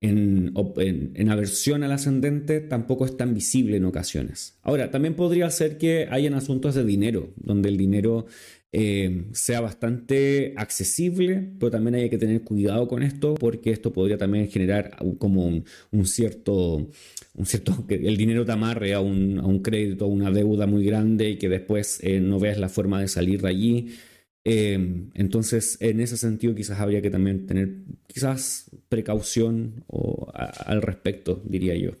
en, 0.00 1.28
aversión 1.30 1.82
al 1.82 1.92
ascendente 1.92 2.60
tampoco 2.60 3.04
es 3.04 3.16
tan 3.16 3.34
visible 3.34 3.76
en 3.76 3.84
ocasiones. 3.84 4.58
Ahora, 4.62 4.90
también 4.90 5.14
podría 5.14 5.50
ser 5.50 5.78
que 5.78 6.06
hayan 6.10 6.34
asuntos 6.34 6.74
de 6.74 6.84
dinero, 6.84 7.32
donde 7.36 7.68
el 7.68 7.76
dinero 7.76 8.26
eh, 8.70 9.24
sea 9.32 9.60
bastante 9.60 10.54
accesible, 10.56 11.52
pero 11.58 11.70
también 11.70 11.96
hay 11.96 12.10
que 12.10 12.18
tener 12.18 12.42
cuidado 12.42 12.86
con 12.86 13.02
esto 13.02 13.34
porque 13.34 13.70
esto 13.70 13.92
podría 13.92 14.18
también 14.18 14.48
generar 14.48 14.96
como 15.18 15.46
un, 15.46 16.06
cierto, 16.06 16.88
un 17.34 17.46
cierto, 17.46 17.86
que 17.86 17.94
el 17.94 18.16
dinero 18.16 18.44
te 18.44 18.52
amarre 18.52 18.94
a 18.94 19.00
un, 19.00 19.38
a 19.38 19.46
un 19.46 19.60
crédito, 19.62 20.04
a 20.04 20.08
una 20.08 20.30
deuda 20.30 20.66
muy 20.66 20.84
grande 20.84 21.30
y 21.30 21.38
que 21.38 21.48
después 21.48 21.98
eh, 22.02 22.20
no 22.20 22.38
veas 22.38 22.58
la 22.58 22.68
forma 22.68 23.00
de 23.00 23.08
salir 23.08 23.42
de 23.42 23.48
allí. 23.48 23.88
Em, 24.50 25.10
entonces, 25.12 25.76
en 25.80 26.00
ese 26.00 26.16
sentido, 26.16 26.54
quizás 26.54 26.80
habría 26.80 27.02
que 27.02 27.10
también 27.10 27.46
tener 27.46 27.68
quizás 28.06 28.70
precaución 28.88 29.84
al 30.32 30.80
respecto, 30.80 31.42
diría 31.44 31.76
yo. 31.76 31.92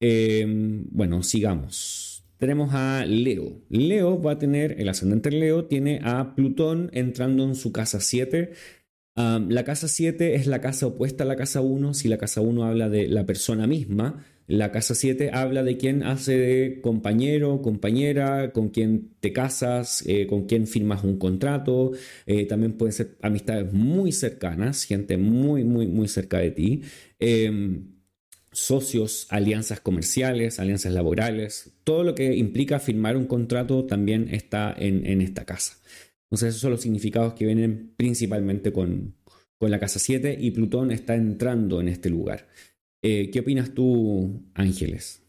Em, 0.00 0.86
bueno, 0.90 1.22
sigamos. 1.22 2.24
Tenemos 2.38 2.72
a 2.72 3.04
Leo. 3.04 3.60
Leo 3.68 4.22
va 4.22 4.32
a 4.32 4.38
tener, 4.38 4.80
el 4.80 4.88
ascendente 4.88 5.30
Leo 5.30 5.66
tiene 5.66 6.00
a 6.02 6.34
Plutón 6.34 6.88
entrando 6.94 7.44
en 7.44 7.54
su 7.54 7.70
casa 7.70 8.00
7. 8.00 8.52
la 9.16 9.64
casa 9.64 9.86
7 9.88 10.34
es 10.34 10.46
la 10.46 10.62
casa 10.62 10.86
opuesta 10.86 11.24
a 11.24 11.26
la 11.26 11.36
casa 11.36 11.60
1. 11.60 11.92
Si 11.92 12.08
la 12.08 12.16
casa 12.16 12.40
1 12.40 12.64
habla 12.64 12.88
de 12.88 13.08
la 13.08 13.26
persona 13.26 13.66
misma, 13.66 14.24
la 14.50 14.72
casa 14.72 14.96
7 14.96 15.30
habla 15.32 15.62
de 15.62 15.76
quién 15.76 16.02
hace 16.02 16.36
de 16.36 16.80
compañero, 16.80 17.62
compañera, 17.62 18.52
con 18.52 18.70
quién 18.70 19.12
te 19.20 19.32
casas, 19.32 20.02
eh, 20.06 20.26
con 20.26 20.46
quién 20.46 20.66
firmas 20.66 21.04
un 21.04 21.18
contrato. 21.18 21.92
Eh, 22.26 22.46
también 22.46 22.72
pueden 22.72 22.92
ser 22.92 23.16
amistades 23.22 23.72
muy 23.72 24.10
cercanas, 24.10 24.82
gente 24.84 25.16
muy, 25.16 25.62
muy, 25.62 25.86
muy 25.86 26.08
cerca 26.08 26.38
de 26.38 26.50
ti. 26.50 26.82
Em, 27.20 27.92
socios, 28.50 29.28
alianzas 29.30 29.78
comerciales, 29.78 30.58
alianzas 30.58 30.92
laborales. 30.92 31.72
Todo 31.84 32.02
lo 32.02 32.16
que 32.16 32.34
implica 32.34 32.80
firmar 32.80 33.16
un 33.16 33.26
contrato 33.26 33.84
también 33.86 34.28
está 34.34 34.74
en, 34.76 35.20
esta 35.20 35.44
casa. 35.44 35.78
Entonces, 36.24 36.48
esos 36.50 36.60
son 36.60 36.72
los 36.72 36.80
significados 36.80 37.34
que 37.34 37.46
vienen 37.46 37.94
principalmente 37.96 38.72
con, 38.72 39.14
con 39.58 39.70
la 39.70 39.78
casa 39.78 40.00
7 40.00 40.38
y 40.40 40.50
Plutón 40.50 40.90
está 40.90 41.14
entrando 41.14 41.80
en 41.80 41.86
este 41.86 42.10
lugar. 42.10 42.48
Eh, 43.02 43.30
¿Qué 43.30 43.40
opinas 43.40 43.72
tú, 43.74 44.42
Ángeles? 44.54 45.22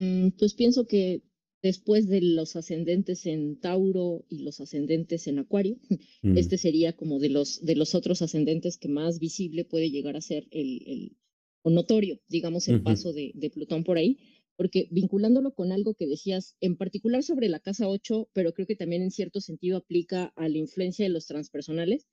Mm, 0.00 0.30
pues 0.30 0.54
pienso 0.54 0.86
que 0.86 1.22
después 1.62 2.08
de 2.08 2.20
los 2.20 2.56
ascendentes 2.56 3.26
en 3.26 3.60
Tauro 3.60 4.24
y 4.28 4.40
los 4.40 4.60
ascendentes 4.60 5.26
en 5.26 5.38
Acuario, 5.38 5.78
mm. 6.22 6.36
este 6.36 6.58
sería 6.58 6.94
como 6.94 7.18
de 7.18 7.28
los, 7.30 7.64
de 7.64 7.76
los 7.76 7.94
otros 7.94 8.22
ascendentes 8.22 8.78
que 8.78 8.88
más 8.88 9.18
visible 9.18 9.64
puede 9.64 9.90
llegar 9.90 10.16
a 10.16 10.20
ser 10.20 10.46
el, 10.50 10.82
el 10.86 11.16
o 11.62 11.70
notorio, 11.70 12.20
digamos, 12.28 12.68
el 12.68 12.82
paso 12.82 13.12
de, 13.12 13.32
de, 13.34 13.50
Plutón 13.50 13.82
por 13.82 13.98
ahí, 13.98 14.18
porque 14.56 14.88
vinculándolo 14.92 15.54
con 15.54 15.72
algo 15.72 15.94
que 15.94 16.06
decías, 16.06 16.56
en 16.60 16.76
particular 16.76 17.24
sobre 17.24 17.48
la 17.48 17.58
casa 17.58 17.88
8, 17.88 18.30
pero 18.32 18.52
creo 18.54 18.66
que 18.66 18.76
también 18.76 19.02
en 19.02 19.10
cierto 19.10 19.40
sentido 19.40 19.76
aplica 19.76 20.32
a 20.36 20.48
la 20.48 20.56
influencia 20.56 21.04
de 21.04 21.10
los 21.10 21.26
transpersonales, 21.26 22.06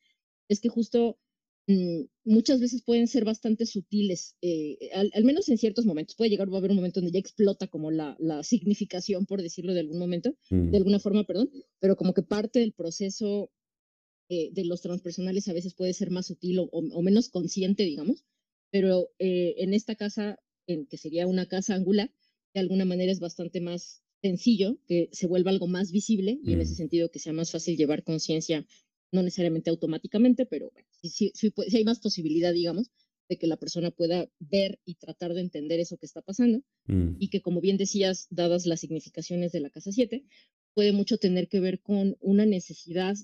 es 0.49 0.59
que 0.59 0.69
justo 0.69 1.19
muchas 2.23 2.59
veces 2.59 2.83
pueden 2.83 3.07
ser 3.07 3.25
bastante 3.25 3.65
sutiles, 3.65 4.35
eh, 4.41 4.77
al, 4.93 5.23
menos 5.23 5.49
en 5.49 5.57
ciertos 5.57 5.85
momentos. 5.85 6.15
Puede 6.15 6.29
llegar 6.29 6.47
a 6.47 6.57
haber 6.57 6.71
un 6.71 6.77
momento 6.77 6.99
donde 6.99 7.13
ya 7.13 7.19
explota 7.19 7.67
como 7.67 7.91
la, 7.91 8.15
la 8.19 8.43
significación, 8.43 9.25
por 9.25 9.41
decirlo 9.41 9.73
de 9.73 9.79
algún 9.79 9.97
momento, 9.97 10.35
de 10.49 10.57
mm. 10.57 10.75
alguna 10.75 10.99
forma, 10.99 11.23
perdón, 11.23 11.49
pero 11.79 11.95
como 11.95 12.13
que 12.13 12.21
parte 12.21 12.59
del 12.59 12.73
proceso 12.73 13.51
eh, 14.29 14.49
de 14.53 14.65
los 14.65 14.81
transpersonales 14.81 15.47
a 15.47 15.53
veces 15.53 15.73
puede 15.73 15.93
ser 15.93 16.11
más 16.11 16.27
sutil 16.27 16.59
o, 16.59 17.01
menos 17.01 17.29
consciente, 17.29 17.83
digamos, 17.83 18.25
pero 18.71 19.11
eh, 19.19 19.55
en 19.57 19.73
esta 19.73 19.95
casa, 19.95 20.39
en, 20.67 20.85
que 20.87 20.97
sería 20.97 21.27
una 21.27 21.47
casa 21.47 21.75
angular, 21.75 22.11
de 22.53 22.59
alguna 22.59 22.85
manera 22.85 23.11
es 23.11 23.19
bastante 23.19 23.61
más 23.61 24.03
sencillo 24.21 24.79
que 24.87 25.09
se 25.11 25.27
vuelva 25.27 25.51
algo 25.51 25.67
más 25.67 25.91
visible 25.91 26.39
y 26.43 26.53
en 26.53 26.61
ese 26.61 26.73
mm. 26.73 26.77
sentido 26.77 27.11
que 27.11 27.19
sea 27.19 27.33
más 27.33 27.51
fácil 27.51 27.77
llevar 27.77 28.03
conciencia 28.03 28.65
no 29.15 29.23
necesariamente 29.23 29.69
automáticamente, 29.69 30.45
pero 30.45 30.69
bueno, 30.71 30.87
si, 31.01 31.31
hay 31.73 31.83
más 31.83 31.99
posibilidad, 31.99 32.53
digamos, 32.53 32.91
de 33.27 33.37
que 33.37 33.47
la 33.47 33.57
persona 33.57 33.91
pueda 33.91 34.29
ver 34.39 34.79
y 34.85 34.95
tratar 34.95 35.33
de 35.33 35.41
entender 35.41 35.79
eso 35.79 35.97
que 35.97 36.05
está 36.05 36.21
pasando 36.21 36.61
mm. 36.85 37.15
y 37.19 37.29
que, 37.29 37.41
como 37.41 37.61
bien 37.61 37.77
decías, 37.77 38.27
dadas 38.29 38.65
las 38.65 38.79
significaciones 38.79 39.51
de 39.51 39.61
la 39.61 39.71
casa 39.71 39.91
7, 39.91 40.23
puede 40.75 40.91
mucho 40.91 41.17
tener 41.17 41.47
que 41.47 41.59
ver 41.59 41.81
con 41.81 42.17
una 42.19 42.45
necesidad, 42.45 43.15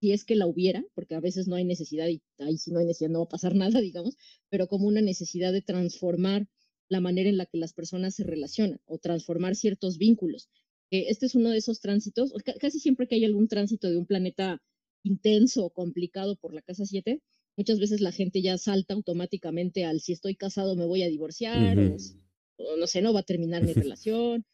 si 0.00 0.12
es 0.12 0.24
que 0.24 0.34
la 0.34 0.46
hubiera, 0.46 0.84
porque 0.94 1.14
a 1.14 1.20
veces 1.20 1.46
no 1.46 1.54
hay 1.54 1.64
necesidad 1.64 2.08
y 2.08 2.22
ahí 2.38 2.58
si 2.58 2.72
no 2.72 2.80
hay 2.80 2.86
necesidad 2.86 3.10
no 3.10 3.20
va 3.20 3.26
a 3.26 3.28
pasar 3.28 3.54
nada, 3.80 3.80
digamos, 3.80 4.16
pero 4.48 4.66
como 4.66 4.88
una 4.88 5.00
necesidad 5.00 5.52
de 5.52 5.62
transformar 5.62 6.48
la 6.88 7.00
manera 7.00 7.28
en 7.28 7.36
la 7.36 7.46
que 7.46 7.58
las 7.58 7.72
personas 7.72 8.14
se 8.14 8.24
relacionan 8.24 8.80
o 8.86 8.98
transformar 8.98 9.56
ciertos 9.56 9.98
vínculos. 9.98 10.48
este 10.90 11.26
es 11.26 11.34
uno 11.34 11.50
de 11.50 11.58
esos 11.58 11.80
tránsitos, 11.80 12.32
casi 12.60 12.78
siempre 12.80 13.06
que 13.08 13.16
hay 13.16 13.24
algún 13.24 13.48
tránsito 13.48 13.90
de 13.90 13.98
un 13.98 14.06
planeta 14.06 14.62
intenso 15.06 15.64
o 15.64 15.70
complicado 15.70 16.36
por 16.36 16.52
la 16.52 16.62
casa 16.62 16.84
7, 16.84 17.22
muchas 17.56 17.78
veces 17.78 18.00
la 18.00 18.12
gente 18.12 18.42
ya 18.42 18.58
salta 18.58 18.94
automáticamente 18.94 19.84
al 19.84 20.00
si 20.00 20.12
estoy 20.12 20.34
casado 20.36 20.76
me 20.76 20.86
voy 20.86 21.02
a 21.02 21.08
divorciar, 21.08 21.78
o, 21.78 22.76
no 22.76 22.86
sé, 22.86 23.02
no 23.02 23.12
va 23.12 23.20
a 23.20 23.30
terminar 23.30 23.62
mi 23.64 23.72
relación, 23.94 24.44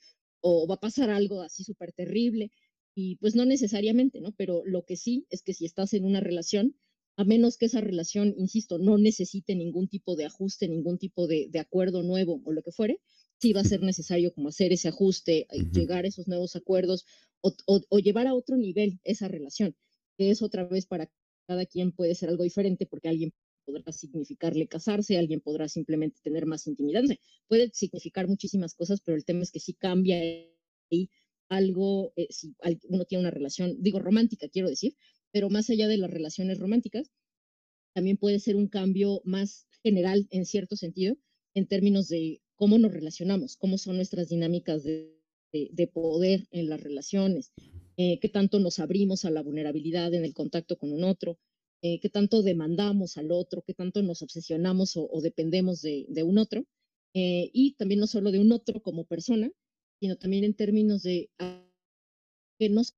o 0.41 0.67
va 0.67 0.75
a 0.77 0.81
pasar 0.81 1.11
algo 1.11 1.43
así 1.43 1.65
súper 1.65 1.93
terrible. 1.93 2.51
Y 2.95 3.17
pues 3.17 3.35
no 3.35 3.47
necesariamente, 3.47 4.21
¿no? 4.21 4.33
Pero 4.33 4.63
lo 4.67 4.85
que 4.85 4.97
sí 4.97 5.27
es 5.31 5.43
que 5.43 5.55
si 5.55 5.65
estás 5.65 5.95
en 5.95 6.05
una 6.05 6.21
relación, 6.21 6.77
a 7.17 7.25
menos 7.25 7.57
que 7.57 7.67
esa 7.67 7.81
relación, 7.81 8.35
insisto, 8.37 8.79
no 8.79 8.99
necesite 8.99 9.55
ningún 9.55 9.89
tipo 9.89 10.15
de 10.15 10.27
ajuste, 10.27 10.69
ningún 10.69 10.99
tipo 10.99 11.27
de, 11.27 11.51
acuerdo 11.59 12.03
nuevo 12.03 12.43
o 12.45 12.53
lo 12.53 12.63
que 12.63 12.73
fuere, 12.73 13.01
sí 13.39 13.55
va 13.55 13.63
a 13.63 13.65
ser 13.65 13.81
necesario 13.83 14.35
como 14.35 14.49
hacer 14.49 14.73
ese 14.73 14.89
ajuste, 14.89 15.47
llegar 15.73 16.05
a 16.05 16.09
esos 16.09 16.29
nuevos 16.29 16.55
acuerdos 16.55 17.07
o, 17.41 17.99
llevar 17.99 18.27
a 18.27 18.35
otro 18.35 18.57
nivel 18.57 19.01
esa 19.05 19.29
relación 19.29 19.75
es 20.19 20.43
otra 20.43 20.65
vez 20.65 20.87
para 20.87 21.11
cada 21.47 21.67
quien 21.67 21.93
puede 21.93 22.15
ser 22.15 22.29
algo 22.29 22.45
diferente 22.45 22.87
porque 22.87 23.09
alguien 23.09 23.33
podrá 23.65 23.93
significarle 23.93 24.67
casarse, 24.67 25.19
alguien 25.19 25.41
podrá 25.41 25.69
simplemente 25.69 26.21
tener 26.23 26.47
más 26.47 26.67
intimidad, 26.67 27.03
puede 27.49 27.71
significar 27.73 28.29
muchísimas 28.29 28.75
cosas, 28.75 29.01
pero 29.01 29.17
el 29.17 29.25
tema 29.25 29.43
es 29.43 29.51
que 29.51 29.61
si 29.61 29.75
cambia 29.75 30.19
ahí 30.19 31.11
algo, 31.49 32.13
eh, 32.17 32.29
si 32.31 32.55
uno 32.89 33.05
tiene 33.05 33.23
una 33.23 33.31
relación, 33.31 33.77
digo 33.81 33.99
romántica, 33.99 34.49
quiero 34.49 34.69
decir, 34.69 34.97
pero 35.33 35.51
más 35.51 35.71
allá 35.71 35.89
de 35.89 35.99
las 35.99 36.11
relaciones 36.11 36.59
románticas, 36.59 37.11
también 37.95 38.17
puede 38.17 38.39
ser 38.39 38.57
un 38.57 38.69
cambio 38.69 39.21
más 39.25 39.67
general 39.83 40.27
en 40.31 40.47
cierto 40.47 40.77
sentido, 40.77 41.17
en 41.55 41.67
términos 41.67 42.09
de 42.09 42.41
cómo 42.55 42.79
nos 42.79 42.93
relacionamos, 42.93 43.57
cómo 43.57 43.77
son 43.77 43.97
nuestras 43.97 44.29
dinámicas 44.29 44.83
de, 44.83 45.15
de 45.53 45.87
poder 45.87 46.49
en 46.51 46.69
las 46.69 46.81
relaciones, 46.81 47.53
eh, 48.05 48.19
qué 48.21 48.29
tanto 48.29 48.59
nos 48.59 48.81
abrimos 48.81 49.25
a 49.25 49.31
la 49.31 49.43
vulnerabilidad 49.43 50.13
en 50.13 50.25
el 50.25 50.35
contacto 50.35 50.77
con 50.77 50.91
un 50.93 51.05
otro, 51.05 51.39
eh, 51.83 52.01
qué 52.01 52.09
tanto 52.09 52.43
demandamos 52.43 53.17
al 53.17 53.31
otro, 53.31 53.63
qué 53.63 53.75
tanto 53.75 54.03
nos 54.03 54.23
obsesionamos 54.23 54.95
o, 54.97 55.21
dependemos 55.23 55.83
de, 55.83 56.23
un 56.25 56.39
otro, 56.39 56.67
eh, 57.15 57.49
y 57.53 57.75
también 57.75 58.01
no 58.01 58.09
solo 58.09 58.33
de 58.33 58.41
un 58.41 58.51
otro 58.51 58.83
como 58.83 59.05
persona, 59.05 59.53
sino 60.01 60.17
también 60.17 60.43
en 60.43 60.55
términos 60.55 61.05
de 61.05 61.31
qué 62.59 62.69
nos 62.69 62.93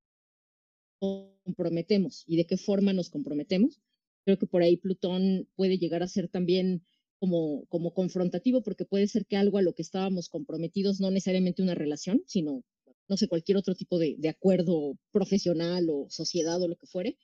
comprometemos 0.99 2.23
y 2.25 2.37
de 2.37 2.47
qué 2.47 2.57
forma 2.57 2.91
nos 2.91 3.11
comprometemos. 3.11 3.79
Creo 4.23 4.39
que 4.39 4.47
por 4.47 4.63
ahí 4.63 4.75
Plutón 4.75 5.47
puede 5.55 5.77
llegar 5.77 6.01
a 6.01 6.07
ser 6.07 6.29
también 6.29 6.83
como, 7.19 7.65
como 7.67 7.93
confrontativo, 7.93 8.63
porque 8.63 8.85
puede 8.85 9.07
ser 9.07 9.27
que 9.27 9.37
algo 9.37 9.59
a 9.59 9.61
lo 9.61 9.75
que 9.75 9.83
estábamos 9.83 10.29
comprometidos, 10.29 10.99
no 10.99 11.11
necesariamente 11.11 11.61
una 11.61 11.75
relación, 11.75 12.23
sino 12.25 12.63
no 13.07 13.17
sé, 13.17 13.27
cualquier 13.27 13.57
otro 13.57 13.75
tipo 13.75 13.99
de, 13.99 14.15
de 14.17 14.29
acuerdo 14.29 14.97
profesional 15.11 15.89
o 15.89 16.07
sociedad 16.09 16.61
o 16.61 16.67
lo 16.67 16.75
que 16.75 16.87
fuere, 16.87 17.17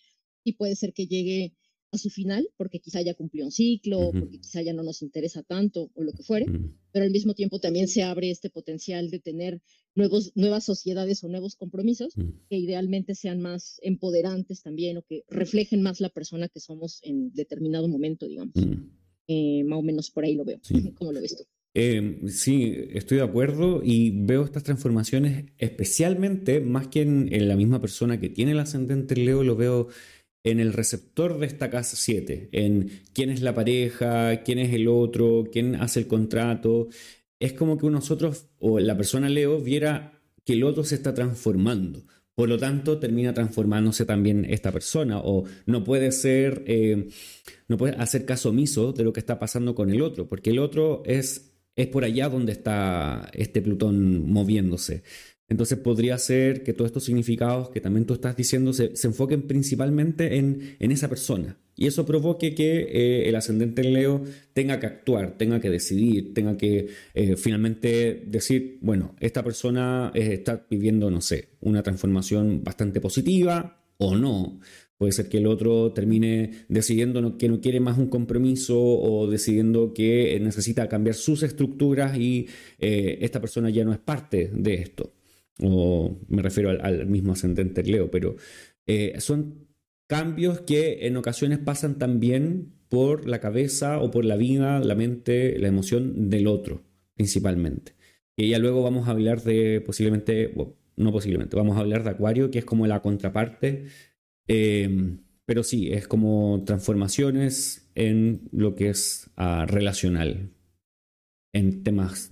y 0.44 0.54
puede 0.54 0.76
ser 0.76 0.94
que 0.94 1.08
llegue 1.08 1.56
a 1.92 1.98
su 1.98 2.10
final, 2.10 2.48
porque 2.58 2.80
quizá 2.80 3.02
ya 3.02 3.14
cumplió 3.14 3.44
un 3.44 3.52
ciclo, 3.52 4.12
porque 4.18 4.40
quizá 4.40 4.62
ya 4.62 4.74
no 4.74 4.82
nos 4.82 5.02
interesa 5.02 5.44
tanto 5.44 5.92
o 5.94 6.04
lo 6.04 6.14
que 6.14 6.24
fuere, 6.24 6.46
pero 6.94 7.04
al 7.04 7.12
mismo 7.12 7.34
tiempo 7.34 7.60
también 7.60 7.90
se 7.90 8.04
abre 8.04 8.32
este 8.32 8.50
potencial 8.50 9.10
de 9.10 9.20
tener 9.20 9.62
nuevos, 9.94 10.32
nuevas 10.36 10.64
sociedades 10.64 11.22
o 11.24 11.28
nuevos 11.28 11.56
compromisos 11.56 12.14
que 12.50 12.58
idealmente 12.58 13.14
sean 13.14 13.42
más 13.42 13.78
empoderantes 13.82 14.62
también 14.62 14.98
o 14.98 15.02
que 15.02 15.26
reflejen 15.28 15.82
más 15.82 16.00
la 16.00 16.10
persona 16.10 16.48
que 16.48 16.62
somos 16.62 17.02
en 17.04 17.34
determinado 17.34 17.90
momento, 17.90 18.26
digamos. 18.26 18.56
Eh, 19.28 19.64
más 19.66 19.80
o 19.80 19.82
menos 19.82 20.12
por 20.12 20.24
ahí 20.24 20.36
lo 20.36 20.46
veo. 20.46 20.62
¿Cómo 20.96 21.12
lo 21.12 21.22
ves 21.22 21.36
tú? 21.36 21.44
Em, 21.74 22.28
sí, 22.28 22.90
estoy 22.92 23.18
de 23.18 23.24
acuerdo 23.24 23.82
y 23.84 24.12
veo 24.12 24.44
estas 24.44 24.64
transformaciones 24.64 25.46
especialmente 25.58 26.60
más 26.60 26.88
que 26.88 27.02
en, 27.02 27.48
la 27.48 27.56
misma 27.56 27.80
persona 27.80 28.20
que 28.20 28.30
tiene 28.30 28.52
el 28.52 28.60
ascendente 28.60 29.16
Leo, 29.16 29.44
lo 29.44 29.56
veo 29.56 29.88
en 30.44 30.60
el 30.60 30.74
receptor 30.74 31.40
de 31.40 31.46
esta 31.46 31.70
casa 31.70 31.96
7, 31.96 32.50
en 32.52 32.92
quién 33.14 33.30
es 33.30 33.42
la 33.42 33.56
pareja, 33.56 34.44
quién 34.44 34.60
es 34.60 34.74
el 34.74 34.88
otro, 34.88 35.46
quién 35.52 35.76
hace 35.76 36.02
el 36.02 36.08
contrato. 36.08 36.90
Es 37.40 37.54
como 37.54 37.78
que 37.78 37.90
nosotros 37.90 38.48
o 38.60 38.80
la 38.80 38.98
persona 38.98 39.30
Leo 39.30 39.62
viera 39.62 40.22
que 40.46 40.54
el 40.54 40.64
otro 40.64 40.84
se 40.84 40.96
está 40.96 41.14
transformando. 41.14 42.04
Por 42.36 42.50
lo 42.50 42.58
tanto, 42.58 42.98
termina 42.98 43.34
transformándose 43.34 44.06
también 44.06 44.46
esta 44.46 44.72
persona 44.72 45.20
o 45.20 45.46
no 45.66 45.84
puede 45.84 46.12
ser, 46.12 46.64
eh, 46.66 47.08
no 47.68 47.78
puede 47.78 47.96
hacer 47.98 48.26
caso 48.26 48.50
omiso 48.50 48.94
de 48.94 49.04
lo 49.04 49.14
que 49.14 49.20
está 49.20 49.38
pasando 49.38 49.76
con 49.76 49.92
el 49.92 50.02
otro, 50.02 50.28
porque 50.28 50.50
el 50.50 50.60
otro 50.60 51.04
es, 51.06 51.51
es 51.82 51.88
por 51.88 52.04
allá 52.04 52.30
donde 52.30 52.52
está 52.52 53.30
este 53.34 53.62
Plutón 53.62 54.30
moviéndose. 54.32 55.04
Entonces 55.52 55.78
podría 55.80 56.18
ser 56.18 56.64
que 56.64 56.72
todos 56.72 56.88
estos 56.88 57.04
significados 57.04 57.70
que 57.72 57.82
también 57.82 58.06
tú 58.06 58.14
estás 58.14 58.38
diciendo 58.38 58.72
se, 58.72 58.94
enfoquen 59.04 59.48
principalmente 59.48 60.38
en, 60.38 60.78
esa 60.80 61.10
persona. 61.10 61.58
Y 61.76 61.88
eso 61.88 62.06
provoque 62.06 62.56
que 62.56 62.88
eh, 62.90 63.28
el 63.28 63.36
ascendente 63.36 63.82
en 63.82 63.94
Leo 63.94 64.24
tenga 64.54 64.80
que 64.80 64.86
actuar, 64.86 65.38
tenga 65.38 65.60
que 65.60 65.70
decidir, 65.70 66.34
tenga 66.34 66.56
que 66.56 66.88
eh, 67.14 67.36
finalmente 67.36 68.24
decir, 68.28 68.78
bueno, 68.82 69.14
esta 69.20 69.44
persona 69.44 70.12
eh, 70.14 70.36
está 70.36 70.66
viviendo, 70.70 71.12
no 71.12 71.20
sé, 71.20 71.50
una 71.60 71.84
transformación 71.84 72.64
bastante 72.64 73.02
positiva 73.02 73.84
o 73.98 74.16
no. 74.16 74.62
Puede 75.02 75.14
ser 75.14 75.30
que 75.30 75.40
el 75.40 75.48
otro 75.48 75.94
termine 75.94 76.52
decidiendo 76.70 77.40
que 77.40 77.50
no 77.50 77.60
quiere 77.60 77.80
más 77.80 77.98
un 77.98 78.06
compromiso 78.06 78.80
o 78.80 79.26
decidiendo 79.26 79.96
que 79.96 80.40
necesita 80.40 80.88
cambiar 80.88 81.16
sus 81.16 81.42
estructuras 81.42 82.16
y 82.20 82.48
esta 82.78 83.42
persona 83.42 83.72
ya 83.72 83.84
no 83.84 83.94
es 83.94 83.98
parte 83.98 84.52
de 84.54 84.76
esto 84.76 85.14
o 85.62 86.18
me 86.28 86.42
refiero 86.42 86.70
al, 86.70 87.06
mismo 87.08 87.34
ascendente 87.34 87.84
Leo, 87.84 88.10
pero 88.10 88.36
eh, 88.88 89.16
son 89.20 89.68
cambios 90.08 90.62
que 90.62 91.08
en 91.08 91.18
ocasiones 91.18 91.60
pasan 91.60 91.98
también 91.98 92.74
por 92.90 93.28
la 93.28 93.40
cabeza 93.40 94.00
o 94.00 94.12
por 94.12 94.26
la 94.26 94.36
vida, 94.36 94.80
la 94.80 94.96
mente, 94.96 95.58
la 95.60 95.68
emoción 95.68 96.30
del 96.30 96.48
otro, 96.48 96.84
principalmente. 97.16 97.94
Y 98.36 98.50
ya 98.50 98.60
luego 98.60 98.84
vamos 98.84 99.08
a 99.08 99.12
hablar 99.12 99.42
de 99.44 99.82
posiblemente, 99.82 100.54
no 100.98 101.12
posiblemente, 101.12 101.56
vamos 101.56 101.78
a 101.78 101.82
hablar 101.82 102.04
de 102.04 102.10
Acuario, 102.10 102.52
que 102.52 102.60
es 102.60 102.66
como 102.66 102.88
la 102.88 103.02
contraparte, 103.02 103.86
em, 104.52 105.20
pero 105.46 105.64
sí, 105.64 105.92
es 105.92 106.08
como 106.08 106.64
transformaciones 106.66 107.90
en 107.96 108.50
lo 108.52 108.76
que 108.76 108.90
es 108.90 109.30
ah, 109.36 109.66
relacional, 109.68 110.52
en 111.54 111.84
temas 111.84 112.32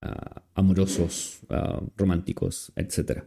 Ah, 0.00 0.44
amorosos, 0.54 1.40
ah, 1.48 1.82
románticos, 1.96 2.72
etc. 2.76 3.24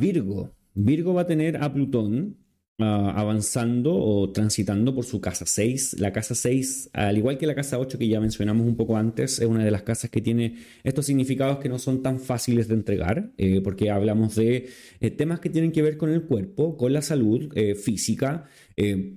Virgo. 0.00 0.50
Virgo 0.74 1.14
va 1.14 1.22
a 1.22 1.26
tener 1.26 1.62
a 1.62 1.72
Plutón 1.72 2.36
avanzando 2.78 3.94
o 3.94 4.30
transitando 4.32 4.94
por 4.94 5.04
su 5.04 5.20
casa 5.20 5.46
6. 5.46 5.98
La 5.98 6.12
casa 6.12 6.34
6, 6.34 6.90
al 6.92 7.16
igual 7.16 7.38
que 7.38 7.46
la 7.46 7.54
casa 7.54 7.78
8 7.78 7.98
que 7.98 8.08
ya 8.08 8.20
mencionamos 8.20 8.66
un 8.66 8.76
poco 8.76 8.96
antes, 8.96 9.38
es 9.38 9.46
una 9.46 9.64
de 9.64 9.70
las 9.70 9.82
casas 9.82 10.10
que 10.10 10.20
tiene 10.20 10.56
estos 10.84 11.06
significados 11.06 11.58
que 11.58 11.68
no 11.68 11.78
son 11.78 12.02
tan 12.02 12.20
fáciles 12.20 12.68
de 12.68 12.74
entregar, 12.74 13.30
eh, 13.38 13.60
porque 13.62 13.90
hablamos 13.90 14.34
de 14.34 14.68
eh, 15.00 15.10
temas 15.10 15.40
que 15.40 15.48
tienen 15.48 15.72
que 15.72 15.82
ver 15.82 15.96
con 15.96 16.10
el 16.10 16.22
cuerpo, 16.22 16.76
con 16.76 16.92
la 16.92 17.02
salud 17.02 17.50
eh, 17.54 17.74
física, 17.74 18.44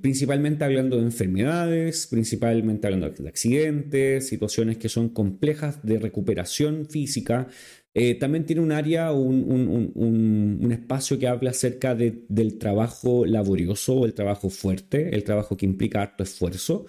principalmente 0.01 0.63
hablando 0.63 0.95
de 0.95 1.03
enfermedades, 1.03 2.07
principalmente 2.07 2.87
hablando 2.87 3.09
de 3.09 3.27
accidentes, 3.27 4.25
situaciones 4.25 4.77
que 4.77 4.87
son 4.87 5.09
complejas 5.09 5.83
de 5.83 5.99
recuperación 5.99 6.85
física, 6.85 7.49
eh, 7.93 8.15
también 8.15 8.45
tiene 8.45 8.61
un 8.61 8.71
área, 8.71 9.11
un, 9.11 9.91
un, 9.95 10.71
espacio 10.71 11.17
que 11.17 11.27
habla 11.27 11.49
acerca 11.51 11.95
del 11.95 12.57
trabajo 12.59 13.25
laborioso 13.25 14.05
el 14.05 14.13
trabajo 14.13 14.49
fuerte, 14.49 15.15
el 15.15 15.23
trabajo 15.23 15.57
que 15.57 15.65
implica 15.65 16.01
harto 16.03 16.23
esfuerzo. 16.23 16.85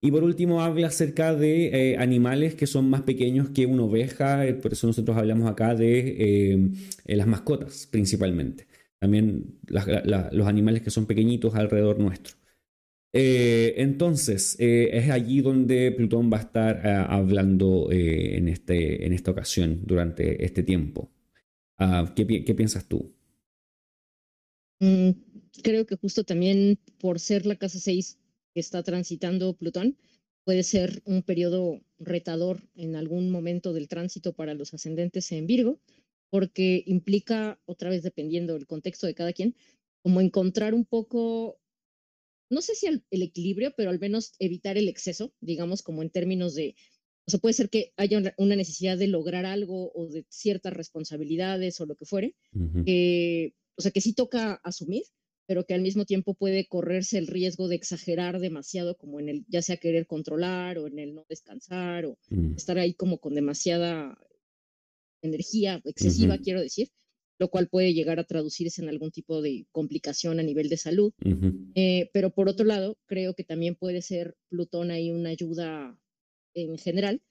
Y 0.00 0.10
por 0.12 0.24
último 0.24 0.62
habla 0.62 0.88
acerca 0.88 1.34
de 1.34 1.92
eh, 1.92 1.98
animales 1.98 2.54
que 2.54 2.66
son 2.66 2.88
más 2.88 3.02
pequeños 3.02 3.50
que 3.50 3.66
una 3.66 3.82
oveja, 3.84 4.46
eh, 4.46 4.54
por 4.54 4.72
eso 4.72 4.86
nosotros 4.86 5.16
hablamos 5.16 5.50
acá 5.50 5.74
de 5.74 6.70
las 7.04 7.26
mascotas 7.26 7.86
principalmente. 7.90 8.66
También 8.98 9.58
los 9.68 10.46
animales 10.48 10.82
que 10.82 10.90
son 10.90 11.06
pequeñitos 11.06 11.54
alrededor 11.54 11.98
nuestro. 12.00 12.36
Eh, 13.12 13.74
entonces, 13.78 14.56
eh, 14.60 14.90
es 14.92 15.10
allí 15.10 15.40
donde 15.40 15.92
Plutón 15.92 16.30
va 16.30 16.38
a 16.38 16.42
estar 16.42 16.82
eh, 16.84 16.90
hablando 17.08 17.88
en, 17.90 18.48
este, 18.48 19.06
en 19.06 19.12
esta 19.12 19.30
ocasión, 19.30 19.80
durante 19.84 20.44
este 20.44 20.62
tiempo. 20.62 21.10
Ah, 21.78 22.12
¿qué, 22.14 22.26
piensas 22.26 22.86
tú? 22.86 23.14
Mm, 24.80 25.10
creo 25.62 25.86
que 25.86 25.96
justo 25.96 26.24
también 26.24 26.78
por 26.98 27.18
ser 27.18 27.46
la 27.46 27.56
casa 27.56 27.78
6 27.78 28.18
que 28.52 28.60
está 28.60 28.82
transitando 28.82 29.54
Plutón, 29.54 29.96
puede 30.44 30.62
ser 30.62 31.02
un 31.04 31.22
periodo 31.22 31.80
retador 31.98 32.62
en 32.74 32.96
algún 32.96 33.30
momento 33.30 33.72
del 33.72 33.88
tránsito 33.88 34.32
para 34.32 34.54
los 34.54 34.74
ascendentes 34.74 35.30
en 35.32 35.46
Virgo, 35.46 35.80
porque 36.30 36.82
implica, 36.86 37.58
otra 37.64 37.90
vez 37.90 38.02
dependiendo 38.02 38.54
del 38.54 38.66
contexto 38.66 39.06
de 39.06 39.14
cada 39.14 39.32
quien, 39.32 39.54
como 40.02 40.20
encontrar 40.20 40.74
un 40.74 40.84
poco 40.84 41.58
no 42.50 42.62
sé 42.62 42.74
si 42.74 42.86
el, 42.86 43.02
equilibrio, 43.10 43.72
pero 43.76 43.90
al 43.90 43.98
menos 43.98 44.32
evitar 44.38 44.78
el 44.78 44.88
exceso, 44.88 45.32
digamos, 45.40 45.82
como 45.82 46.02
en 46.02 46.10
términos 46.10 46.54
de, 46.54 46.74
o 47.26 47.30
sea, 47.30 47.40
puede 47.40 47.52
ser 47.52 47.68
que 47.68 47.92
haya 47.96 48.34
una 48.36 48.56
necesidad 48.56 48.96
de 48.96 49.06
lograr 49.06 49.46
algo 49.46 49.92
o 49.94 50.08
de 50.08 50.24
ciertas 50.28 50.72
responsabilidades 50.72 51.80
o 51.80 51.86
lo 51.86 51.96
que 51.96 52.06
fuere, 52.06 52.34
que, 52.84 53.54
o 53.76 53.82
sea, 53.82 53.90
que 53.90 54.00
sí 54.00 54.14
toca 54.14 54.54
asumir, 54.64 55.02
pero 55.46 55.64
que 55.64 55.74
al 55.74 55.82
mismo 55.82 56.04
tiempo 56.04 56.34
puede 56.34 56.66
correrse 56.66 57.16
el 57.18 57.26
riesgo 57.26 57.68
de 57.68 57.76
exagerar 57.76 58.38
demasiado, 58.38 58.96
como 58.96 59.20
en 59.20 59.28
el, 59.28 59.44
ya 59.48 59.62
sea 59.62 59.78
querer 59.78 60.06
controlar 60.06 60.78
o 60.78 60.86
en 60.86 60.98
el 60.98 61.14
no 61.14 61.24
descansar 61.28 62.04
o 62.04 62.18
mm. 62.28 62.54
estar 62.56 62.78
ahí 62.78 62.94
como 62.94 63.18
con 63.18 63.34
demasiada 63.34 64.18
energía 65.22 65.80
excesiva, 65.84 66.38
quiero 66.38 66.60
decir, 66.60 66.90
lo 67.38 67.48
cual 67.48 67.68
puede 67.68 67.94
llegar 67.94 68.18
a 68.18 68.24
traducirse 68.24 68.82
en 68.82 68.88
algún 68.88 69.10
tipo 69.10 69.40
de 69.40 69.66
complicación 69.70 70.40
a 70.40 70.42
nivel 70.42 70.68
de 70.68 70.76
salud. 70.76 71.12
Eh, 71.74 72.10
pero 72.12 72.30
por 72.34 72.48
otro 72.48 72.66
lado, 72.66 72.98
creo 73.06 73.34
que 73.34 73.44
también 73.44 73.76
puede 73.76 74.02
ser 74.02 74.36
Plutón 74.48 74.90
ahí 74.90 75.10
una 75.10 75.30
ayuda 75.30 75.96
en 76.54 76.76
general 76.78 77.22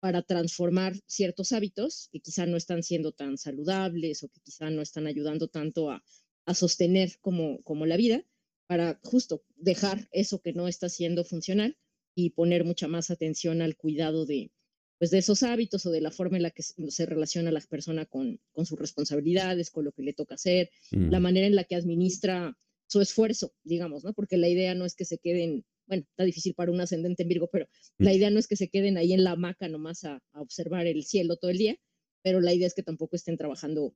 para 0.00 0.22
transformar 0.22 0.94
ciertos 1.06 1.52
hábitos 1.52 2.08
que 2.10 2.20
quizá 2.20 2.46
no 2.46 2.56
están 2.56 2.82
siendo 2.82 3.12
tan 3.12 3.36
saludables 3.36 4.22
o 4.22 4.28
que 4.28 4.40
quizá 4.40 4.70
no 4.70 4.80
están 4.80 5.06
ayudando 5.06 5.48
tanto 5.48 5.90
a, 5.90 6.02
a 6.46 6.54
sostener 6.54 7.10
como, 7.20 7.62
como 7.62 7.84
la 7.84 7.98
vida, 7.98 8.24
para 8.66 8.98
justo 9.02 9.44
dejar 9.56 10.08
eso 10.10 10.40
que 10.40 10.54
no 10.54 10.68
está 10.68 10.88
siendo 10.88 11.24
funcional 11.24 11.76
y 12.14 12.30
poner 12.30 12.64
mucha 12.64 12.88
más 12.88 13.10
atención 13.10 13.60
al 13.60 13.76
cuidado 13.76 14.24
de, 14.24 14.52
pues 15.00 15.10
de 15.10 15.16
esos 15.16 15.42
hábitos 15.42 15.86
o 15.86 15.90
de 15.90 16.02
la 16.02 16.10
forma 16.10 16.36
en 16.36 16.42
la 16.42 16.50
que 16.50 16.62
se 16.62 17.06
relaciona 17.06 17.50
la 17.50 17.62
persona 17.62 18.04
con, 18.04 18.38
con 18.52 18.66
sus 18.66 18.78
responsabilidades, 18.78 19.70
con 19.70 19.86
lo 19.86 19.92
que 19.92 20.02
le 20.02 20.12
toca 20.12 20.34
hacer, 20.34 20.70
la 20.90 21.18
mm. 21.18 21.22
manera 21.22 21.46
en 21.46 21.56
la 21.56 21.64
que 21.64 21.74
administra 21.74 22.54
su 22.86 23.00
esfuerzo, 23.00 23.54
digamos, 23.64 24.04
¿no? 24.04 24.12
Porque 24.12 24.36
la 24.36 24.46
idea 24.46 24.74
no 24.74 24.84
es 24.84 24.94
que 24.94 25.06
se 25.06 25.16
queden, 25.16 25.64
bueno, 25.86 26.04
está 26.06 26.24
difícil 26.24 26.52
para 26.54 26.70
un 26.70 26.82
ascendente 26.82 27.22
en 27.22 27.30
Virgo, 27.30 27.48
pero 27.50 27.64
mm. 27.96 28.04
la 28.04 28.12
idea 28.12 28.28
no 28.28 28.38
es 28.38 28.46
que 28.46 28.56
se 28.56 28.68
queden 28.68 28.98
ahí 28.98 29.14
en 29.14 29.24
la 29.24 29.30
hamaca 29.30 29.68
nomás 29.68 30.04
a, 30.04 30.22
a 30.32 30.42
observar 30.42 30.86
el 30.86 31.02
cielo 31.04 31.38
todo 31.38 31.50
el 31.50 31.56
día, 31.56 31.78
pero 32.20 32.42
la 32.42 32.52
idea 32.52 32.66
es 32.66 32.74
que 32.74 32.82
tampoco 32.82 33.16
estén 33.16 33.38
trabajando 33.38 33.94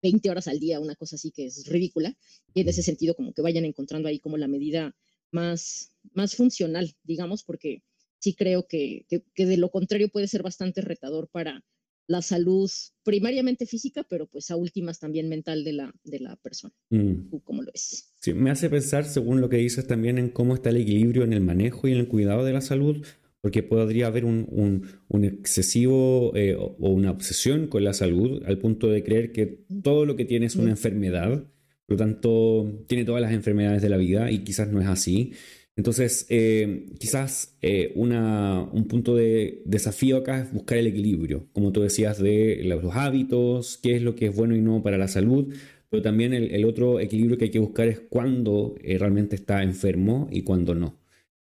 20 0.00 0.30
horas 0.30 0.48
al 0.48 0.58
día, 0.58 0.80
una 0.80 0.96
cosa 0.96 1.16
así 1.16 1.30
que 1.32 1.44
es 1.44 1.66
ridícula, 1.66 2.16
y 2.54 2.62
en 2.62 2.68
ese 2.70 2.80
mm. 2.80 2.84
sentido 2.84 3.14
como 3.14 3.34
que 3.34 3.42
vayan 3.42 3.66
encontrando 3.66 4.08
ahí 4.08 4.20
como 4.20 4.38
la 4.38 4.48
medida 4.48 4.96
más, 5.32 5.92
más 6.14 6.34
funcional, 6.34 6.94
digamos, 7.02 7.44
porque 7.44 7.82
sí 8.24 8.34
creo 8.34 8.66
que, 8.66 9.04
que, 9.08 9.46
de 9.46 9.56
lo 9.58 9.70
contrario 9.70 10.08
puede 10.08 10.28
ser 10.28 10.42
bastante 10.42 10.80
retador 10.80 11.28
para 11.28 11.62
la 12.06 12.22
salud 12.22 12.70
primariamente 13.02 13.66
física, 13.66 14.06
pero 14.08 14.26
pues 14.26 14.50
a 14.50 14.56
últimas 14.56 14.98
también 14.98 15.28
mental 15.28 15.62
de 15.62 15.74
la, 15.74 15.94
de 16.04 16.20
la 16.20 16.36
persona. 16.36 16.74
Mm. 16.90 17.28
cómo 17.44 17.62
lo 17.62 17.70
ves? 17.72 18.14
Sí, 18.20 18.32
me 18.32 18.50
hace 18.50 18.70
pensar, 18.70 19.04
según 19.04 19.42
lo 19.42 19.48
que 19.48 19.58
dices, 19.58 19.86
también 19.86 20.18
en 20.18 20.30
cómo 20.30 20.54
está 20.54 20.70
el 20.70 20.78
equilibrio 20.78 21.24
en 21.24 21.34
el 21.34 21.42
manejo 21.42 21.86
y 21.86 21.92
en 21.92 21.98
el 21.98 22.08
cuidado 22.08 22.44
de 22.44 22.52
la 22.54 22.62
salud, 22.62 23.04
porque 23.42 23.62
podría 23.62 24.06
haber 24.06 24.24
un, 24.24 24.86
excesivo 25.22 26.32
eh, 26.34 26.56
o, 26.56 26.76
una 26.78 27.10
obsesión 27.10 27.66
con 27.68 27.84
la 27.84 27.92
salud 27.92 28.42
al 28.46 28.58
punto 28.58 28.88
de 28.88 29.02
creer 29.02 29.32
que 29.32 29.66
todo 29.82 30.06
lo 30.06 30.16
que 30.16 30.24
tiene 30.24 30.46
es 30.46 30.56
una 30.56 30.70
enfermedad, 30.70 31.44
por 31.86 31.94
lo 31.94 31.96
tanto 31.96 32.84
tiene 32.86 33.04
todas 33.04 33.20
las 33.20 33.32
enfermedades 33.32 33.82
de 33.82 33.90
la 33.90 33.98
vida 33.98 34.30
y 34.30 34.44
quizás 34.44 34.70
no 34.70 34.80
es 34.80 34.86
así. 34.86 35.32
Entonces, 35.76 36.26
eh, 36.28 36.86
quizás 36.98 37.56
eh, 37.60 37.92
un 37.96 38.86
punto 38.88 39.16
de 39.16 39.62
desafío 39.64 40.18
acá 40.18 40.42
es 40.42 40.52
buscar 40.52 40.78
el 40.78 40.86
equilibrio, 40.86 41.48
como 41.52 41.72
tú 41.72 41.80
decías, 41.80 42.22
de 42.22 42.62
los 42.64 42.94
hábitos, 42.94 43.78
qué 43.82 43.96
es 43.96 44.02
lo 44.02 44.14
que 44.14 44.26
es 44.26 44.36
bueno 44.36 44.54
y 44.54 44.60
no 44.60 44.82
para 44.82 44.98
la 44.98 45.08
salud, 45.08 45.52
pero 45.90 46.02
también 46.02 46.32
el, 46.32 46.64
otro 46.64 47.00
equilibrio 47.00 47.38
que 47.38 47.46
hay 47.46 47.50
que 47.50 47.58
buscar 47.58 47.88
es 47.88 48.00
cuándo 48.00 48.76
realmente 48.82 49.36
está 49.36 49.62
enfermo 49.62 50.28
y 50.30 50.42
cuándo 50.42 50.74
no. 50.74 50.98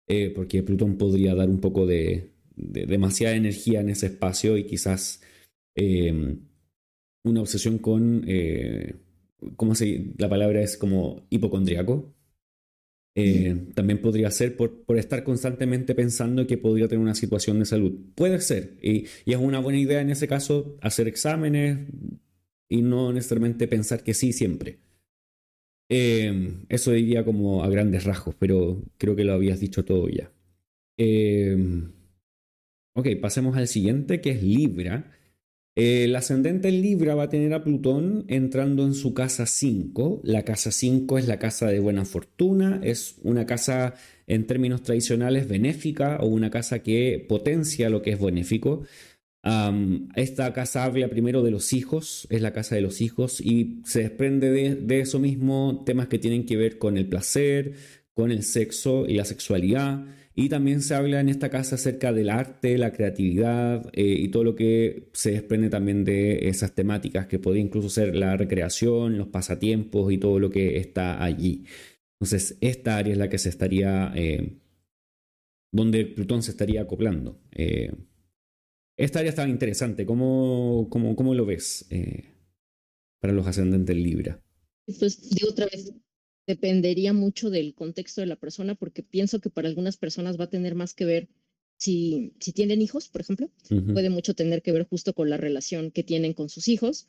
Eh, 0.08 0.30
porque 0.34 0.62
Plutón 0.62 0.96
podría 0.98 1.34
dar 1.34 1.48
un 1.48 1.60
poco 1.60 1.86
de, 1.86 2.30
demasiada 2.56 3.36
energía 3.36 3.80
en 3.80 3.88
ese 3.90 4.06
espacio 4.06 4.56
y 4.56 4.64
quizás 4.64 5.22
una 7.24 7.40
obsesión 7.40 7.78
con, 7.78 8.24
eh, 8.26 8.94
¿cómo 9.56 9.74
se 9.74 10.12
La 10.18 10.28
palabra 10.28 10.62
es 10.62 10.76
como 10.76 11.26
hipocondriaco. 11.30 12.14
Eh, 13.16 13.68
también 13.74 14.00
podría 14.00 14.28
ser 14.32 14.56
por, 14.56 14.82
por, 14.82 14.98
estar 14.98 15.22
constantemente 15.22 15.94
pensando 15.94 16.48
que 16.48 16.58
podría 16.58 16.88
tener 16.88 17.00
una 17.00 17.14
situación 17.14 17.60
de 17.60 17.64
salud. 17.64 17.92
Puede 18.16 18.40
ser, 18.40 18.76
y, 18.82 19.06
es 19.24 19.36
una 19.36 19.60
buena 19.60 19.78
idea 19.78 20.00
en 20.00 20.10
ese 20.10 20.26
caso 20.26 20.76
hacer 20.80 21.06
exámenes 21.06 21.78
y 22.68 22.82
no 22.82 23.12
necesariamente 23.12 23.68
pensar 23.68 24.02
que 24.02 24.14
sí 24.14 24.32
siempre. 24.32 24.80
Em, 25.88 26.64
eso 26.68 26.90
diría 26.92 27.24
como 27.24 27.62
a 27.62 27.68
grandes 27.68 28.04
rasgos, 28.04 28.34
pero 28.38 28.82
creo 28.98 29.14
que 29.14 29.24
lo 29.24 29.34
habías 29.34 29.60
dicho 29.60 29.84
todo 29.84 30.08
ya. 30.08 30.32
Em, 30.96 31.92
ok, 32.94 33.08
pasemos 33.20 33.56
al 33.56 33.68
siguiente, 33.68 34.20
que 34.20 34.30
es 34.30 34.42
Libra. 34.42 35.12
El 35.76 36.14
ascendente 36.14 36.68
en 36.68 36.82
Libra 36.82 37.14
va 37.14 37.24
a 37.24 37.28
tener 37.28 37.52
a 37.52 37.64
Plutón 37.64 38.24
entrando 38.28 38.84
en 38.84 38.94
su 38.94 39.12
casa 39.12 39.46
5. 39.46 40.20
La 40.22 40.44
casa 40.44 40.70
5 40.70 41.18
es 41.18 41.26
la 41.26 41.38
casa 41.38 41.66
de 41.66 41.80
buena 41.80 42.04
fortuna, 42.04 42.80
es 42.82 43.16
una 43.22 43.46
casa 43.46 43.94
en 44.26 44.46
términos 44.46 44.82
tradicionales 44.82 45.48
benéfica 45.48 46.18
o 46.20 46.26
una 46.26 46.50
casa 46.50 46.78
que 46.78 47.24
potencia 47.28 47.90
lo 47.90 48.02
que 48.02 48.12
es 48.12 48.20
benéfico 48.20 48.84
esta 50.16 50.52
casa 50.54 50.84
habla 50.84 51.08
primero 51.08 51.42
de 51.42 51.50
los 51.50 51.72
hijos, 51.72 52.26
es 52.30 52.40
la 52.40 52.52
casa 52.52 52.76
de 52.76 52.80
los 52.80 53.00
hijos, 53.00 53.40
y 53.40 53.82
se 53.84 54.02
desprende 54.02 54.50
de, 54.50 55.00
eso 55.00 55.18
mismo 55.18 55.82
temas 55.84 56.08
que 56.08 56.18
tienen 56.18 56.46
que 56.46 56.56
ver 56.56 56.78
con 56.78 56.96
el 56.96 57.06
placer, 57.06 57.74
con 58.14 58.30
el 58.30 58.42
sexo 58.42 59.04
y 59.06 59.14
la 59.14 59.24
sexualidad. 59.24 60.06
Y 60.36 60.48
también 60.48 60.82
se 60.82 60.94
habla 60.94 61.20
en 61.20 61.28
esta 61.28 61.48
casa 61.48 61.76
acerca 61.76 62.12
del 62.12 62.28
arte, 62.28 62.76
la 62.76 62.92
creatividad 62.92 63.88
eh, 63.92 64.16
y 64.18 64.28
todo 64.28 64.42
lo 64.42 64.56
que 64.56 65.08
se 65.12 65.30
desprende 65.30 65.70
también 65.70 66.04
de 66.04 66.48
esas 66.48 66.74
temáticas, 66.74 67.26
que 67.28 67.38
puede 67.38 67.60
incluso 67.60 67.88
ser 67.88 68.16
la 68.16 68.36
recreación, 68.36 69.16
los 69.16 69.28
pasatiempos 69.28 70.12
y 70.12 70.18
todo 70.18 70.40
lo 70.40 70.50
que 70.50 70.78
está 70.78 71.22
allí. 71.22 71.66
Entonces, 72.18 72.58
esta 72.60 72.96
área 72.96 73.12
es 73.12 73.18
la 73.18 73.28
que 73.28 73.38
se 73.38 73.48
estaría, 73.48 74.12
eh, 74.16 74.58
donde 75.72 76.04
Plutón 76.04 76.42
se 76.42 76.50
estaría 76.50 76.82
acoplando. 76.82 77.40
Eh, 77.52 77.92
esta 78.96 79.20
área 79.20 79.30
estaba 79.30 79.48
interesante. 79.48 80.04
¿Cómo, 80.04 80.88
cómo, 80.90 81.14
cómo 81.14 81.34
lo 81.34 81.46
ves 81.46 81.88
para 83.20 83.32
los 83.32 83.46
ascendentes 83.46 83.96
Libra? 83.96 84.40
Pues 84.86 85.18
otra 85.48 85.66
vez, 85.66 85.92
dependería 86.46 87.12
mucho 87.12 87.50
del 87.50 87.74
contexto 87.74 88.20
de 88.20 88.26
la 88.26 88.36
persona, 88.36 88.74
porque 88.74 89.02
pienso 89.02 89.40
que 89.40 89.50
para 89.50 89.68
algunas 89.68 89.96
personas 89.96 90.38
va 90.38 90.44
a 90.44 90.50
tener 90.50 90.74
más 90.74 90.94
que 90.94 91.04
ver 91.04 91.28
si, 91.78 92.32
si 92.40 92.52
tienen 92.52 92.82
hijos, 92.82 93.08
por 93.08 93.20
ejemplo, 93.20 93.50
puede 93.92 94.10
mucho 94.10 94.34
tener 94.34 94.62
que 94.62 94.72
ver 94.72 94.86
justo 94.86 95.12
con 95.14 95.30
la 95.30 95.36
relación 95.36 95.90
que 95.90 96.02
tienen 96.02 96.32
con 96.32 96.48
sus 96.48 96.68
hijos, 96.68 97.06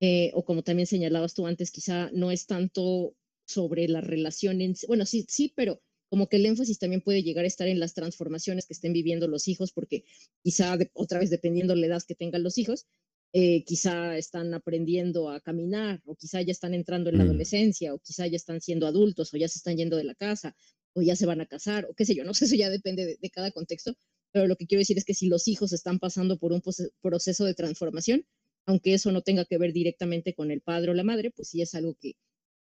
eh, 0.00 0.30
o 0.34 0.44
como 0.44 0.62
también 0.62 0.86
señalabas 0.86 1.34
tú 1.34 1.46
antes, 1.46 1.70
quizá 1.70 2.10
no 2.12 2.30
es 2.30 2.46
tanto 2.46 3.14
sobre 3.46 3.88
la 3.88 4.00
relación 4.00 4.60
en 4.60 4.74
bueno, 4.86 5.06
sí, 5.06 5.24
sí, 5.28 5.52
pero 5.56 5.80
como 6.10 6.28
que 6.28 6.36
el 6.36 6.46
énfasis 6.46 6.78
también 6.78 7.02
puede 7.02 7.22
llegar 7.22 7.44
a 7.44 7.48
estar 7.48 7.68
en 7.68 7.80
las 7.80 7.94
transformaciones 7.94 8.66
que 8.66 8.74
estén 8.74 8.92
viviendo 8.92 9.28
los 9.28 9.48
hijos, 9.48 9.72
porque 9.72 10.04
quizá 10.42 10.76
otra 10.94 11.18
vez 11.18 11.30
dependiendo 11.30 11.74
de 11.74 11.80
la 11.80 11.86
edad 11.86 12.02
que 12.06 12.14
tengan 12.14 12.42
los 12.42 12.58
hijos, 12.58 12.86
eh, 13.32 13.64
quizá 13.64 14.16
están 14.16 14.54
aprendiendo 14.54 15.30
a 15.30 15.40
caminar, 15.40 16.00
o 16.06 16.14
quizá 16.16 16.40
ya 16.42 16.52
están 16.52 16.74
entrando 16.74 17.10
en 17.10 17.18
la 17.18 17.24
mm. 17.24 17.28
adolescencia, 17.28 17.94
o 17.94 17.98
quizá 17.98 18.26
ya 18.26 18.36
están 18.36 18.60
siendo 18.60 18.86
adultos, 18.86 19.32
o 19.34 19.36
ya 19.36 19.48
se 19.48 19.58
están 19.58 19.76
yendo 19.76 19.96
de 19.96 20.04
la 20.04 20.14
casa, 20.14 20.56
o 20.94 21.02
ya 21.02 21.16
se 21.16 21.26
van 21.26 21.40
a 21.40 21.46
casar, 21.46 21.86
o 21.86 21.94
qué 21.94 22.04
sé 22.04 22.14
yo, 22.14 22.24
no 22.24 22.34
sé, 22.34 22.46
eso 22.46 22.56
ya 22.56 22.70
depende 22.70 23.18
de, 23.20 23.30
cada 23.30 23.50
contexto, 23.50 23.94
pero 24.32 24.46
lo 24.46 24.56
que 24.56 24.66
quiero 24.66 24.80
decir 24.80 24.98
es 24.98 25.04
que 25.04 25.14
si 25.14 25.28
los 25.28 25.48
hijos 25.48 25.72
están 25.72 25.98
pasando 25.98 26.38
por 26.38 26.52
un 26.52 26.62
proceso 27.02 27.44
de 27.44 27.54
transformación, 27.54 28.26
aunque 28.66 28.94
eso 28.94 29.12
no 29.12 29.22
tenga 29.22 29.44
que 29.44 29.58
ver 29.58 29.72
directamente 29.72 30.34
con 30.34 30.50
el 30.50 30.60
padre 30.60 30.90
o 30.90 30.94
la 30.94 31.04
madre, 31.04 31.30
pues 31.30 31.48
sí 31.48 31.62
es 31.62 31.74
algo 31.74 31.96
que 32.00 32.14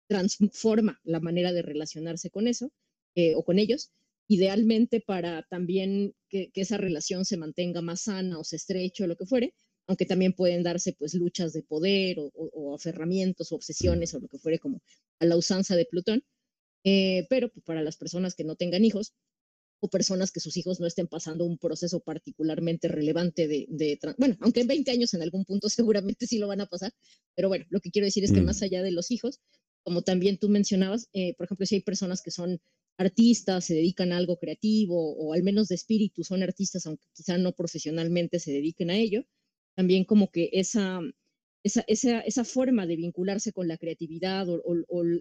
transforma 0.08 1.00
la 1.04 1.20
manera 1.20 1.52
de 1.52 1.62
relacionarse 1.62 2.30
con 2.30 2.48
eso 2.48 2.72
eh, 3.14 3.34
o 3.34 3.44
con 3.44 3.58
ellos, 3.58 3.92
idealmente 4.28 5.00
para 5.00 5.42
también 5.44 6.14
que, 6.28 6.50
esa 6.54 6.76
relación 6.76 7.24
se 7.24 7.36
mantenga 7.36 7.80
más 7.82 8.02
sana 8.02 8.38
o 8.38 8.44
se 8.44 8.56
estreche 8.56 9.04
o 9.04 9.06
lo 9.06 9.16
que 9.16 9.26
fuere, 9.26 9.54
aunque 9.86 10.06
también 10.06 10.32
pueden 10.32 10.62
darse 10.62 10.92
pues 10.92 11.14
luchas 11.14 11.52
de 11.52 11.62
poder 11.62 12.18
o, 12.18 12.74
aferramientos 12.74 13.52
o 13.52 13.56
obsesiones 13.56 14.14
o 14.14 14.20
lo 14.20 14.28
que 14.28 14.38
fuere 14.38 14.58
como 14.58 14.82
a 15.20 15.24
la 15.24 15.36
usanza 15.36 15.76
de 15.76 15.86
Plutón, 15.86 16.24
eh, 16.84 17.26
pero 17.30 17.50
pues, 17.50 17.64
para 17.64 17.82
las 17.82 17.96
personas 17.96 18.34
que 18.34 18.44
no 18.44 18.56
tengan 18.56 18.84
hijos 18.84 19.14
o 19.80 19.88
personas 19.88 20.32
que 20.32 20.40
sus 20.40 20.56
hijos 20.56 20.80
no 20.80 20.86
estén 20.86 21.06
pasando 21.06 21.44
un 21.44 21.58
proceso 21.58 22.00
particularmente 22.00 22.88
relevante 22.88 23.46
de, 23.46 23.98
bueno, 24.18 24.36
aunque 24.40 24.60
en 24.60 24.68
20 24.68 24.90
años 24.90 25.14
en 25.14 25.22
algún 25.22 25.44
punto 25.44 25.68
seguramente 25.68 26.26
sí 26.26 26.38
lo 26.38 26.48
van 26.48 26.60
a 26.60 26.66
pasar, 26.66 26.92
pero 27.34 27.48
bueno, 27.48 27.66
lo 27.70 27.80
que 27.80 27.90
quiero 27.90 28.06
decir 28.06 28.24
es 28.24 28.32
que 28.32 28.40
mm. 28.40 28.46
más 28.46 28.62
allá 28.62 28.82
de 28.82 28.92
los 28.92 29.10
hijos, 29.10 29.40
como 29.82 30.02
también 30.02 30.38
tú 30.38 30.48
mencionabas, 30.48 31.08
eh, 31.12 31.34
por 31.36 31.46
ejemplo, 31.46 31.66
si 31.66 31.76
hay 31.76 31.82
personas 31.82 32.22
que 32.22 32.30
son 32.30 32.60
artistas, 32.98 33.66
se 33.66 33.74
dedican 33.74 34.12
a 34.12 34.16
algo 34.16 34.38
creativo 34.38 35.14
o 35.16 35.34
al 35.34 35.42
menos 35.42 35.68
de 35.68 35.74
espíritu 35.74 36.24
son 36.24 36.42
artistas, 36.42 36.86
aunque 36.86 37.06
quizá 37.12 37.36
no 37.38 37.52
profesionalmente 37.52 38.40
se 38.40 38.52
dediquen 38.52 38.90
a 38.90 38.96
ello, 38.96 39.24
también 39.76 40.04
como 40.04 40.30
que 40.30 40.50
esa, 40.52 41.00
esa, 41.62 41.84
esa, 41.86 42.20
esa 42.20 42.44
forma 42.44 42.86
de 42.86 42.96
vincularse 42.96 43.52
con 43.52 43.68
la 43.68 43.76
creatividad 43.76 44.48
o, 44.48 44.62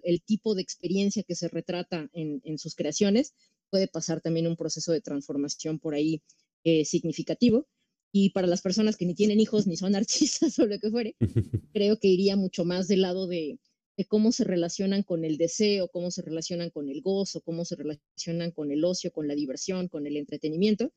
el 0.02 0.22
tipo 0.22 0.54
de 0.54 0.62
experiencia 0.62 1.22
que 1.22 1.36
se 1.36 1.48
retrata 1.48 2.10
en, 2.12 2.40
en, 2.44 2.58
sus 2.58 2.74
creaciones 2.74 3.34
puede 3.70 3.86
pasar 3.86 4.20
también 4.20 4.46
un 4.46 4.56
proceso 4.56 4.92
de 4.92 5.00
transformación 5.00 5.78
por 5.78 5.94
ahí 5.94 6.22
eh, 6.64 6.84
significativo. 6.84 7.68
Y 8.12 8.30
para 8.30 8.46
las 8.46 8.62
personas 8.62 8.96
que 8.96 9.04
ni 9.04 9.14
tienen 9.14 9.40
hijos 9.40 9.66
ni 9.66 9.76
son 9.76 9.94
artistas 9.96 10.58
o 10.58 10.66
lo 10.66 10.78
que 10.78 10.90
fuere, 10.90 11.16
creo 11.72 11.98
que 11.98 12.08
iría 12.08 12.36
mucho 12.36 12.64
más 12.64 12.88
del 12.88 13.02
lado 13.02 13.26
de, 13.26 13.58
de 13.96 14.04
cómo 14.04 14.32
se 14.32 14.44
relacionan 14.44 15.02
con 15.02 15.24
el 15.24 15.36
deseo, 15.36 15.88
cómo 15.88 16.10
se 16.10 16.22
relacionan 16.22 16.70
con 16.70 16.88
el 16.88 17.02
gozo, 17.02 17.40
cómo 17.40 17.64
se 17.64 17.76
relacionan 17.76 18.50
con 18.52 18.70
el 18.70 18.84
ocio, 18.84 19.10
con 19.10 19.28
la 19.28 19.34
diversión, 19.34 19.88
con 19.88 20.06
el 20.06 20.16
entretenimiento. 20.16 20.92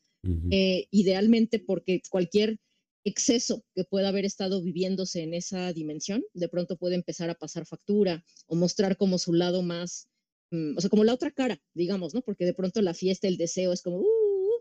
Eh, 0.51 0.87
idealmente 0.91 1.59
porque 1.59 2.01
cualquier 2.09 2.57
exceso 3.03 3.63
que 3.75 3.83
pueda 3.83 4.09
haber 4.09 4.25
estado 4.25 4.61
viviéndose 4.61 5.21
en 5.21 5.33
esa 5.33 5.71
dimensión, 5.73 6.23
de 6.33 6.49
pronto 6.49 6.77
puede 6.77 6.95
empezar 6.95 7.29
a 7.29 7.35
pasar 7.35 7.65
factura 7.65 8.23
o 8.47 8.55
mostrar 8.55 8.97
como 8.97 9.17
su 9.17 9.33
lado 9.33 9.61
más, 9.61 10.09
mm, 10.51 10.77
o 10.77 10.81
sea, 10.81 10.89
como 10.89 11.03
la 11.03 11.13
otra 11.13 11.31
cara, 11.31 11.61
digamos, 11.73 12.13
¿no? 12.13 12.21
Porque 12.21 12.45
de 12.45 12.53
pronto 12.53 12.81
la 12.81 12.93
fiesta, 12.93 13.27
el 13.27 13.37
deseo 13.37 13.73
es 13.73 13.81
como, 13.81 13.99
uh, 13.99 14.07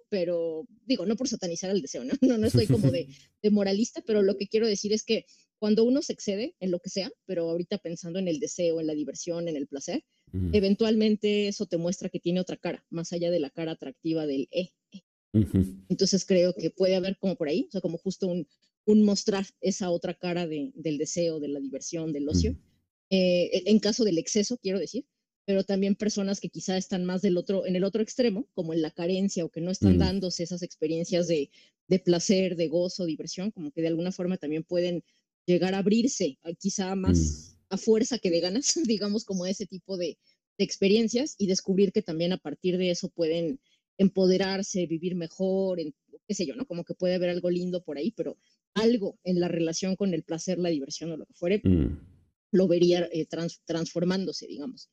pero 0.09 0.66
digo, 0.86 1.06
no 1.06 1.16
por 1.16 1.28
satanizar 1.28 1.70
el 1.70 1.82
deseo, 1.82 2.05
¿no? 2.05 2.12
No, 2.36 2.39
no 2.39 2.47
estoy 2.47 2.66
como 2.66 2.90
de, 2.90 3.09
de 3.43 3.51
moralista, 3.51 4.02
pero 4.06 4.23
lo 4.23 4.36
que 4.36 4.48
quiero 4.48 4.66
decir 4.66 4.93
es 4.93 5.05
que 5.05 5.27
cuando 5.59 5.85
uno 5.85 6.02
se 6.02 6.12
excede 6.12 6.55
en 6.60 6.70
lo 6.70 6.78
que 6.78 6.90
sea, 6.90 7.10
pero 7.27 7.51
ahorita 7.51 7.78
pensando 7.78 8.19
en 8.19 8.28
el 8.28 8.39
deseo, 8.39 8.81
en 8.81 8.86
la 8.86 8.94
diversión, 8.94 9.48
en 9.48 9.56
el 9.56 9.66
placer, 9.66 10.05
eventualmente 10.52 11.48
eso 11.48 11.66
te 11.66 11.78
muestra 11.78 12.10
que 12.10 12.20
tiene 12.20 12.39
otra 12.39 12.56
cara, 12.56 12.85
más 12.90 13.12
allá 13.12 13.31
de 13.31 13.40
la 13.40 13.51
cara 13.51 13.73
atractiva 13.73 14.27
del 14.27 14.48
Entonces 15.32 16.24
creo 16.24 16.55
que 16.55 16.70
puede 16.70 16.96
haber 16.96 17.18
como 17.18 17.36
por 17.36 17.48
ahí, 17.48 17.66
o 17.68 17.70
sea, 17.70 17.80
como 17.80 17.98
justo 17.98 18.26
un, 18.26 18.48
un 18.86 19.05
mostrar 19.05 19.46
esa 19.60 19.90
otra 19.90 20.14
cara 20.14 20.46
de, 20.46 20.72
del 20.74 20.98
deseo, 20.98 21.40
de 21.40 21.48
la 21.48 21.60
diversión, 21.60 22.12
del 22.12 22.28
ocio. 22.28 22.56
Eh, 23.10 23.50
e, 23.52 23.62
en 23.66 23.78
caso 23.78 24.05
del 24.05 24.18
exceso, 24.18 24.59
quiero 24.59 24.78
decir, 24.78 25.06
pero 25.44 25.64
también 25.64 25.94
personas 25.94 26.40
que 26.40 26.50
quizá 26.50 26.76
están 26.76 27.05
más 27.05 27.22
del 27.22 27.36
otro, 27.36 27.66
en 27.66 27.76
el 27.76 27.84
otro 27.84 28.02
extremo, 28.02 28.46
como 28.55 28.74
en 28.74 28.82
la 28.82 28.90
carencia 28.90 29.44
o 29.44 29.50
que 29.50 29.60
no 29.60 29.70
están 29.70 29.98
dándose 29.98 30.42
esas 30.42 30.62
experiencias 30.62 31.26
de, 31.26 31.50
de 31.88 31.98
placer, 31.98 32.56
de 32.56 32.68
gozo, 32.68 33.06
diversión, 33.06 33.50
como 33.50 33.70
que 33.70 33.80
de 33.80 33.88
alguna 33.88 34.12
forma 34.12 34.36
también 34.36 34.62
pueden 34.62 35.02
llegar 35.46 35.74
a 35.74 35.78
abrirse, 35.78 36.38
quizá 36.59 36.94
más 36.94 37.56
mm. 37.70 37.74
a 37.74 37.76
fuerza 37.78 38.18
que 38.18 38.30
de 38.30 38.40
ganas, 38.40 38.74
digamos, 38.86 39.24
como 39.24 39.46
ese 39.46 39.66
tipo 39.66 39.96
de, 39.96 40.18
experiencias 40.59 41.36
y 41.38 41.46
descubrir 41.46 41.92
que 41.92 42.02
también 42.02 42.32
a 42.32 42.36
partir 42.36 42.78
de 42.78 42.90
eso 42.90 43.09
pueden 43.10 43.60
empoderarse, 43.98 44.86
vivir 44.86 45.14
mejor, 45.16 45.80
en, 45.80 45.94
qué 46.26 46.34
sé 46.34 46.46
yo, 46.46 46.54
¿no? 46.54 46.66
Como 46.66 46.84
que 46.84 46.94
puede 46.94 47.14
haber 47.14 47.30
algo 47.30 47.50
lindo 47.50 47.82
por 47.82 47.98
ahí, 47.98 48.12
pero 48.12 48.38
algo 48.74 49.18
en 49.24 49.40
la 49.40 49.48
relación 49.48 49.96
con 49.96 50.14
el 50.14 50.22
placer, 50.22 50.58
la 50.58 50.68
diversión 50.68 51.12
o 51.12 51.16
lo 51.16 51.26
que 51.26 51.34
fuere, 51.34 51.60
mm. 51.64 51.98
lo 52.52 52.68
vería 52.68 53.08
eh, 53.12 53.26
transformándose, 53.66 54.46
digamos. 54.46 54.88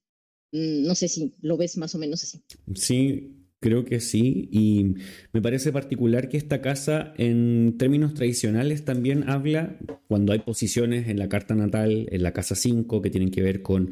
Mm, 0.51 0.87
no 0.87 0.95
sé 0.95 1.07
si 1.07 1.33
lo 1.41 1.57
ves 1.57 1.77
más 1.77 1.95
o 1.95 1.97
menos 1.97 2.23
así. 2.23 2.41
Sí, 2.73 3.45
creo 3.59 3.85
que 3.85 3.99
sí. 3.99 4.47
Y 4.51 4.95
me 5.33 5.41
parece 5.41 5.71
particular 5.71 6.29
que 6.29 6.37
esta 6.37 6.61
casa, 6.61 7.13
en 7.17 7.77
términos 7.77 8.13
tradicionales, 8.13 8.85
también 8.85 9.29
habla, 9.29 9.77
cuando 10.07 10.33
hay 10.33 10.39
posiciones 10.39 11.07
en 11.07 11.19
la 11.19 11.29
carta 11.29 11.55
natal, 11.55 12.07
en 12.11 12.23
la 12.23 12.33
casa 12.33 12.55
5, 12.55 13.01
que 13.01 13.09
tienen 13.09 13.31
que 13.31 13.41
ver 13.41 13.61
con 13.61 13.91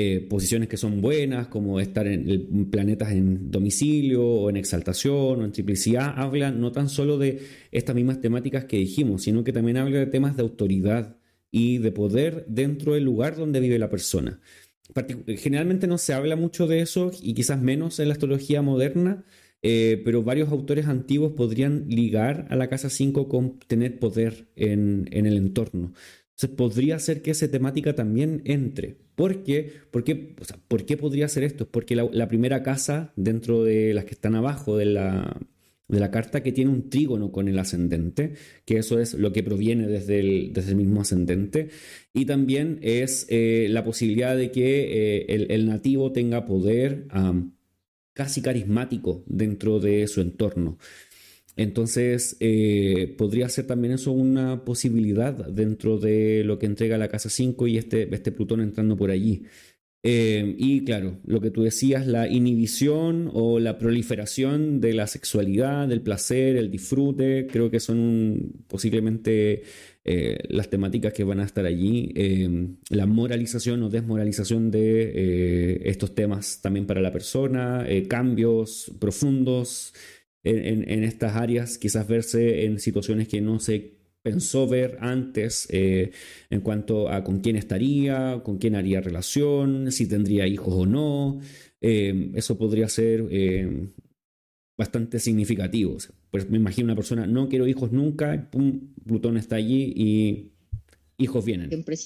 eh, 0.00 0.20
posiciones 0.20 0.68
que 0.68 0.76
son 0.76 1.00
buenas, 1.00 1.48
como 1.48 1.80
estar 1.80 2.06
en, 2.06 2.70
planetas 2.70 3.10
en 3.10 3.50
domicilio 3.50 4.24
o 4.24 4.48
en 4.48 4.56
exaltación 4.56 5.40
o 5.40 5.44
en 5.44 5.50
triplicidad, 5.50 6.14
habla 6.16 6.52
no 6.52 6.70
tan 6.70 6.88
solo 6.88 7.18
de 7.18 7.40
estas 7.72 7.96
mismas 7.96 8.20
temáticas 8.20 8.66
que 8.66 8.76
dijimos, 8.76 9.24
sino 9.24 9.42
que 9.42 9.52
también 9.52 9.76
habla 9.76 9.98
de 9.98 10.06
temas 10.06 10.36
de 10.36 10.42
autoridad 10.42 11.16
y 11.50 11.78
de 11.78 11.90
poder 11.90 12.44
dentro 12.46 12.94
del 12.94 13.02
lugar 13.02 13.34
donde 13.34 13.58
vive 13.58 13.76
la 13.76 13.90
persona. 13.90 14.40
Generalmente 15.36 15.88
no 15.88 15.98
se 15.98 16.12
habla 16.12 16.36
mucho 16.36 16.68
de 16.68 16.78
eso 16.80 17.10
y 17.20 17.34
quizás 17.34 17.60
menos 17.60 17.98
en 17.98 18.06
la 18.06 18.12
astrología 18.12 18.62
moderna, 18.62 19.24
eh, 19.62 20.00
pero 20.04 20.22
varios 20.22 20.50
autores 20.50 20.86
antiguos 20.86 21.32
podrían 21.32 21.88
ligar 21.88 22.46
a 22.50 22.54
la 22.54 22.68
casa 22.68 22.88
5 22.88 23.26
con 23.26 23.58
tener 23.66 23.98
poder 23.98 24.46
en, 24.54 25.08
en 25.10 25.26
el 25.26 25.36
entorno. 25.36 25.92
Entonces 26.38 26.56
podría 26.56 27.00
ser 27.00 27.20
que 27.20 27.32
esa 27.32 27.50
temática 27.50 27.96
también 27.96 28.42
entre. 28.44 28.96
¿Por 29.16 29.42
qué? 29.42 29.72
¿Por 29.90 30.04
qué, 30.04 30.36
¿por 30.68 30.86
qué 30.86 30.96
podría 30.96 31.26
ser 31.26 31.42
esto? 31.42 31.68
Porque 31.68 31.96
la, 31.96 32.28
primera 32.28 32.62
casa, 32.62 33.12
dentro 33.16 33.64
de 33.64 33.92
las 33.92 34.04
que 34.04 34.14
están 34.14 34.36
abajo 34.36 34.76
de 34.76 34.84
la, 34.84 35.36
de 35.88 35.98
la 35.98 36.12
carta, 36.12 36.44
que 36.44 36.52
tiene 36.52 36.70
un 36.70 36.90
trígono 36.90 37.32
con 37.32 37.48
el 37.48 37.58
ascendente, 37.58 38.34
que 38.64 38.78
eso 38.78 39.00
es 39.00 39.14
lo 39.14 39.32
que 39.32 39.42
proviene 39.42 39.88
desde 39.88 40.20
el, 40.20 40.52
desde 40.52 40.70
el 40.70 40.76
mismo 40.76 41.00
ascendente, 41.00 41.70
y 42.14 42.24
también 42.24 42.78
es 42.82 43.26
eh, 43.30 43.66
la 43.68 43.82
posibilidad 43.82 44.36
de 44.36 44.52
que 44.52 45.24
eh, 45.26 45.46
el, 45.50 45.66
nativo 45.66 46.12
tenga 46.12 46.46
poder 46.46 47.08
casi 48.12 48.42
carismático 48.42 49.24
dentro 49.26 49.80
de 49.80 50.06
su 50.06 50.20
entorno. 50.20 50.78
Entonces, 51.58 52.36
eh, 52.38 53.16
podría 53.18 53.48
ser 53.48 53.66
también 53.66 53.94
eso 53.94 54.12
una 54.12 54.64
posibilidad 54.64 55.34
dentro 55.34 55.98
de 55.98 56.44
lo 56.44 56.56
que 56.60 56.66
entrega 56.66 56.96
la 56.98 57.08
casa 57.08 57.28
5 57.28 57.66
y 57.66 57.78
este, 57.78 58.14
este 58.14 58.30
Plutón 58.30 58.60
entrando 58.60 58.96
por 58.96 59.10
allí. 59.10 59.42
Eh, 60.04 60.54
y 60.56 60.84
claro, 60.84 61.18
lo 61.24 61.40
que 61.40 61.50
tú 61.50 61.64
decías, 61.64 62.06
la 62.06 62.28
inhibición 62.28 63.28
o 63.34 63.58
la 63.58 63.76
proliferación 63.76 64.80
de 64.80 64.94
la 64.94 65.08
sexualidad, 65.08 65.88
del 65.88 66.00
placer, 66.00 66.56
el 66.56 66.70
disfrute, 66.70 67.48
creo 67.50 67.68
que 67.72 67.80
son 67.80 68.52
posiblemente 68.68 69.64
eh, 70.04 70.38
las 70.50 70.70
temáticas 70.70 71.12
que 71.12 71.24
van 71.24 71.40
a 71.40 71.44
estar 71.44 71.66
allí. 71.66 72.14
la 72.90 73.06
moralización 73.06 73.82
o 73.82 73.90
desmoralización 73.90 74.70
de 74.70 75.80
estos 75.86 76.14
temas 76.14 76.60
también 76.62 76.86
para 76.86 77.00
la 77.00 77.12
persona, 77.12 77.84
cambios 78.08 78.92
profundos 79.00 79.92
en, 80.44 81.04
estas 81.04 81.36
áreas, 81.36 81.78
quizás 81.78 82.06
verse 82.06 82.64
en 82.64 82.78
situaciones 82.78 83.28
que 83.28 83.40
no 83.40 83.58
se 83.60 83.98
pensó 84.22 84.66
ver 84.68 84.98
antes 85.00 85.66
eh, 85.70 86.10
en 86.50 86.60
cuanto 86.60 87.08
a 87.08 87.24
con 87.24 87.40
quién 87.40 87.56
estaría, 87.56 88.42
con 88.44 88.58
quién 88.58 88.74
haría 88.74 89.00
relación, 89.00 89.90
si 89.92 90.06
tendría 90.08 90.46
hijos 90.46 90.74
o 90.74 90.86
no. 90.86 91.40
Eh, 91.80 92.32
eso 92.34 92.58
podría 92.58 92.88
ser 92.88 93.26
eh, 93.30 93.88
bastante 94.76 95.18
significativo. 95.18 95.96
pues 96.30 96.48
me 96.50 96.56
imagino 96.56 96.86
una 96.86 96.96
persona, 96.96 97.26
no 97.26 97.48
quiero 97.48 97.66
hijos 97.66 97.92
nunca, 97.92 98.48
pum, 98.50 98.94
Plutón 99.04 99.36
está 99.36 99.56
allí 99.56 99.92
y 99.96 100.52
hijos 101.16 101.44
vienen. 101.44 101.68
Siempre 101.68 101.96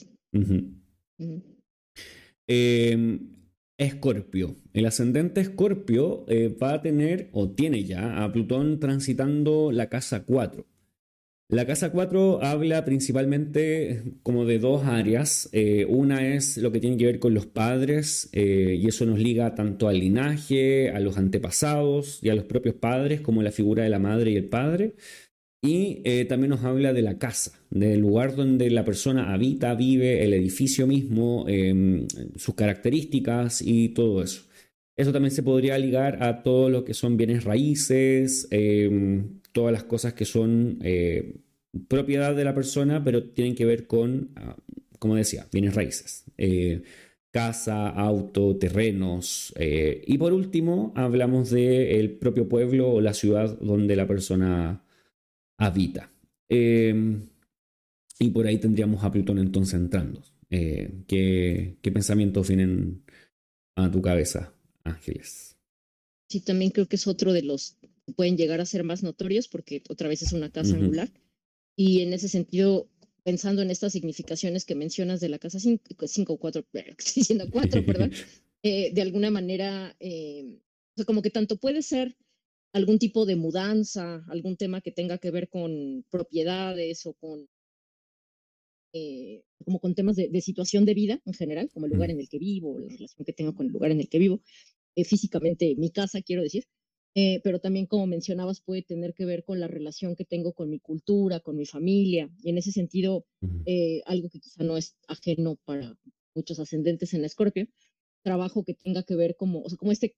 Escorpio. 3.78 4.57
El 4.73 4.86
ascendente 4.86 5.40
Escorpio 5.40 6.24
eh, 6.28 6.49
va 6.62 6.74
a 6.74 6.82
tener 6.82 7.28
o 7.32 7.51
tiene 7.51 7.85
ya 7.85 8.23
a 8.23 8.32
Plutón 8.32 8.81
transitando 8.81 9.73
la 9.73 9.89
casa 9.89 10.24
4. 10.24 10.66
La 11.53 11.66
casa 11.66 11.93
4 11.93 12.43
habla 12.43 12.82
principalmente 12.82 14.03
como 14.23 14.47
de 14.47 14.59
dos 14.59 14.86
áreas. 14.86 15.51
Eh, 15.53 15.85
una 15.86 16.35
es 16.35 16.57
lo 16.57 16.73
que 16.73 16.81
tiene 16.81 16.97
que 16.97 17.05
ver 17.05 17.19
con 17.19 17.35
los 17.35 17.44
padres 17.44 18.31
eh, 18.32 18.78
y 18.81 18.89
eso 18.89 19.05
nos 19.05 19.19
liga 19.19 19.55
tanto 19.55 19.89
al 19.89 19.99
linaje, 19.99 20.89
a 20.89 20.99
los 20.99 21.19
antepasados 21.19 22.20
y 22.23 22.31
a 22.31 22.35
los 22.35 22.44
propios 22.44 22.77
padres 22.77 23.20
como 23.20 23.43
la 23.43 23.53
figura 23.53 23.82
de 23.82 23.90
la 23.90 23.99
madre 23.99 24.31
y 24.31 24.36
el 24.36 24.49
padre. 24.49 24.94
Y 25.64 26.02
eh, 26.05 26.24
también 26.24 26.51
nos 26.51 26.64
habla 26.64 26.93
de 26.93 27.02
la 27.02 27.18
casa, 27.18 27.52
del 27.70 28.01
lugar 28.01 28.34
donde 28.34 28.68
la 28.68 28.84
persona 28.84 29.32
habita, 29.32 29.76
vive, 29.76 30.24
el 30.24 30.34
edificio 30.34 30.89
mismo, 30.89 31.44
em, 31.48 32.09
sus 32.36 32.56
características 32.56 33.62
y 33.62 33.90
todo 33.90 34.24
eso. 34.24 34.43
Eso 34.97 35.12
también 35.12 35.30
se 35.30 35.44
podría 35.44 35.78
ligar 35.78 36.20
a 36.22 36.43
todo 36.43 36.68
lo 36.68 36.84
que 36.84 36.94
son 36.94 37.16
bienes 37.16 37.44
raíces, 37.44 38.48
em, 38.51 39.40
todas 39.52 39.72
las 39.72 39.84
cosas 39.84 40.14
que 40.14 40.24
son 40.24 40.78
eh, 40.82 41.36
propiedad 41.89 42.34
de 42.34 42.44
la 42.44 42.55
persona, 42.55 43.02
pero 43.05 43.22
tienen 43.30 43.55
que 43.55 43.64
ver 43.64 43.86
con, 43.86 44.30
ah, 44.36 44.56
como 44.98 45.14
decía, 45.16 45.47
bienes 45.52 45.74
raíces. 45.74 46.24
Eh, 46.39 46.82
casa, 47.30 47.89
auto, 47.89 48.56
terrenos. 48.59 49.55
y 50.06 50.18
por 50.18 50.32
último, 50.32 50.93
hablamos 50.97 51.51
del 51.51 52.10
propio 52.18 52.48
pueblo 52.48 52.90
o 52.93 53.01
la 53.01 53.14
ciudad 53.14 53.59
donde 53.60 53.97
la 53.97 54.06
persona 54.06 54.81
habita. 55.62 56.10
Em, 56.48 57.28
y 58.18 58.30
por 58.30 58.47
ahí 58.47 58.59
tendríamos 58.59 59.02
a 59.05 59.10
Plutón 59.10 59.39
entonces 59.39 59.74
entrando. 59.74 60.22
Eh, 60.51 60.90
¿qué, 61.06 61.78
pensamientos 61.82 62.48
vienen 62.48 63.05
a 63.76 63.90
tu 63.90 64.02
cabeza, 64.02 64.52
Ángeles? 64.84 65.56
Sí, 66.28 66.40
también 66.40 66.70
creo 66.70 66.86
que 66.86 66.97
es 66.97 67.06
otro 67.06 67.32
de 67.32 67.43
los 67.43 67.76
que 67.80 68.12
pueden 68.14 68.36
llegar 68.36 68.60
a 68.60 68.66
ser 68.66 68.84
más 68.84 69.02
notorios 69.02 69.48
porque 69.48 69.82
otra 69.89 70.09
vez 70.09 70.22
es 70.22 70.32
una 70.32 70.51
casa 70.51 70.74
angular. 70.74 71.10
Y 71.76 72.01
en 72.02 72.12
ese 72.12 72.28
sentido, 72.28 72.89
pensando 73.22 73.62
en 73.62 73.70
estas 73.70 73.93
significaciones 73.93 74.64
que 74.64 74.74
mencionas 74.74 75.20
de 75.20 75.28
la 75.28 75.39
casa 75.39 75.59
5 75.59 76.32
o 76.32 76.36
4, 76.39 76.64
diciendo 77.14 77.47
4, 77.51 77.86
perdón, 77.86 78.12
eh, 78.62 78.93
de 78.93 79.02
alguna 79.02 79.30
manera, 79.30 79.97
eh, 80.01 80.59
como 81.06 81.22
que 81.22 81.30
tanto 81.30 81.56
puede 81.56 81.82
ser 81.82 82.16
algún 82.73 82.99
tipo 82.99 83.27
de 83.27 83.36
mudanza, 83.36 84.24
algún 84.28 84.57
tema 84.57 84.81
que 84.81 84.93
tenga 84.93 85.19
que 85.19 85.31
ver 85.31 85.49
con 85.49 86.05
propiedades 86.11 87.07
o 87.07 87.15
con 87.15 87.49
eh, 88.94 89.44
como 89.65 89.81
con 89.81 89.94
temas 89.94 90.16
de, 90.16 90.40
situación 90.43 90.85
de 90.85 90.93
vida 90.93 91.20
en 91.24 91.32
general, 91.32 91.70
como 91.73 91.86
el 91.86 91.93
lugar 91.93 92.11
en 92.11 92.20
el 92.20 92.28
que 92.28 92.39
vivo, 92.39 92.78
la 92.78 92.89
relación 92.89 93.24
que 93.24 93.32
tengo 93.32 93.55
con 93.55 93.66
el 93.66 93.73
lugar 93.73 93.90
en 93.90 94.01
el 94.01 94.09
que 94.09 94.19
vivo, 94.19 94.43
eh, 94.97 95.05
físicamente 95.05 95.74
mi 95.77 95.90
casa, 95.90 96.20
quiero 96.20 96.43
decir, 96.43 96.65
eh, 97.15 97.40
pero 97.43 97.59
también, 97.59 97.86
como 97.86 98.07
mencionabas, 98.07 98.61
puede 98.61 98.82
tener 98.82 99.15
que 99.15 99.24
ver 99.24 99.44
con 99.44 99.61
la 99.61 99.69
relación 99.69 100.16
que 100.16 100.24
tengo 100.24 100.53
con 100.53 100.69
mi 100.69 100.78
cultura, 100.78 101.40
con 101.40 101.57
mi 101.57 101.65
familia, 101.65 102.31
y 102.43 102.51
en 102.51 102.59
ese 102.59 102.73
sentido, 102.73 103.27
algo 104.07 104.28
que 104.31 104.40
quizá 104.40 104.62
no 104.65 104.77
es 104.77 104.97
ajeno 105.09 105.57
para 105.65 105.97
muchos 106.35 106.59
ascendentes 106.59 107.15
en 107.15 107.24
Escorpio, 107.24 107.69
trabajo 108.23 108.65
que 108.65 108.74
tenga 108.74 109.05
que 109.05 109.15
ver 109.15 109.36
como, 109.36 109.62
o 109.62 109.69
sea, 109.69 109.78
como 109.78 109.93
este 109.93 110.16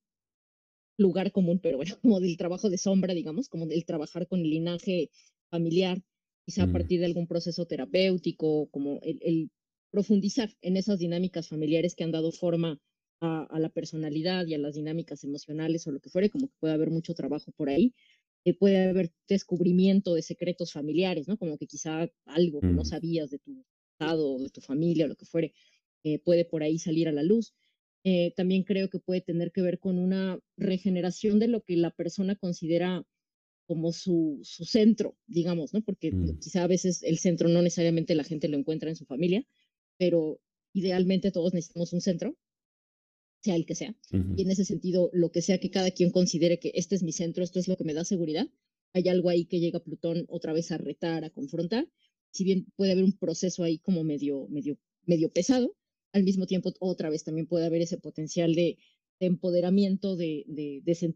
lugar 0.97 1.33
común, 1.33 1.61
pero 1.62 1.77
bueno, 1.77 1.97
como 2.03 2.21
del 2.21 2.37
trabajo 2.37 2.71
de 2.71 2.79
sombra, 2.79 3.15
digamos, 3.15 3.49
como 3.49 3.66
del 3.66 3.85
trabajar 3.85 4.27
con 4.27 4.41
el 4.41 4.51
linaje 4.51 5.11
familiar, 5.51 6.03
quizá 6.45 6.65
a 6.65 6.66
mm. 6.66 6.73
partir 6.73 7.01
de 7.01 7.07
algún 7.07 7.27
proceso 7.27 7.66
terapéutico, 7.66 8.69
como 8.71 9.01
el, 9.03 9.51
profundizar 9.91 10.51
en 10.61 10.77
esas 10.77 10.99
dinámicas 10.99 11.49
familiares 11.49 11.95
que 11.95 12.03
han 12.03 12.11
dado 12.11 12.33
forma 12.33 12.81
a, 13.21 13.59
la 13.59 13.69
personalidad 13.71 14.45
y 14.47 14.55
a 14.55 14.59
las 14.59 14.75
dinámicas 14.75 15.23
emocionales 15.23 15.87
o 15.87 15.93
lo 15.93 16.01
que 16.01 16.11
fuere, 16.11 16.31
como 16.31 16.49
que 16.49 16.55
puede 16.59 16.75
haber 16.75 16.91
mucho 16.91 17.15
trabajo 17.15 17.53
por 17.53 17.69
ahí. 17.69 17.95
Eh, 18.45 18.55
puede 18.55 18.91
haber 18.91 19.12
descubrimiento 19.29 20.15
de 20.15 20.23
secretos 20.23 20.73
familiares, 20.73 21.29
¿no? 21.29 21.39
Como 21.39 21.57
que 21.57 21.66
quizá 21.66 22.11
algo 22.27 22.61
que 22.61 22.66
no 22.66 22.83
mm. 22.83 22.87
sabías 22.87 23.31
de 23.31 23.39
tu 23.39 23.65
estado, 23.93 24.37
de 24.39 24.51
tu 24.51 24.61
familia 24.61 25.07
o 25.07 25.09
lo 25.09 25.16
que 25.16 25.25
fuere, 25.25 25.55
eh, 26.03 26.19
puede 26.19 26.45
por 26.45 26.62
ahí 26.62 26.79
salir 26.79 27.09
a 27.09 27.12
la 27.12 27.23
luz. 27.23 27.55
Eh, 28.05 28.33
también 28.37 28.65
creo 28.65 28.91
que 28.91 28.99
puede 28.99 29.23
tener 29.23 29.51
que 29.51 29.63
ver 29.63 29.79
con 29.79 29.99
una 29.99 30.39
regeneración 30.57 31.39
de 31.39 31.49
lo 31.49 31.63
que 31.63 31.77
la 31.77 31.91
persona 31.91 32.37
considera 32.37 33.05
como 33.67 33.93
su, 33.93 34.41
su 34.43 34.67
centro, 34.67 35.17
digamos, 35.27 35.73
¿no? 35.73 35.83
Porque 35.83 36.13
mm. 36.13 36.39
quizá 36.39 36.65
a 36.65 36.67
veces 36.67 37.03
el 37.03 37.19
centro 37.19 37.49
no 37.49 37.63
necesariamente 37.63 38.15
la 38.15 38.25
gente 38.25 38.49
lo 38.49 38.59
encuentra 38.59 38.91
en 38.91 38.97
su 38.97 39.07
familia, 39.07 39.47
pero 39.97 40.39
idealmente 40.75 41.31
todos 41.31 41.55
necesitamos 41.55 41.95
un 41.95 42.03
centro, 42.03 42.37
sea 43.41 43.57
el 43.57 43.65
que 43.65 43.75
sea. 43.75 43.97
Y 44.11 44.43
en 44.43 44.51
ese 44.51 44.65
sentido, 44.65 45.11
lo 45.13 45.31
que 45.31 45.43
sea 45.43 45.59
que 45.59 45.71
cada 45.71 45.91
quien 45.91 46.11
considere 46.11 46.59
que 46.59 46.73
este 46.75 46.95
es 46.95 47.03
mi 47.03 47.13
centro, 47.13 47.45
esto 47.45 47.59
es 47.59 47.69
lo 47.69 47.77
que 47.77 47.85
me 47.85 47.95
da 47.95 48.05
seguridad, 48.05 48.49
hay 48.93 49.09
algo 49.09 49.29
ahí 49.29 49.45
que 49.45 49.61
llega 49.61 49.83
Plutón 49.83 50.25
otra 50.29 50.53
vez 50.53 50.73
a 50.73 50.79
retar, 50.79 51.25
a 51.25 51.31
confrontar. 51.31 51.89
Si 52.31 52.45
bien 52.45 52.67
puede 52.77 52.93
haber 52.93 53.05
un 53.05 53.13
proceso 53.13 53.63
ahí 53.63 53.79
como 53.79 54.03
medio, 54.05 54.47
medio, 54.49 54.79
medio 55.05 55.31
pesado, 55.31 55.77
al 56.15 56.23
mismo 56.23 56.47
tiempo 56.47 56.73
otra 56.78 57.11
vez 57.11 57.24
también 57.24 57.47
puede 57.47 57.66
haber 57.66 57.82
ese 57.82 57.99
potencial 57.99 58.55
de, 58.55 58.78
empoderamiento, 59.20 60.16
de, 60.16 60.45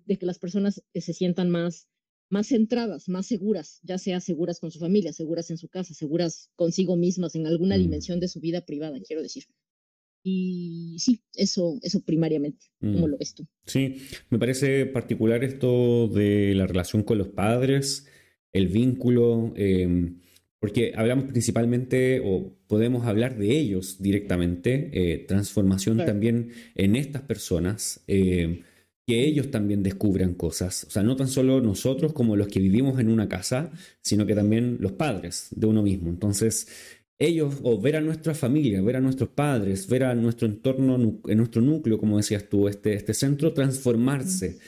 que 0.08 0.26
las 0.26 0.38
personas 0.38 0.82
se 0.92 1.12
sientan 1.12 1.50
más, 1.50 1.88
más 2.30 2.48
centradas, 2.48 3.08
más 3.08 3.26
seguras, 3.26 3.80
ya 3.84 3.96
sea 3.96 4.20
seguras 4.20 4.60
con 4.60 4.70
su 4.70 4.80
familia, 4.80 5.12
seguras 5.12 5.50
en 5.50 5.56
su 5.56 5.68
casa, 5.68 5.94
seguras 5.94 6.50
consigo 6.56 6.96
mismas 6.96 7.36
en 7.36 7.46
alguna 7.46 7.76
mm. 7.76 7.80
dimensión 7.80 8.20
de 8.20 8.28
su 8.28 8.40
vida 8.40 8.66
privada, 8.66 8.98
quiero 9.00 9.22
decir. 9.22 9.44
Y 10.24 10.96
sí, 10.98 11.22
eso, 11.34 11.78
eso 11.82 12.00
primariamente, 12.04 12.66
¿cómo 12.80 13.06
Mm. 13.06 13.10
lo 13.10 13.18
ves 13.18 13.34
tú? 13.34 13.46
Sí, 13.66 13.98
me 14.30 14.38
parece 14.38 14.84
particular 14.86 15.44
esto 15.44 16.08
de 16.08 16.54
la 16.56 16.66
relación 16.66 17.04
con 17.04 17.18
los 17.18 17.28
padres, 17.28 18.06
el 18.52 18.66
vínculo, 18.66 19.52
eh, 19.56 20.16
porque 20.60 20.92
hablamos 20.96 21.24
principalmente 21.26 22.20
o 22.24 22.52
podemos 22.66 23.06
hablar 23.06 23.38
de 23.38 23.56
ellos 23.58 23.96
directamente, 24.00 24.90
eh, 24.92 25.18
transformación 25.26 25.96
Claro. 25.96 26.10
también 26.12 26.50
en 26.74 26.96
estas 26.96 27.22
personas, 27.22 28.02
eh, 28.08 28.62
que 29.06 29.24
ellos 29.24 29.50
también 29.50 29.82
descubran 29.82 30.34
cosas, 30.34 30.84
o 30.84 30.90
sea, 30.90 31.02
no 31.02 31.16
tan 31.16 31.28
solo 31.28 31.62
nosotros 31.62 32.12
como 32.12 32.36
los 32.36 32.48
que 32.48 32.60
vivimos 32.60 33.00
en 33.00 33.08
una 33.08 33.26
casa, 33.28 33.70
sino 34.02 34.26
que 34.26 34.34
también 34.34 34.76
los 34.80 34.92
padres 34.92 35.48
de 35.52 35.66
uno 35.66 35.82
mismo. 35.82 36.10
Entonces, 36.10 36.68
ellos, 37.18 37.54
o 37.62 37.80
ver 37.80 37.96
a 37.96 38.00
nuestra 38.00 38.34
familia, 38.34 38.82
ver 38.82 38.96
a 38.96 39.00
nuestros 39.00 39.30
padres, 39.30 39.88
ver 39.88 40.04
a 40.04 40.14
nuestro 40.14 40.46
entorno, 40.46 41.20
en 41.26 41.36
nuestro 41.38 41.62
núcleo, 41.62 41.98
como 41.98 42.18
decías 42.18 42.48
tú, 42.48 42.68
este, 42.68 42.94
este 42.94 43.14
centro, 43.14 43.52
transformarse. 43.54 44.58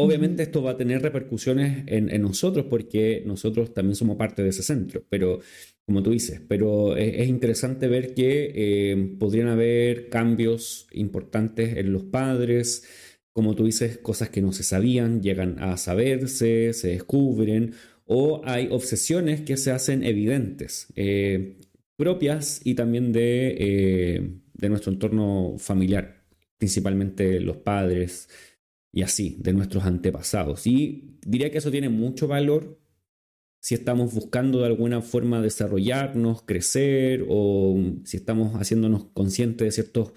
Obviamente 0.00 0.44
esto 0.44 0.62
va 0.62 0.70
a 0.72 0.76
tener 0.76 1.02
repercusiones 1.02 1.82
en, 1.86 2.08
en 2.08 2.22
nosotros 2.22 2.66
porque 2.70 3.24
nosotros 3.26 3.74
también 3.74 3.96
somos 3.96 4.16
parte 4.16 4.44
de 4.44 4.50
ese 4.50 4.62
centro, 4.62 5.02
pero 5.08 5.40
como 5.84 6.04
tú 6.04 6.12
dices, 6.12 6.40
pero 6.46 6.96
es, 6.96 7.14
es 7.22 7.28
interesante 7.28 7.88
ver 7.88 8.14
que 8.14 8.52
eh, 8.54 9.16
podrían 9.18 9.48
haber 9.48 10.08
cambios 10.08 10.86
importantes 10.92 11.78
en 11.78 11.92
los 11.92 12.04
padres, 12.04 12.84
como 13.32 13.56
tú 13.56 13.64
dices, 13.64 13.98
cosas 13.98 14.30
que 14.30 14.40
no 14.40 14.52
se 14.52 14.62
sabían, 14.62 15.20
llegan 15.20 15.60
a 15.60 15.76
saberse, 15.76 16.72
se 16.74 16.88
descubren, 16.88 17.74
o 18.04 18.42
hay 18.44 18.68
obsesiones 18.70 19.40
que 19.40 19.56
se 19.56 19.72
hacen 19.72 20.04
evidentes, 20.04 20.92
eh, 20.94 21.56
propias 21.96 22.60
y 22.62 22.74
también 22.74 23.10
de, 23.10 23.56
eh, 23.58 24.30
de 24.54 24.68
nuestro 24.68 24.92
entorno 24.92 25.56
familiar, 25.58 26.22
principalmente 26.56 27.40
los 27.40 27.56
padres 27.56 28.28
y 28.92 29.02
así, 29.02 29.36
de 29.40 29.52
nuestros 29.52 29.84
antepasados. 29.84 30.66
Y 30.66 31.18
diría 31.26 31.50
que 31.50 31.58
eso 31.58 31.70
tiene 31.70 31.88
mucho 31.88 32.28
valor 32.28 32.78
si 33.60 33.74
estamos 33.74 34.14
buscando 34.14 34.60
de 34.60 34.66
alguna 34.66 35.02
forma 35.02 35.42
desarrollarnos, 35.42 36.42
crecer, 36.42 37.24
o 37.28 37.76
si 38.04 38.16
estamos 38.16 38.54
haciéndonos 38.54 39.06
conscientes 39.14 39.66
de 39.66 39.72
ciertos, 39.72 40.12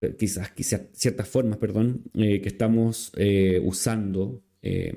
eh, 0.00 0.16
quizás, 0.18 0.52
ciertas 0.92 1.28
formas, 1.28 1.58
perdón, 1.58 2.04
eh, 2.14 2.40
que 2.40 2.48
estamos 2.48 3.12
eh, 3.16 3.60
usando. 3.64 4.42
eh, 4.62 4.94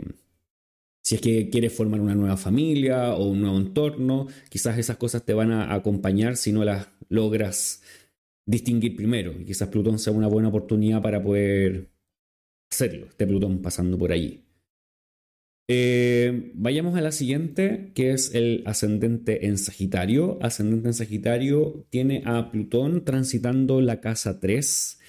si 1.04 1.16
es 1.16 1.22
que 1.22 1.50
quieres 1.50 1.72
formar 1.72 2.02
una 2.02 2.16
nueva 2.16 2.36
familia 2.36 3.14
o 3.16 3.30
un 3.30 3.40
nuevo 3.42 3.58
entorno, 3.58 4.28
quizás 4.50 4.78
esas 4.78 4.98
cosas 4.98 5.24
te 5.24 5.34
van 5.34 5.52
a 5.54 5.74
acompañar 5.74 6.36
si 6.36 6.52
no 6.52 6.66
las 6.66 6.90
logras 7.08 7.82
distinguir 8.46 8.96
primero. 8.98 9.32
Y 9.40 9.46
quizás 9.46 9.70
Plutón 9.70 10.00
sea 10.00 10.12
una 10.12 10.28
buena 10.28 10.50
oportunidad 10.50 11.02
para 11.02 11.24
poder 11.24 11.88
hacerlo, 12.72 13.08
este 13.08 13.28
Plutón 13.28 13.62
pasando 13.62 13.98
por 13.98 14.12
allí. 14.12 14.44
Eh, 15.70 16.52
vayamos 16.54 16.96
a 16.96 17.02
la 17.02 17.12
siguiente, 17.12 17.92
que 17.94 18.12
es 18.12 18.34
el 18.34 18.64
ascendente 18.66 19.48
en 19.48 19.58
Sagitario. 19.58 20.40
Ascendente 20.42 20.88
en 20.88 20.94
Sagitario 20.94 21.86
tiene 21.90 22.24
a 22.26 22.52
Plutón 22.52 23.04
transitando 23.04 23.82
la 23.82 24.00
casa 24.00 24.40
3. 24.40 25.00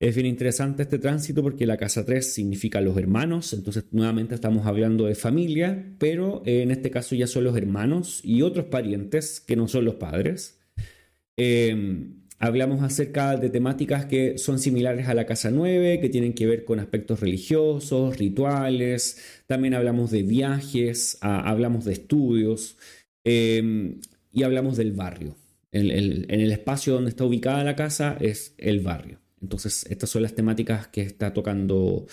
Es 0.00 0.14
bien 0.14 0.26
interesante 0.26 0.84
este 0.84 0.98
tránsito 0.98 1.42
porque 1.42 1.66
la 1.66 1.76
casa 1.76 2.06
3 2.06 2.32
significa 2.32 2.80
los 2.80 2.96
hermanos, 2.96 3.52
entonces 3.52 3.86
nuevamente 3.90 4.36
estamos 4.36 4.64
hablando 4.64 5.06
de 5.06 5.16
familia, 5.16 5.92
pero 5.98 6.40
eh, 6.46 6.62
en 6.62 6.70
este 6.70 6.90
caso 6.90 7.16
ya 7.16 7.26
son 7.26 7.42
los 7.42 7.56
hermanos 7.56 8.20
y 8.22 8.42
otros 8.42 8.66
parientes 8.66 9.40
que 9.40 9.56
no 9.56 9.66
son 9.66 9.84
los 9.84 9.96
padres. 9.96 10.60
Eh, 11.36 12.14
hablamos 12.38 12.82
acerca 12.82 13.36
de 13.36 13.50
temáticas 13.50 14.06
que 14.06 14.38
son 14.38 14.58
similares 14.58 15.08
a 15.08 15.14
la 15.14 15.26
casa 15.26 15.50
9, 15.50 16.00
que 16.00 16.08
tienen 16.08 16.34
que 16.34 16.46
ver 16.46 16.64
con 16.64 16.80
aspectos 16.80 17.20
religiosos, 17.20 18.16
rituales, 18.18 19.18
también 19.46 19.74
hablamos 19.74 20.10
de 20.10 20.22
viajes, 20.22 21.18
ah, 21.20 21.48
hablamos 21.48 21.84
de 21.84 21.92
estudios 21.92 22.76
eh, 23.24 23.94
y 24.32 24.42
hablamos 24.42 24.76
del 24.76 24.92
barrio. 24.92 25.36
En 25.70 25.90
el 25.90 26.50
espacio 26.50 26.94
donde 26.94 27.10
está 27.10 27.24
ubicada 27.24 27.62
la 27.62 27.76
casa 27.76 28.16
es 28.20 28.54
el 28.56 28.80
barrio. 28.80 29.20
Entonces, 29.40 29.86
estas 29.88 30.10
son 30.10 30.22
las 30.22 30.34
temáticas 30.34 30.88
que 30.88 31.02
está 31.02 31.32
tocando 31.32 32.06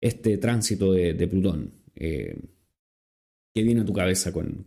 este 0.00 0.38
tránsito 0.38 0.92
de, 0.92 1.28
Plutón. 1.28 1.72
Eh, 1.94 2.36
¿Qué 3.54 3.62
viene 3.62 3.82
a 3.82 3.84
tu 3.84 3.92
cabeza 3.92 4.32
con- 4.32 4.64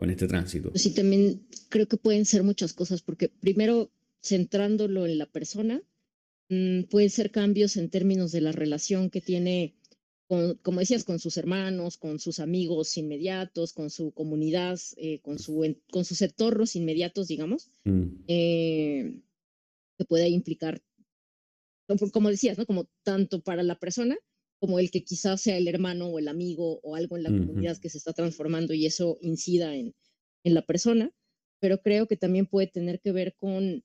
con 0.00 0.08
este 0.08 0.26
tránsito? 0.26 0.72
Sí, 0.74 0.94
también 0.94 1.46
creo 1.68 1.86
que 1.86 1.98
pueden 1.98 2.24
ser 2.24 2.42
muchas 2.42 2.72
cosas, 2.72 3.02
porque 3.02 3.28
primero, 3.28 3.92
centrándolo 4.22 5.04
en 5.04 5.18
la 5.18 5.26
persona, 5.26 5.82
mm, 6.48 6.84
pueden 6.84 7.10
ser 7.10 7.30
cambios 7.30 7.76
en 7.76 7.90
términos 7.90 8.32
de 8.32 8.40
la 8.40 8.50
relación 8.50 9.10
que 9.10 9.20
tiene, 9.20 9.76
con, 10.26 10.54
como 10.62 10.80
decías, 10.80 11.04
con 11.04 11.18
sus 11.18 11.36
hermanos, 11.36 11.98
con 11.98 12.18
sus 12.18 12.40
amigos 12.40 12.96
inmediatos, 12.96 13.74
con 13.74 13.90
su 13.90 14.12
comunidad, 14.12 14.80
eh, 14.96 15.20
con, 15.20 15.38
su, 15.38 15.76
con 15.90 16.06
sus 16.06 16.22
entornos 16.22 16.76
inmediatos, 16.76 17.28
digamos, 17.28 17.70
Mm, 17.84 18.24
eh, 18.26 19.20
que 19.98 20.04
puede 20.06 20.30
implicar, 20.30 20.82
como 22.10 22.30
decías, 22.30 22.56
¿no? 22.56 22.64
Como 22.64 22.88
tanto 23.02 23.42
para 23.42 23.62
la 23.62 23.78
persona 23.78 24.16
como 24.60 24.78
el 24.78 24.90
que 24.90 25.02
quizás 25.02 25.40
sea 25.40 25.56
el 25.56 25.66
hermano 25.66 26.06
o 26.08 26.18
el 26.18 26.28
amigo 26.28 26.80
o 26.82 26.94
algo 26.94 27.16
en 27.16 27.22
la 27.24 27.30
comunidad 27.30 27.78
que 27.78 27.88
se 27.88 27.98
está 27.98 28.12
transformando 28.12 28.74
y 28.74 28.86
eso 28.86 29.18
incida 29.22 29.74
en, 29.74 29.94
en 30.44 30.54
la 30.54 30.62
persona, 30.62 31.12
pero 31.58 31.80
creo 31.80 32.06
que 32.06 32.16
también 32.16 32.46
puede 32.46 32.66
tener 32.66 33.00
que 33.00 33.10
ver 33.10 33.34
con 33.36 33.82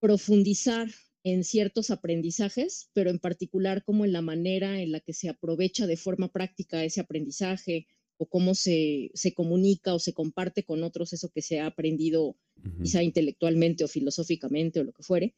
profundizar 0.00 0.88
en 1.22 1.44
ciertos 1.44 1.90
aprendizajes, 1.90 2.90
pero 2.92 3.08
en 3.08 3.18
particular 3.18 3.82
como 3.84 4.04
en 4.04 4.12
la 4.12 4.20
manera 4.20 4.82
en 4.82 4.92
la 4.92 5.00
que 5.00 5.14
se 5.14 5.28
aprovecha 5.28 5.86
de 5.86 5.96
forma 5.96 6.30
práctica 6.30 6.84
ese 6.84 7.00
aprendizaje 7.00 7.86
o 8.18 8.26
cómo 8.26 8.54
se, 8.54 9.10
se 9.14 9.32
comunica 9.32 9.94
o 9.94 9.98
se 9.98 10.12
comparte 10.12 10.64
con 10.64 10.82
otros 10.82 11.12
eso 11.12 11.30
que 11.30 11.40
se 11.40 11.60
ha 11.60 11.66
aprendido 11.66 12.36
ujú, 12.56 12.82
quizá 12.82 13.02
intelectualmente 13.02 13.84
o 13.84 13.88
filosóficamente 13.88 14.80
o 14.80 14.84
lo 14.84 14.92
que 14.92 15.02
fuere. 15.02 15.34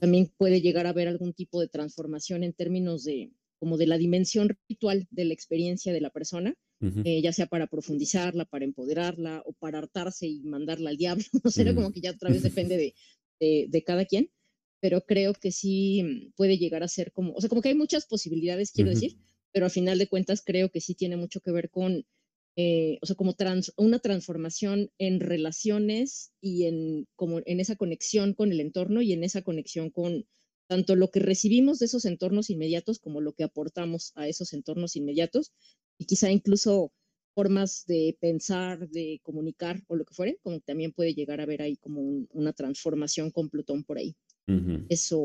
También 0.00 0.32
puede 0.36 0.60
llegar 0.60 0.86
a 0.86 0.90
haber 0.90 1.08
algún 1.08 1.34
tipo 1.34 1.60
de 1.60 1.68
transformación 1.68 2.42
en 2.42 2.52
términos 2.52 3.04
de 3.04 3.30
como 3.58 3.76
de 3.76 3.86
la 3.86 3.98
dimensión 3.98 4.50
ritual 4.68 5.06
de 5.10 5.24
la 5.24 5.34
experiencia 5.34 5.92
de 5.92 6.00
la 6.00 6.10
persona, 6.10 6.54
ujú. 6.80 7.00
eh, 7.04 7.22
ya 7.22 7.32
sea 7.32 7.46
para 7.46 7.66
profundizarla, 7.68 8.44
para 8.46 8.64
empoderarla 8.64 9.42
o 9.46 9.52
para 9.52 9.78
hartarse 9.78 10.26
y 10.26 10.42
mandarla 10.42 10.90
al 10.90 10.96
diablo, 10.96 11.24
no 11.44 11.50
sé, 11.50 11.64
¿no? 11.64 11.72
Mm. 11.72 11.74
como 11.76 11.92
que 11.92 12.00
ya 12.00 12.10
otra 12.12 12.30
vez 12.30 12.42
depende 12.42 12.76
de, 12.76 12.94
de, 13.40 13.66
de 13.68 13.82
cada 13.84 14.04
quien, 14.04 14.30
pero 14.80 15.02
creo 15.04 15.32
que 15.34 15.52
sí 15.52 16.02
mm, 16.02 16.32
puede 16.36 16.58
llegar 16.58 16.82
a 16.82 16.88
ser 16.88 17.12
como, 17.12 17.32
o 17.32 17.40
sea, 17.40 17.48
como 17.48 17.62
que 17.62 17.70
hay 17.70 17.74
muchas 17.74 18.06
posibilidades, 18.06 18.72
quiero 18.72 18.90
Ujú. 18.90 19.00
decir, 19.00 19.16
pero 19.52 19.66
a 19.66 19.70
final 19.70 19.98
de 19.98 20.08
cuentas 20.08 20.42
creo 20.44 20.70
que 20.70 20.80
sí 20.80 20.94
tiene 20.94 21.16
mucho 21.16 21.40
que 21.40 21.50
ver 21.52 21.70
con, 21.70 22.04
eh, 22.56 22.98
o 23.02 23.06
sea, 23.06 23.16
como 23.16 23.34
trans, 23.34 23.72
una 23.76 23.98
transformación 23.98 24.90
en 24.98 25.20
relaciones 25.20 26.32
y 26.40 26.64
en, 26.66 27.06
como 27.14 27.40
en 27.44 27.60
esa 27.60 27.76
conexión 27.76 28.34
con 28.34 28.52
el 28.52 28.60
entorno 28.60 29.02
y 29.02 29.12
en 29.12 29.24
esa 29.24 29.42
conexión 29.42 29.90
con 29.90 30.26
tanto 30.68 30.96
lo 30.96 31.10
que 31.10 31.20
recibimos 31.20 31.78
de 31.78 31.86
esos 31.86 32.04
entornos 32.04 32.50
inmediatos 32.50 32.98
como 32.98 33.20
lo 33.20 33.32
que 33.32 33.44
aportamos 33.44 34.12
a 34.14 34.28
esos 34.28 34.52
entornos 34.52 34.96
inmediatos 34.96 35.52
y 35.98 36.04
quizá 36.06 36.30
incluso 36.30 36.92
formas 37.34 37.84
de 37.86 38.16
pensar, 38.20 38.88
de 38.88 39.20
comunicar 39.22 39.82
o 39.88 39.96
lo 39.96 40.04
que 40.04 40.14
fuere, 40.14 40.38
como 40.42 40.60
también 40.60 40.92
puede 40.92 41.14
llegar 41.14 41.40
a 41.40 41.42
haber 41.44 41.62
ahí 41.62 41.76
como 41.76 42.00
un- 42.00 42.28
una 42.32 42.52
transformación 42.52 43.30
con 43.30 43.50
Plutón 43.50 43.84
por 43.84 43.98
ahí. 43.98 44.14
Eso, 44.88 45.24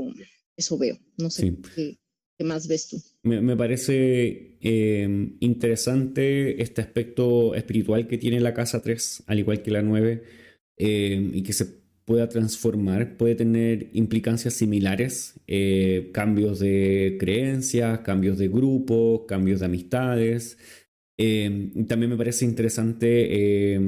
eso 0.57 0.77
veo. 0.77 0.97
No 1.17 1.29
sé 1.29 1.43
Sí. 1.43 1.57
qué, 1.75 1.97
qué 2.37 2.43
más 2.43 2.67
ves 2.67 2.89
tú. 2.89 2.97
Me, 3.23 3.39
me 3.41 3.55
parece 3.55 4.57
eh, 4.61 5.35
interesante 5.39 6.61
este 6.61 6.81
aspecto 6.81 7.55
espiritual 7.55 8.07
que 8.07 8.17
tiene 8.17 8.39
la 8.39 8.53
casa 8.53 8.81
3, 8.81 9.23
al 9.27 9.39
igual 9.39 9.61
que 9.61 9.71
la 9.71 9.81
9, 9.81 10.23
eh, 10.77 11.29
y 11.33 11.43
que 11.43 11.53
se 11.53 11.80
pueda 12.05 12.29
transformar, 12.29 13.17
puede 13.17 13.35
tener 13.35 13.89
implicancias 13.93 14.53
similares, 14.55 15.39
eh, 15.47 16.09
cambios 16.13 16.59
de 16.59 17.17
creencias, 17.19 17.99
cambios 17.99 18.37
de 18.37 18.47
grupo, 18.47 19.25
cambios 19.27 19.59
de 19.59 19.65
amistades. 19.67 20.57
Y 21.23 21.83
también 21.83 22.09
me 22.09 22.17
parece 22.17 22.45
interesante 22.45 23.27
eh, 23.75 23.79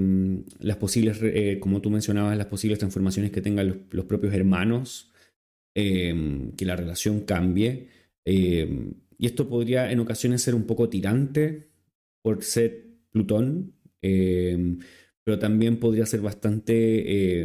las 0.60 0.77
posibles, 0.77 1.19
eh, 1.23 1.57
como 1.60 1.81
tú 1.81 1.90
mencionabas, 1.90 2.38
las 2.38 2.45
posibles 2.45 2.77
transformaciones 2.77 3.31
que 3.31 3.41
tengan 3.41 3.68
los, 3.68 3.77
los 3.90 4.06
propios 4.06 4.35
hermanos, 4.35 5.11
eh, 5.73 6.52
que 6.56 6.65
la 6.65 6.76
relación 6.76 7.22
cambie. 7.22 7.88
Y 8.26 9.26
esto 9.26 9.49
podría 9.49 9.91
en 9.91 9.99
ocasiones 9.99 10.44
ser 10.44 10.53
un 10.53 10.65
poco 10.65 10.90
tirante 10.90 11.69
por 12.22 12.44
ser 12.44 12.84
Plutón, 13.10 13.73
pero 13.99 15.40
también 15.40 15.77
podría 15.77 16.06
ser 16.06 16.22
bastante, 16.22 17.44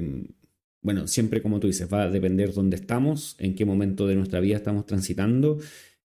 bueno, 0.88 1.06
siempre 1.06 1.42
como 1.42 1.60
tú 1.60 1.66
dices, 1.66 1.86
va 1.92 2.04
a 2.04 2.10
depender 2.10 2.54
dónde 2.54 2.76
estamos, 2.76 3.36
en 3.40 3.54
qué 3.54 3.66
momento 3.66 4.06
de 4.06 4.16
nuestra 4.16 4.40
vida 4.40 4.56
estamos 4.56 4.86
transitando, 4.86 5.58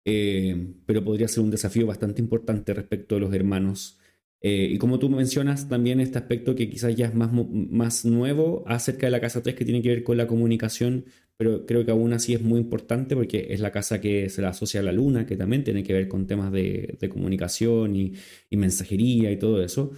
eh, 0.06 0.76
pero 0.86 1.04
podría 1.04 1.28
ser 1.28 1.44
un 1.44 1.50
desafío 1.50 1.88
bastante 1.88 2.22
importante 2.22 2.76
respecto 2.76 3.16
a 3.16 3.20
los 3.20 3.34
hermanos 3.34 3.98
Eh, 4.42 4.70
y 4.74 4.78
como 4.78 5.00
tú 5.00 5.10
mencionas 5.10 5.68
también 5.68 6.00
este 6.00 6.20
aspecto 6.20 6.54
que 6.56 6.70
quizás 6.70 6.96
ya 6.96 7.08
es 7.08 7.16
más, 7.16 7.32
más 7.34 8.06
nuevo 8.06 8.64
acerca 8.68 9.08
de 9.08 9.12
la 9.12 9.20
casa 9.20 9.42
3 9.42 9.56
que 9.56 9.66
tiene 9.66 9.82
que 9.82 9.90
ver 9.90 10.04
con 10.04 10.16
la 10.18 10.28
comunicación, 10.28 11.06
pero 11.38 11.66
creo 11.66 11.84
que 11.86 11.92
aún 11.92 12.14
así 12.14 12.36
es 12.36 12.42
muy 12.42 12.60
importante 12.60 13.16
porque 13.16 13.48
es 13.50 13.60
la 13.62 13.72
casa 13.72 14.00
que 14.00 14.30
se 14.30 14.42
la 14.44 14.50
asocia 14.50 14.82
a 14.82 14.84
la 14.84 14.92
luna, 14.92 15.26
que 15.26 15.38
también 15.38 15.64
tiene 15.64 15.84
que 15.84 15.94
ver 15.94 16.08
con 16.08 16.28
temas 16.28 16.52
de, 16.52 16.98
comunicación 17.10 17.96
y, 17.96 18.14
mensajería 18.52 19.32
y 19.32 19.38
todo 19.40 19.64
eso. 19.64 19.92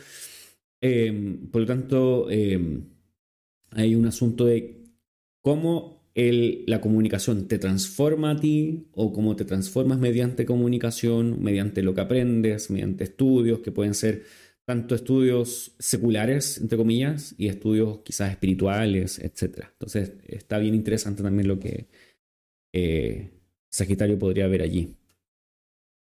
Em, 0.82 1.50
por 1.52 1.62
lo 1.62 1.68
tanto, 1.68 2.30
hay 3.72 3.96
un 3.96 4.06
asunto 4.06 4.46
de 4.46 4.84
cómo 5.42 6.00
la 6.16 6.82
comunicación 6.82 7.48
te 7.48 7.60
transforma 7.60 8.32
a 8.32 8.40
ti 8.40 8.88
o 8.92 9.14
cómo 9.14 9.36
te 9.36 9.46
transformas 9.46 10.00
mediante 10.00 10.46
comunicación, 10.46 11.42
mediante 11.42 11.82
lo 11.82 11.94
que 11.94 12.02
aprendes, 12.02 12.70
mediante 12.70 13.06
estudios 13.06 13.60
que 13.60 13.72
pueden 13.72 13.94
ser 13.94 14.24
tanto 14.66 14.96
estudios 14.96 15.76
seculares, 15.80 16.60
entre 16.60 16.78
comillas, 16.78 17.34
y 17.38 17.48
estudios 17.48 18.00
quizás 18.00 18.32
espirituales, 18.32 19.18
etc. 19.20 19.68
Entonces 19.72 20.14
está 20.28 20.60
bien 20.60 20.76
interesante 20.76 21.24
también 21.24 21.48
lo 21.48 21.60
que 21.60 21.88
eh, 22.74 23.32
Sagitario 23.72 24.20
podría 24.20 24.48
ver 24.48 24.62
allí. 24.62 24.96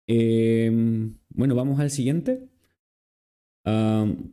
Em, 0.09 1.19
bueno, 1.29 1.55
vamos 1.55 1.79
al 1.79 1.91
siguiente. 1.91 2.49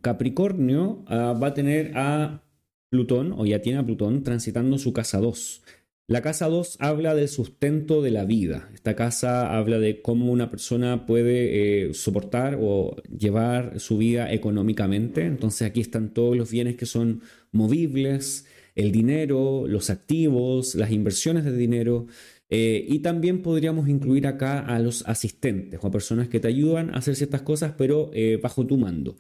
Capricornio 0.02 1.04
ah, 1.08 1.38
va 1.41 1.48
a 1.48 1.54
tener 1.54 1.91
a 1.95 2.41
Plutón, 2.89 3.34
o 3.38 3.45
ya 3.45 3.61
tiene 3.61 3.80
a 3.80 3.85
Plutón, 3.85 4.23
transitando 4.23 4.77
su 4.77 4.93
casa 4.93 5.19
2. 5.19 5.61
La 6.09 6.22
casa 6.22 6.47
2 6.47 6.77
habla 6.80 7.15
del 7.15 7.27
sustento 7.27 8.01
de 8.01 8.11
la 8.11 8.23
vida. 8.23 8.69
Esta 8.73 8.95
casa 8.95 9.57
habla 9.57 9.77
de 9.77 10.01
cómo 10.01 10.31
una 10.31 10.49
persona 10.49 11.05
puede 11.05 11.88
eh, 11.89 11.93
soportar 11.93 12.57
o 12.61 12.95
llevar 13.07 13.81
su 13.81 13.97
vida 13.97 14.31
económicamente. 14.31 15.26
Entonces 15.26 15.68
aquí 15.68 15.81
están 15.81 16.14
todos 16.14 16.38
los 16.38 16.49
bienes 16.49 16.77
que 16.77 16.85
son 16.85 17.23
movibles, 17.51 18.45
el 18.73 18.93
dinero, 18.93 19.65
los 19.68 19.89
activos, 19.89 20.76
las 20.76 20.91
inversiones 20.91 21.43
de 21.43 21.57
dinero. 21.57 22.07
Eh, 22.49 22.85
y 22.88 22.99
también 22.99 23.41
podríamos 23.41 23.89
incluir 23.89 24.27
acá 24.27 24.59
a 24.61 24.80
los 24.80 25.05
asistentes 25.07 25.77
o 25.84 25.88
a 25.88 25.91
personas 25.91 26.30
que 26.30 26.39
te 26.39 26.47
ayudan 26.47 26.91
a 26.91 26.99
hacer 26.99 27.18
ciertas 27.18 27.41
cosas, 27.41 27.73
pero 27.77 28.11
eh, 28.14 28.39
bajo 28.41 28.65
tu 28.65 28.77
mando, 28.77 29.18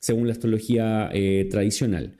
según 0.00 0.26
la 0.26 0.32
astrología 0.32 1.10
tradicional. 1.50 2.16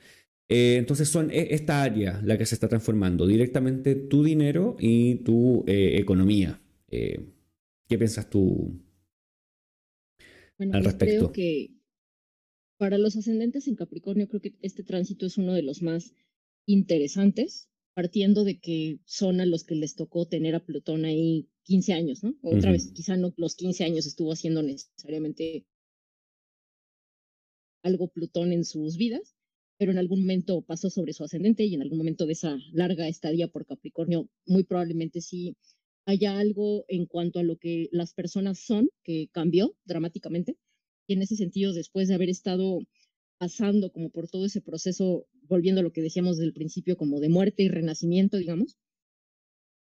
Eh, 0.53 0.75
entonces 0.75 1.07
son 1.07 1.31
e, 1.31 1.55
esta 1.55 1.81
área 1.81 2.21
la 2.25 2.37
que 2.37 2.45
se 2.45 2.55
está 2.55 2.67
transformando, 2.67 3.25
directamente 3.25 3.95
tu 3.95 4.21
dinero 4.21 4.75
y 4.77 5.15
tu 5.23 5.63
eh, 5.65 5.97
economía. 5.97 6.61
Eh, 6.89 7.25
¿Qué 7.87 7.97
piensas 7.97 8.29
tú 8.29 8.83
bueno, 10.57 10.73
al 10.75 10.83
respecto? 10.83 11.31
Creo 11.31 11.31
que 11.31 11.71
para 12.77 12.97
los 12.97 13.15
ascendentes 13.15 13.69
en 13.69 13.75
Capricornio 13.75 14.27
creo 14.27 14.41
que 14.41 14.57
este 14.61 14.83
tránsito 14.83 15.25
es 15.25 15.37
uno 15.37 15.53
de 15.53 15.61
los 15.61 15.81
más 15.81 16.13
interesantes, 16.65 17.69
partiendo 17.93 18.43
de 18.43 18.59
que 18.59 18.99
son 19.05 19.39
a 19.39 19.45
los 19.45 19.63
que 19.63 19.75
les 19.75 19.95
tocó 19.95 20.27
tener 20.27 20.55
a 20.55 20.65
Plutón 20.65 21.05
ahí 21.05 21.47
15 21.63 21.93
años, 21.93 22.23
¿no? 22.23 22.35
Otra 22.41 22.71
vez, 22.73 22.91
quizá 22.91 23.15
no 23.15 23.33
los 23.37 23.55
15 23.55 23.85
años 23.85 24.05
estuvo 24.05 24.33
haciendo 24.33 24.63
necesariamente 24.63 25.65
algo 27.83 28.09
Plutón 28.09 28.51
en 28.51 28.65
sus 28.65 28.97
vidas, 28.97 29.33
pero 29.81 29.93
en 29.93 29.97
algún 29.97 30.19
momento 30.19 30.61
pasó 30.61 30.91
sobre 30.91 31.11
su 31.11 31.23
ascendente 31.23 31.65
y 31.65 31.73
en 31.73 31.81
algún 31.81 31.97
momento 31.97 32.27
de 32.27 32.33
esa 32.33 32.55
larga 32.71 33.07
estadía 33.07 33.47
por 33.47 33.65
Capricornio, 33.65 34.29
muy 34.45 34.63
probablemente 34.63 35.21
sí 35.21 35.57
haya 36.05 36.37
algo 36.37 36.85
en 36.87 37.07
cuanto 37.07 37.39
a 37.39 37.43
lo 37.43 37.57
que 37.57 37.89
las 37.91 38.13
personas 38.13 38.59
son 38.59 38.91
que 39.03 39.29
cambió 39.31 39.75
dramáticamente. 39.85 40.55
Y 41.07 41.13
en 41.13 41.23
ese 41.23 41.35
sentido, 41.35 41.73
después 41.73 42.07
de 42.07 42.13
haber 42.13 42.29
estado 42.29 42.81
pasando 43.39 43.91
como 43.91 44.11
por 44.11 44.29
todo 44.29 44.45
ese 44.45 44.61
proceso, 44.61 45.25
volviendo 45.49 45.81
a 45.81 45.83
lo 45.83 45.91
que 45.91 46.03
decíamos 46.03 46.37
desde 46.37 46.49
el 46.49 46.53
principio, 46.53 46.95
como 46.95 47.19
de 47.19 47.29
muerte 47.29 47.63
y 47.63 47.69
renacimiento, 47.69 48.37
digamos, 48.37 48.77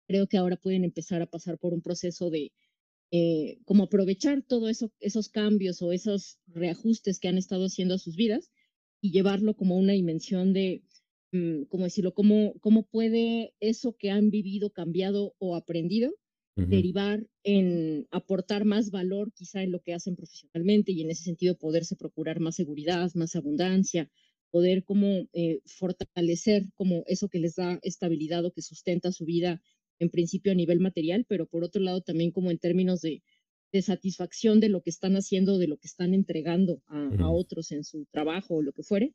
creo 0.07 0.27
que 0.27 0.37
ahora 0.37 0.55
pueden 0.55 0.85
empezar 0.85 1.21
a 1.21 1.29
pasar 1.29 1.57
por 1.57 1.73
un 1.73 1.81
proceso 1.81 2.29
de 2.29 2.53
eh, 3.11 3.59
como 3.65 3.83
aprovechar 3.83 4.43
todos 4.43 4.69
eso, 4.69 4.93
esos 5.01 5.27
cambios 5.27 5.81
o 5.81 5.91
esos 5.91 6.39
reajustes 6.47 7.19
que 7.19 7.27
han 7.27 7.37
estado 7.37 7.65
haciendo 7.65 7.95
a 7.95 7.99
sus 7.99 8.15
vidas 8.15 8.49
y 9.01 9.11
llevarlo 9.11 9.55
como 9.55 9.77
una 9.77 9.93
dimensión 9.93 10.53
de, 10.53 10.83
mm, 11.31 11.63
¿cómo 11.69 11.85
decirlo? 11.85 12.13
¿Cómo, 12.13 12.55
¿Cómo 12.61 12.83
puede 12.83 13.53
eso 13.59 13.95
que 13.97 14.11
han 14.11 14.29
vivido, 14.29 14.71
cambiado 14.71 15.35
o 15.39 15.55
aprendido 15.55 16.13
derivar 16.67 17.25
en 17.43 18.07
aportar 18.11 18.65
más 18.65 18.91
valor 18.91 19.31
quizá 19.33 19.63
en 19.63 19.71
lo 19.71 19.81
que 19.81 19.93
hacen 19.93 20.15
profesionalmente 20.15 20.91
y 20.91 21.01
en 21.01 21.09
ese 21.09 21.23
sentido 21.23 21.57
poderse 21.57 21.95
procurar 21.95 22.39
más 22.39 22.55
seguridad, 22.55 23.11
más 23.15 23.35
abundancia, 23.35 24.11
poder 24.51 24.83
como 24.83 25.27
eh, 25.33 25.61
fortalecer 25.65 26.65
como 26.73 27.03
eso 27.07 27.29
que 27.29 27.39
les 27.39 27.55
da 27.55 27.79
estabilidad 27.83 28.45
o 28.45 28.51
que 28.51 28.61
sustenta 28.61 29.11
su 29.11 29.25
vida 29.25 29.61
en 29.99 30.09
principio 30.09 30.51
a 30.51 30.55
nivel 30.55 30.79
material, 30.79 31.25
pero 31.27 31.45
por 31.45 31.63
otro 31.63 31.81
lado 31.81 32.01
también 32.01 32.31
como 32.31 32.51
en 32.51 32.57
términos 32.57 33.01
de 33.01 33.21
de 33.71 33.81
satisfacción 33.81 34.59
de 34.59 34.69
lo 34.69 34.81
que 34.81 34.89
están 34.89 35.15
haciendo, 35.15 35.57
de 35.57 35.67
lo 35.67 35.77
que 35.77 35.87
están 35.87 36.13
entregando 36.13 36.81
a, 36.87 37.29
otros 37.29 37.71
en 37.71 37.83
su 37.83 38.05
trabajo 38.11 38.55
o 38.55 38.61
lo 38.61 38.73
que 38.73 38.83
fuere. 38.83 39.13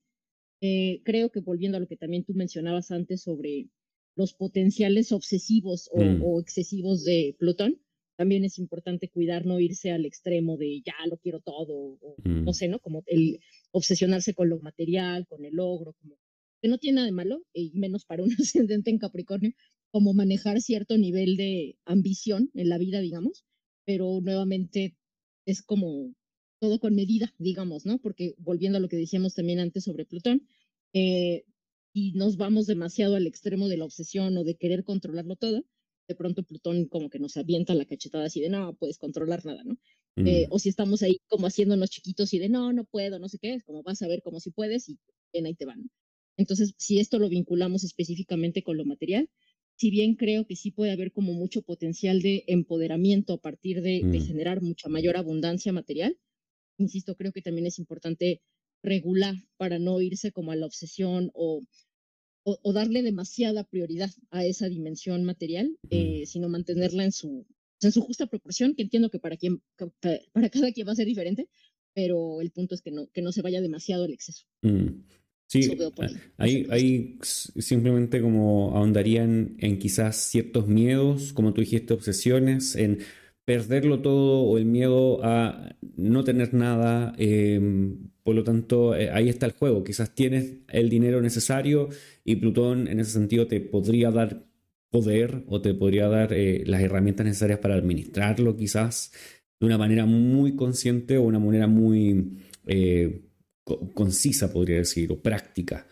Eh, 0.60 1.02
creo 1.04 1.30
que 1.30 1.40
volviendo 1.40 1.76
a 1.76 1.80
lo 1.80 1.88
que 1.88 1.96
también 1.96 2.24
tú 2.24 2.34
mencionabas 2.34 2.90
antes 2.90 3.22
sobre 3.22 3.68
los 4.14 4.32
potenciales 4.32 5.12
obsesivos 5.12 5.90
mm. 5.92 6.22
o, 6.22 6.40
excesivos 6.40 7.04
de 7.04 7.34
Plutón, 7.38 7.80
también 8.16 8.44
es 8.44 8.58
importante 8.58 9.08
cuidar 9.08 9.44
no 9.44 9.58
irse 9.58 9.90
al 9.90 10.06
extremo 10.06 10.56
de 10.56 10.82
ya 10.86 10.94
lo 11.10 11.16
quiero 11.18 11.40
todo, 11.40 11.74
o 12.00 12.14
no 12.22 12.50
mm. 12.50 12.54
sé, 12.54 12.68
¿no? 12.68 12.78
Como 12.78 13.02
el 13.06 13.40
obsesionarse 13.72 14.34
con 14.34 14.48
lo 14.48 14.60
material, 14.60 15.26
con 15.26 15.44
el 15.44 15.54
logro, 15.54 15.94
como 15.94 16.16
que 16.62 16.68
no 16.68 16.78
tiene 16.78 16.96
nada 16.96 17.06
de 17.06 17.12
malo, 17.12 17.42
y 17.52 17.72
menos 17.74 18.04
para 18.04 18.22
un 18.22 18.30
ascendente 18.40 18.90
en 18.90 18.98
Capricornio, 18.98 19.52
como 19.90 20.14
manejar 20.14 20.60
cierto 20.60 20.96
nivel 20.96 21.36
de 21.36 21.76
ambición 21.84 22.50
en 22.54 22.68
la 22.68 22.78
vida, 22.78 23.00
digamos, 23.00 23.44
pero 23.84 24.20
nuevamente 24.20 24.96
es 25.46 25.62
como 25.62 26.14
todo 26.60 26.78
con 26.80 26.94
medida, 26.94 27.34
digamos, 27.38 27.84
¿no? 27.84 27.98
Porque 27.98 28.34
volviendo 28.38 28.78
a 28.78 28.80
lo 28.80 28.88
que 28.88 28.96
decíamos 28.96 29.34
también 29.34 29.60
antes 29.60 29.84
sobre 29.84 30.06
Plutón, 30.06 30.48
eh, 30.92 31.44
y 31.92 32.12
nos 32.12 32.36
vamos 32.36 32.66
demasiado 32.66 33.16
al 33.16 33.26
extremo 33.26 33.68
de 33.68 33.76
la 33.76 33.84
obsesión 33.84 34.36
o 34.36 34.44
de 34.44 34.56
querer 34.56 34.84
controlarlo 34.84 35.36
todo, 35.36 35.64
de 36.08 36.14
pronto 36.14 36.42
Plutón 36.42 36.86
como 36.86 37.08
que 37.08 37.18
nos 37.18 37.36
avienta 37.36 37.74
la 37.74 37.84
cachetada 37.84 38.24
así 38.24 38.40
de 38.40 38.48
no, 38.48 38.74
puedes 38.74 38.98
controlar 38.98 39.44
nada, 39.44 39.62
¿no? 39.64 39.76
Eh, 40.16 40.46
mm. 40.46 40.52
o 40.52 40.58
si 40.58 40.68
estamos 40.68 41.02
ahí 41.02 41.20
como 41.26 41.46
haciéndonos 41.46 41.90
chiquitos 41.90 42.32
y 42.34 42.38
de 42.38 42.48
no, 42.48 42.72
no 42.72 42.84
puedo, 42.84 43.18
no 43.18 43.28
sé 43.28 43.38
qué, 43.38 43.54
es 43.54 43.64
como 43.64 43.82
vas 43.82 44.00
a 44.02 44.08
ver 44.08 44.22
como 44.22 44.38
si 44.40 44.50
puedes 44.50 44.88
y 44.88 44.98
ven 45.32 45.46
ahí 45.46 45.54
te 45.54 45.66
van. 45.66 45.90
Entonces, 46.36 46.74
si 46.78 46.98
esto 46.98 47.18
lo 47.18 47.28
vinculamos 47.28 47.84
específicamente 47.84 48.62
con 48.62 48.76
lo 48.76 48.84
material, 48.84 49.28
si 49.76 49.90
bien 49.90 50.14
creo 50.14 50.46
que 50.46 50.56
sí 50.56 50.70
puede 50.70 50.92
haber 50.92 51.12
como 51.12 51.32
mucho 51.32 51.62
potencial 51.62 52.22
de 52.22 52.44
empoderamiento 52.46 53.34
a 53.34 53.40
partir 53.40 53.82
de, 53.82 54.02
mm. 54.04 54.26
generar 54.26 54.62
mucha 54.62 54.88
mayor 54.88 55.16
abundancia 55.16 55.72
material, 55.72 56.16
insisto, 56.78 57.16
creo 57.16 57.32
que 57.32 57.42
también 57.42 57.66
es 57.66 57.78
importante 57.78 58.42
regular 58.82 59.34
para 59.56 59.78
no 59.78 60.00
irse 60.00 60.32
como 60.32 60.52
a 60.52 60.56
la 60.56 60.66
obsesión 60.66 61.30
o, 61.34 61.62
o, 62.44 62.72
darle 62.72 63.02
demasiada 63.02 63.64
prioridad 63.64 64.10
a 64.30 64.44
esa 64.44 64.68
dimensión 64.68 65.24
material, 65.24 65.68
mm. 65.82 65.86
eh, 65.90 66.24
sino 66.26 66.48
mantenerla 66.48 67.04
en 67.04 67.12
su, 67.12 67.46
en 67.80 67.92
su 67.92 68.00
justa 68.02 68.26
proporción, 68.26 68.74
que 68.74 68.82
entiendo 68.82 69.10
que 69.10 69.18
para, 69.18 69.36
quien, 69.36 69.62
para 70.32 70.48
cada 70.50 70.72
quien 70.72 70.86
va 70.86 70.92
a 70.92 70.96
ser 70.96 71.06
diferente, 71.06 71.48
pero 71.94 72.40
el 72.40 72.50
punto 72.50 72.74
es 72.74 72.82
que 72.82 72.90
no, 72.90 73.08
que 73.08 73.22
no 73.22 73.32
se 73.32 73.42
vaya 73.42 73.60
demasiado 73.60 74.04
al 74.04 74.12
exceso. 74.12 74.44
Mm. 74.62 75.02
Sí, 75.54 75.78
ahí, 76.36 76.66
ahí 76.70 77.18
simplemente 77.22 78.20
como 78.20 78.76
ahondarían 78.76 79.54
en 79.58 79.78
quizás 79.78 80.16
ciertos 80.16 80.66
miedos, 80.66 81.32
como 81.32 81.54
tú 81.54 81.60
dijiste, 81.60 81.94
obsesiones, 81.94 82.74
en 82.74 82.98
perderlo 83.44 84.00
todo 84.00 84.42
o 84.42 84.58
el 84.58 84.64
miedo 84.64 85.20
a 85.24 85.76
no 85.96 86.24
tener 86.24 86.54
nada. 86.54 87.14
Em, 87.18 88.10
por 88.24 88.34
lo 88.34 88.42
tanto, 88.42 88.96
eh, 88.96 89.10
ahí 89.10 89.28
está 89.28 89.46
el 89.46 89.52
juego. 89.52 89.84
Quizás 89.84 90.14
tienes 90.14 90.54
el 90.68 90.88
dinero 90.88 91.20
necesario 91.20 91.88
y 92.24 92.36
Plutón 92.36 92.88
en 92.88 92.98
ese 92.98 93.12
sentido 93.12 93.46
te 93.46 93.60
podría 93.60 94.10
dar 94.10 94.46
poder 94.90 95.44
o 95.48 95.60
te 95.60 95.74
podría 95.74 96.08
dar 96.08 96.32
eh, 96.32 96.64
las 96.66 96.80
herramientas 96.82 97.26
necesarias 97.26 97.58
para 97.60 97.74
administrarlo 97.74 98.56
quizás 98.56 99.12
de 99.60 99.66
una 99.66 99.78
manera 99.78 100.06
muy 100.06 100.56
consciente 100.56 101.16
o 101.18 101.22
una 101.22 101.38
manera 101.38 101.66
muy... 101.68 102.38
Eh, 103.66 103.74
concisa, 103.94 104.52
podría 104.52 104.78
decir, 104.78 105.10
o 105.12 105.20
práctica. 105.20 105.86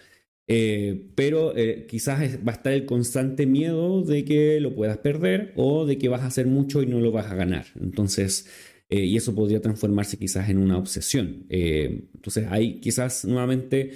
Eh, 0.48 1.10
pero 1.14 1.56
eh, 1.56 1.86
quizás 1.88 2.20
va 2.46 2.52
a 2.52 2.56
estar 2.56 2.72
el 2.72 2.84
constante 2.84 3.46
miedo 3.46 4.02
de 4.02 4.24
que 4.24 4.60
lo 4.60 4.74
puedas 4.74 4.98
perder 4.98 5.52
o 5.56 5.86
de 5.86 5.98
que 5.98 6.08
vas 6.08 6.22
a 6.22 6.26
hacer 6.26 6.46
mucho 6.46 6.82
y 6.82 6.86
no 6.86 7.00
lo 7.00 7.12
vas 7.12 7.30
a 7.30 7.34
ganar. 7.34 7.66
Entonces, 7.80 8.48
eh, 8.88 9.04
y 9.04 9.16
eso 9.16 9.34
podría 9.34 9.60
transformarse 9.60 10.18
quizás 10.18 10.50
en 10.50 10.58
una 10.58 10.78
obsesión. 10.78 11.46
entonces, 11.48 12.46
ahí 12.50 12.80
quizás 12.80 13.24
nuevamente 13.24 13.92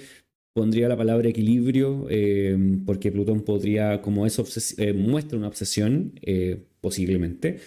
pondría 0.53 0.87
la 0.89 0.97
palabra 0.97 1.29
equilibrio, 1.29 2.07
porque 2.85 3.11
Plutón 3.11 3.41
podría, 3.41 4.01
como 4.01 4.25
es 4.25 4.39
muestra 4.95 5.37
una 5.37 5.47
obsesión, 5.49 6.19
posiblemente, 6.81 7.59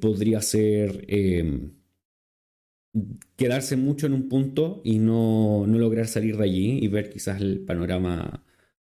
podría 0.00 0.40
ser 0.40 1.06
quedarse 3.36 3.76
mucho 3.76 4.06
en 4.06 4.14
un 4.14 4.28
punto 4.28 4.80
y 4.84 4.98
no, 4.98 5.66
no 5.66 5.78
lograr 5.78 6.06
salir 6.06 6.36
de 6.36 6.44
allí 6.44 6.78
y 6.80 6.88
ver 6.88 7.10
quizás 7.10 7.40
el 7.40 7.60
panorama 7.60 8.44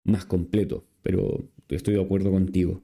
más 0.03 0.25
completo, 0.25 0.85
pero 1.03 1.49
estoy 1.69 1.95
de 1.95 2.01
acuerdo 2.01 2.31
contigo. 2.31 2.83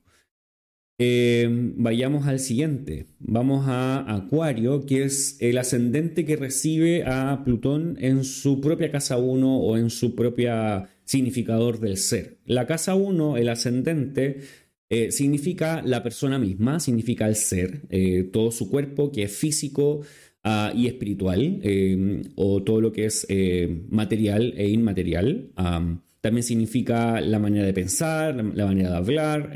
Eh, 0.99 1.47
vayamos 1.75 2.27
al 2.27 2.39
siguiente. 2.39 3.07
Vamos 3.19 3.65
a 3.67 4.13
Acuario, 4.13 4.85
que 4.85 5.03
es 5.03 5.37
el 5.39 5.57
ascendente 5.57 6.23
que 6.25 6.35
recibe 6.35 7.03
a 7.03 7.43
Plutón 7.43 7.97
en 7.99 8.23
su 8.23 8.61
propia 8.61 8.91
casa 8.91 9.17
1 9.17 9.57
o 9.57 9.77
en 9.77 9.89
su 9.89 10.15
propia 10.15 10.89
significador 11.03 11.79
del 11.79 11.97
ser. 11.97 12.37
La 12.45 12.67
casa 12.67 12.95
1, 12.95 13.37
el 13.37 13.49
ascendente, 13.49 14.41
eh, 14.89 15.11
significa 15.11 15.81
la 15.81 16.03
persona 16.03 16.37
misma, 16.37 16.79
significa 16.79 17.27
el 17.27 17.35
ser, 17.35 17.81
eh, 17.89 18.29
todo 18.31 18.51
su 18.51 18.69
cuerpo 18.69 19.11
que 19.11 19.23
es 19.23 19.35
físico 19.35 20.01
ah, 20.43 20.71
y 20.75 20.87
espiritual, 20.87 21.61
o 22.35 22.63
todo 22.63 22.81
lo 22.81 22.91
que 22.91 23.05
es 23.05 23.27
material 23.89 24.53
e 24.57 24.69
inmaterial. 24.69 25.51
también 26.21 26.43
significa 26.43 27.21
la 27.21 27.39
manera 27.39 27.65
de 27.65 27.73
pensar, 27.73 28.35
la 28.35 28.65
manera 28.65 28.91
de 28.91 28.95
hablar 28.97 29.53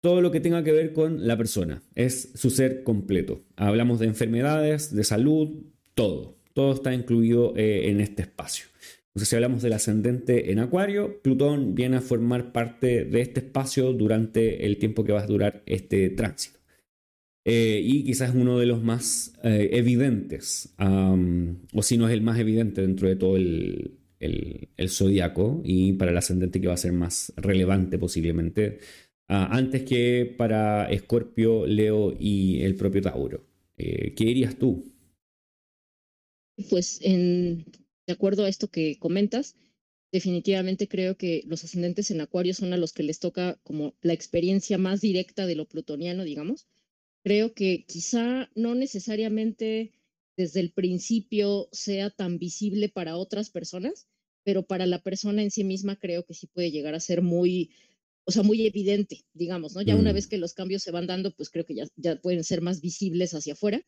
todo 0.00 0.20
lo 0.20 0.30
que 0.30 0.40
tenga 0.40 0.62
que 0.62 0.72
ver 0.72 0.92
con 0.92 1.26
la 1.26 1.36
persona. 1.36 1.82
Es 1.94 2.30
su 2.34 2.50
ser 2.50 2.82
completo. 2.82 3.44
Hablamos 3.56 3.98
de 3.98 4.06
enfermedades, 4.06 4.94
de 4.94 5.04
salud, 5.04 5.64
todo. 5.94 6.38
Todo 6.52 6.72
está 6.72 6.94
incluido 6.94 7.54
eh, 7.56 7.90
en 7.90 8.00
este 8.00 8.22
espacio. 8.22 8.66
Entonces, 9.08 9.28
si 9.28 9.36
hablamos 9.36 9.62
del 9.62 9.72
ascendente 9.72 10.52
en 10.52 10.60
Acuario, 10.60 11.20
Plutón 11.22 11.74
viene 11.74 11.96
a 11.96 12.00
formar 12.00 12.52
parte 12.52 13.04
de 13.04 13.20
este 13.20 13.40
espacio 13.40 13.92
durante 13.92 14.64
el 14.66 14.78
tiempo 14.78 15.02
que 15.02 15.12
va 15.12 15.22
a 15.22 15.26
durar 15.26 15.62
este 15.66 16.10
tránsito. 16.10 16.57
Eh, 17.50 17.80
y 17.82 18.04
quizás 18.04 18.34
uno 18.34 18.58
de 18.58 18.66
los 18.66 18.82
más 18.82 19.32
eh, 19.42 19.70
evidentes, 19.72 20.74
o 20.78 21.82
si 21.82 21.96
no 21.96 22.06
es 22.06 22.12
el 22.12 22.20
más 22.20 22.38
evidente 22.38 22.82
dentro 22.82 23.08
de 23.08 23.16
todo 23.16 23.36
el, 23.36 23.98
el, 24.20 24.88
zodiaco, 24.88 25.62
y 25.64 25.94
para 25.94 26.10
el 26.10 26.16
ascendente 26.16 26.60
que 26.60 26.68
va 26.68 26.74
a 26.74 26.78
ser 26.78 26.92
más 26.92 27.32
relevante 27.36 27.98
posiblemente 27.98 28.78
Ah, 29.28 29.48
antes 29.52 29.82
que 29.82 30.34
para 30.38 30.90
Escorpio, 30.90 31.66
Leo 31.66 32.16
y 32.18 32.62
el 32.62 32.76
propio 32.76 33.02
Tauro. 33.02 33.44
Eh, 33.76 34.14
¿Qué 34.14 34.24
dirías 34.24 34.58
tú? 34.58 34.90
Pues 36.70 36.98
en, 37.02 37.66
de 38.06 38.12
acuerdo 38.14 38.44
a 38.44 38.48
esto 38.48 38.68
que 38.68 38.98
comentas, 38.98 39.54
definitivamente 40.12 40.88
creo 40.88 41.18
que 41.18 41.42
los 41.46 41.62
ascendentes 41.62 42.10
en 42.10 42.22
Acuario 42.22 42.54
son 42.54 42.72
a 42.72 42.78
los 42.78 42.94
que 42.94 43.02
les 43.02 43.18
toca 43.18 43.60
como 43.62 43.94
la 44.00 44.14
experiencia 44.14 44.78
más 44.78 45.02
directa 45.02 45.46
de 45.46 45.56
lo 45.56 45.66
plutoniano, 45.66 46.24
digamos. 46.24 46.66
Creo 47.28 47.52
que 47.52 47.84
quizá 47.86 48.48
no 48.54 48.74
necesariamente 48.74 49.92
desde 50.38 50.60
el 50.60 50.72
principio 50.72 51.68
sea 51.72 52.08
tan 52.08 52.38
visible 52.38 52.88
para 52.88 53.18
otras 53.18 53.50
personas, 53.50 54.08
pero 54.44 54.62
para 54.62 54.86
la 54.86 55.02
persona 55.02 55.42
en 55.42 55.50
sí 55.50 55.62
misma 55.62 55.96
creo 55.96 56.24
que 56.24 56.32
sí 56.32 56.46
puede 56.46 56.70
llegar 56.70 56.94
a 56.94 57.00
ser 57.00 57.20
muy 57.20 57.70
o 58.24 58.30
sea, 58.30 58.42
muy 58.42 58.66
evidente, 58.66 59.26
digamos, 59.34 59.74
¿no? 59.74 59.82
Ya 59.82 59.94
una 59.94 60.14
vez 60.14 60.26
mm. 60.26 60.30
que 60.30 60.38
los 60.38 60.54
cambios 60.54 60.82
se 60.82 60.90
van 60.90 61.06
dando, 61.06 61.30
pues 61.36 61.50
creo 61.50 61.66
que 61.66 61.74
ya, 61.74 61.86
ya 61.96 62.16
pueden 62.16 62.44
ser 62.44 62.62
más 62.62 62.80
visibles 62.80 63.34
hacia 63.34 63.52
afuera, 63.52 63.84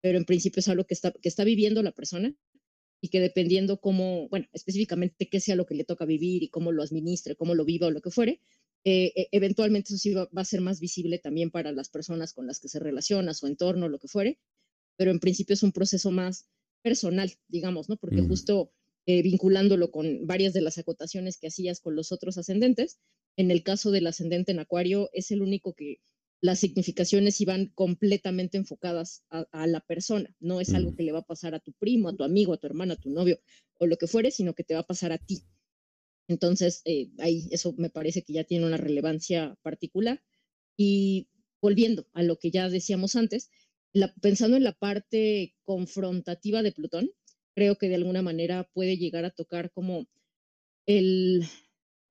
pero 0.00 0.16
en 0.16 0.24
principio 0.24 0.60
es 0.60 0.68
algo 0.68 0.84
que 0.84 0.94
está, 0.94 1.10
que 1.10 1.28
está 1.28 1.42
viviendo 1.42 1.82
la 1.82 1.90
persona 1.90 2.32
y 3.00 3.08
que 3.08 3.18
dependiendo 3.18 3.80
cómo, 3.80 4.28
bueno, 4.28 4.46
específicamente 4.52 5.28
qué 5.28 5.40
sea 5.40 5.56
lo 5.56 5.66
que 5.66 5.74
le 5.74 5.82
toca 5.82 6.04
vivir 6.04 6.44
y 6.44 6.48
cómo 6.48 6.70
lo 6.70 6.84
administre, 6.84 7.34
cómo 7.34 7.56
lo 7.56 7.64
viva 7.64 7.88
o 7.88 7.90
lo 7.90 8.00
que 8.00 8.12
fuere, 8.12 8.40
eh, 8.84 9.12
e, 9.16 9.28
eventualmente 9.32 9.88
eso 9.88 9.98
sí 9.98 10.12
va, 10.12 10.28
a 10.34 10.44
ser 10.44 10.60
más 10.60 10.78
visible 10.80 11.18
también 11.18 11.50
para 11.50 11.72
las 11.72 11.88
personas 11.88 12.32
con 12.32 12.46
las 12.46 12.60
que 12.60 12.68
se 12.68 12.78
relaciona, 12.78 13.34
su 13.34 13.46
entorno, 13.46 13.88
lo 13.88 13.98
que 13.98 14.08
fuere, 14.08 14.38
pero 14.96 15.10
en 15.10 15.20
principio 15.20 15.54
es 15.54 15.62
un 15.62 15.72
proceso 15.72 16.10
más 16.10 16.48
personal, 16.82 17.32
digamos, 17.48 17.88
¿no? 17.88 17.96
Porque 17.96 18.22
mm. 18.22 18.28
justo 18.28 18.72
eh, 19.06 19.22
vinculándolo 19.22 19.90
con 19.90 20.26
varias 20.26 20.52
de 20.52 20.60
las 20.60 20.78
acotaciones 20.78 21.38
que 21.38 21.48
hacías 21.48 21.80
con 21.80 21.96
los 21.96 22.12
otros 22.12 22.36
ascendentes, 22.36 22.98
en 23.36 23.50
el 23.50 23.62
caso 23.62 23.90
del 23.90 24.06
ascendente 24.06 24.52
en 24.52 24.60
Acuario, 24.60 25.10
es 25.12 25.30
el 25.30 25.42
único 25.42 25.74
que 25.74 26.00
las 26.40 26.58
significaciones 26.58 27.40
iban 27.40 27.72
completamente 27.74 28.58
enfocadas 28.58 29.24
a, 29.30 29.66
la 29.66 29.80
persona. 29.80 30.36
No 30.40 30.60
es 30.60 30.74
algo 30.74 30.92
mm. 30.92 30.96
que 30.96 31.02
le 31.02 31.12
va 31.12 31.20
a 31.20 31.26
pasar 31.26 31.54
a 31.54 31.60
tu 31.60 31.72
primo, 31.72 32.10
a 32.10 32.16
tu 32.16 32.22
amigo, 32.22 32.52
a 32.52 32.58
tu 32.58 32.66
hermano, 32.66 32.92
a 32.92 32.96
tu 32.96 33.08
novio 33.08 33.40
o 33.78 33.86
lo 33.86 33.96
que 33.96 34.06
fuere, 34.06 34.30
sino 34.30 34.54
que 34.54 34.62
te 34.62 34.74
va 34.74 34.80
a 34.80 34.86
pasar 34.86 35.10
a 35.10 35.18
ti. 35.18 35.42
Entonces, 36.28 36.82
eh, 36.84 37.10
ahí 37.18 37.48
eso 37.50 37.74
me 37.76 37.90
parece 37.90 38.22
que 38.22 38.32
ya 38.32 38.44
tiene 38.44 38.66
una 38.66 38.76
relevancia 38.76 39.56
particular. 39.62 40.22
Y 40.76 41.28
volviendo 41.60 42.06
a 42.12 42.22
lo 42.22 42.38
que 42.38 42.50
ya 42.50 42.68
decíamos 42.68 43.16
antes, 43.16 43.50
pensando 44.20 44.56
en 44.56 44.64
la 44.64 44.72
parte 44.72 45.54
confrontativa 45.64 46.62
de 46.62 46.72
Plutón, 46.72 47.10
creo 47.54 47.76
que 47.76 47.88
de 47.88 47.94
alguna 47.94 48.22
manera 48.22 48.68
puede 48.72 48.96
llegar 48.96 49.24
a 49.24 49.30
tocar 49.30 49.70
como 49.70 50.06
el, 50.86 51.46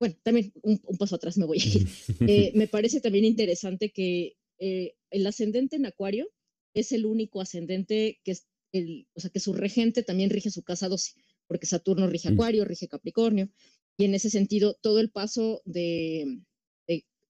bueno, 0.00 0.16
también 0.22 0.52
un, 0.62 0.78
paso 0.98 1.16
atrás 1.16 1.38
me 1.38 1.46
voy 1.46 1.60
a 1.60 1.66
ir. 1.66 1.88
Eh, 2.28 2.52
me 2.54 2.68
parece 2.68 3.00
también 3.00 3.24
interesante 3.24 3.90
que 3.90 4.36
eh, 4.58 4.96
el 5.10 5.26
ascendente 5.26 5.76
en 5.76 5.86
Acuario 5.86 6.30
es 6.74 6.92
el 6.92 7.06
único 7.06 7.40
ascendente 7.40 8.20
que 8.24 8.32
es 8.32 8.46
el, 8.72 9.06
o 9.14 9.20
sea, 9.20 9.30
que 9.30 9.40
su 9.40 9.52
regente 9.52 10.02
también 10.02 10.30
rige 10.30 10.50
su 10.50 10.62
casa 10.62 10.88
12, 10.88 11.12
porque 11.46 11.66
Saturno 11.66 12.08
rige 12.08 12.30
mm. 12.30 12.32
Acuario, 12.32 12.64
rige 12.64 12.88
Capricornio, 12.88 13.50
y 13.96 14.04
en 14.04 14.14
ese 14.14 14.30
sentido 14.30 14.76
todo 14.80 15.00
el 15.00 15.10
paso 15.10 15.62
de, 15.64 16.40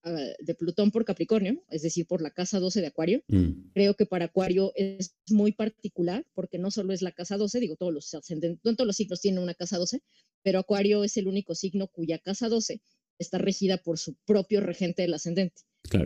Ah, 0.07 0.35
de 0.39 0.55
Plutón 0.55 0.91
por 0.91 1.07
Capricornio, 1.07 1.65
es 1.71 1.81
decir, 1.81 2.07
por 2.07 2.21
la 2.21 2.31
casa 2.31 2.61
12 2.61 2.83
de 2.83 2.89
Acuario. 2.89 3.23
Mm. 3.29 3.71
Creo 3.73 3.95
que 3.95 4.05
para 4.05 4.27
Acuario 4.27 4.71
es 4.75 5.17
muy 5.31 5.53
particular 5.53 6.27
porque 6.35 6.59
no 6.59 6.71
solo 6.71 6.93
es 6.93 7.01
la 7.01 7.13
casa 7.13 7.39
12, 7.39 7.59
digo, 7.59 7.77
todos 7.77 7.93
los 7.95 8.13
ascendentes, 8.13 8.61
todos 8.77 8.87
los 8.87 8.97
signos 8.97 9.23
tienen 9.23 9.43
una 9.43 9.55
casa 9.55 9.79
12, 9.79 10.03
pero 10.43 10.59
Acuario 10.59 11.05
es 11.05 11.17
el 11.17 11.27
único 11.27 11.55
signo 11.55 11.89
cuya 11.89 12.19
casa 12.19 12.51
12 12.51 12.83
está 13.19 13.39
regida 13.39 13.79
por 13.79 13.99
su 13.99 14.15
propio 14.27 14.61
regente 14.61 15.01
del 15.01 15.15
ascendente. 15.15 15.63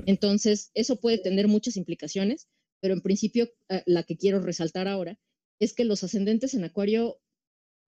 Entonces, 0.06 0.70
eso 0.74 1.01
puede 1.01 1.18
tener 1.18 1.48
muchas 1.48 1.76
implicaciones, 1.76 2.47
pero 2.80 2.94
en 2.94 3.01
principio 3.01 3.51
eh, 3.68 3.82
la 3.86 4.05
que 4.05 4.16
quiero 4.16 4.40
resaltar 4.40 4.86
ahora 4.86 5.18
es 5.59 5.72
que 5.72 5.85
los 5.85 6.05
ascendentes 6.05 6.55
en 6.55 6.62
Acuario, 6.62 7.18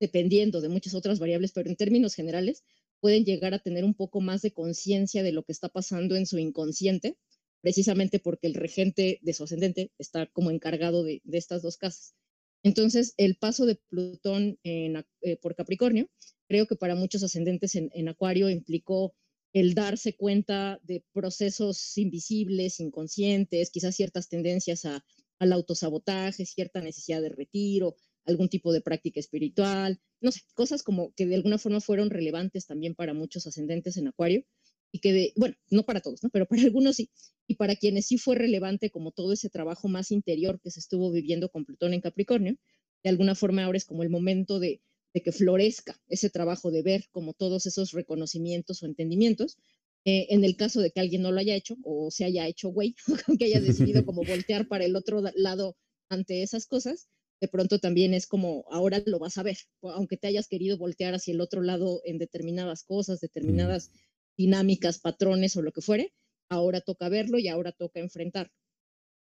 dependiendo 0.00 0.60
de 0.60 0.68
muchas 0.68 0.94
otras 0.94 1.18
variables, 1.18 1.52
pero 1.52 1.68
en 1.68 1.76
términos 1.76 2.14
generales, 2.14 2.64
pueden 3.00 3.24
llegar 3.24 3.54
a 3.54 3.58
tener 3.58 3.84
un 3.84 3.94
poco 3.94 4.20
más 4.20 4.42
de 4.42 4.52
conciencia 4.52 5.22
de 5.22 5.32
lo 5.32 5.44
que 5.44 5.52
está 5.52 5.68
pasando 5.68 6.16
en 6.16 6.26
su 6.26 6.38
inconsciente, 6.38 7.16
precisamente 7.60 8.18
porque 8.18 8.46
el 8.46 8.54
regente 8.54 9.18
de 9.22 9.32
su 9.32 9.44
ascendente 9.44 9.92
está 9.98 10.26
como 10.26 10.50
encargado 10.50 11.04
de, 11.04 11.22
estas 11.32 11.62
dos 11.62 11.76
casas. 11.76 12.14
Entonces, 12.62 13.14
el 13.16 13.36
paso 13.36 13.64
de 13.64 13.80
Plutón 13.88 14.58
en, 14.64 15.04
eh, 15.22 15.36
por 15.36 15.54
Capricornio, 15.54 16.10
creo 16.46 16.66
que 16.66 16.76
para 16.76 16.94
muchos 16.94 17.22
ascendentes 17.22 17.74
en, 17.74 18.08
Acuario 18.08 18.50
implicó 18.50 19.14
el 19.52 19.74
darse 19.74 20.14
cuenta 20.14 20.78
de 20.84 21.02
procesos 21.12 21.96
invisibles, 21.96 22.80
inconscientes, 22.80 23.70
quizás 23.70 23.96
ciertas 23.96 24.28
tendencias 24.28 24.84
a, 24.84 25.04
al 25.38 25.52
autosabotaje, 25.52 26.46
cierta 26.46 26.80
necesidad 26.80 27.22
de 27.22 27.30
retiro, 27.30 27.96
algún 28.30 28.48
tipo 28.48 28.72
de 28.72 28.80
práctica 28.80 29.20
espiritual, 29.20 30.00
no 30.20 30.32
sé, 30.32 30.40
cosas 30.54 30.82
como 30.82 31.12
que 31.14 31.26
de 31.26 31.36
alguna 31.36 31.58
forma 31.58 31.80
fueron 31.80 32.10
relevantes 32.10 32.66
también 32.66 32.94
para 32.94 33.14
muchos 33.14 33.46
ascendentes 33.46 33.96
en 33.96 34.08
Acuario 34.08 34.44
y 34.92 35.00
que, 35.00 35.12
de, 35.12 35.32
bueno, 35.36 35.54
no 35.70 35.84
para 35.84 36.00
todos, 36.00 36.22
¿no? 36.22 36.30
Pero 36.30 36.46
para 36.46 36.62
algunos 36.72 36.96
sí. 36.96 37.10
Y 37.46 37.56
para 37.56 37.76
quienes 37.76 38.06
sí 38.06 38.18
fue 38.18 38.36
relevante 38.36 38.90
como 38.90 39.12
todo 39.12 39.32
ese 39.32 39.50
trabajo 39.50 39.88
más 39.88 40.10
interior 40.10 40.60
que 40.60 40.70
se 40.70 40.80
estuvo 40.80 41.10
viviendo 41.10 41.48
con 41.50 41.64
Plutón 41.64 41.94
en 41.94 42.00
Capricornio, 42.00 42.56
de 43.02 43.10
alguna 43.10 43.34
forma 43.34 43.64
ahora 43.64 43.78
es 43.78 43.84
como 43.84 44.02
el 44.02 44.10
momento 44.10 44.58
de, 44.58 44.82
de 45.14 45.22
que 45.22 45.32
florezca 45.32 46.00
ese 46.08 46.30
trabajo 46.30 46.70
de 46.70 46.82
ver 46.82 47.06
como 47.10 47.32
todos 47.32 47.66
esos 47.66 47.92
reconocimientos 47.92 48.82
o 48.82 48.86
entendimientos. 48.86 49.58
Eh, 50.06 50.28
en 50.30 50.44
el 50.44 50.56
caso 50.56 50.80
de 50.80 50.90
que 50.90 51.00
alguien 51.00 51.20
no 51.20 51.30
lo 51.30 51.40
haya 51.40 51.54
hecho 51.54 51.76
o 51.84 52.10
se 52.10 52.24
haya 52.24 52.46
hecho 52.46 52.70
güey, 52.70 52.94
que 53.38 53.44
haya 53.44 53.60
decidido 53.60 54.04
como 54.04 54.22
voltear 54.48 54.66
para 54.66 54.84
el 54.84 54.96
otro 54.96 55.22
lado 55.34 55.76
ante 56.08 56.42
esas 56.42 56.66
cosas, 56.66 57.08
de 57.40 57.48
pronto 57.48 57.78
también 57.78 58.14
es 58.14 58.26
como, 58.26 58.64
ahora 58.70 59.02
lo 59.06 59.18
vas 59.18 59.38
a 59.38 59.42
ver, 59.42 59.56
aunque 59.82 60.16
te 60.16 60.28
hayas 60.28 60.46
querido 60.46 60.76
voltear 60.76 61.14
hacia 61.14 61.32
el 61.32 61.40
otro 61.40 61.62
lado 61.62 62.02
en 62.04 62.18
determinadas 62.18 62.84
cosas, 62.84 63.20
determinadas 63.20 63.90
dinámicas, 64.36 64.98
patrones 64.98 65.56
o 65.56 65.62
lo 65.62 65.72
que 65.72 65.80
fuere, 65.80 66.12
ahora 66.48 66.80
toca 66.80 67.08
verlo 67.08 67.38
y 67.38 67.48
ahora 67.48 67.72
toca 67.72 68.00
enfrentarlo. 68.00 68.52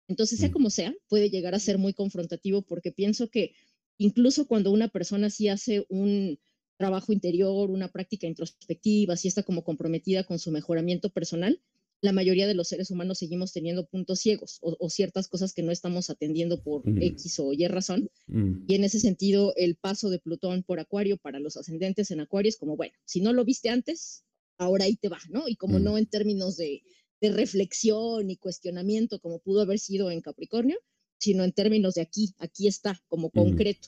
Entonces, 0.07 0.39
sea 0.39 0.51
como 0.51 0.69
sea, 0.69 0.93
puede 1.07 1.31
llegar 1.31 1.55
a 1.55 1.59
ser 1.59 1.79
muy 1.79 1.93
confrontativo 1.93 2.61
porque 2.61 2.91
pienso 2.91 3.29
que 3.29 3.55
incluso 3.97 4.47
cuando 4.47 4.71
una 4.71 4.87
persona 4.87 5.31
sí 5.31 5.49
hace 5.49 5.85
un 5.89 6.39
trabajo 6.77 7.11
interior, 7.11 7.71
una 7.71 7.87
práctica 7.87 8.27
introspectiva, 8.27 9.17
sí 9.17 9.27
está 9.27 9.41
como 9.41 9.63
comprometida 9.63 10.23
con 10.23 10.37
su 10.37 10.51
mejoramiento 10.51 11.09
personal, 11.09 11.59
la 12.01 12.11
mayoría 12.11 12.47
de 12.47 12.53
los 12.53 12.67
seres 12.67 12.91
humanos 12.91 13.19
seguimos 13.19 13.51
teniendo 13.51 13.85
puntos 13.85 14.19
ciegos 14.19 14.59
o, 14.61 14.89
ciertas 14.89 15.27
cosas 15.27 15.53
que 15.53 15.63
no 15.63 15.71
estamos 15.71 16.09
atendiendo 16.09 16.61
por 16.61 16.83
X 16.85 17.39
o 17.39 17.53
Y 17.53 17.67
razón. 17.67 18.09
Mm. 18.27 18.65
Y 18.67 18.75
en 18.75 18.83
ese 18.83 18.99
sentido, 18.99 19.53
el 19.55 19.75
paso 19.75 20.09
de 20.09 20.19
Plutón 20.19 20.63
por 20.63 20.79
Acuario 20.79 21.17
para 21.17 21.39
los 21.39 21.57
ascendentes 21.57 22.11
en 22.11 22.19
Acuario 22.19 22.49
es 22.49 22.57
como, 22.57 22.75
bueno, 22.75 22.93
si 23.05 23.21
no 23.21 23.33
lo 23.33 23.43
viste 23.43 23.69
antes, 23.69 24.23
ahora 24.57 24.85
ahí 24.85 24.95
te 24.95 25.09
va, 25.09 25.19
¿no? 25.29 25.47
Y 25.47 25.55
como 25.55 25.79
mm. 25.79 25.83
no 25.83 25.97
en 25.97 26.05
términos 26.05 26.57
de, 26.57 26.83
reflexión 27.21 28.29
y 28.29 28.37
cuestionamiento 28.37 29.19
como 29.19 29.39
pudo 29.39 29.61
haber 29.61 29.79
sido 29.79 30.11
en 30.11 30.21
Capricornio, 30.21 30.77
sino 31.17 31.43
en 31.43 31.53
términos 31.53 31.95
de 31.95 32.01
aquí, 32.01 32.35
aquí 32.37 32.67
está, 32.67 33.01
como 33.07 33.31
concreto. 33.31 33.87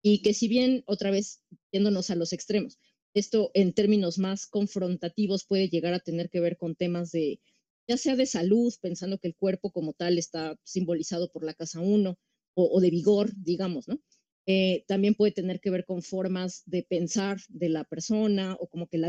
Y 0.00 0.22
que 0.22 0.32
si 0.32 0.48
bien, 0.48 0.82
otra 0.86 1.10
vez, 1.10 1.42
yéndonos 1.72 2.08
a 2.08 2.14
los 2.14 2.32
extremos, 2.32 2.78
esto 3.14 3.50
en 3.54 3.72
términos 3.72 4.18
más 4.18 4.46
confrontativos 4.46 5.44
puede 5.44 5.68
llegar 5.68 5.94
a 5.94 6.00
tener 6.00 6.30
que 6.30 6.40
ver 6.40 6.56
con 6.56 6.74
temas 6.74 7.10
de, 7.10 7.40
ya 7.88 7.96
sea 7.96 8.16
de 8.16 8.26
salud, 8.26 8.72
pensando 8.80 9.18
que 9.18 9.28
el 9.28 9.34
cuerpo 9.34 9.72
como 9.72 9.92
tal 9.92 10.18
está 10.18 10.58
simbolizado 10.64 11.30
por 11.32 11.44
la 11.44 11.54
casa 11.54 11.80
1, 11.80 12.18
o, 12.54 12.80
de 12.80 12.90
vigor, 12.90 13.32
digamos, 13.36 13.88
¿no? 13.88 14.00
Eh, 14.46 14.84
también 14.88 15.14
puede 15.14 15.32
tener 15.32 15.60
que 15.60 15.70
ver 15.70 15.84
con 15.84 16.02
formas 16.02 16.62
de 16.66 16.82
pensar 16.82 17.38
de 17.48 17.68
la 17.68 17.84
persona 17.84 18.56
o 18.58 18.68
como 18.68 18.88
que 18.88 18.98
la, 18.98 19.08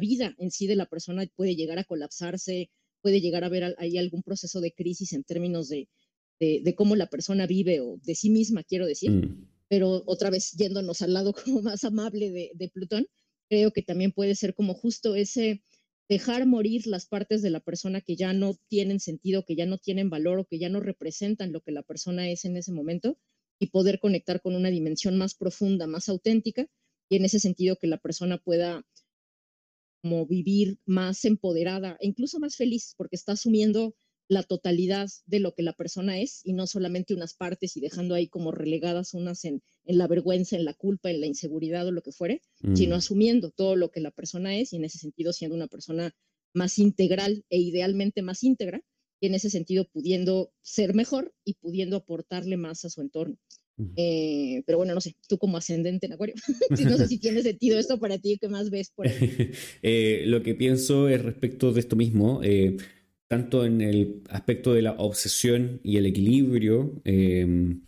vida 0.00 0.34
en 0.38 0.50
sí 0.50 0.66
de 0.66 0.74
la 0.74 0.86
persona 0.86 1.26
puede 1.36 1.54
llegar 1.54 1.78
a 1.78 1.84
colapsarse, 1.84 2.70
puede 3.00 3.20
llegar 3.20 3.44
a 3.44 3.46
haber 3.46 3.74
ahí 3.78 3.98
algún 3.98 4.22
proceso 4.22 4.60
de 4.60 4.72
crisis 4.72 5.12
en 5.12 5.22
términos 5.22 5.68
de, 5.68 5.88
de, 6.40 6.74
cómo 6.74 6.96
la 6.96 7.06
persona 7.08 7.46
vive 7.46 7.80
o 7.80 7.98
de 8.02 8.14
sí 8.14 8.30
misma, 8.30 8.64
quiero 8.64 8.86
decir. 8.86 9.10
Mm. 9.12 9.48
Pero 9.68 10.02
otra 10.06 10.30
vez 10.30 10.50
yéndonos 10.52 11.02
al 11.02 11.14
lado 11.14 11.32
como 11.44 11.62
más 11.62 11.84
amable 11.84 12.30
de, 12.30 12.50
de 12.54 12.68
Plutón, 12.68 13.06
creo 13.50 13.72
que 13.72 13.82
también 13.82 14.12
puede 14.12 14.36
ser 14.36 14.54
como 14.54 14.74
justo 14.74 15.16
ese 15.16 15.62
dejar 16.08 16.46
morir 16.46 16.86
las 16.86 17.06
partes 17.06 17.42
de 17.42 17.50
la 17.50 17.60
persona 17.60 18.00
que 18.00 18.16
ya 18.16 18.32
no 18.32 18.54
tienen 18.68 19.00
sentido, 19.00 19.44
que 19.44 19.56
ya 19.56 19.66
no 19.66 19.76
tienen 19.76 20.08
valor 20.08 20.38
o 20.38 20.44
que 20.44 20.58
ya 20.58 20.68
no 20.68 20.80
representan 20.80 21.52
lo 21.52 21.60
que 21.60 21.72
la 21.72 21.82
persona 21.82 22.30
es 22.30 22.44
en 22.44 22.56
ese 22.56 22.72
momento 22.72 23.18
y 23.58 23.66
poder 23.66 23.98
conectar 23.98 24.40
con 24.40 24.54
una 24.54 24.70
dimensión 24.70 25.18
más 25.18 25.34
profunda, 25.34 25.86
más 25.86 26.08
auténtica 26.08 26.66
y 27.08 27.16
en 27.16 27.24
ese 27.24 27.40
sentido 27.40 27.76
que 27.76 27.88
la 27.88 27.98
persona 27.98 28.38
pueda 28.38 28.84
como 30.02 30.26
vivir 30.26 30.78
más 30.86 31.24
empoderada 31.24 31.96
e 32.00 32.06
incluso 32.06 32.38
más 32.38 32.56
feliz 32.56 32.94
porque 32.96 33.16
está 33.16 33.32
asumiendo 33.32 33.94
la 34.30 34.44
totalidad 34.44 35.08
de 35.26 35.40
lo 35.40 35.54
que 35.54 35.64
la 35.64 35.72
persona 35.72 36.20
es 36.20 36.40
y 36.44 36.52
no 36.52 36.68
solamente 36.68 37.14
unas 37.14 37.34
partes 37.34 37.76
y 37.76 37.80
dejando 37.80 38.14
ahí 38.14 38.28
como 38.28 38.52
relegadas 38.52 39.12
unas 39.12 39.44
en, 39.44 39.60
en 39.84 39.98
la 39.98 40.06
vergüenza, 40.06 40.54
en 40.54 40.64
la 40.64 40.72
culpa, 40.72 41.10
en 41.10 41.20
la 41.20 41.26
inseguridad 41.26 41.84
o 41.88 41.90
lo 41.90 42.00
que 42.00 42.12
fuere, 42.12 42.40
sino 42.74 42.94
mm. 42.94 42.98
asumiendo 42.98 43.50
todo 43.50 43.74
lo 43.74 43.90
que 43.90 43.98
la 43.98 44.12
persona 44.12 44.56
es 44.56 44.72
y 44.72 44.76
en 44.76 44.84
ese 44.84 44.98
sentido 44.98 45.32
siendo 45.32 45.56
una 45.56 45.66
persona 45.66 46.14
más 46.54 46.78
integral 46.78 47.44
e 47.50 47.58
idealmente 47.58 48.22
más 48.22 48.44
íntegra 48.44 48.84
y 49.18 49.26
en 49.26 49.34
ese 49.34 49.50
sentido 49.50 49.88
pudiendo 49.92 50.52
ser 50.62 50.94
mejor 50.94 51.34
y 51.44 51.54
pudiendo 51.54 51.96
aportarle 51.96 52.56
más 52.56 52.84
a 52.84 52.90
su 52.90 53.00
entorno. 53.00 53.36
Eh, 53.96 54.62
pero 54.66 54.78
bueno, 54.78 54.94
no 54.94 55.00
sé, 55.00 55.16
tú 55.26 55.38
como 55.38 55.56
ascendente 55.56 56.06
en 56.06 56.12
Acuario, 56.12 56.36
no 56.94 56.98
sé 56.98 57.08
si 57.08 57.18
tiene 57.18 57.42
sentido 57.42 57.80
esto 57.80 57.98
para 57.98 58.18
ti, 58.18 58.38
¿qué 58.40 58.48
más 58.48 58.70
ves 58.70 58.92
por 58.94 59.08
ahí? 59.08 59.50
Eh, 59.82 60.22
lo 60.26 60.42
que 60.42 60.54
pienso 60.54 61.08
es 61.08 61.20
respecto 61.20 61.72
de 61.72 61.80
esto 61.80 61.96
mismo. 61.96 62.42
Eh, 62.44 62.76
tanto 63.30 63.64
en 63.64 63.80
el 63.80 64.22
aspecto 64.28 64.74
de 64.74 64.82
la 64.82 64.92
obsesión 64.98 65.78
y 65.84 65.98
el 65.98 66.06
equilibrio, 66.06 67.00
em, 67.04 67.82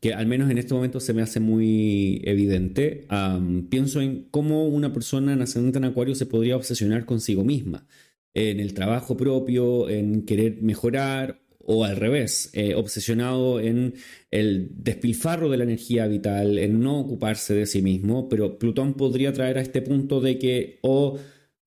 que 0.00 0.14
al 0.14 0.26
menos 0.26 0.50
en 0.50 0.56
este 0.56 0.72
momento 0.72 1.00
se 1.00 1.12
me 1.12 1.20
hace 1.20 1.38
muy 1.38 2.22
evidente, 2.24 3.06
pienso 3.68 4.00
en 4.00 4.28
cómo 4.30 4.66
una 4.68 4.90
persona 4.94 5.34
en 5.34 5.42
ascendente 5.42 5.76
en 5.78 5.84
Acuario 5.84 6.14
se 6.14 6.24
podría 6.24 6.56
obsesionar 6.56 7.04
consigo 7.04 7.44
misma, 7.44 7.86
en 8.32 8.58
el 8.58 8.72
trabajo 8.72 9.18
propio, 9.18 9.90
en 9.90 10.24
querer 10.24 10.62
mejorar 10.62 11.42
o 11.58 11.84
al 11.84 11.96
revés, 11.96 12.48
eh, 12.54 12.74
obsesionado 12.74 13.60
en 13.60 13.94
el 14.30 14.70
despilfarro 14.72 15.50
de 15.50 15.58
la 15.58 15.64
energía 15.64 16.06
vital, 16.06 16.58
en 16.58 16.80
no 16.80 16.98
ocuparse 17.00 17.52
de 17.54 17.66
sí 17.66 17.82
mismo, 17.82 18.30
pero 18.30 18.58
Plutón 18.58 18.94
podría 18.94 19.34
traer 19.34 19.58
a 19.58 19.60
este 19.60 19.82
punto 19.82 20.22
de 20.22 20.38
que 20.38 20.78
o 20.80 21.18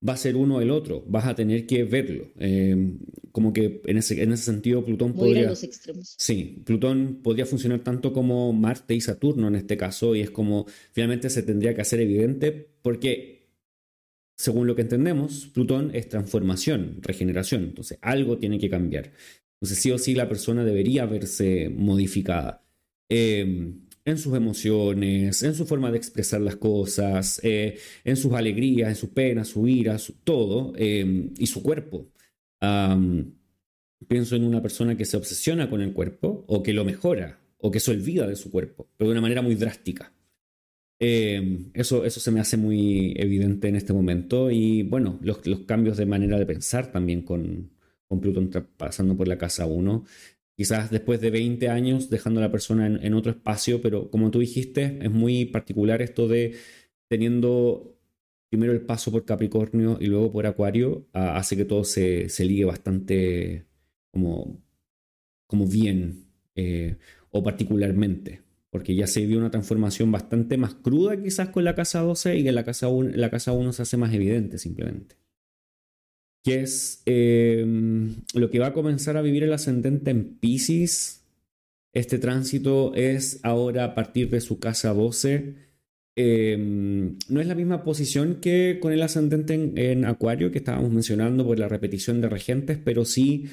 va 0.06 0.12
a 0.12 0.16
ser 0.16 0.36
uno 0.36 0.56
o 0.56 0.60
el 0.60 0.70
otro, 0.70 1.04
vas 1.06 1.26
a 1.26 1.34
tener 1.34 1.66
que 1.66 1.84
verlo. 1.84 2.28
Eh, 2.38 2.96
como 3.32 3.52
que 3.52 3.80
en 3.86 3.96
ese, 3.96 4.22
en 4.22 4.32
ese 4.32 4.44
sentido 4.44 4.84
Plutón 4.84 5.12
podría... 5.14 5.48
los 5.48 5.64
extremos. 5.64 6.14
Sí, 6.18 6.62
Plutón 6.64 7.20
podría 7.22 7.46
funcionar 7.46 7.80
tanto 7.80 8.12
como 8.12 8.52
Marte 8.52 8.94
y 8.94 9.00
Saturno 9.00 9.48
en 9.48 9.56
este 9.56 9.76
caso, 9.76 10.14
y 10.14 10.20
es 10.20 10.30
como 10.30 10.66
finalmente 10.92 11.30
se 11.30 11.42
tendría 11.42 11.74
que 11.74 11.80
hacer 11.80 12.00
evidente 12.00 12.52
porque, 12.82 13.48
según 14.36 14.66
lo 14.66 14.76
que 14.76 14.82
entendemos, 14.82 15.46
Plutón 15.52 15.90
es 15.94 16.08
transformación, 16.08 16.98
regeneración, 17.00 17.64
entonces 17.64 17.98
algo 18.02 18.38
tiene 18.38 18.58
que 18.58 18.70
cambiar. 18.70 19.12
Entonces 19.60 19.78
sí 19.78 19.90
o 19.90 19.98
sí 19.98 20.14
la 20.14 20.28
persona 20.28 20.64
debería 20.64 21.06
verse 21.06 21.70
modificada. 21.70 22.62
Eh, 23.08 23.74
en 24.04 24.18
sus 24.18 24.34
emociones, 24.34 25.42
en 25.42 25.54
su 25.54 25.66
forma 25.66 25.90
de 25.90 25.96
expresar 25.98 26.40
las 26.40 26.56
cosas, 26.56 27.40
eh, 27.42 27.78
en 28.04 28.16
sus 28.16 28.32
alegrías, 28.34 28.90
en 28.90 28.96
sus 28.96 29.10
penas, 29.10 29.48
su 29.48 29.66
ira, 29.66 29.96
todo, 30.24 30.72
em, 30.76 31.30
y 31.38 31.46
su 31.46 31.62
cuerpo. 31.62 32.10
pienso 34.08 34.36
en 34.36 34.44
una 34.44 34.62
persona 34.62 34.96
que 34.96 35.04
se 35.04 35.16
obsesiona 35.16 35.70
con 35.70 35.80
el 35.80 35.92
cuerpo, 35.92 36.44
o 36.48 36.62
que 36.62 36.72
lo 36.72 36.84
mejora, 36.84 37.40
o 37.58 37.70
que 37.70 37.80
se 37.80 37.90
olvida 37.90 38.26
de 38.26 38.36
su 38.36 38.50
cuerpo, 38.50 38.88
pero 38.96 39.08
de 39.08 39.12
una 39.12 39.22
manera 39.22 39.42
muy 39.42 39.54
drástica. 39.54 40.12
Em, 40.98 41.70
eso, 41.74 42.04
eso 42.04 42.20
se 42.20 42.30
me 42.30 42.40
hace 42.40 42.56
muy 42.56 43.14
evidente 43.16 43.68
en 43.68 43.76
este 43.76 43.92
momento, 43.92 44.50
y 44.50 44.82
bueno, 44.82 45.18
los, 45.22 45.38
cambios 45.66 45.96
de 45.96 46.06
manera 46.06 46.38
de 46.38 46.46
pensar 46.46 46.92
también 46.92 47.22
con, 47.22 47.70
con 48.06 48.20
Plutón 48.20 48.50
pasando 48.76 49.16
por 49.16 49.28
la 49.28 49.38
casa 49.38 49.66
1 49.66 50.04
quizás 50.56 50.90
después 50.90 51.20
de 51.20 51.30
20 51.30 51.68
años 51.68 52.10
dejando 52.10 52.40
a 52.40 52.44
la 52.44 52.50
persona 52.52 52.86
en, 52.86 53.14
otro 53.14 53.32
espacio, 53.32 53.80
pero 53.82 54.10
como 54.10 54.30
tú 54.30 54.40
dijiste, 54.40 54.98
es 55.02 55.10
muy 55.10 55.46
particular 55.46 56.02
esto 56.02 56.28
de 56.28 56.54
teniendo 57.08 57.96
primero 58.50 58.72
el 58.72 58.82
paso 58.82 59.10
por 59.10 59.24
Capricornio 59.24 59.98
y 60.00 60.06
luego 60.06 60.32
por 60.32 60.46
Acuario, 60.46 61.08
hace 61.12 61.56
que 61.56 61.64
todo 61.64 61.84
se, 61.84 62.28
se, 62.28 62.44
ligue 62.44 62.64
bastante 62.64 63.66
como, 64.12 64.62
como 65.46 65.66
bien 65.66 66.26
eh, 66.54 66.96
o 67.30 67.42
particularmente. 67.42 68.42
Porque 68.70 68.94
ya 68.94 69.06
se 69.06 69.20
vivió 69.20 69.38
una 69.38 69.50
transformación 69.50 70.10
bastante 70.10 70.56
más 70.56 70.74
cruda 70.74 71.20
quizás 71.20 71.50
con 71.50 71.64
la 71.64 71.74
casa 71.76 72.00
12 72.00 72.38
y 72.38 72.44
que 72.44 72.52
la 72.52 72.64
casa 72.64 72.88
la 72.90 73.30
casa 73.30 73.52
1 73.52 73.72
se 73.72 73.82
hace 73.82 73.96
más 73.96 74.12
evidente 74.12 74.58
simplemente 74.58 75.16
que 76.44 76.60
es 76.60 77.02
em, 77.06 78.16
lo 78.34 78.50
que 78.50 78.58
va 78.58 78.68
a 78.68 78.72
comenzar 78.74 79.16
a 79.16 79.22
vivir 79.22 79.42
el 79.42 79.52
ascendente 79.52 80.10
en 80.10 80.36
Pisces. 80.38 81.24
Este 81.94 82.18
tránsito 82.18 82.94
es 82.94 83.40
ahora 83.42 83.84
a 83.84 83.94
partir 83.94 84.28
de 84.28 84.42
su 84.42 84.58
casa 84.58 84.92
12. 84.92 85.54
Em, 86.16 87.16
no 87.28 87.40
es 87.40 87.46
la 87.46 87.54
misma 87.54 87.82
posición 87.82 88.40
que 88.40 88.78
con 88.80 88.92
el 88.92 89.02
ascendente 89.02 89.54
en, 89.54 90.04
Acuario 90.04 90.52
que 90.52 90.58
estábamos 90.58 90.92
mencionando 90.92 91.46
por 91.46 91.58
la 91.58 91.66
repetición 91.66 92.20
de 92.20 92.28
regentes, 92.28 92.78
pero 92.84 93.06
sí 93.06 93.46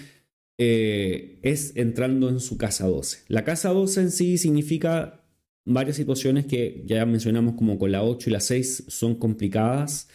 eh, 0.58 1.40
es 1.44 1.76
entrando 1.78 2.28
en 2.30 2.42
su 2.42 2.58
casa 2.58 2.88
12. 2.88 3.20
La 3.30 3.46
casa 3.46 3.70
12 3.70 4.02
en 4.02 4.12
sí 4.12 4.38
significa 4.38 5.24
varias 5.64 5.96
situaciones 5.96 6.46
que 6.46 6.84
ya 6.86 7.06
mencionamos 7.06 7.56
como 7.56 7.80
con 7.80 7.92
la 7.92 8.04
8 8.04 8.30
y 8.30 8.34
la 8.34 8.42
6 8.42 8.86
son 8.90 9.16
complicadas 9.16 10.10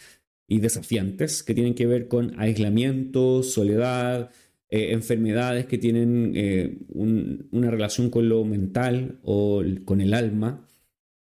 y 0.47 0.59
desafiantes 0.59 1.43
que 1.43 1.53
tienen 1.53 1.75
que 1.75 1.85
ver 1.85 2.07
con 2.07 2.39
aislamiento, 2.39 3.43
soledad, 3.43 4.31
eh, 4.69 4.91
enfermedades 4.91 5.65
que 5.65 5.77
tienen 5.77 6.33
eh, 6.35 6.77
una 6.89 7.71
relación 7.71 8.09
con 8.09 8.27
lo 8.27 8.43
mental 8.43 9.19
o 9.23 9.63
con 9.85 10.01
el 10.01 10.13
alma. 10.13 10.67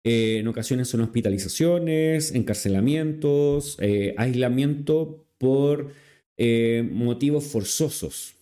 Eh, 0.04 0.38
en 0.38 0.48
ocasiones 0.48 0.88
son 0.88 1.00
hospitalizaciones, 1.00 2.34
encarcelamientos, 2.34 3.78
aislamiento 4.16 5.26
por 5.38 5.92
motivos 6.90 7.44
forzosos, 7.44 8.34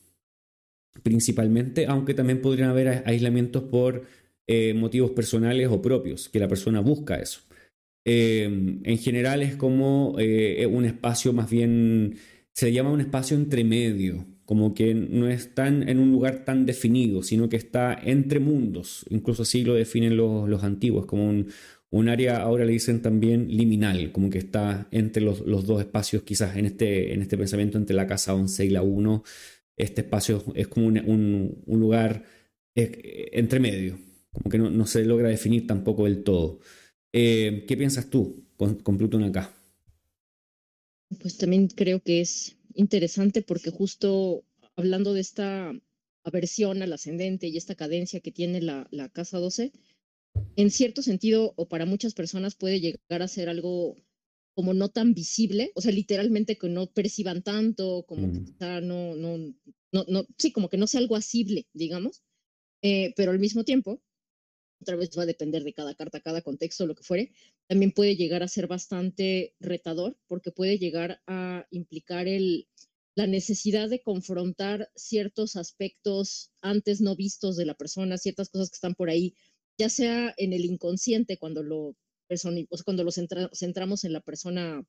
principalmente, 1.02 1.86
aunque 1.86 2.14
también 2.14 2.40
podrían 2.40 2.70
haber 2.70 3.02
aislamientos 3.06 3.64
por 3.64 4.04
motivos 4.74 5.10
personales 5.10 5.68
o 5.68 5.82
propios, 5.82 6.28
que 6.28 6.40
la 6.40 6.48
persona 6.48 6.80
busca 6.80 7.16
eso. 7.16 7.40
Em, 8.04 8.80
en 8.84 8.98
general 8.98 9.42
es 9.42 9.56
como 9.56 10.16
eh, 10.18 10.66
un 10.66 10.84
espacio 10.86 11.32
más 11.32 11.50
bien, 11.50 12.16
se 12.52 12.72
llama 12.72 12.90
un 12.92 13.00
espacio 13.00 13.36
entre 13.36 13.62
medio, 13.64 14.26
como 14.46 14.74
que 14.74 14.94
no 14.94 15.28
está 15.28 15.68
en 15.68 15.98
un 15.98 16.10
lugar 16.10 16.44
tan 16.44 16.66
definido, 16.66 17.22
sino 17.22 17.48
que 17.48 17.56
está 17.56 17.98
entre 18.02 18.40
mundos, 18.40 19.06
incluso 19.10 19.42
así 19.42 19.64
lo 19.64 19.74
definen 19.74 20.16
los, 20.16 20.64
antiguos, 20.64 21.06
como 21.06 21.28
un, 21.28 22.08
área, 22.08 22.38
ahora 22.38 22.64
le 22.64 22.72
dicen 22.72 23.02
también 23.02 23.48
liminal, 23.48 24.12
como 24.12 24.30
que 24.30 24.38
está 24.38 24.88
entre 24.90 25.22
los, 25.22 25.44
dos 25.44 25.80
espacios, 25.80 26.22
quizás 26.22 26.56
en 26.56 26.66
este, 26.66 27.14
en 27.14 27.22
este 27.22 27.36
pensamiento 27.38 27.78
entre 27.78 27.94
la 27.94 28.06
casa 28.06 28.34
11 28.34 28.64
y 28.66 28.70
la 28.70 28.82
1, 28.82 29.22
este 29.76 30.00
espacio 30.02 30.42
es 30.54 30.68
como 30.68 30.86
un, 30.88 31.62
lugar 31.66 32.24
eh, 32.74 33.30
entre 33.32 33.60
medio, 33.60 33.98
como 34.32 34.50
que 34.50 34.58
no, 34.58 34.70
no 34.70 34.86
se 34.86 35.04
logra 35.04 35.28
definir 35.28 35.66
tampoco 35.66 36.04
del 36.06 36.24
todo. 36.24 36.60
Eh, 37.12 37.64
¿Qué 37.66 37.76
piensas 37.76 38.08
tú 38.08 38.44
con, 38.56 38.76
Plutón 38.98 39.24
acá? 39.24 39.52
Pues 41.20 41.36
también 41.36 41.68
creo 41.68 42.00
que 42.00 42.20
es 42.20 42.56
interesante 42.74 43.42
porque 43.42 43.70
justo 43.70 44.44
hablando 44.76 45.12
de 45.12 45.20
esta 45.20 45.72
aversión 46.22 46.82
al 46.82 46.92
ascendente 46.92 47.48
y 47.48 47.56
esta 47.56 47.74
cadencia 47.74 48.20
que 48.20 48.30
tiene 48.30 48.60
la, 48.60 48.86
casa 49.12 49.38
12, 49.38 49.72
en 50.56 50.70
cierto 50.70 51.02
sentido, 51.02 51.52
o 51.56 51.68
para 51.68 51.86
muchas 51.86 52.14
personas 52.14 52.54
puede 52.54 52.80
llegar 52.80 53.22
a 53.22 53.28
ser 53.28 53.48
algo 53.48 53.96
como 54.54 54.74
no 54.74 54.88
tan 54.88 55.14
visible, 55.14 55.72
o 55.74 55.80
sea, 55.80 55.92
literalmente 55.92 56.56
que 56.56 56.68
no 56.68 56.86
perciban 56.86 57.42
tanto, 57.42 58.04
como 58.06 58.30
que 58.30 58.40
mm. 58.40 58.86
no, 58.86 59.16
no, 59.16 59.36
no, 59.92 60.04
no, 60.06 60.26
sí, 60.38 60.52
como 60.52 60.68
que 60.68 60.76
no 60.76 60.86
sea 60.86 61.00
algo 61.00 61.16
asible, 61.16 61.66
digamos, 61.72 62.22
Eh, 62.82 63.12
pero 63.14 63.30
al 63.30 63.38
mismo 63.38 63.62
tiempo, 63.64 64.00
otra 64.80 64.96
vez 64.96 65.10
va 65.16 65.22
a 65.22 65.26
depender 65.26 65.62
de 65.64 65.72
cada 65.72 65.94
carta, 65.94 66.20
cada 66.20 66.42
contexto, 66.42 66.86
lo 66.86 66.94
que 66.94 67.02
fuere, 67.02 67.32
también 67.68 67.92
puede 67.92 68.16
llegar 68.16 68.42
a 68.42 68.48
ser 68.48 68.66
bastante 68.66 69.54
retador 69.60 70.16
porque 70.26 70.50
puede 70.50 70.78
llegar 70.78 71.20
a 71.26 71.66
implicar 71.70 72.28
el, 72.28 72.68
la 73.14 73.26
necesidad 73.26 73.88
de 73.88 74.02
confrontar 74.02 74.90
ciertos 74.94 75.56
aspectos 75.56 76.50
antes 76.60 77.00
no 77.00 77.16
vistos 77.16 77.56
de 77.56 77.66
la 77.66 77.74
persona, 77.74 78.18
ciertas 78.18 78.48
cosas 78.48 78.70
que 78.70 78.76
están 78.76 78.94
por 78.94 79.10
ahí, 79.10 79.34
ya 79.78 79.88
sea 79.88 80.34
en 80.36 80.52
el 80.52 80.64
inconsciente 80.64 81.38
cuando 81.38 81.62
lo, 81.62 81.96
cuando 82.84 83.04
lo 83.04 83.10
centramos 83.12 84.04
en 84.04 84.12
la 84.12 84.20
persona 84.20 84.86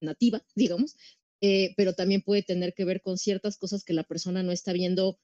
nativa, 0.00 0.44
digamos, 0.54 0.96
eh, 1.40 1.74
pero 1.76 1.92
también 1.92 2.22
puede 2.22 2.42
tener 2.42 2.74
que 2.74 2.84
ver 2.84 3.02
con 3.02 3.18
ciertas 3.18 3.58
cosas 3.58 3.84
que 3.84 3.92
la 3.92 4.04
persona 4.04 4.42
no 4.42 4.52
está 4.52 4.72
viendo 4.72 5.18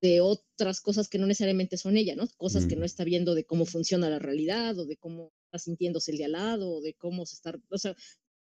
de 0.00 0.20
otras 0.20 0.80
cosas 0.80 1.08
que 1.08 1.18
no 1.18 1.26
necesariamente 1.26 1.76
son 1.76 1.96
ella, 1.96 2.14
¿no? 2.14 2.28
Cosas 2.36 2.66
que 2.66 2.76
no 2.76 2.84
está 2.84 3.04
viendo 3.04 3.34
de 3.34 3.44
cómo 3.44 3.64
funciona 3.64 4.10
la 4.10 4.18
realidad 4.18 4.78
o 4.78 4.86
de 4.86 4.96
cómo 4.96 5.32
está 5.46 5.58
sintiéndose 5.58 6.12
el 6.12 6.18
de 6.18 6.24
al 6.26 6.32
lado 6.32 6.70
o 6.70 6.80
de 6.80 6.94
cómo 6.94 7.24
se 7.24 7.36
está, 7.36 7.58
o 7.70 7.78
sea, 7.78 7.96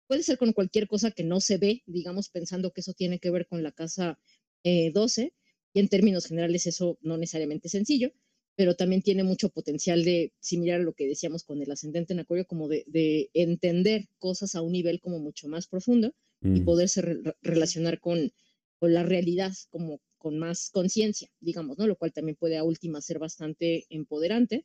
puede 0.06 0.22
ser 0.22 0.38
con 0.38 0.52
cualquier 0.52 0.88
cosa 0.88 1.10
que 1.10 1.24
no 1.24 1.40
se 1.40 1.58
ve, 1.58 1.82
digamos, 1.86 2.28
pensando 2.30 2.72
que 2.72 2.80
eso 2.80 2.94
tiene 2.94 3.18
que 3.18 3.30
ver 3.30 3.46
con 3.46 3.62
la 3.62 3.72
casa 3.72 4.18
12 4.64 5.22
eh, 5.22 5.32
y 5.74 5.80
en 5.80 5.88
términos 5.88 6.26
generales 6.26 6.66
eso 6.66 6.98
no 7.02 7.16
necesariamente 7.16 7.68
es 7.68 7.72
sencillo, 7.72 8.12
pero 8.54 8.74
también 8.74 9.02
tiene 9.02 9.24
mucho 9.24 9.48
potencial 9.48 10.04
de, 10.04 10.32
similar 10.40 10.80
a 10.80 10.84
lo 10.84 10.92
que 10.92 11.06
decíamos 11.06 11.44
con 11.44 11.62
el 11.62 11.70
ascendente 11.70 12.12
en 12.12 12.20
Acuario, 12.20 12.46
como 12.46 12.68
de, 12.68 13.30
entender 13.34 14.08
cosas 14.18 14.54
a 14.54 14.62
un 14.62 14.72
nivel 14.72 15.00
como 15.00 15.18
mucho 15.18 15.48
más 15.48 15.66
profundo 15.66 16.14
y 16.42 16.60
mm. 16.60 16.64
poderse 16.64 17.02
relacionar 17.40 18.00
con, 18.00 18.32
con 18.78 18.92
la 18.92 19.02
realidad 19.02 19.52
como 19.70 20.00
con 20.22 20.38
más 20.38 20.70
conciencia, 20.70 21.28
digamos, 21.40 21.78
¿no? 21.78 21.88
Lo 21.88 21.96
cual 21.96 22.12
también 22.12 22.36
puede 22.36 22.56
a 22.56 22.62
última 22.62 23.00
ser 23.00 23.18
bastante 23.18 23.86
empoderante. 23.90 24.64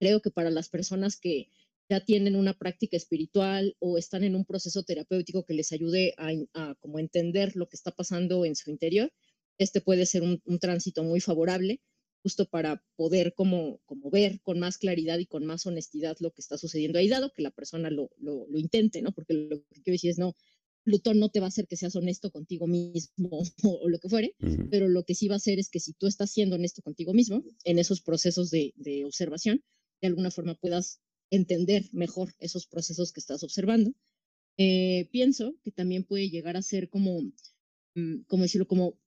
Creo 0.00 0.22
que 0.22 0.30
para 0.30 0.50
las 0.50 0.70
personas 0.70 1.20
que 1.20 1.50
ya 1.90 2.00
tienen 2.00 2.34
una 2.34 2.54
práctica 2.54 2.96
espiritual 2.96 3.76
o 3.78 3.98
están 3.98 4.24
en 4.24 4.34
un 4.34 4.46
proceso 4.46 4.82
terapéutico 4.82 5.44
que 5.44 5.52
les 5.52 5.70
ayude 5.72 6.14
a, 6.16 6.74
como 6.80 6.98
entender 6.98 7.56
lo 7.56 7.68
que 7.68 7.76
está 7.76 7.90
pasando 7.90 8.46
en 8.46 8.56
su 8.56 8.70
interior, 8.70 9.12
este 9.58 9.82
puede 9.82 10.06
ser 10.06 10.22
un, 10.22 10.58
tránsito 10.58 11.04
muy 11.04 11.20
favorable 11.20 11.82
justo 12.22 12.48
para 12.48 12.82
poder 12.96 13.34
como, 13.34 13.80
como 13.84 14.10
ver 14.10 14.40
con 14.40 14.58
más 14.58 14.78
claridad 14.78 15.18
y 15.18 15.26
con 15.26 15.44
más 15.44 15.66
honestidad 15.66 16.16
lo 16.20 16.30
que 16.30 16.40
está 16.40 16.56
sucediendo 16.56 16.98
ahí, 16.98 17.08
dado 17.08 17.34
que 17.34 17.42
la 17.42 17.50
persona 17.50 17.90
lo, 17.90 18.08
lo, 18.16 18.46
lo 18.48 18.58
intente, 18.58 19.02
¿no? 19.02 19.12
Porque 19.12 19.34
lo 19.34 19.58
que 19.58 19.82
quiero 19.82 19.92
decir 19.92 20.10
es, 20.10 20.18
no, 20.18 20.34
Plutón 20.84 21.18
no 21.18 21.30
te 21.30 21.40
va 21.40 21.46
a 21.46 21.48
hacer 21.48 21.66
que 21.66 21.76
seas 21.76 21.96
honesto 21.96 22.30
contigo 22.30 22.66
mismo 22.66 23.42
o, 23.64 23.88
lo 23.88 23.98
que 23.98 24.08
fuere, 24.08 24.34
pero 24.70 24.88
lo 24.88 25.04
que 25.04 25.14
sí 25.14 25.28
va 25.28 25.34
a 25.34 25.36
hacer 25.36 25.58
es 25.58 25.70
que 25.70 25.80
si 25.80 25.94
tú 25.94 26.06
estás 26.06 26.30
siendo 26.30 26.56
honesto 26.56 26.82
contigo 26.82 27.14
mismo 27.14 27.42
en 27.64 27.78
esos 27.78 28.02
procesos 28.02 28.50
de, 28.50 28.72
observación, 29.04 29.62
de 30.00 30.08
alguna 30.08 30.30
forma 30.30 30.54
puedas 30.54 31.00
entender 31.30 31.84
mejor 31.92 32.34
esos 32.38 32.66
procesos 32.66 33.12
que 33.12 33.20
estás 33.20 33.42
observando. 33.42 33.92
Eh, 34.58 35.08
pienso 35.10 35.54
que 35.64 35.72
también 35.72 36.04
puede 36.04 36.28
llegar 36.28 36.56
a 36.56 36.62
ser 36.62 36.88
como, 36.90 37.22
mm, 37.94 38.22
como 38.28 38.42
decirlo, 38.42 38.68
como 38.68 38.98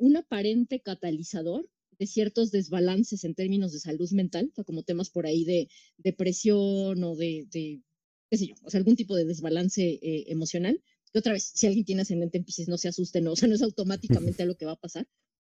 un 0.00 0.16
aparente 0.16 0.80
catalizador 0.80 1.68
de 1.98 2.06
ciertos 2.06 2.50
desbalances 2.50 3.24
en 3.24 3.34
términos 3.34 3.72
de 3.72 3.80
salud 3.80 4.10
mental, 4.12 4.52
o 4.56 4.64
como 4.64 4.82
temas 4.82 5.10
por 5.10 5.26
ahí 5.26 5.44
de 5.44 5.68
depresión 5.98 7.02
o 7.04 7.14
de, 7.14 7.46
qué 8.30 8.36
sé 8.36 8.48
yo, 8.48 8.54
o 8.62 8.70
sea, 8.70 8.78
algún 8.78 8.96
tipo 8.96 9.14
de 9.14 9.24
desbalance 9.24 9.82
eh, 10.02 10.24
emocional 10.28 10.82
otra 11.18 11.32
vez, 11.32 11.50
si 11.54 11.66
alguien 11.66 11.84
tiene 11.84 12.02
ascendente 12.02 12.38
en 12.38 12.44
Pisces, 12.44 12.68
no 12.68 12.78
se 12.78 12.88
asuste, 12.88 13.20
no, 13.20 13.32
o 13.32 13.36
sea, 13.36 13.48
no 13.48 13.54
es 13.54 13.62
automáticamente 13.62 14.44
lo 14.44 14.56
que 14.56 14.66
va 14.66 14.72
a 14.72 14.80
pasar. 14.80 15.06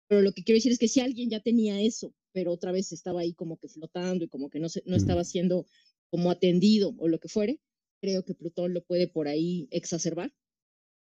Pero 0.07 0.21
lo 0.21 0.33
que 0.33 0.43
quiero 0.43 0.57
decir 0.57 0.71
es 0.71 0.79
que 0.79 0.87
si 0.87 0.99
alguien 0.99 1.29
ya 1.29 1.39
tenía 1.39 1.81
eso, 1.81 2.13
pero 2.31 2.51
otra 2.51 2.71
vez 2.71 2.91
estaba 2.91 3.21
ahí 3.21 3.33
como 3.33 3.57
que 3.57 3.69
flotando 3.69 4.25
y 4.25 4.27
como 4.27 4.49
que 4.49 4.59
no, 4.59 4.69
se, 4.69 4.83
no 4.85 4.95
estaba 4.95 5.23
siendo 5.23 5.65
como 6.09 6.31
atendido 6.31 6.93
o 6.99 7.07
lo 7.07 7.19
que 7.19 7.29
fuere, 7.29 7.59
creo 8.01 8.23
que 8.23 8.35
Plutón 8.35 8.73
lo 8.73 8.83
puede 8.83 9.07
por 9.07 9.27
ahí 9.27 9.67
exacerbar. 9.71 10.33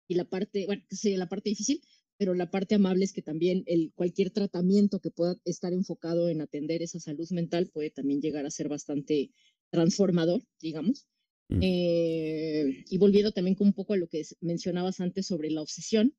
Y 0.08 0.16
la 0.16 0.26
parte, 0.26 0.66
bueno, 0.66 0.84
que 0.88 0.96
sería 0.96 1.18
la 1.18 1.30
parte 1.30 1.50
difícil, 1.50 1.82
pero 2.18 2.34
la 2.36 2.52
parte 2.52 2.76
amable 2.76 3.06
es 3.06 3.14
que 3.14 3.22
también 3.22 3.64
el, 3.66 3.92
cualquier 3.96 4.32
tratamiento 4.32 5.00
que 5.00 5.12
pueda 5.12 5.36
estar 5.46 5.74
enfocado 5.74 6.30
en 6.30 6.42
atender 6.42 6.82
esa 6.82 7.00
salud 7.00 7.28
mental 7.32 7.70
puede 7.74 7.90
también 7.90 8.22
llegar 8.22 8.46
a 8.46 8.52
ser 8.52 8.70
bastante 8.70 9.32
transformador, 9.72 10.44
digamos. 10.62 11.08
Mm. 11.50 11.60
Eh, 11.62 12.86
y 12.90 12.98
volviendo 12.98 13.32
también 13.32 13.56
un 13.60 13.74
poco 13.74 13.94
a 13.94 13.98
lo 13.98 14.08
que 14.08 14.24
mencionabas 14.42 15.00
antes 15.00 15.28
sobre 15.28 15.52
la 15.52 15.62
obsesión, 15.62 16.16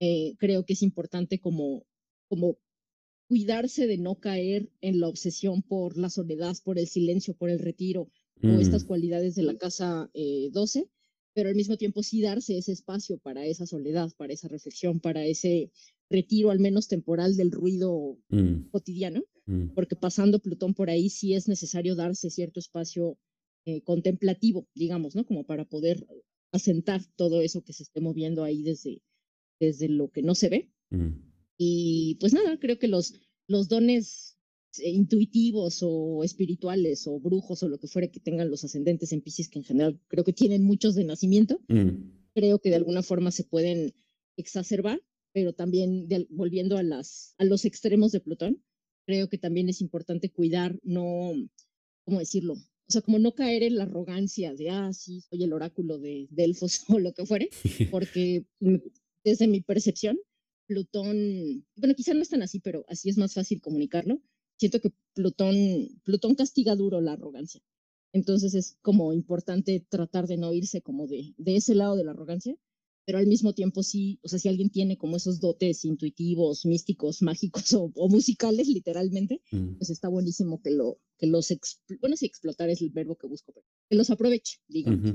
eh, 0.00 0.34
creo 0.38 0.64
que 0.64 0.72
es 0.72 0.82
importante 0.82 1.38
como, 1.38 1.86
como 2.28 2.58
cuidarse 3.28 3.86
de 3.86 3.98
no 3.98 4.16
caer 4.16 4.70
en 4.80 5.00
la 5.00 5.08
obsesión 5.08 5.62
por 5.62 5.96
la 5.96 6.10
soledad, 6.10 6.56
por 6.64 6.78
el 6.78 6.88
silencio, 6.88 7.34
por 7.34 7.50
el 7.50 7.58
retiro 7.58 8.10
o 8.42 8.60
estas 8.60 8.84
mm. 8.84 8.86
cualidades 8.88 9.36
de 9.36 9.44
la 9.44 9.56
casa 9.56 10.10
12, 10.12 10.78
eh, 10.80 10.88
pero 11.32 11.48
al 11.48 11.54
mismo 11.54 11.76
tiempo 11.76 12.02
sí 12.02 12.20
darse 12.20 12.58
ese 12.58 12.72
espacio 12.72 13.18
para 13.18 13.46
esa 13.46 13.66
soledad, 13.66 14.10
para 14.16 14.32
esa 14.32 14.48
reflexión, 14.48 14.98
para 14.98 15.24
ese 15.24 15.70
retiro 16.10 16.50
al 16.50 16.58
menos 16.58 16.88
temporal 16.88 17.36
del 17.36 17.52
ruido 17.52 18.18
mm. 18.28 18.70
cotidiano, 18.70 19.22
porque 19.74 19.96
pasando 19.96 20.40
Plutón 20.40 20.74
por 20.74 20.90
ahí 20.90 21.08
sí 21.08 21.34
es 21.34 21.46
necesario 21.46 21.94
darse 21.94 22.30
cierto 22.30 22.58
espacio 22.58 23.18
eh, 23.64 23.82
contemplativo, 23.82 24.68
digamos, 24.74 25.14
¿no? 25.14 25.24
Como 25.24 25.44
para 25.44 25.64
poder 25.64 26.06
asentar 26.52 27.02
todo 27.16 27.40
eso 27.40 27.62
que 27.62 27.72
se 27.72 27.84
esté 27.84 28.00
moviendo 28.00 28.44
ahí 28.44 28.62
desde, 28.62 29.02
desde 29.60 29.88
lo 29.88 30.10
que 30.10 30.22
no 30.22 30.34
se 30.34 30.48
ve. 30.48 30.70
Y 31.56 32.16
pues 32.20 32.32
nada, 32.34 32.58
creo 32.58 32.78
que 32.78 32.88
los, 32.88 33.14
los 33.46 33.68
dones 33.68 34.36
eh, 34.78 34.90
intuitivos 34.90 35.78
o 35.82 36.24
espirituales 36.24 37.06
o 37.06 37.20
brujos 37.20 37.62
o 37.62 37.68
lo 37.68 37.78
que 37.78 37.88
fuera 37.88 38.10
que 38.10 38.20
tengan 38.20 38.50
los 38.50 38.64
ascendentes 38.64 39.12
en 39.12 39.20
Pisces, 39.20 39.48
que 39.48 39.58
en 39.58 39.64
general 39.64 40.00
creo 40.08 40.24
que 40.24 40.32
tienen 40.32 40.64
muchos 40.64 40.94
de 40.94 41.04
nacimiento, 41.04 41.60
creo 42.34 42.58
que 42.58 42.70
de 42.70 42.76
alguna 42.76 43.02
forma 43.02 43.30
se 43.30 43.44
pueden 43.44 43.94
exacerbar, 44.36 45.00
pero 45.32 45.52
también 45.52 46.08
volviendo 46.30 46.76
a, 46.76 46.82
las, 46.82 47.34
a 47.38 47.44
los 47.44 47.64
extremos 47.64 48.12
de 48.12 48.20
Plutón, 48.20 48.62
creo 49.06 49.28
que 49.28 49.38
también 49.38 49.68
es 49.68 49.80
importante 49.80 50.30
cuidar, 50.30 50.78
no, 50.82 51.32
¿cómo 52.04 52.18
decirlo? 52.18 52.54
O 52.92 53.00
sea, 53.00 53.00
como 53.00 53.18
no 53.18 53.32
caer 53.32 53.62
en 53.62 53.76
la 53.76 53.84
arrogancia 53.84 54.52
de, 54.52 54.68
ah, 54.68 54.92
sí, 54.92 55.22
soy 55.22 55.44
el 55.44 55.54
oráculo 55.54 55.98
de 55.98 56.28
Delfos 56.30 56.84
o 56.88 56.98
lo 56.98 57.14
que 57.14 57.24
fuere, 57.24 57.48
porque 57.90 58.44
desde 59.24 59.48
mi 59.48 59.62
percepción, 59.62 60.18
Plutón, 60.66 61.64
bueno, 61.74 61.94
quizá 61.94 62.12
no 62.12 62.20
es 62.20 62.28
tan 62.28 62.42
así, 62.42 62.60
pero 62.60 62.84
así 62.88 63.08
es 63.08 63.16
más 63.16 63.32
fácil 63.32 63.62
comunicarlo. 63.62 64.20
Siento 64.58 64.78
que 64.80 64.92
Plutón, 65.14 65.56
Plutón 66.04 66.34
castiga 66.34 66.76
duro 66.76 67.00
la 67.00 67.12
arrogancia. 67.12 67.62
Entonces 68.12 68.52
es 68.52 68.76
como 68.82 69.14
importante 69.14 69.80
tratar 69.88 70.26
de 70.26 70.36
no 70.36 70.52
irse 70.52 70.82
como 70.82 71.06
de, 71.06 71.32
de 71.38 71.56
ese 71.56 71.74
lado 71.74 71.96
de 71.96 72.04
la 72.04 72.10
arrogancia, 72.10 72.56
pero 73.04 73.18
al 73.18 73.26
mismo 73.26 73.52
tiempo 73.52 73.82
sí, 73.82 74.18
o 74.22 74.28
sea, 74.28 74.38
si 74.38 74.48
alguien 74.48 74.70
tiene 74.70 74.96
como 74.96 75.16
esos 75.16 75.40
dotes 75.40 75.84
intuitivos, 75.84 76.64
místicos, 76.64 77.22
mágicos 77.22 77.72
o, 77.72 78.08
musicales, 78.08 78.68
literalmente, 78.68 79.40
mm. 79.50 79.76
pues 79.78 79.90
está 79.90 80.08
buenísimo 80.08 80.60
que, 80.62 80.70
lo, 80.70 80.98
que 81.18 81.26
los, 81.26 81.48
bueno, 82.00 82.16
sí, 82.16 82.26
explotar 82.26 82.68
es 82.70 82.80
el 82.82 82.90
verbo 82.90 83.16
que 83.16 83.26
busco, 83.26 83.52
pero 83.52 83.66
que 83.88 83.96
los 83.96 84.10
aproveche, 84.10 84.58
digamos. 84.68 85.14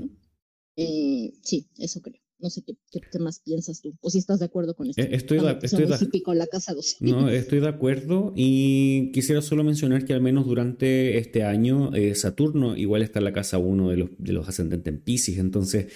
Eh, 0.76 1.32
sí, 1.42 1.68
eso 1.78 2.00
creo. 2.00 2.20
No 2.40 2.50
sé 2.50 2.62
qué, 2.62 2.74
qué, 2.92 3.18
más 3.18 3.40
piensas 3.40 3.80
tú, 3.80 3.96
o 4.00 4.10
si 4.10 4.18
estás 4.18 4.38
de 4.38 4.44
acuerdo 4.44 4.76
con 4.76 4.88
esto. 4.88 5.02
Eh, 5.02 5.08
estoy, 5.10 5.40
de, 5.40 5.58
estoy 5.60 5.86
de, 5.86 6.34
la 6.36 6.46
casa 6.46 6.72
12. 6.72 6.98
No, 7.00 7.28
estoy 7.28 7.58
de 7.58 7.66
acuerdo 7.66 8.32
y 8.36 9.10
quisiera 9.10 9.42
solo 9.42 9.64
mencionar 9.64 10.04
que 10.04 10.12
al 10.12 10.20
menos 10.20 10.46
durante 10.46 11.18
este 11.18 11.42
año 11.42 11.92
eh, 11.96 12.14
Saturno 12.14 12.76
igual 12.76 13.02
está 13.02 13.18
en 13.18 13.24
la 13.24 13.32
casa 13.32 13.58
1 13.58 13.90
de 13.90 13.96
los, 13.96 14.10
de 14.18 14.32
los 14.32 14.48
ascendentes 14.48 14.94
en 14.94 15.00
Pisces, 15.00 15.38
entonces 15.38 15.88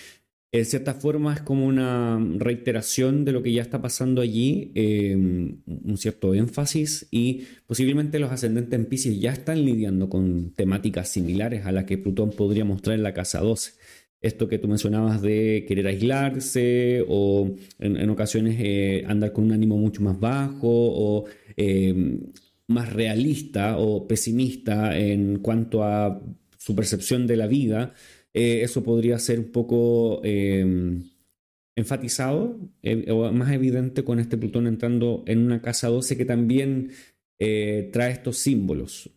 en 0.52 0.66
cierta 0.66 0.92
forma 0.92 1.34
es 1.34 1.40
como 1.40 1.66
una 1.66 2.22
reiteración 2.36 3.24
de 3.24 3.32
lo 3.32 3.42
que 3.42 3.52
ya 3.52 3.62
está 3.62 3.80
pasando 3.80 4.20
allí, 4.20 4.70
em, 4.74 5.62
un 5.66 5.96
cierto 5.96 6.34
énfasis 6.34 7.08
y 7.10 7.44
posiblemente 7.66 8.18
los 8.18 8.30
ascendentes 8.30 8.78
en 8.78 8.84
Pisces 8.86 9.18
ya 9.18 9.32
están 9.32 9.64
lidiando 9.64 10.10
con 10.10 10.52
temáticas 10.54 11.08
similares 11.08 11.64
a 11.64 11.72
las 11.72 11.84
que 11.84 11.96
Plutón 11.96 12.30
podría 12.30 12.66
mostrar 12.66 12.96
en 12.96 13.02
la 13.02 13.14
casa 13.14 13.40
12. 13.40 13.72
Esto 14.20 14.46
que 14.46 14.58
tú 14.58 14.68
mencionabas 14.68 15.22
de 15.22 15.64
querer 15.66 15.86
aislarse 15.86 17.02
o 17.08 17.56
en, 17.78 18.10
ocasiones 18.10 18.56
eh, 18.60 19.04
andar 19.08 19.32
con 19.32 19.44
un 19.44 19.52
ánimo 19.52 19.78
mucho 19.78 20.02
más 20.02 20.20
bajo 20.20 20.68
o 20.68 21.24
más 22.68 22.92
realista 22.92 23.78
o 23.78 24.06
pesimista 24.06 24.96
en 24.98 25.38
cuanto 25.38 25.82
a 25.82 26.22
su 26.58 26.76
percepción 26.76 27.26
de 27.26 27.36
la 27.36 27.46
vida. 27.46 27.94
Eh, 28.34 28.62
eso 28.62 28.82
podría 28.82 29.18
ser 29.18 29.38
un 29.38 29.52
poco 29.52 30.20
em, 30.24 31.04
enfatizado 31.76 32.58
eh, 32.82 33.10
o 33.10 33.30
más 33.32 33.52
evidente 33.52 34.04
con 34.04 34.18
este 34.18 34.36
Plutón 34.38 34.66
entrando 34.66 35.22
en 35.26 35.40
una 35.40 35.60
casa 35.60 35.88
12 35.88 36.16
que 36.16 36.24
también 36.24 36.90
eh, 37.38 37.90
trae 37.92 38.12
estos 38.12 38.38
símbolos. 38.38 39.10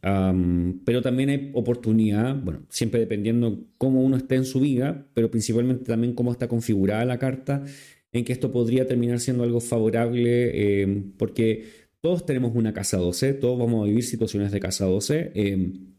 pero 0.85 1.01
también 1.01 1.29
hay 1.29 1.51
oportunidad, 1.53 2.35
bueno, 2.35 2.65
siempre 2.69 2.99
dependiendo 2.99 3.65
cómo 3.77 4.03
uno 4.03 4.17
esté 4.17 4.35
en 4.35 4.45
su 4.45 4.59
vida, 4.59 5.07
pero 5.13 5.29
principalmente 5.31 5.85
también 5.85 6.13
cómo 6.13 6.31
está 6.31 6.47
configurada 6.47 7.05
la 7.05 7.19
carta, 7.19 7.63
en 8.11 8.25
que 8.25 8.33
esto 8.33 8.51
podría 8.51 8.87
terminar 8.87 9.19
siendo 9.19 9.43
algo 9.43 9.59
favorable, 9.59 10.81
em, 10.81 11.11
porque 11.17 11.65
todos 12.01 12.25
tenemos 12.25 12.55
una 12.55 12.73
casa 12.73 12.97
12, 12.97 13.33
todos 13.33 13.59
vamos 13.59 13.83
a 13.83 13.87
vivir 13.87 14.03
situaciones 14.03 14.51
de 14.51 14.59
casa 14.59 14.85
12. 14.85 15.31
Em, 15.35 15.94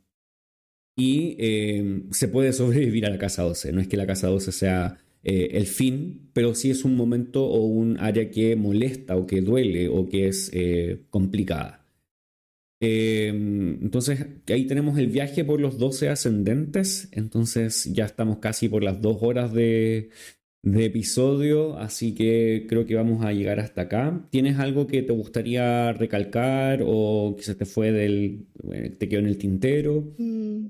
y 0.96 1.36
em, 1.38 2.10
se 2.12 2.28
puede 2.28 2.52
sobrevivir 2.52 3.06
a 3.06 3.10
la 3.10 3.18
casa 3.18 3.42
12. 3.42 3.72
No 3.72 3.80
es 3.80 3.88
que 3.88 3.96
la 3.96 4.06
casa 4.06 4.28
12 4.28 4.50
sea 4.52 4.98
eh, 5.22 5.50
el 5.52 5.66
fin, 5.66 6.30
pero 6.32 6.54
sí 6.54 6.70
es 6.70 6.84
un 6.84 6.96
momento 6.96 7.44
o 7.44 7.66
un 7.66 7.98
área 7.98 8.30
que 8.30 8.56
molesta 8.56 9.16
o 9.16 9.26
que 9.26 9.42
duele 9.42 9.88
o 9.88 10.08
que 10.08 10.28
es 10.28 10.50
eh, 10.54 11.02
complicada. 11.10 11.86
Em, 12.80 13.82
entonces, 13.82 14.26
ahí 14.48 14.66
tenemos 14.66 14.98
el 14.98 15.08
viaje 15.08 15.44
por 15.44 15.60
los 15.60 15.78
12 15.78 16.08
ascendentes. 16.08 17.08
Entonces, 17.12 17.84
ya 17.92 18.04
estamos 18.04 18.38
casi 18.38 18.68
por 18.68 18.82
las 18.82 19.00
dos 19.00 19.18
horas 19.22 19.52
de, 19.52 20.10
episodio, 20.62 21.78
así 21.78 22.12
que 22.14 22.66
creo 22.68 22.86
que 22.86 22.96
vamos 22.96 23.24
a 23.24 23.32
llegar 23.32 23.60
hasta 23.60 23.82
acá. 23.82 24.26
¿Tienes 24.30 24.58
algo 24.58 24.86
que 24.86 25.02
te 25.02 25.12
gustaría 25.12 25.92
recalcar 25.92 26.82
o 26.84 27.34
que 27.36 27.42
se 27.44 27.54
te 27.54 27.64
fue 27.66 27.92
del. 27.92 28.46
Eh, 28.72 28.90
te 28.98 29.08
quedó 29.08 29.20
en 29.20 29.26
el 29.26 29.38
tintero? 29.38 30.14
Mm, 30.18 30.66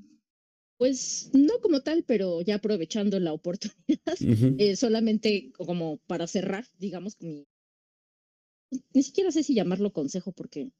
pues 0.78 1.30
no 1.32 1.60
como 1.60 1.80
tal, 1.80 2.04
pero 2.04 2.42
ya 2.42 2.56
aprovechando 2.56 3.18
la 3.20 3.32
oportunidad, 3.32 4.16
eh, 4.58 4.76
solamente 4.76 5.52
como 5.56 5.98
para 6.06 6.26
cerrar, 6.26 6.66
digamos, 6.78 7.16
mi. 7.20 7.46
Ni 8.92 9.02
siquiera 9.02 9.30
sé 9.30 9.42
si 9.42 9.54
llamarlo 9.54 9.92
consejo 9.92 10.32
porque 10.32 10.70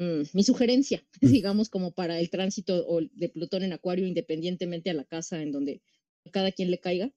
Mm, 0.00 0.22
mi 0.32 0.42
sugerencia, 0.44 1.04
mm. 1.20 1.30
digamos, 1.30 1.68
como 1.68 1.92
para 1.92 2.18
el 2.18 2.30
tránsito 2.30 3.00
de 3.12 3.28
Plutón 3.28 3.62
en 3.62 3.74
Acuario, 3.74 4.06
independientemente 4.06 4.88
a 4.88 4.94
la 4.94 5.04
casa 5.04 5.42
en 5.42 5.52
donde 5.52 5.82
cada 6.32 6.52
quien 6.52 6.70
le 6.70 6.80
caiga, 6.80 7.12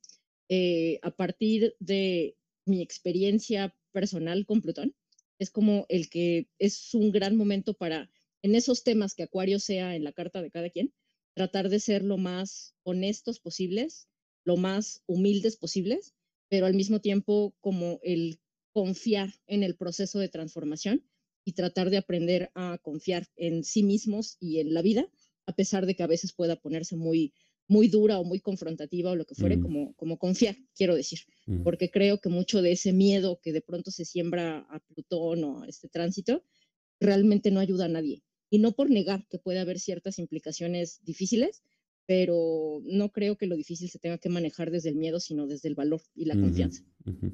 eh, 0.50 1.00
a 1.02 1.12
partir 1.12 1.76
de 1.80 2.36
mi 2.66 2.82
experiencia 2.82 3.74
personal 3.94 4.46
con 4.46 4.62
Plutón, 4.62 4.94
es 5.40 5.50
como 5.50 5.86
el 5.88 6.10
que 6.10 6.50
es 6.60 6.94
un 6.94 7.12
gran 7.12 7.38
momento 7.38 7.74
para, 7.74 8.10
en 8.42 8.54
esos 8.54 8.84
temas 8.84 9.16
que 9.16 9.24
Acuario 9.24 9.60
sea 9.60 9.96
en 9.96 10.04
la 10.04 10.12
carta 10.12 10.42
de 10.42 10.52
cada 10.52 10.70
quien, 10.70 10.94
tratar 11.34 11.70
de 11.70 11.80
ser 11.80 12.04
lo 12.04 12.18
más 12.18 12.76
honestos 12.84 13.40
posibles, 13.40 14.08
lo 14.44 14.58
más 14.58 15.04
humildes 15.06 15.58
posibles, 15.58 16.14
pero 16.50 16.66
al 16.66 16.76
mismo 16.76 17.02
tiempo 17.02 17.56
como 17.60 18.00
el 18.04 18.40
confiar 18.72 19.34
en 19.48 19.64
el 19.64 19.76
proceso 19.76 20.20
de 20.20 20.30
transformación 20.30 21.06
y 21.46 21.54
tratar 21.54 21.90
de 21.90 21.98
aprender 21.98 22.52
a 22.56 22.78
confiar 22.82 23.28
en 23.36 23.64
sí 23.64 23.84
mismos 23.84 24.38
y 24.40 24.60
en 24.60 24.74
la 24.74 24.82
vida, 24.82 25.10
a 25.46 25.56
pesar 25.56 25.86
de 25.86 25.96
que 25.96 26.04
a 26.04 26.08
veces 26.08 26.34
pueda 26.34 26.56
ponerse 26.56 26.96
muy, 26.96 27.34
muy 27.68 27.88
dura 27.88 28.20
o 28.20 28.24
muy 28.24 28.40
confrontativa 28.40 29.12
o 29.12 29.16
lo 29.16 29.26
que 29.26 29.36
fuere, 29.36 29.58
mm. 29.58 29.62
como, 29.62 29.94
como 29.96 30.18
confiar, 30.18 30.56
quiero 30.76 30.96
decir, 30.96 31.20
mm. 31.46 31.64
porque 31.64 31.90
creo 31.90 32.20
que 32.20 32.30
mucho 32.30 32.62
de 32.62 32.72
ese 32.72 32.94
miedo 32.94 33.40
que 33.42 33.54
de 33.54 33.62
pronto 33.62 33.92
se 33.92 34.06
siembra 34.06 34.60
a 34.70 34.80
Plutón 34.80 35.44
o 35.44 35.64
a 35.64 35.68
este 35.68 35.90
tránsito, 35.90 36.44
realmente 37.00 37.52
no 37.52 37.60
ayuda 37.60 37.86
a 37.86 37.90
nadie. 37.90 38.24
Y 38.54 38.60
no 38.60 38.74
por 38.74 38.92
negar 38.92 39.26
que 39.32 39.40
puede 39.40 39.58
haber 39.58 39.80
ciertas 39.80 40.20
implicaciones 40.20 41.00
difíciles, 41.04 41.64
pero 42.06 42.84
no 42.86 43.12
creo 43.12 43.36
que 43.36 43.48
lo 43.48 43.56
difícil 43.56 43.90
se 43.90 43.98
tenga 43.98 44.20
que 44.20 44.30
manejar 44.30 44.70
desde 44.70 44.90
el 44.90 44.96
miedo, 44.96 45.20
sino 45.20 45.48
desde 45.48 45.70
el 45.70 45.74
valor 45.74 46.04
y 46.14 46.26
la 46.26 46.40
confianza. 46.40 46.84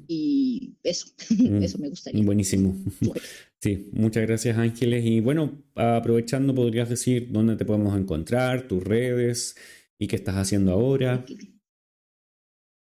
Y 0.06 0.78
eso, 0.82 1.08
mm, 1.38 1.62
eso 1.62 1.76
me 1.76 1.90
gustaría. 1.90 2.24
Buenísimo. 2.24 2.74
Sí, 3.62 3.90
muchas 3.92 4.26
gracias 4.26 4.56
Ángeles. 4.56 5.04
Y 5.04 5.20
bueno, 5.20 5.62
aprovechando, 5.74 6.54
podrías 6.54 6.88
decir 6.88 7.28
dónde 7.30 7.56
te 7.56 7.66
podemos 7.66 7.94
encontrar, 7.94 8.66
tus 8.66 8.82
redes 8.82 9.54
y 9.98 10.06
qué 10.06 10.16
estás 10.16 10.36
haciendo 10.36 10.72
ahora. 10.72 11.26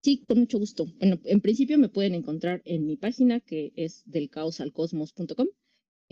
Sí, 0.02 0.24
con 0.26 0.40
mucho 0.40 0.60
gusto. 0.60 0.86
Bueno, 0.98 1.20
en 1.26 1.42
principio 1.42 1.78
me 1.78 1.90
pueden 1.90 2.16
encontrar 2.16 2.62
en 2.64 2.88
mi 2.88 2.96
página 2.96 3.42
que 3.42 3.74
es 3.76 4.04
delcaosalcosmos.com. 4.06 5.48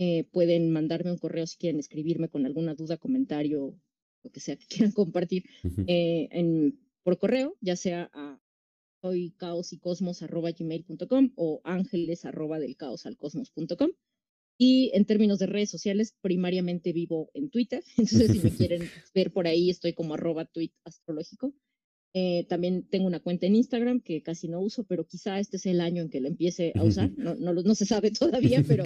Eh, 0.02 0.24
pueden 0.32 0.70
mandarme 0.70 1.12
un 1.12 1.18
correo 1.18 1.46
si 1.46 1.58
quieren 1.58 1.78
escribirme 1.78 2.30
con 2.30 2.46
alguna 2.46 2.74
duda, 2.74 2.96
comentario, 2.96 3.78
lo 4.22 4.30
que 4.30 4.40
sea 4.40 4.56
que 4.56 4.64
quieran 4.88 4.92
compartir 4.92 5.44
eh, 5.86 6.26
en, 6.30 6.80
por 7.02 7.18
correo, 7.18 7.58
ya 7.60 7.76
sea 7.76 8.10
a 8.14 8.40
soy 9.02 9.34
o 11.36 11.60
ángeles 11.64 12.24
arroba 12.24 12.58
del 12.58 12.76
caos 12.76 13.04
al 13.04 13.18
cosmos.com. 13.18 13.90
Y 14.58 14.90
en 14.94 15.04
términos 15.04 15.38
de 15.38 15.46
redes 15.46 15.70
sociales, 15.70 16.14
primariamente 16.22 16.92
vivo 16.94 17.30
en 17.34 17.50
Twitter. 17.50 17.82
Entonces, 17.98 18.30
si 18.30 18.38
me 18.40 18.50
quieren 18.50 18.82
ver 19.14 19.32
por 19.32 19.46
ahí, 19.46 19.68
estoy 19.68 19.92
como 19.92 20.14
arroba 20.14 20.46
tweet 20.46 20.72
astrológico. 20.84 21.54
Eh, 22.12 22.46
también 22.48 22.88
tengo 22.88 23.06
una 23.06 23.20
cuenta 23.20 23.46
en 23.46 23.54
Instagram 23.54 24.00
que 24.00 24.22
casi 24.22 24.48
no 24.48 24.60
uso, 24.60 24.84
pero 24.84 25.06
quizá 25.06 25.38
este 25.38 25.58
es 25.58 25.66
el 25.66 25.80
año 25.80 26.02
en 26.02 26.10
que 26.10 26.20
la 26.20 26.28
empiece 26.28 26.72
a 26.74 26.84
usar. 26.84 27.10
No, 27.16 27.34
no, 27.34 27.52
no 27.52 27.74
se 27.74 27.86
sabe 27.86 28.10
todavía, 28.10 28.64
pero 28.66 28.84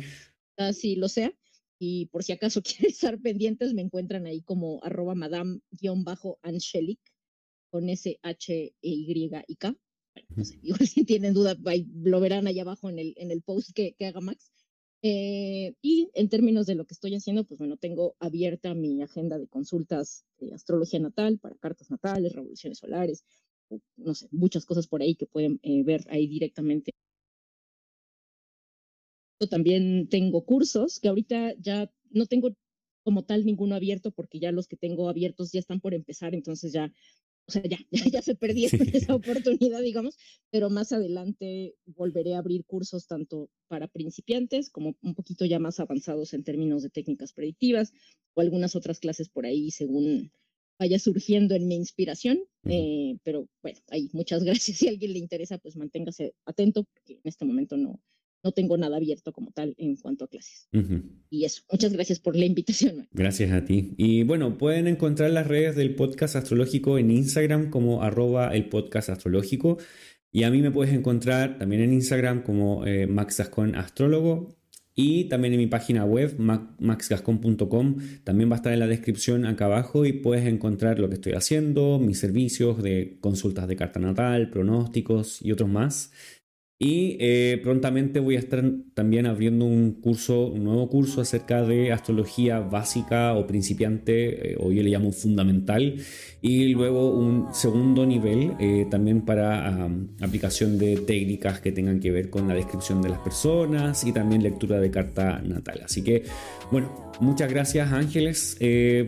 así 0.56 0.96
lo 0.96 1.08
sea. 1.08 1.32
Y 1.78 2.06
por 2.06 2.22
si 2.24 2.32
acaso 2.32 2.62
quieren 2.64 2.90
estar 2.90 3.20
pendientes, 3.20 3.74
me 3.74 3.82
encuentran 3.82 4.26
ahí 4.26 4.42
como 4.42 4.82
arroba 4.82 5.14
madame-angelic 5.14 7.00
con 7.70 7.88
S-H-E-Y-K. 7.88 9.76
igual 10.62 10.80
si 10.88 11.04
tienen 11.04 11.34
duda, 11.34 11.56
lo 11.94 12.20
verán 12.20 12.46
allá 12.46 12.62
abajo 12.62 12.88
en 12.88 12.98
el, 12.98 13.14
en 13.16 13.30
el 13.30 13.42
post 13.42 13.72
que, 13.74 13.94
que 13.94 14.06
haga 14.06 14.20
Max. 14.20 14.52
Eh, 15.06 15.74
y 15.82 16.08
en 16.14 16.30
términos 16.30 16.64
de 16.64 16.76
lo 16.76 16.86
que 16.86 16.94
estoy 16.94 17.14
haciendo, 17.14 17.44
pues 17.44 17.58
bueno, 17.58 17.76
tengo 17.76 18.16
abierta 18.20 18.72
mi 18.74 19.02
agenda 19.02 19.38
de 19.38 19.48
consultas 19.48 20.24
de 20.38 20.54
astrología 20.54 20.98
natal 20.98 21.38
para 21.38 21.56
cartas 21.56 21.90
natales, 21.90 22.32
revoluciones 22.32 22.78
solares, 22.78 23.22
no 23.96 24.14
sé, 24.14 24.28
muchas 24.30 24.64
cosas 24.64 24.86
por 24.86 25.02
ahí 25.02 25.14
que 25.14 25.26
pueden 25.26 25.60
eh, 25.62 25.82
ver 25.82 26.06
ahí 26.08 26.26
directamente 26.26 26.92
también 29.50 30.08
tengo 30.08 30.44
cursos 30.44 31.00
que 31.00 31.08
ahorita 31.08 31.54
ya 31.58 31.90
no 32.10 32.26
tengo 32.26 32.54
como 33.02 33.24
tal 33.24 33.44
ninguno 33.44 33.74
abierto 33.74 34.10
porque 34.10 34.40
ya 34.40 34.52
los 34.52 34.66
que 34.66 34.76
tengo 34.76 35.08
abiertos 35.08 35.52
ya 35.52 35.60
están 35.60 35.80
por 35.80 35.94
empezar, 35.94 36.34
entonces 36.34 36.72
ya, 36.72 36.92
o 37.46 37.52
sea, 37.52 37.62
ya, 37.62 37.78
ya, 38.18 38.22
se 38.22 38.34
perdieron 38.34 38.80
esa 38.94 39.14
oportunidad, 39.14 39.82
digamos, 39.82 40.16
pero 40.50 40.70
más 40.70 40.92
adelante 40.92 41.74
volveré 41.86 42.34
a 42.34 42.38
abrir 42.38 42.64
cursos 42.64 43.06
tanto 43.06 43.50
para 43.68 43.88
principiantes 43.88 44.70
como 44.70 44.96
un 45.02 45.14
poquito 45.14 45.44
ya 45.44 45.58
más 45.58 45.80
avanzados 45.80 46.32
en 46.32 46.44
términos 46.44 46.82
de 46.82 46.90
técnicas 46.90 47.32
predictivas 47.32 47.92
o 48.34 48.40
algunas 48.40 48.74
otras 48.74 48.98
clases 48.98 49.28
por 49.28 49.46
ahí 49.46 49.70
según 49.70 50.32
vaya 50.78 50.98
surgiendo 50.98 51.54
en 51.54 51.68
mi 51.68 51.76
inspiración, 51.76 52.40
eh, 52.64 53.16
pero 53.22 53.48
bueno, 53.62 53.78
ahí 53.90 54.10
muchas 54.12 54.42
gracias. 54.44 54.78
Si 54.78 54.86
a 54.86 54.90
alguien 54.90 55.12
le 55.12 55.18
interesa, 55.18 55.58
pues 55.58 55.76
manténgase 55.76 56.34
atento, 56.46 56.84
porque 56.84 57.14
en 57.14 57.20
este 57.24 57.44
momento 57.44 57.76
no, 57.76 58.00
no 58.44 58.52
tengo 58.52 58.76
nada 58.76 58.98
abierto 58.98 59.32
como 59.32 59.50
tal 59.50 59.74
en 59.78 59.96
cuanto 59.96 60.26
a 60.26 60.28
clases. 60.28 60.68
Y 61.30 61.44
eso, 61.44 61.62
muchas 61.72 61.92
gracias 61.94 62.20
por 62.20 62.36
la 62.36 62.44
invitación. 62.44 63.08
Gracias 63.12 63.50
a 63.52 63.64
ti. 63.64 63.94
Y 63.96 64.22
bueno, 64.22 64.58
pueden 64.58 64.86
encontrar 64.86 65.30
las 65.30 65.46
redes 65.46 65.74
del 65.74 65.94
podcast 65.94 66.36
astrológico 66.36 66.98
en 66.98 67.10
Instagram 67.10 67.70
como 67.70 68.02
arroba 68.02 68.54
el 68.54 68.68
podcast 68.68 69.08
astrológico. 69.08 69.78
Y 70.30 70.42
a 70.42 70.50
mí 70.50 70.60
me 70.60 70.70
puedes 70.70 70.92
encontrar 70.92 71.58
también 71.58 71.82
en 71.82 71.92
Instagram 71.94 72.42
como 72.42 72.86
eh, 72.86 73.06
Max 73.06 73.40
Astrólogo. 73.40 74.56
Y 74.96 75.24
también 75.24 75.54
en 75.54 75.60
mi 75.60 75.66
página 75.66 76.04
web, 76.04 76.36
maxgascon.com, 76.38 77.96
también 78.22 78.48
va 78.48 78.54
a 78.54 78.56
estar 78.56 78.72
en 78.72 78.78
la 78.78 78.86
descripción 78.86 79.44
acá 79.44 79.64
abajo 79.64 80.04
y 80.04 80.12
puedes 80.12 80.46
encontrar 80.46 81.00
lo 81.00 81.08
que 81.08 81.14
estoy 81.14 81.32
haciendo, 81.32 81.98
mis 81.98 82.20
servicios 82.20 82.80
de 82.80 83.18
consultas 83.20 83.66
de 83.66 83.74
carta 83.74 83.98
natal, 83.98 84.50
pronósticos 84.50 85.42
y 85.42 85.50
otros 85.50 85.68
más. 85.68 86.12
Y 86.76 87.16
eh, 87.20 87.60
prontamente 87.62 88.18
voy 88.18 88.34
a 88.34 88.40
estar 88.40 88.64
también 88.94 89.26
abriendo 89.26 89.64
un 89.64 89.92
curso, 89.92 90.48
un 90.48 90.64
nuevo 90.64 90.88
curso 90.88 91.20
acerca 91.20 91.62
de 91.62 91.92
astrología 91.92 92.58
básica 92.58 93.34
o 93.34 93.46
principiante, 93.46 94.52
eh, 94.52 94.56
o 94.58 94.72
yo 94.72 94.82
le 94.82 94.90
llamo 94.90 95.12
fundamental, 95.12 95.94
y 96.42 96.68
luego 96.74 97.12
un 97.12 97.54
segundo 97.54 98.04
nivel 98.04 98.54
eh, 98.58 98.86
también 98.90 99.22
para 99.22 99.88
aplicación 100.20 100.76
de 100.76 100.96
técnicas 100.96 101.60
que 101.60 101.70
tengan 101.70 102.00
que 102.00 102.10
ver 102.10 102.28
con 102.28 102.48
la 102.48 102.54
descripción 102.54 103.00
de 103.00 103.10
las 103.10 103.20
personas 103.20 104.04
y 104.04 104.12
también 104.12 104.42
lectura 104.42 104.80
de 104.80 104.90
carta 104.90 105.40
natal. 105.42 105.82
Así 105.84 106.02
que, 106.02 106.24
bueno, 106.72 107.14
muchas 107.20 107.48
gracias 107.50 107.92
Ángeles 107.92 108.58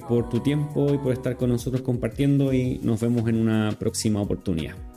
por 0.08 0.28
tu 0.28 0.40
tiempo 0.40 0.94
y 0.94 0.98
por 0.98 1.12
estar 1.12 1.36
con 1.36 1.50
nosotros 1.50 1.82
compartiendo 1.82 2.52
y 2.52 2.78
nos 2.78 3.00
vemos 3.00 3.28
en 3.28 3.36
una 3.36 3.76
próxima 3.78 4.22
oportunidad. 4.22 4.95